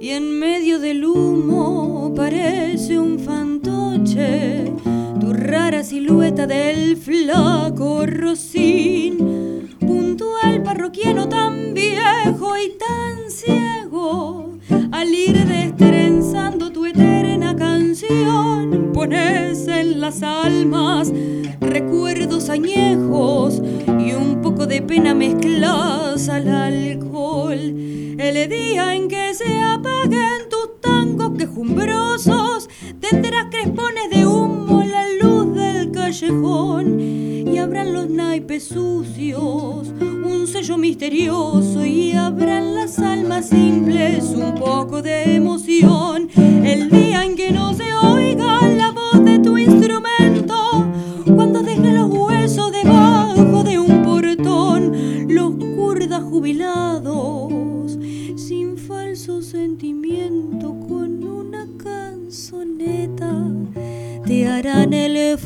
Y 0.00 0.10
en 0.10 0.38
medio 0.38 0.78
del 0.78 1.04
humo 1.04 2.12
parece 2.14 3.00
un 3.00 3.18
fantoche 3.18 4.72
tu 5.20 5.32
rara 5.32 5.82
silueta 5.82 6.46
del 6.46 6.96
flaco 6.96 8.06
rocín 8.06 9.68
puntual 9.80 10.62
parroquiano 10.62 11.28
tan 11.28 11.74
viejo 11.74 12.56
y 12.56 12.78
tan 12.78 13.28
ciego 13.28 14.52
al 14.92 15.12
ir 15.12 15.44
destrenzando 15.46 16.70
tu 16.70 16.86
eterna 16.86 17.23
pones 18.92 19.68
en 19.68 20.00
las 20.00 20.22
almas 20.24 21.12
recuerdos 21.60 22.48
añejos 22.48 23.62
y 24.00 24.12
un 24.14 24.40
poco 24.42 24.66
de 24.66 24.82
pena 24.82 25.14
mezclas 25.14 26.28
al 26.28 26.48
alcohol. 26.48 27.52
El 27.54 28.48
día 28.48 28.96
en 28.96 29.06
que 29.06 29.32
se 29.34 29.60
apaguen 29.60 30.48
tus 30.50 30.80
tangos 30.80 31.38
quejumbrosos 31.38 32.68
tendrás 33.00 33.46
crespones 33.50 34.10
de 34.10 34.26
humo 34.26 34.82
la 34.82 35.04
luz 35.22 35.54
del 35.54 35.92
callejón 35.92 36.98
abran 37.64 37.94
los 37.94 38.10
naipes 38.10 38.64
sucios 38.64 39.88
un 39.98 40.46
sello 40.46 40.76
misterioso 40.76 41.82
y 41.82 42.12
abran 42.12 42.74
las 42.74 42.98
almas 42.98 43.48
simples 43.48 44.24
un 44.36 44.54
poco 44.54 45.00
de 45.00 45.36
emoción. 45.36 46.28
El 46.36 46.90
día 46.90 47.24
en 47.24 47.36
que 47.36 47.52
no 47.52 47.72
se 47.72 47.94
oiga 47.94 48.60
la 48.68 48.92
voz 48.92 49.24
de 49.24 49.38
tu 49.38 49.56
instrumento 49.56 50.54
cuando 51.34 51.62
deje 51.62 51.90
los 51.92 52.10
huesos 52.10 52.70
debajo 52.70 53.64
de 53.64 53.78
un 53.78 54.02
portón 54.02 55.34
los 55.34 55.54
kurdas 55.54 56.22
jubilados 56.22 56.83
harán 64.54 64.92
el 64.94 65.36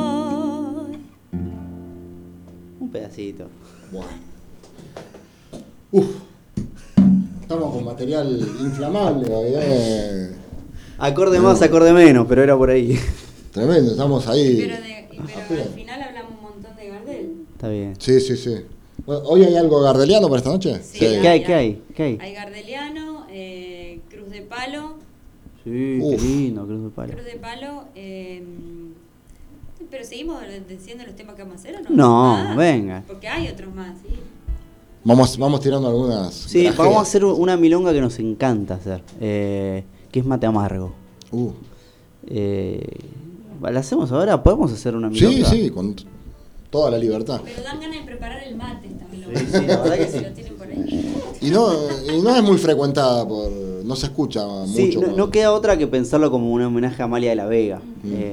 funeral. 0.00 0.98
Un 2.80 2.90
pedacito. 2.90 3.46
Bueno. 3.90 4.08
Uf. 5.92 6.06
Estamos 7.42 7.74
con 7.74 7.84
material 7.84 8.38
inflamable, 8.60 9.26
eh. 9.30 10.30
Acorde 10.98 11.40
más, 11.40 11.60
acorde 11.62 11.92
menos, 11.92 12.26
pero 12.28 12.42
era 12.42 12.56
por 12.56 12.70
ahí. 12.70 12.98
Tremendo, 13.52 13.90
estamos 13.92 14.26
ahí. 14.28 14.58
Pero, 14.60 14.76
de- 14.76 15.00
al 15.62 15.68
final 15.74 16.02
hablamos 16.02 16.32
un 16.36 16.42
montón 16.42 16.76
de 16.76 16.88
Gardel. 16.88 17.32
Está 17.52 17.68
bien. 17.68 17.94
Sí, 17.98 18.20
sí, 18.20 18.36
sí. 18.36 18.54
Bueno, 19.04 19.22
¿Hoy 19.24 19.42
hay 19.44 19.56
algo 19.56 19.80
gardeliano 19.80 20.28
para 20.28 20.38
esta 20.38 20.50
noche? 20.50 20.80
Sí, 20.82 20.98
¿Qué 21.00 21.26
hay? 21.28 21.42
¿Qué 21.42 21.54
hay? 21.54 21.82
¿Qué 21.94 22.02
hay? 22.04 22.18
Hay 22.20 22.34
Gardeliano, 22.34 22.99
Palo. 24.50 24.94
Sí, 25.64 25.98
Uf. 26.02 26.16
qué 26.16 26.22
lindo, 26.26 26.66
Cruz 26.66 26.82
de 26.84 26.88
Palo. 26.90 27.12
Cruz 27.12 27.24
de 27.24 27.36
Palo. 27.36 27.84
eh, 27.94 28.44
pero 29.90 30.04
seguimos 30.04 30.40
diciendo 30.68 31.04
los 31.06 31.16
temas 31.16 31.34
que 31.34 31.42
vamos 31.42 31.56
a 31.56 31.60
hacer 31.60 31.76
o 31.76 31.80
no? 31.82 31.88
No, 31.90 32.36
Ah, 32.36 32.54
venga. 32.54 33.02
Porque 33.06 33.26
hay 33.28 33.48
otros 33.48 33.74
más, 33.74 33.96
¿sí? 34.02 34.14
Vamos, 35.02 35.38
vamos 35.38 35.60
tirando 35.60 35.88
algunas. 35.88 36.34
Sí, 36.34 36.60
grajeas. 36.64 36.78
vamos 36.78 36.98
a 36.98 37.02
hacer 37.02 37.24
una 37.24 37.56
milonga 37.56 37.90
que 37.92 38.00
nos 38.02 38.18
encanta 38.18 38.74
hacer, 38.74 39.02
eh, 39.20 39.84
que 40.12 40.20
es 40.20 40.26
mate 40.26 40.44
amargo. 40.46 40.92
Uh. 41.32 41.50
Eh, 42.26 42.86
¿La 43.62 43.80
hacemos 43.80 44.12
ahora? 44.12 44.42
¿Podemos 44.42 44.70
hacer 44.72 44.94
una 44.94 45.08
Sí, 45.12 45.24
milonga? 45.26 45.48
sí, 45.50 45.70
con 45.70 45.94
t- 45.94 46.04
toda 46.70 46.90
la 46.90 46.98
libertad. 46.98 47.40
Pero 47.44 47.62
dan 47.62 47.80
ganas 47.80 47.98
de 48.00 48.04
preparar 48.04 48.42
el 48.44 48.56
mate 48.56 48.88
también. 48.88 49.24
Sí, 49.34 49.46
sí, 49.46 49.66
la 49.66 49.76
verdad 49.80 49.96
que 49.96 50.06
sí. 50.08 50.18
Si 50.18 50.24
lo 50.24 50.32
tienen 50.32 50.54
por 50.56 50.66
ahí. 50.68 51.14
Y 51.40 51.50
no, 51.50 51.72
y 52.14 52.20
no 52.20 52.36
es 52.36 52.42
muy 52.42 52.58
frecuentada 52.58 53.26
por. 53.26 53.50
No 53.90 53.96
se 53.96 54.06
escucha 54.06 54.40
Sí, 54.66 54.94
mucho. 54.96 55.12
no, 55.16 55.30
queda 55.30 55.52
otra 55.52 55.76
que 55.76 55.86
pensarlo 55.86 56.30
como 56.30 56.50
un 56.52 56.62
homenaje 56.62 57.02
a 57.02 57.04
Amalia 57.04 57.30
de 57.30 57.36
la 57.36 57.46
Vega. 57.46 57.80
Mm. 58.02 58.12
Eh, 58.14 58.32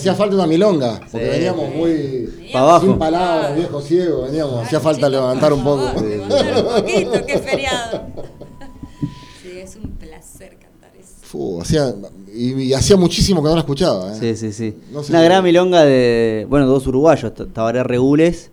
hacía 0.00 0.14
falta 0.14 0.34
una 0.34 0.46
milonga, 0.46 1.00
porque 1.10 1.26
Sí. 1.26 1.30
veníamos 1.32 1.74
muy 1.74 2.50
abajo. 2.54 2.86
sin 2.86 2.98
palabras, 2.98 3.56
viejo 3.56 3.80
ciego, 3.80 4.22
veníamos, 4.22 4.64
hacía 4.66 4.80
falta 4.80 5.08
levantar 5.08 5.52
un 5.52 5.62
poco. 5.64 5.86
favor, 5.86 6.02
levantar 6.02 6.64
un 6.64 6.74
poquito, 6.82 7.26
qué 7.26 7.38
feriado. 7.50 8.02
Sí, 9.42 9.58
es 9.58 9.76
un 9.76 9.90
placer 9.92 10.56
cantar 10.58 10.90
eso. 10.96 11.14
Fu, 11.22 11.60
hacía, 11.60 11.94
y, 12.34 12.52
y 12.62 12.74
hacía 12.74 12.96
muchísimo 12.96 13.42
que 13.42 13.48
no 13.48 13.54
la 13.54 13.60
escuchaba. 13.60 14.12
¿eh? 14.12 14.16
Sí, 14.18 14.36
sí, 14.36 14.52
sí. 14.52 14.76
No 14.92 15.02
sé 15.02 15.12
Una 15.12 15.20
si- 15.20 15.24
gran 15.26 15.44
milonga 15.44 15.84
de, 15.84 16.46
bueno, 16.48 16.66
dos 16.66 16.86
uruguayos, 16.86 17.32
Tabaré 17.52 17.82
Regules 17.82 18.50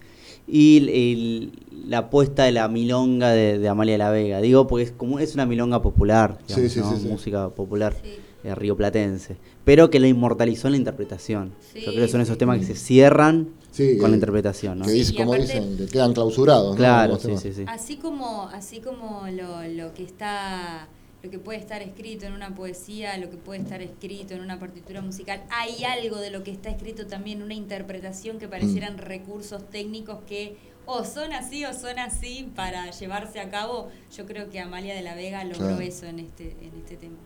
y 0.47 1.51
la 1.87 1.99
apuesta 1.99 2.43
de 2.43 2.51
la 2.51 2.67
milonga 2.67 3.31
de, 3.31 3.59
de 3.59 3.67
Amalia 3.69 3.97
la 3.97 4.09
Vega. 4.09 4.39
Digo, 4.41 4.67
porque 4.67 4.83
es 4.85 4.91
como 4.91 5.19
es 5.19 5.33
una 5.33 5.45
milonga 5.45 5.81
popular, 5.81 6.37
Sí, 6.47 6.61
digamos, 6.61 6.73
sí, 6.73 6.79
¿no? 6.79 6.91
sí, 6.95 7.01
sí. 7.03 7.07
música 7.07 7.49
popular 7.49 7.95
Sí. 8.03 8.11
Eh, 8.47 8.55
rioplatense, 8.55 9.37
pero 9.65 9.89
que 9.89 9.99
la 9.99 10.07
inmortalizó 10.07 10.67
en 10.67 10.71
la 10.73 10.77
interpretación. 10.77 11.53
Sí, 11.73 11.81
Yo 11.81 11.91
creo 11.91 12.05
que 12.05 12.11
son 12.11 12.21
esos 12.21 12.33
sí. 12.35 12.39
temas 12.39 12.59
que 12.59 12.65
se 12.65 12.75
cierran 12.75 13.49
Sí, 13.71 13.97
con 13.97 14.09
la 14.11 14.15
interpretación, 14.17 14.79
¿no? 14.79 14.85
Que 14.85 14.91
dice, 14.93 15.13
como 15.15 15.33
aparte- 15.33 15.59
dicen, 15.59 15.77
que 15.77 15.85
quedan 15.87 16.13
clausurados. 16.13 16.75
Claro, 16.75 17.17
sí, 17.17 17.27
temas. 17.27 17.41
sí, 17.41 17.53
sí. 17.53 17.65
Así 17.67 17.97
como, 17.97 18.47
así 18.49 18.79
como 18.79 19.27
lo, 19.29 19.61
lo 19.67 19.93
que 19.93 20.03
está, 20.03 20.87
lo 21.21 21.29
que 21.29 21.37
puede 21.39 21.59
estar 21.59 21.81
escrito 21.81 22.25
en 22.25 22.33
una 22.33 22.55
poesía, 22.55 23.17
lo 23.17 23.29
que 23.29 23.37
puede 23.37 23.59
estar 23.61 23.81
escrito 23.81 24.33
en 24.33 24.41
una 24.41 24.59
partitura 24.59 25.01
musical, 25.01 25.43
hay 25.51 25.83
algo 25.83 26.17
de 26.17 26.31
lo 26.31 26.43
que 26.43 26.51
está 26.51 26.69
escrito 26.69 27.05
también, 27.07 27.41
una 27.43 27.53
interpretación 27.53 28.39
que 28.39 28.47
parecieran 28.47 28.95
Mm. 28.95 28.99
recursos 28.99 29.69
técnicos 29.69 30.19
que 30.27 30.55
o 30.89 31.03
son 31.03 31.33
así 31.33 31.65
o 31.65 31.73
son 31.73 31.99
así 31.99 32.49
para 32.55 32.89
llevarse 32.91 33.41
a 33.41 33.49
cabo. 33.49 33.89
Yo 34.15 34.25
creo 34.25 34.49
que 34.49 34.59
Amalia 34.61 34.95
de 34.95 35.01
la 35.01 35.15
Vega 35.15 35.43
logró 35.43 35.57
Claro. 35.67 35.81
eso 35.81 36.05
en 36.05 36.19
este, 36.19 36.55
en 36.61 36.71
este 36.79 36.95
tema. 36.95 37.17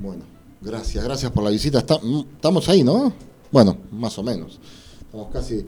Bueno, 0.00 0.24
gracias, 0.60 1.04
gracias 1.04 1.30
por 1.30 1.44
la 1.44 1.50
visita. 1.50 1.78
Está- 1.78 1.98
mm, 2.02 2.20
estamos 2.34 2.68
ahí, 2.68 2.82
¿no? 2.82 3.12
Bueno, 3.52 3.76
más 3.92 4.18
o 4.18 4.22
menos. 4.22 4.58
Estamos 5.00 5.28
casi. 5.32 5.64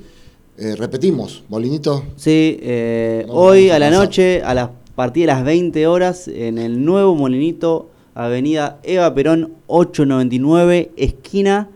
eh, 0.59 0.77
repetimos, 0.77 1.43
Molinito. 1.49 2.05
Sí, 2.17 2.59
eh, 2.61 3.25
No, 3.27 3.33
hoy 3.33 3.71
a 3.71 3.77
a 3.77 3.79
la 3.79 3.91
noche, 3.91 4.43
a 4.43 4.53
las 4.53 4.69
partir 4.95 5.23
de 5.23 5.27
las 5.29 5.45
20 5.45 5.87
horas, 5.87 6.29
en 6.29 6.59
el 6.59 6.85
nuevo 6.85 7.15
Molinito, 7.15 7.89
Avenida 8.15 8.79
Eva 8.83 9.13
Perón 9.15 9.55
899, 9.67 10.93
esquina 10.97 11.71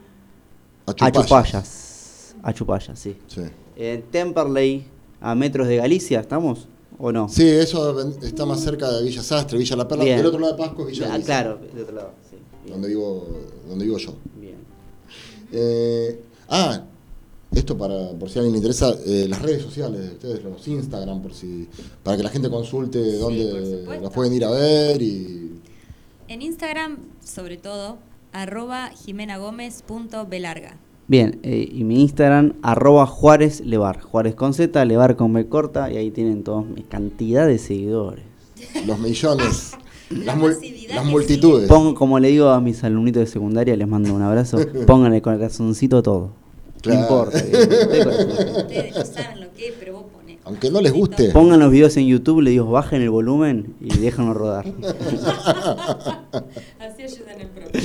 Achupayas. 0.86 2.34
Achupayas. 2.42 2.98
Sí. 2.98 3.16
Sí. 3.26 3.40
En 3.76 4.02
Temperley, 4.02 4.84
a 5.22 5.34
metros 5.34 5.66
de 5.68 5.76
Galicia, 5.76 6.20
¿estamos? 6.20 6.68
¿O 6.98 7.10
no? 7.12 7.28
Sí, 7.28 7.46
eso 7.48 7.98
está 8.22 8.44
más 8.46 8.60
cerca 8.60 8.90
de 8.90 9.02
Villa 9.04 9.22
Sastre, 9.22 9.58
Villa 9.58 9.76
La 9.76 9.88
Perla. 9.88 10.04
Bien. 10.04 10.18
Del 10.18 10.26
otro 10.26 10.38
lado 10.40 10.52
de 10.52 10.58
Pasco 10.58 10.84
Villa 10.84 11.04
Ah, 11.06 11.08
Galicia, 11.12 11.26
claro, 11.42 11.58
de 11.74 11.82
otro 11.82 11.94
lado. 11.96 12.10
Bien, 12.66 12.72
Donde 12.72 12.88
vivo, 12.88 13.26
donde 13.68 13.84
vivo 13.84 13.98
yo. 13.98 14.14
bien. 14.40 14.56
Eh, 15.52 16.20
ah, 16.48 16.82
esto 17.52 17.78
para, 17.78 18.10
por 18.10 18.28
si 18.28 18.38
a 18.38 18.42
alguien 18.42 18.52
le 18.52 18.58
interesa, 18.58 18.92
eh, 19.06 19.26
las 19.28 19.40
redes 19.40 19.62
sociales 19.62 20.00
de 20.00 20.08
ustedes, 20.08 20.44
los 20.44 20.66
Instagram, 20.66 21.22
por 21.22 21.32
si, 21.32 21.68
para 22.02 22.16
que 22.16 22.22
la 22.24 22.28
gente 22.30 22.50
consulte 22.50 22.98
por 22.98 23.20
dónde 23.20 23.84
los 24.02 24.12
pueden 24.12 24.32
ir 24.34 24.44
a 24.44 24.50
ver 24.50 25.00
y. 25.00 25.60
En 26.28 26.42
Instagram, 26.42 26.98
sobre 27.24 27.56
todo, 27.56 27.98
arroba 28.32 28.90
jimenagomez.belarga. 28.90 30.76
Bien, 31.08 31.38
eh, 31.44 31.68
y 31.70 31.84
mi 31.84 32.00
Instagram, 32.02 32.54
arroba 32.62 33.06
Juárez 33.06 33.60
Levar. 33.60 34.00
Juárez 34.00 34.34
con 34.34 34.52
Z, 34.52 34.84
Levar 34.84 35.14
con 35.14 35.32
B 35.32 35.48
corta, 35.48 35.90
y 35.90 35.96
ahí 35.96 36.10
tienen 36.10 36.42
todos 36.42 36.66
mi 36.66 36.82
cantidad 36.82 37.46
de 37.46 37.58
seguidores. 37.58 38.24
los 38.86 38.98
millones, 38.98 39.74
La 40.10 40.24
las, 40.36 40.36
mul- 40.38 41.04
multitudes. 41.04 41.68
Pongo, 41.68 41.94
como 41.94 42.18
le 42.20 42.28
digo 42.28 42.48
a 42.50 42.60
mis 42.60 42.82
alumnitos 42.84 43.20
de 43.20 43.26
secundaria, 43.26 43.74
les 43.76 43.88
mando 43.88 44.14
un 44.14 44.22
abrazo, 44.22 44.58
pongan 44.86 45.12
el 45.14 45.22
corazoncito 45.22 46.02
todo. 46.02 46.30
Claro. 46.80 46.98
No 47.00 47.04
importa. 47.04 47.42
corazón. 47.42 48.56
Ustedes 48.56 48.94
no 48.96 49.04
saben 49.04 49.40
lo 49.40 49.52
que 49.52 49.68
es, 49.68 49.74
pero 49.80 49.92
vos 49.94 50.04
ponés. 50.14 50.38
Aunque 50.44 50.70
no 50.70 50.80
les 50.80 50.92
guste. 50.92 51.30
Pongan 51.30 51.58
los 51.58 51.70
videos 51.72 51.96
en 51.96 52.06
YouTube, 52.06 52.40
le 52.42 52.50
digo, 52.50 52.66
bajen 52.70 53.02
el 53.02 53.10
volumen 53.10 53.74
y 53.80 53.96
déjenlo 53.98 54.34
rodar. 54.34 54.64
Así 56.78 57.02
ayudan 57.02 57.40
el 57.40 57.48
propio. 57.48 57.80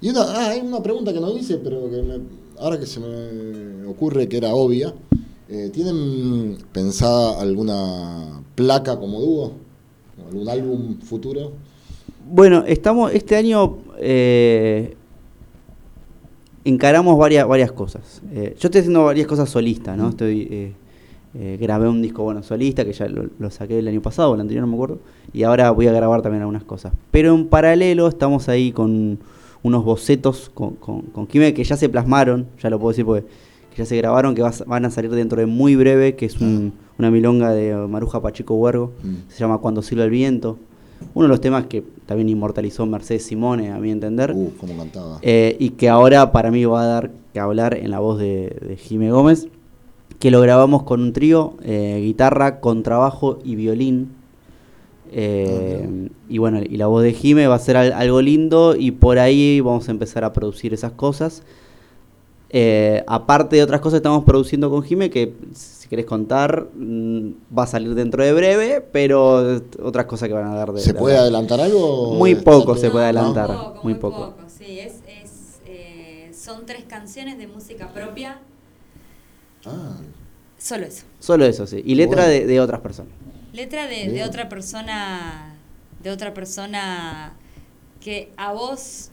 Y 0.00 0.08
una, 0.10 0.22
ah, 0.22 0.48
hay 0.50 0.60
una 0.60 0.82
pregunta 0.82 1.12
que 1.12 1.20
no 1.20 1.36
hice, 1.36 1.56
pero 1.58 1.88
que 1.90 2.02
me- 2.02 2.20
ahora 2.58 2.78
que 2.80 2.86
se 2.86 2.98
me 3.00 3.86
ocurre 3.86 4.28
que 4.28 4.36
era 4.38 4.54
obvia. 4.54 4.92
Eh, 5.48 5.70
¿Tienen 5.72 6.56
pensada 6.72 7.40
alguna 7.40 8.40
placa 8.54 8.98
como 8.98 9.20
dúo? 9.20 9.52
¿O 10.24 10.28
¿Algún 10.28 10.48
álbum 10.48 10.98
futuro? 11.00 11.52
Bueno, 12.30 12.64
estamos, 12.66 13.12
este 13.12 13.36
año 13.36 13.76
eh, 13.98 14.94
encaramos 16.64 17.18
varias, 17.18 17.46
varias 17.46 17.72
cosas. 17.72 18.22
Eh, 18.32 18.56
yo 18.58 18.68
estoy 18.68 18.80
haciendo 18.80 19.04
varias 19.04 19.26
cosas 19.26 19.48
solista, 19.50 19.96
¿no? 19.96 20.08
Estoy, 20.10 20.48
eh, 20.50 20.72
eh, 21.34 21.58
grabé 21.60 21.88
un 21.88 22.00
disco 22.00 22.22
bueno 22.22 22.42
solista 22.42 22.84
que 22.84 22.92
ya 22.92 23.06
lo, 23.08 23.24
lo 23.38 23.50
saqué 23.50 23.78
el 23.78 23.88
año 23.88 24.00
pasado, 24.00 24.30
o 24.30 24.34
el 24.34 24.40
anterior 24.40 24.62
no 24.62 24.68
me 24.68 24.74
acuerdo, 24.74 24.98
y 25.32 25.42
ahora 25.42 25.70
voy 25.72 25.86
a 25.88 25.92
grabar 25.92 26.22
también 26.22 26.42
algunas 26.42 26.64
cosas. 26.64 26.92
Pero 27.10 27.34
en 27.34 27.46
paralelo 27.48 28.08
estamos 28.08 28.48
ahí 28.48 28.72
con 28.72 29.18
unos 29.62 29.84
bocetos 29.84 30.50
con, 30.52 30.76
con, 30.76 31.02
con 31.02 31.26
Quime 31.26 31.52
que 31.54 31.64
ya 31.64 31.76
se 31.76 31.88
plasmaron, 31.88 32.46
ya 32.62 32.70
lo 32.70 32.78
puedo 32.78 32.90
decir 32.90 33.04
porque 33.04 33.26
que 33.70 33.78
ya 33.78 33.86
se 33.86 33.96
grabaron, 33.96 34.34
que 34.36 34.42
vas- 34.42 34.64
van 34.66 34.84
a 34.84 34.90
salir 34.90 35.10
dentro 35.10 35.40
de 35.40 35.46
muy 35.46 35.74
breve, 35.74 36.14
que 36.14 36.26
es 36.26 36.40
un- 36.40 36.72
una 36.98 37.10
milonga 37.10 37.50
de 37.52 37.74
Maruja 37.88 38.20
Pacheco 38.22 38.54
Huergo, 38.54 38.92
Mm. 39.02 39.14
se 39.28 39.38
llama 39.40 39.58
Cuando 39.58 39.82
silba 39.82 40.04
el 40.04 40.10
viento. 40.10 40.58
uno 41.12 41.24
de 41.24 41.28
los 41.28 41.40
temas 41.40 41.66
que 41.66 41.82
también 42.06 42.28
inmortalizó 42.30 42.86
Mercedes 42.86 43.26
Simone, 43.26 43.70
a 43.72 43.78
mi 43.78 43.90
entender. 43.90 44.32
Uh, 44.34 44.52
cómo 44.58 44.76
cantaba. 44.76 45.18
Eh, 45.22 45.54
y 45.58 45.70
que 45.70 45.88
ahora 45.88 46.32
para 46.32 46.50
mí 46.50 46.64
va 46.64 46.82
a 46.82 46.86
dar 46.86 47.10
que 47.32 47.40
hablar 47.40 47.76
en 47.76 47.90
la 47.90 47.98
voz 47.98 48.18
de, 48.18 48.56
de 48.66 48.76
Jime 48.76 49.10
Gómez, 49.10 49.48
que 50.18 50.30
lo 50.30 50.40
grabamos 50.40 50.84
con 50.84 51.02
un 51.02 51.12
trío, 51.12 51.54
eh, 51.62 52.00
guitarra, 52.02 52.60
contrabajo 52.60 53.38
y 53.44 53.54
violín. 53.56 54.10
Eh, 55.12 56.08
y 56.28 56.38
bueno, 56.38 56.60
y 56.62 56.76
la 56.76 56.86
voz 56.86 57.02
de 57.02 57.12
Jime 57.12 57.46
va 57.46 57.56
a 57.56 57.58
ser 57.58 57.76
al- 57.76 57.92
algo 57.92 58.20
lindo 58.22 58.74
y 58.76 58.90
por 58.92 59.18
ahí 59.18 59.60
vamos 59.60 59.88
a 59.88 59.92
empezar 59.92 60.24
a 60.24 60.32
producir 60.32 60.72
esas 60.74 60.92
cosas. 60.92 61.42
Eh, 62.56 63.02
aparte 63.08 63.56
de 63.56 63.64
otras 63.64 63.80
cosas 63.80 63.94
que 63.94 64.02
estamos 64.02 64.22
produciendo 64.22 64.70
con 64.70 64.84
Jime, 64.84 65.10
que 65.10 65.34
si 65.54 65.88
querés 65.88 66.04
contar, 66.06 66.68
mm, 66.72 67.30
va 67.58 67.64
a 67.64 67.66
salir 67.66 67.96
dentro 67.96 68.22
de 68.22 68.32
breve, 68.32 68.80
pero 68.92 69.60
otras 69.82 70.06
cosas 70.06 70.28
que 70.28 70.34
van 70.34 70.46
a 70.46 70.54
dar 70.54 70.72
de... 70.72 70.80
¿Se 70.80 70.92
de- 70.92 70.98
puede 71.00 71.16
adelantar 71.16 71.60
algo? 71.60 72.14
Muy 72.14 72.36
poco 72.36 72.76
se 72.76 72.90
puede 72.92 73.06
adelantar. 73.06 73.48
Muy 73.48 73.56
poco, 73.58 73.80
muy 73.82 73.94
poco. 73.94 74.16
poco. 74.36 74.42
Sí, 74.46 74.78
es, 74.78 74.94
es, 75.08 75.58
eh, 75.66 76.30
son 76.32 76.64
tres 76.64 76.84
canciones 76.84 77.38
de 77.38 77.48
música 77.48 77.88
propia, 77.92 78.38
Ah, 79.66 79.96
solo 80.58 80.86
eso. 80.86 81.04
Solo 81.18 81.44
eso, 81.46 81.66
sí. 81.66 81.82
Y 81.84 81.94
letra 81.96 82.22
Bueno. 82.24 82.28
de, 82.40 82.46
de 82.46 82.60
otras 82.60 82.80
personas. 82.82 83.12
Letra 83.52 83.86
de, 83.88 84.22
otra 84.22 84.48
persona, 84.48 85.56
de 86.02 86.10
otra 86.10 86.34
persona 86.34 87.32
que 88.00 88.30
a 88.36 88.52
vos 88.52 89.10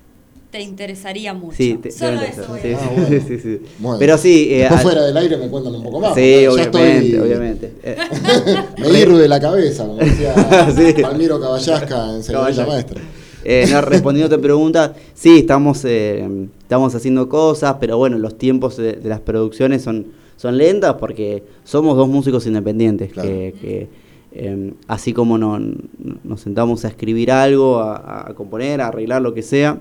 te 0.52 0.62
interesaría 0.62 1.34
mucho. 1.34 1.56
Sí, 1.56 1.80
te- 1.82 1.92
Solo 1.92 2.20
te- 2.20 2.28
eso. 2.30 2.46
voy 2.50 2.60
a 2.60 2.62
sí. 2.64 2.70
Ah, 2.80 2.90
bueno. 2.96 3.08
sí, 3.10 3.20
sí, 3.28 3.40
sí. 3.40 3.60
Bueno. 3.80 4.00
Pero 4.00 4.18
sí, 4.18 4.48
eh, 4.52 4.58
Después 4.60 4.80
al- 4.80 4.84
fuera 4.84 5.02
del 5.06 5.18
aire 5.18 5.38
me 5.38 5.48
cuentan 5.48 5.74
un 5.76 5.84
poco 5.84 6.00
más. 6.02 6.14
sí, 6.14 6.46
obviamente, 6.48 6.98
estoy- 6.98 7.16
obviamente. 7.20 7.72
Me 8.78 8.90
hierro 8.90 9.18
de 9.18 9.28
la 9.28 9.40
cabeza, 9.40 9.86
como 9.88 9.98
decía 9.98 10.34
Sí. 10.96 11.02
Palmiro 11.02 11.40
Caballasca 11.40 12.16
en 12.16 12.22
Caballasca. 12.24 12.66
Maestra. 12.72 13.02
Eh, 13.44 13.66
no, 13.72 13.82
respondiendo 13.82 14.34
a 14.36 14.38
tu 14.38 14.42
pregunta, 14.44 14.94
sí, 15.16 15.40
estamos, 15.40 15.84
eh, 15.86 16.28
estamos 16.62 16.94
haciendo 16.94 17.28
cosas, 17.28 17.78
pero 17.80 17.98
bueno, 17.98 18.20
los 18.20 18.38
tiempos 18.38 18.78
de, 18.78 18.94
de 18.94 19.10
las 19.10 19.20
producciones 19.20 19.82
son, 19.82 20.08
son 20.38 20.58
lentas 20.58 20.96
porque 21.00 21.44
somos 21.64 21.98
dos 21.98 22.08
músicos 22.08 22.46
independientes, 22.46 23.12
Claro. 23.14 23.28
que, 23.30 23.56
que, 23.60 23.88
eh, 24.34 24.74
así 24.88 25.12
como 25.14 25.38
no- 25.40 25.60
nos 26.24 26.42
sentamos 26.42 26.86
a 26.86 26.90
escribir 26.90 27.32
algo, 27.32 27.80
a, 27.80 28.30
a 28.30 28.34
componer, 28.36 28.80
a 28.80 28.88
arreglar 28.90 29.24
lo 29.24 29.34
que 29.34 29.42
sea, 29.42 29.80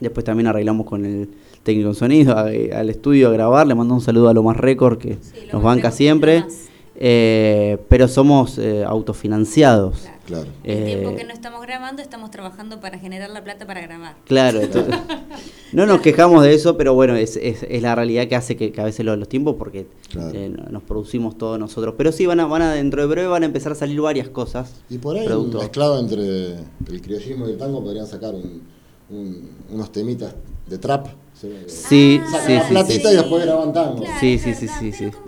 después 0.00 0.24
también 0.24 0.46
arreglamos 0.46 0.86
con 0.86 1.04
el 1.04 1.28
técnico 1.62 1.88
en 1.90 1.94
sonido, 1.94 2.36
a- 2.36 2.46
al 2.78 2.90
estudio 2.90 3.28
a 3.28 3.32
grabar, 3.32 3.66
le 3.66 3.74
mando 3.74 3.94
un 3.94 4.00
saludo 4.00 4.28
a 4.28 4.34
Lo 4.34 4.42
Más 4.42 4.56
Record 4.56 4.98
que 4.98 5.14
Sí, 5.20 5.48
nos 5.52 5.62
banca 5.62 5.90
siempre, 5.90 6.44
eh, 7.00 7.78
pero 7.88 8.08
somos 8.08 8.58
eh, 8.58 8.84
autofinanciados. 8.84 10.00
Claro. 10.00 10.18
Claro. 10.28 10.46
El 10.62 10.84
tiempo 10.84 11.10
Eh, 11.10 11.16
que 11.16 11.24
no 11.24 11.32
estamos 11.32 11.62
grabando, 11.62 12.02
estamos 12.02 12.30
trabajando 12.30 12.80
para 12.80 12.98
generar 12.98 13.30
la 13.30 13.42
plata 13.42 13.66
para 13.66 13.80
grabar. 13.80 14.14
Claro, 14.26 14.60
esto- 14.60 14.84
no 15.72 15.86
nos 15.86 16.02
quejamos 16.02 16.42
de 16.42 16.52
eso, 16.52 16.76
pero 16.76 16.92
bueno, 16.92 17.16
es, 17.16 17.36
es- 17.36 17.62
es 17.62 17.80
la 17.82 17.94
realidad 17.94 18.28
que 18.28 18.36
hace 18.36 18.54
que, 18.54 18.70
que 18.70 18.78
a 18.80 18.84
veces 18.84 19.06
lo- 19.06 19.16
los 19.16 19.26
tiempos, 19.28 19.56
porque 19.58 19.86
Claro. 20.10 20.30
eh, 20.34 20.52
nos 20.70 20.82
producimos 20.82 21.38
todos 21.38 21.58
nosotros. 21.58 21.94
Pero 21.96 22.12
sí, 22.12 22.26
van 22.26 22.40
a, 22.40 22.46
van 22.46 22.60
a, 22.60 22.74
dentro 22.74 23.00
de 23.00 23.06
breve 23.08 23.26
van 23.28 23.42
a 23.42 23.46
empezar 23.46 23.72
a 23.72 23.74
salir 23.74 23.98
varias 24.02 24.28
cosas. 24.28 24.74
Y 24.90 24.98
por 24.98 25.16
ahí, 25.16 25.24
Producto. 25.26 25.60
mezclado 25.60 25.98
entre 25.98 26.20
el 26.56 27.00
criollismo 27.02 27.48
y 27.48 27.52
el 27.52 27.56
tango, 27.56 27.82
podrían 27.82 28.06
sacar 28.06 28.34
un- 28.34 28.60
un- 29.10 29.50
unos 29.70 29.90
temitas 29.92 30.34
de 30.66 30.78
trap. 30.78 31.06
Sí, 31.34 31.48
Ah, 31.52 31.66
sí, 31.68 32.20
la 32.58 32.62
sí, 32.62 32.68
platita 32.72 33.08
sí. 33.10 33.14
y 33.14 33.16
después 33.16 33.44
graban 33.44 33.72
tango. 33.72 34.00
Claro, 34.00 34.18
Sí, 34.20 34.38
sí, 34.38 34.54
sí, 34.54 34.66
sí, 34.66 34.92
sí. 34.92 35.10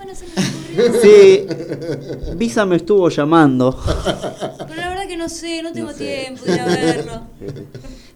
Visa 2.37 2.67
me 2.67 2.77
estuvo 2.77 3.09
llamando. 3.09 3.77
Pero 4.69 4.75
la 4.81 4.89
verdad 4.89 5.07
que 5.09 5.17
no 5.17 5.29
sé, 5.29 5.63
no 5.63 5.73
tengo 5.73 5.93
sé. 5.93 6.25
tiempo 6.25 6.45
de 6.45 6.53
ir 6.55 6.61
a 6.61 6.67
verlo. 6.67 7.13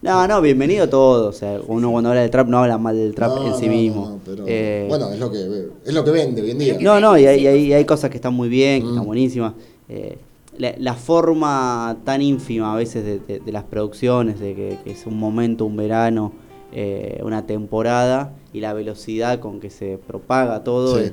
No, 0.01 0.27
no, 0.27 0.41
bienvenido 0.41 0.87
todo. 0.89 1.29
O 1.29 1.33
sea, 1.33 1.59
uno 1.67 1.89
cuando 1.91 2.09
habla 2.09 2.21
de 2.21 2.29
trap 2.29 2.47
no 2.47 2.59
habla 2.59 2.77
mal 2.77 2.95
del 2.95 3.15
trap 3.15 3.35
No, 3.35 3.47
en 3.47 3.55
sí 3.59 3.65
no, 3.67 3.71
mismo. 3.71 4.09
no, 4.09 4.19
pero, 4.25 4.43
Eh, 4.47 4.85
bueno, 4.89 5.09
es 5.11 5.19
lo, 5.19 5.31
que, 5.31 5.67
es 5.85 5.93
lo 5.93 6.03
que 6.03 6.11
vende 6.11 6.41
hoy 6.41 6.51
en 6.51 6.59
día. 6.59 6.77
No, 6.81 6.99
no, 6.99 7.17
y 7.17 7.25
hay, 7.25 7.41
y 7.43 7.47
hay- 7.47 7.65
y 7.67 7.73
hay 7.73 7.85
cosas 7.85 8.09
que 8.09 8.17
están 8.17 8.33
muy 8.33 8.49
bien, 8.49 8.81
que 8.81 8.87
Mm. 8.87 8.91
están 8.91 9.05
buenísimas. 9.05 9.53
Eh, 9.89 10.17
la, 10.57 10.73
la 10.77 10.93
forma 10.93 11.97
tan 12.03 12.21
ínfima 12.21 12.73
a 12.73 12.75
veces 12.77 13.03
de, 13.05 13.19
de- 13.19 13.39
de 13.39 13.51
las 13.51 13.63
producciones, 13.63 14.39
de 14.39 14.53
que, 14.55 14.77
que 14.83 14.91
es 14.91 15.05
un 15.05 15.17
momento, 15.19 15.65
un 15.65 15.75
verano, 15.75 16.31
eh, 16.71 17.21
una 17.23 17.45
temporada, 17.45 18.33
y 18.53 18.59
la 18.59 18.73
velocidad 18.73 19.39
con 19.39 19.59
que 19.59 19.69
se 19.69 19.97
propaga 19.97 20.63
todo, 20.63 20.97
Sí. 20.99 21.05
eh, 21.05 21.11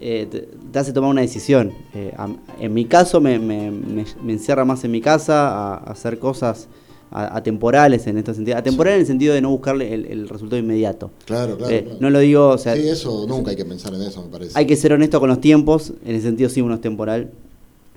eh, 0.00 0.26
te, 0.30 0.48
te 0.72 0.78
hace 0.78 0.92
tomar 0.92 1.10
una 1.10 1.20
decisión. 1.20 1.72
Eh, 1.94 2.12
a- 2.16 2.28
en 2.60 2.74
mi 2.74 2.84
caso 2.84 3.20
me, 3.20 3.38
me- 3.38 3.70
me- 3.70 4.04
me 4.22 4.32
encierra 4.32 4.64
más 4.64 4.84
en 4.84 4.90
mi 4.90 5.00
casa 5.00 5.48
a, 5.48 5.74
a 5.74 5.92
hacer 5.92 6.18
cosas 6.18 6.68
atemporales 7.10 8.06
en 8.08 8.18
este 8.18 8.34
sentido. 8.34 8.56
Atemporal 8.58 8.94
en 8.94 9.00
el 9.00 9.06
sentido 9.06 9.34
de 9.34 9.40
no 9.40 9.50
buscarle 9.50 9.94
el, 9.94 10.06
el 10.06 10.28
resultado 10.28 10.58
inmediato. 10.60 11.12
Claro, 11.26 11.56
claro, 11.56 11.72
Eh, 11.72 11.82
claro. 11.84 11.98
No 12.00 12.10
lo 12.10 12.18
digo, 12.18 12.48
o 12.48 12.58
sea, 12.58 12.74
sí, 12.74 12.88
eso 12.88 13.26
nunca 13.28 13.50
hay 13.50 13.56
que 13.56 13.64
pensar 13.64 13.94
en 13.94 14.02
eso, 14.02 14.22
me 14.22 14.28
parece. 14.28 14.58
hay 14.58 14.66
que 14.66 14.74
ser 14.74 14.92
honesto 14.92 15.20
con 15.20 15.28
los 15.28 15.40
tiempos, 15.40 15.92
en 16.04 16.16
el 16.16 16.22
sentido 16.22 16.50
sí 16.50 16.60
uno 16.60 16.74
es 16.74 16.80
temporal, 16.80 17.30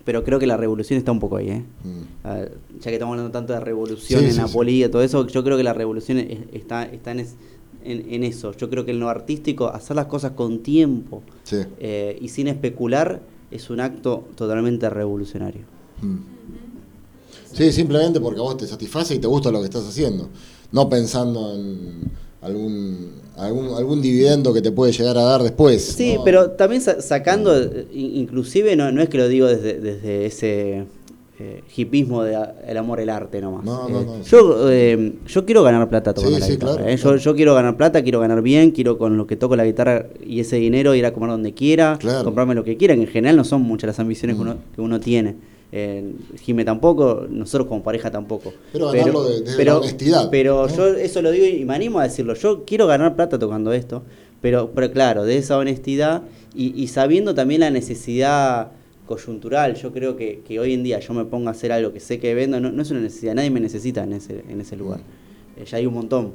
pero 0.08 0.24
creo 0.24 0.40
que 0.40 0.48
la 0.48 0.56
revolución 0.56 0.98
está 0.98 1.12
un 1.12 1.20
poco 1.20 1.36
ahí, 1.36 1.50
¿eh? 1.50 1.64
Mm. 1.84 1.90
Ah, 2.24 2.46
ya 2.80 2.84
que 2.90 2.94
estamos 2.94 3.12
hablando 3.12 3.30
tanto 3.34 3.52
de 3.52 3.60
revolución 3.60 4.22
Sí, 4.22 4.26
en 4.28 4.32
sí, 4.32 4.38
la 4.40 4.48
política, 4.48 4.90
todo 4.90 5.02
eso, 5.02 5.28
yo 5.28 5.44
creo 5.44 5.58
que 5.58 5.64
la 5.64 5.74
revolución 5.74 6.18
es- 6.20 6.40
está, 6.54 6.84
está 6.86 7.12
en, 7.12 7.20
es- 7.20 7.36
en- 7.84 8.14
en 8.14 8.24
eso. 8.24 8.54
Yo 8.54 8.70
creo 8.70 8.86
que 8.86 8.92
en 8.92 9.02
lo 9.02 9.10
artístico, 9.10 9.68
hacer 9.68 9.98
las 9.98 10.06
cosas 10.06 10.32
con 10.32 10.60
tiempo 10.64 11.24
Sí. 11.44 11.58
eh, 11.82 12.18
y 12.22 12.30
sin 12.30 12.48
especular 12.48 13.20
es 13.52 13.70
un 13.70 13.82
acto 13.82 14.24
totalmente 14.36 14.90
revolucionario. 14.90 15.64
Mm. 16.02 16.16
Sí, 17.52 17.72
simplemente 17.74 18.22
porque 18.22 18.40
a 18.40 18.44
vos 18.44 18.56
te 18.56 18.66
satisface 18.66 19.14
y 19.16 19.20
te 19.20 19.28
gusta 19.28 19.52
lo 19.52 19.60
que 19.60 19.66
estás 19.66 19.86
haciendo. 19.86 20.30
No 20.72 20.88
pensando 20.88 21.54
en 21.54 22.10
algún, 22.41 23.11
algún, 23.35 23.73
algún 23.76 24.01
dividendo 24.01 24.53
que 24.53 24.61
te 24.61 24.72
puede 24.72 24.91
llegar 24.91 25.18
a 25.18 25.22
dar 25.23 25.43
después. 25.43 25.84
Sí, 25.84 26.15
¿no? 26.15 26.23
pero 26.23 26.51
también 26.51 26.81
sa- 26.81 27.01
sacando, 27.01 27.55
in- 27.91 28.15
inclusive 28.18 28.76
no, 28.76 28.91
no 28.91 29.01
es 29.01 29.09
que 29.09 29.18
lo 29.18 29.27
digo 29.27 29.47
desde, 29.47 29.80
desde 29.80 30.26
ese 30.26 30.85
eh, 31.39 31.64
hipismo 31.76 32.23
de 32.23 32.35
el 32.68 32.77
amor 32.77 32.99
el 32.99 33.09
arte 33.09 33.41
nomás. 33.41 33.64
No, 33.64 33.88
no, 33.89 34.01
Eh, 34.01 34.05
no, 34.05 34.23
Yo, 34.23 34.72
eh, 34.72 35.14
yo 35.27 35.45
quiero 35.45 35.61
ganar 35.64 35.88
plata 35.89 36.14
tocando 36.14 36.35
Sí, 36.35 36.39
la 36.41 36.45
sí, 36.47 36.53
guitarra. 36.53 36.76
claro, 36.77 36.89
eh. 36.89 36.97
Yo-. 36.97 37.15
Yo, 37.18 37.35
quiero 37.35 37.53
ganar 37.55 37.77
plata, 37.77 38.01
quiero 38.03 38.19
ganar 38.19 38.41
bien, 38.41 38.72
quiero 38.72 38.97
con 38.97 39.18
lo 39.18 39.27
que 39.27 39.35
toco 39.35 39.55
la 39.55 39.65
guitarra 39.65 40.07
y 40.26 40.39
ese 40.39 40.55
dinero 40.57 40.95
ir 40.95 41.05
a 41.05 41.14
comer 41.14 41.30
donde 41.30 41.53
quiera, 41.53 41.97
Claro. 41.99 42.23
comprarme 42.23 42.55
lo 42.55 42.64
que 42.64 42.77
quiera, 42.77 42.95
que 42.95 43.01
en 43.01 43.07
general 43.07 43.35
no 43.38 43.43
son 43.43 43.61
muchas 43.61 43.88
las 43.88 43.99
ambiciones 43.99 44.35
que, 44.35 44.39
Mm. 44.43 44.47
uno, 44.47 44.55
que 44.76 44.81
uno 44.81 44.99
tiene. 44.99 45.35
Eh, 45.72 46.14
Jime 46.41 46.64
tampoco, 46.64 47.26
nosotros 47.30 47.68
como 47.68 47.84
pareja 47.84 48.10
tampoco. 48.11 48.53
Pero 48.91 49.03
ganarlo 49.06 49.23
de- 49.27 49.41
la 49.41 49.77
honestidad, 49.80 50.30
Pero 50.31 50.68
yo 50.68 50.88
eso 50.88 51.22
lo 51.22 51.31
digo 51.31 51.45
y 51.45 51.65
me 51.65 51.76
animo 51.76 51.99
a 51.99 52.03
decirlo. 52.03 52.34
Yo 52.35 52.64
quiero 52.65 52.88
ganar 52.88 53.15
plata 53.15 53.38
tocando 53.38 53.73
esto, 53.73 54.03
pero, 54.41 54.72
pero 54.73 54.91
claro, 54.91 55.23
de 55.26 55.38
esa 55.38 55.57
honestidad 55.57 56.23
y, 56.56 56.73
y 56.81 56.88
sabiendo 56.88 57.34
también 57.35 57.61
la 57.61 57.69
necesidad 57.72 58.72
coyuntural. 59.06 59.76
Yo 59.76 59.91
creo 59.91 60.15
que, 60.15 60.41
que 60.48 60.60
hoy 60.60 60.73
en 60.73 60.84
día 60.84 60.99
yo 60.99 61.14
me 61.14 61.26
pongo 61.26 61.49
a 61.49 61.52
hacer 61.52 61.72
algo 61.72 61.91
que 61.94 61.99
sé 61.99 62.19
que 62.19 62.34
vendo, 62.34 62.60
no, 62.60 62.72
no 62.72 62.81
es 62.81 62.91
una 62.91 62.99
necesidad, 63.02 63.35
nadie 63.35 63.49
me 63.52 63.60
necesita 63.60 64.03
en 64.03 64.14
ese, 64.14 64.44
en 64.49 64.61
ese 64.61 64.76
lugar. 64.77 65.02
Eh, 65.57 65.65
ya 65.65 65.77
hay 65.77 65.85
un 65.85 65.94
montón. 65.95 66.31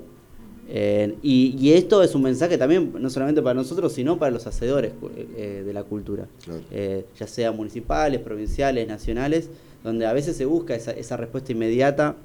Eh, 0.68 1.16
y, 1.22 1.56
y 1.58 1.72
esto 1.72 2.02
es 2.02 2.14
un 2.14 2.22
mensaje 2.22 2.56
también, 2.56 2.92
no 2.98 3.10
solamente 3.10 3.42
para 3.42 3.54
nosotros, 3.54 3.92
sino 3.92 4.18
para 4.18 4.30
los 4.30 4.46
hacedores 4.46 4.92
cu- 4.98 5.10
eh, 5.16 5.62
de 5.66 5.72
la 5.72 5.82
cultura, 5.84 6.28
Claro. 6.44 6.60
Eh, 6.70 7.04
ya 7.18 7.26
sea 7.26 7.52
municipales, 7.52 8.20
provinciales, 8.20 8.86
nacionales, 8.88 9.50
donde 9.84 10.06
a 10.06 10.12
veces 10.12 10.36
se 10.36 10.44
busca 10.46 10.74
esa, 10.74 10.92
esa 10.92 11.16
respuesta 11.16 11.52
inmediata, 11.52 12.16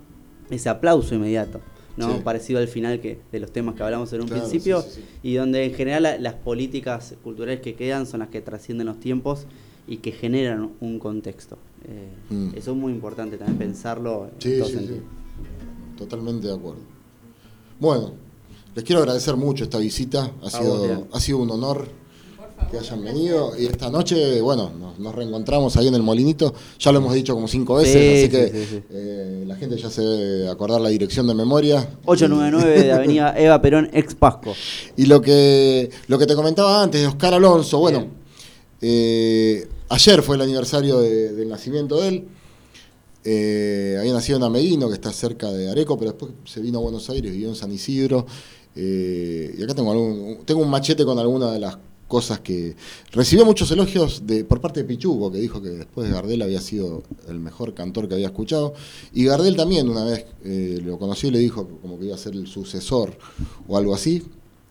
ese 0.50 0.70
aplauso 0.70 1.16
inmediato, 1.16 1.60
¿no? 1.98 2.18
Sí. 2.18 2.22
parecido 2.24 2.60
al 2.60 2.68
final 2.68 3.00
que, 3.02 3.20
de 3.32 3.40
los 3.40 3.52
temas 3.52 3.76
que 3.76 3.84
hablamos 3.84 4.14
en 4.14 4.22
un 4.22 4.28
Claro, 4.28 4.44
principio, 4.48 4.82
sí, 4.82 4.90
sí, 4.92 5.02
sí. 5.02 5.08
y 5.30 5.34
donde 5.36 5.66
en 5.66 5.74
general 5.74 6.04
la- 6.04 6.18
las 6.20 6.36
políticas 6.36 7.16
culturales 7.24 7.60
que 7.62 7.74
quedan 7.74 8.06
son 8.06 8.20
las 8.20 8.30
que 8.30 8.40
trascienden 8.42 8.86
los 8.88 9.00
tiempos 9.00 9.46
y 9.88 9.98
que 9.98 10.12
generan 10.12 10.70
un 10.80 11.00
contexto. 11.00 11.58
Eh, 11.86 12.34
Mm. 12.34 12.50
Eso 12.56 12.72
es 12.72 12.78
muy 12.78 12.92
importante 12.94 13.38
también 13.38 13.58
pensarlo 13.58 14.26
en 14.36 14.42
Sí, 14.42 14.60
todo 14.60 14.70
sentido. 14.70 15.00
Totalmente 15.98 16.48
de 16.48 16.54
acuerdo. 16.54 16.82
Bueno, 17.80 18.14
les 18.78 18.86
quiero 18.86 19.02
agradecer 19.02 19.36
mucho 19.36 19.64
esta 19.64 19.80
visita. 19.80 20.32
Ha 20.44 20.52
sido, 20.52 21.08
ha 21.12 21.20
sido 21.20 21.40
un 21.40 21.50
honor 21.50 21.88
que 22.70 22.78
hayan 22.78 23.04
venido. 23.04 23.54
Y 23.58 23.66
esta 23.66 23.90
noche, 23.90 24.40
bueno, 24.40 24.70
nos, 24.80 25.00
nos 25.00 25.16
reencontramos 25.16 25.76
ahí 25.78 25.88
en 25.88 25.96
el 25.96 26.04
Molinito. 26.04 26.54
Ya 26.78 26.92
lo 26.92 27.00
hemos 27.00 27.16
dicho 27.16 27.34
como 27.34 27.48
cinco 27.48 27.74
veces, 27.74 27.94
Sí, 27.94 28.08
así 28.08 28.22
sí, 28.26 28.30
que 28.30 28.48
sí, 28.66 28.66
sí. 28.76 28.84
eh, 28.92 29.44
la 29.48 29.56
gente 29.56 29.78
ya 29.78 29.90
se 29.90 30.04
debe 30.04 30.48
acordar 30.50 30.80
la 30.80 30.90
dirección 30.90 31.26
de 31.26 31.34
memoria. 31.34 31.90
899 32.06 32.84
de 32.84 32.92
Avenida 32.94 33.34
Eva 33.36 33.60
Perón, 33.64 33.90
ex 33.94 34.14
Pasco. 34.14 34.54
Y 34.96 35.08
lo 35.08 35.22
que, 35.24 35.90
lo 36.08 36.20
que 36.20 36.28
te 36.28 36.36
comentaba 36.36 36.84
antes 36.84 37.02
de 37.02 37.08
Oscar 37.08 37.34
Alonso, 37.34 37.80
bueno, 37.80 38.06
eh, 38.82 39.68
ayer 39.90 40.22
fue 40.22 40.36
el 40.36 40.44
aniversario 40.44 41.00
de- 41.00 41.34
del 41.34 41.50
nacimiento 41.50 42.00
de 42.00 42.08
él. 42.10 42.28
Eh, 43.30 43.98
había 44.00 44.14
nacido 44.14 44.38
en 44.38 44.44
Ameguino, 44.44 44.88
que 44.88 44.94
está 44.94 45.12
cerca 45.12 45.52
de 45.52 45.70
Areco, 45.70 45.98
pero 45.98 46.12
después 46.12 46.32
se 46.46 46.62
vino 46.62 46.80
a 46.80 46.82
Buenos 46.82 47.10
Aires, 47.10 47.30
vivió 47.32 47.50
en 47.50 47.56
San 47.56 47.72
Isidro. 47.74 48.26
Eh, 48.80 49.56
y 49.58 49.64
acá 49.64 49.74
tengo, 49.74 49.92
algún, 49.92 50.38
tengo 50.46 50.62
un 50.62 50.70
machete 50.70 51.04
con 51.04 51.18
algunas 51.18 51.52
de 51.52 51.60
las 51.60 51.78
cosas 52.08 52.40
que... 52.40 52.76
Recibió 53.12 53.44
muchos 53.44 53.72
elogios 53.72 54.26
de, 54.28 54.46
por 54.46 54.62
parte 54.62 54.82
de 54.82 54.86
Pichuco, 54.86 55.32
que 55.32 55.40
dijo 55.40 55.62
que 55.62 55.70
después 55.70 56.08
de 56.08 56.14
Gardel 56.14 56.44
había 56.44 56.62
sido 56.62 57.04
el 57.28 57.40
mejor 57.40 57.74
cantor 57.74 58.08
que 58.08 58.14
había 58.14 58.28
escuchado. 58.28 58.76
Y 59.14 59.26
Gardel 59.26 59.56
también 59.56 59.90
una 59.90 60.06
vez 60.06 60.26
eh, 60.44 60.80
lo 60.84 61.00
conoció 61.00 61.30
y 61.30 61.32
le 61.32 61.40
dijo 61.40 61.68
como 61.82 61.98
que 61.98 62.06
iba 62.06 62.16
a 62.16 62.20
ser 62.20 62.34
el 62.34 62.48
sucesor 62.48 63.18
o 63.68 63.78
algo 63.78 63.96
así. 63.96 64.24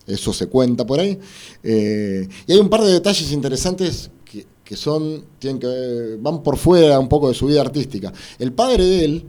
Eso 0.07 0.31
se 0.31 0.47
cuenta 0.47 0.85
por 0.85 1.01
ahí. 1.01 1.19
Eh, 1.61 2.27
y 2.47 2.51
hay 2.53 2.59
un 2.59 2.69
par 2.69 2.83
de 2.83 2.93
detalles 2.93 3.29
interesantes 3.33 4.09
que, 4.23 4.47
que 4.63 4.77
son, 4.77 5.25
tienen 5.37 5.59
que 5.59 6.15
van 6.19 6.41
por 6.41 6.55
fuera 6.55 6.97
un 6.97 7.09
poco 7.09 7.27
de 7.27 7.33
su 7.33 7.47
vida 7.47 7.59
artística. 7.59 8.13
El 8.39 8.53
padre 8.53 8.85
de 8.85 9.05
él 9.05 9.25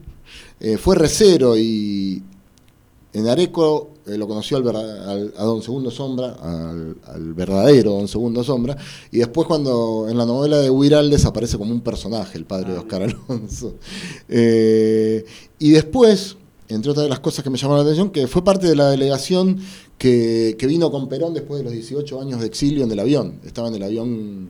fue 0.78 0.96
recero 0.96 1.56
y 1.56 2.20
en 3.12 3.28
Areco 3.28 3.90
lo 4.16 4.26
conoció 4.28 4.56
al 4.56 4.66
al- 4.76 5.34
a 5.36 5.44
Don 5.44 5.60
Segundo 5.62 5.90
Sombra, 5.90 6.34
al, 6.40 6.96
al 7.04 7.34
verdadero 7.34 7.92
Don 7.92 8.08
Segundo 8.08 8.42
Sombra, 8.44 8.76
y 9.10 9.18
después 9.18 9.46
cuando 9.46 10.06
en 10.08 10.16
la 10.16 10.24
novela 10.24 10.58
de 10.58 10.70
Huiraldes 10.70 11.24
aparece 11.26 11.58
como 11.58 11.72
un 11.72 11.80
personaje, 11.82 12.38
el 12.38 12.44
padre 12.46 12.72
de 12.72 12.78
Oscar 12.78 13.02
Alonso. 13.02 13.74
Eh, 14.28 15.24
y 15.58 15.70
después, 15.70 16.36
entre 16.68 16.90
otras 16.90 17.04
de 17.04 17.10
las 17.10 17.20
cosas 17.20 17.42
que 17.42 17.50
me 17.50 17.58
llamaron 17.58 17.78
la 17.84 17.90
atención, 17.90 18.10
que 18.10 18.26
fue 18.26 18.44
parte 18.44 18.66
de 18.66 18.76
la 18.76 18.90
delegación 18.90 19.58
que, 19.98 20.56
que 20.58 20.66
vino 20.66 20.90
con 20.90 21.08
Perón 21.08 21.34
después 21.34 21.58
de 21.58 21.64
los 21.64 21.72
18 21.72 22.20
años 22.20 22.40
de 22.40 22.46
exilio 22.46 22.84
en 22.84 22.92
el 22.92 22.98
avión. 23.00 23.40
Estaba 23.44 23.68
en 23.68 23.74
el 23.74 23.82
avión 23.82 24.48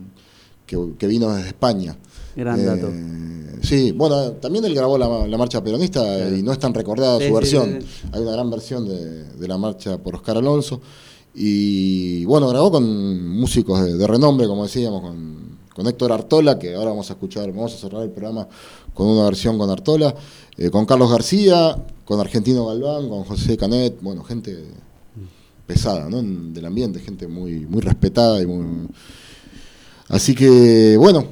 que, 0.67 0.79
que 0.99 1.07
vino 1.07 1.33
desde 1.35 1.49
España. 1.49 1.97
Gran 2.39 2.65
dato. 2.65 2.89
Eh, 2.93 3.59
sí, 3.63 3.93
bueno, 3.93 4.33
también 4.33 4.65
él 4.65 4.75
grabó 4.75 4.97
la, 4.97 5.27
la 5.27 5.37
marcha 5.39 5.63
peronista 5.63 6.29
y 6.31 6.43
no 6.43 6.53
es 6.53 6.59
tan 6.59 6.73
recordada 6.73 7.19
Sí, 7.19 7.25
su 7.25 7.29
sí, 7.29 7.35
versión. 7.35 7.79
sí. 7.83 8.09
Hay 8.13 8.23
una 8.23 8.33
gran 8.33 8.51
versión 8.51 8.87
de, 8.89 9.25
de 9.25 9.49
la 9.49 9.59
marcha 9.59 9.99
por 9.99 10.15
Oscar 10.15 10.37
Alonso. 10.37 10.81
Y 11.35 12.25
bueno, 12.25 12.49
grabó 12.49 12.71
con 12.73 13.29
músicos 13.39 13.85
de, 13.85 13.97
de 13.97 14.07
renombre, 14.07 14.47
como 14.47 14.65
decíamos, 14.65 15.03
con, 15.03 15.59
con 15.75 15.87
Héctor 15.87 16.13
Artola, 16.13 16.59
que 16.59 16.75
ahora 16.75 16.91
vamos 16.91 17.11
a 17.11 17.13
escuchar, 17.15 17.51
vamos 17.53 17.75
a 17.75 17.79
cerrar 17.79 18.03
el 18.03 18.11
programa 18.11 18.49
con 18.95 19.07
una 19.07 19.25
versión 19.25 19.57
con 19.59 19.71
Artola, 19.71 20.15
eh, 20.57 20.71
con 20.71 20.85
Carlos 20.87 21.11
García, 21.11 21.77
con 22.05 22.19
Argentino 22.19 22.67
Galván, 22.67 23.09
con 23.09 23.23
José 23.25 23.57
Canet, 23.57 23.99
bueno, 24.01 24.25
gente 24.25 24.65
pesada, 25.67 26.09
¿no? 26.09 26.23
Del 26.23 26.65
ambiente, 26.65 26.99
gente 26.99 27.29
muy, 27.29 27.67
muy 27.67 27.81
respetada 27.83 28.41
y 28.43 28.47
muy, 28.47 28.89
Así 30.09 30.35
que, 30.35 30.97
bueno, 30.97 31.23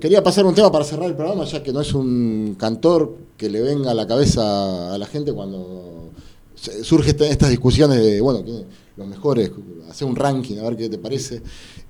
quería 0.00 0.22
pasar 0.22 0.46
un 0.46 0.54
tema 0.54 0.70
para 0.72 0.84
cerrar 0.84 1.08
el 1.08 1.14
programa, 1.14 1.44
ya 1.44 1.62
que 1.62 1.72
no 1.72 1.80
es 1.80 1.94
un 1.94 2.56
cantor 2.58 3.16
que 3.36 3.48
le 3.48 3.60
venga 3.60 3.92
a 3.92 3.94
la 3.94 4.06
cabeza 4.06 4.92
a 4.92 4.98
la 4.98 5.06
gente 5.06 5.32
cuando 5.32 6.10
se- 6.56 6.82
surge 6.82 7.10
esta- 7.10 7.26
estas 7.28 7.50
discusiones 7.50 7.98
de, 8.02 8.20
bueno, 8.20 8.42
¿quién- 8.44 8.64
los 8.96 9.06
mejores, 9.06 9.50
hacer 9.88 10.08
un 10.08 10.16
ranking, 10.16 10.56
a 10.58 10.62
ver 10.64 10.76
qué 10.76 10.88
te 10.88 10.98
parece, 10.98 11.40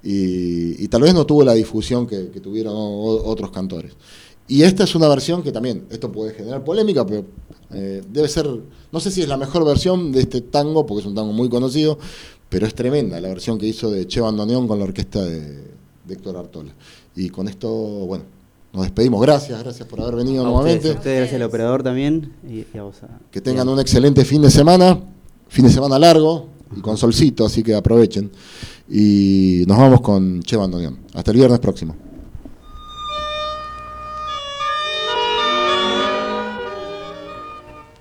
y, 0.03 0.87
tal 0.89 1.03
vez 1.03 1.15
no 1.15 1.25
tuvo 1.25 1.43
la 1.45 1.55
difusión 1.55 2.07
que, 2.07 2.25
tuvieron 2.41 2.75
otros 2.77 3.51
cantores. 3.51 3.93
Y 4.49 4.63
esta 4.63 4.85
es 4.85 4.95
una 4.95 5.09
versión 5.09 5.43
que 5.43 5.53
también, 5.53 5.87
esto 5.91 6.13
puede 6.13 6.35
generar 6.35 6.63
polémica, 6.65 7.07
pero 7.07 7.25
eh, 7.73 8.03
debe 8.13 8.29
ser, 8.29 8.47
no 8.93 9.01
sé 9.01 9.11
si 9.11 9.23
es 9.23 9.29
la 9.29 9.37
mejor 9.37 9.65
versión 9.65 10.13
de 10.13 10.21
este 10.21 10.41
tango, 10.43 10.85
porque 10.87 11.01
es 11.01 11.07
un 11.07 11.15
tango 11.15 11.33
muy 11.33 11.49
conocido, 11.49 11.99
pero 12.49 12.67
es 12.67 12.75
tremenda 12.75 13.21
la 13.21 13.29
versión 13.29 13.59
que 13.59 13.67
hizo 13.67 13.91
de 13.91 14.07
Che 14.07 14.21
Bandoneón 14.21 14.69
con 14.69 14.79
la 14.79 14.85
orquesta 14.85 15.25
de, 15.25 15.65
de 16.07 16.15
Héctor 16.15 16.37
Artola. 16.37 16.73
Y 17.15 17.29
con 17.31 17.49
esto, 17.49 17.69
bueno, 17.69 18.25
nos 18.73 18.83
despedimos. 18.85 19.21
Gracias, 19.23 19.59
gracias 19.63 19.89
por 19.89 20.01
haber 20.01 20.17
venido 20.17 20.43
A 20.45 20.49
nuevamente. 20.49 20.77
ustedes, 20.79 20.97
a 20.97 20.99
ustedes, 20.99 21.19
gracias 21.19 21.41
al 21.41 21.47
operador 21.49 21.83
también. 21.83 22.33
Y, 22.49 22.65
y 22.75 22.79
a 22.79 22.83
vos. 22.83 23.03
a- 23.03 23.19
Que 23.31 23.41
tengan 23.41 23.69
un 23.69 23.81
excelente 23.81 24.25
fin 24.25 24.43
de 24.43 24.51
semana, 24.51 24.99
fin 25.49 25.65
de 25.65 25.71
semana 25.71 25.99
largo 25.99 26.49
y 26.77 26.81
con 26.81 26.97
solcito, 26.97 27.47
así 27.47 27.63
que 27.63 27.75
aprovechen. 27.75 28.31
Y 28.89 29.65
nos 29.67 29.79
vamos 29.79 30.01
con 30.01 30.41
Che 30.43 30.57
Bandoneón. 30.57 30.99
Hasta 31.15 31.31
el 31.33 31.37
viernes 31.39 31.59
próximo. 31.59 31.97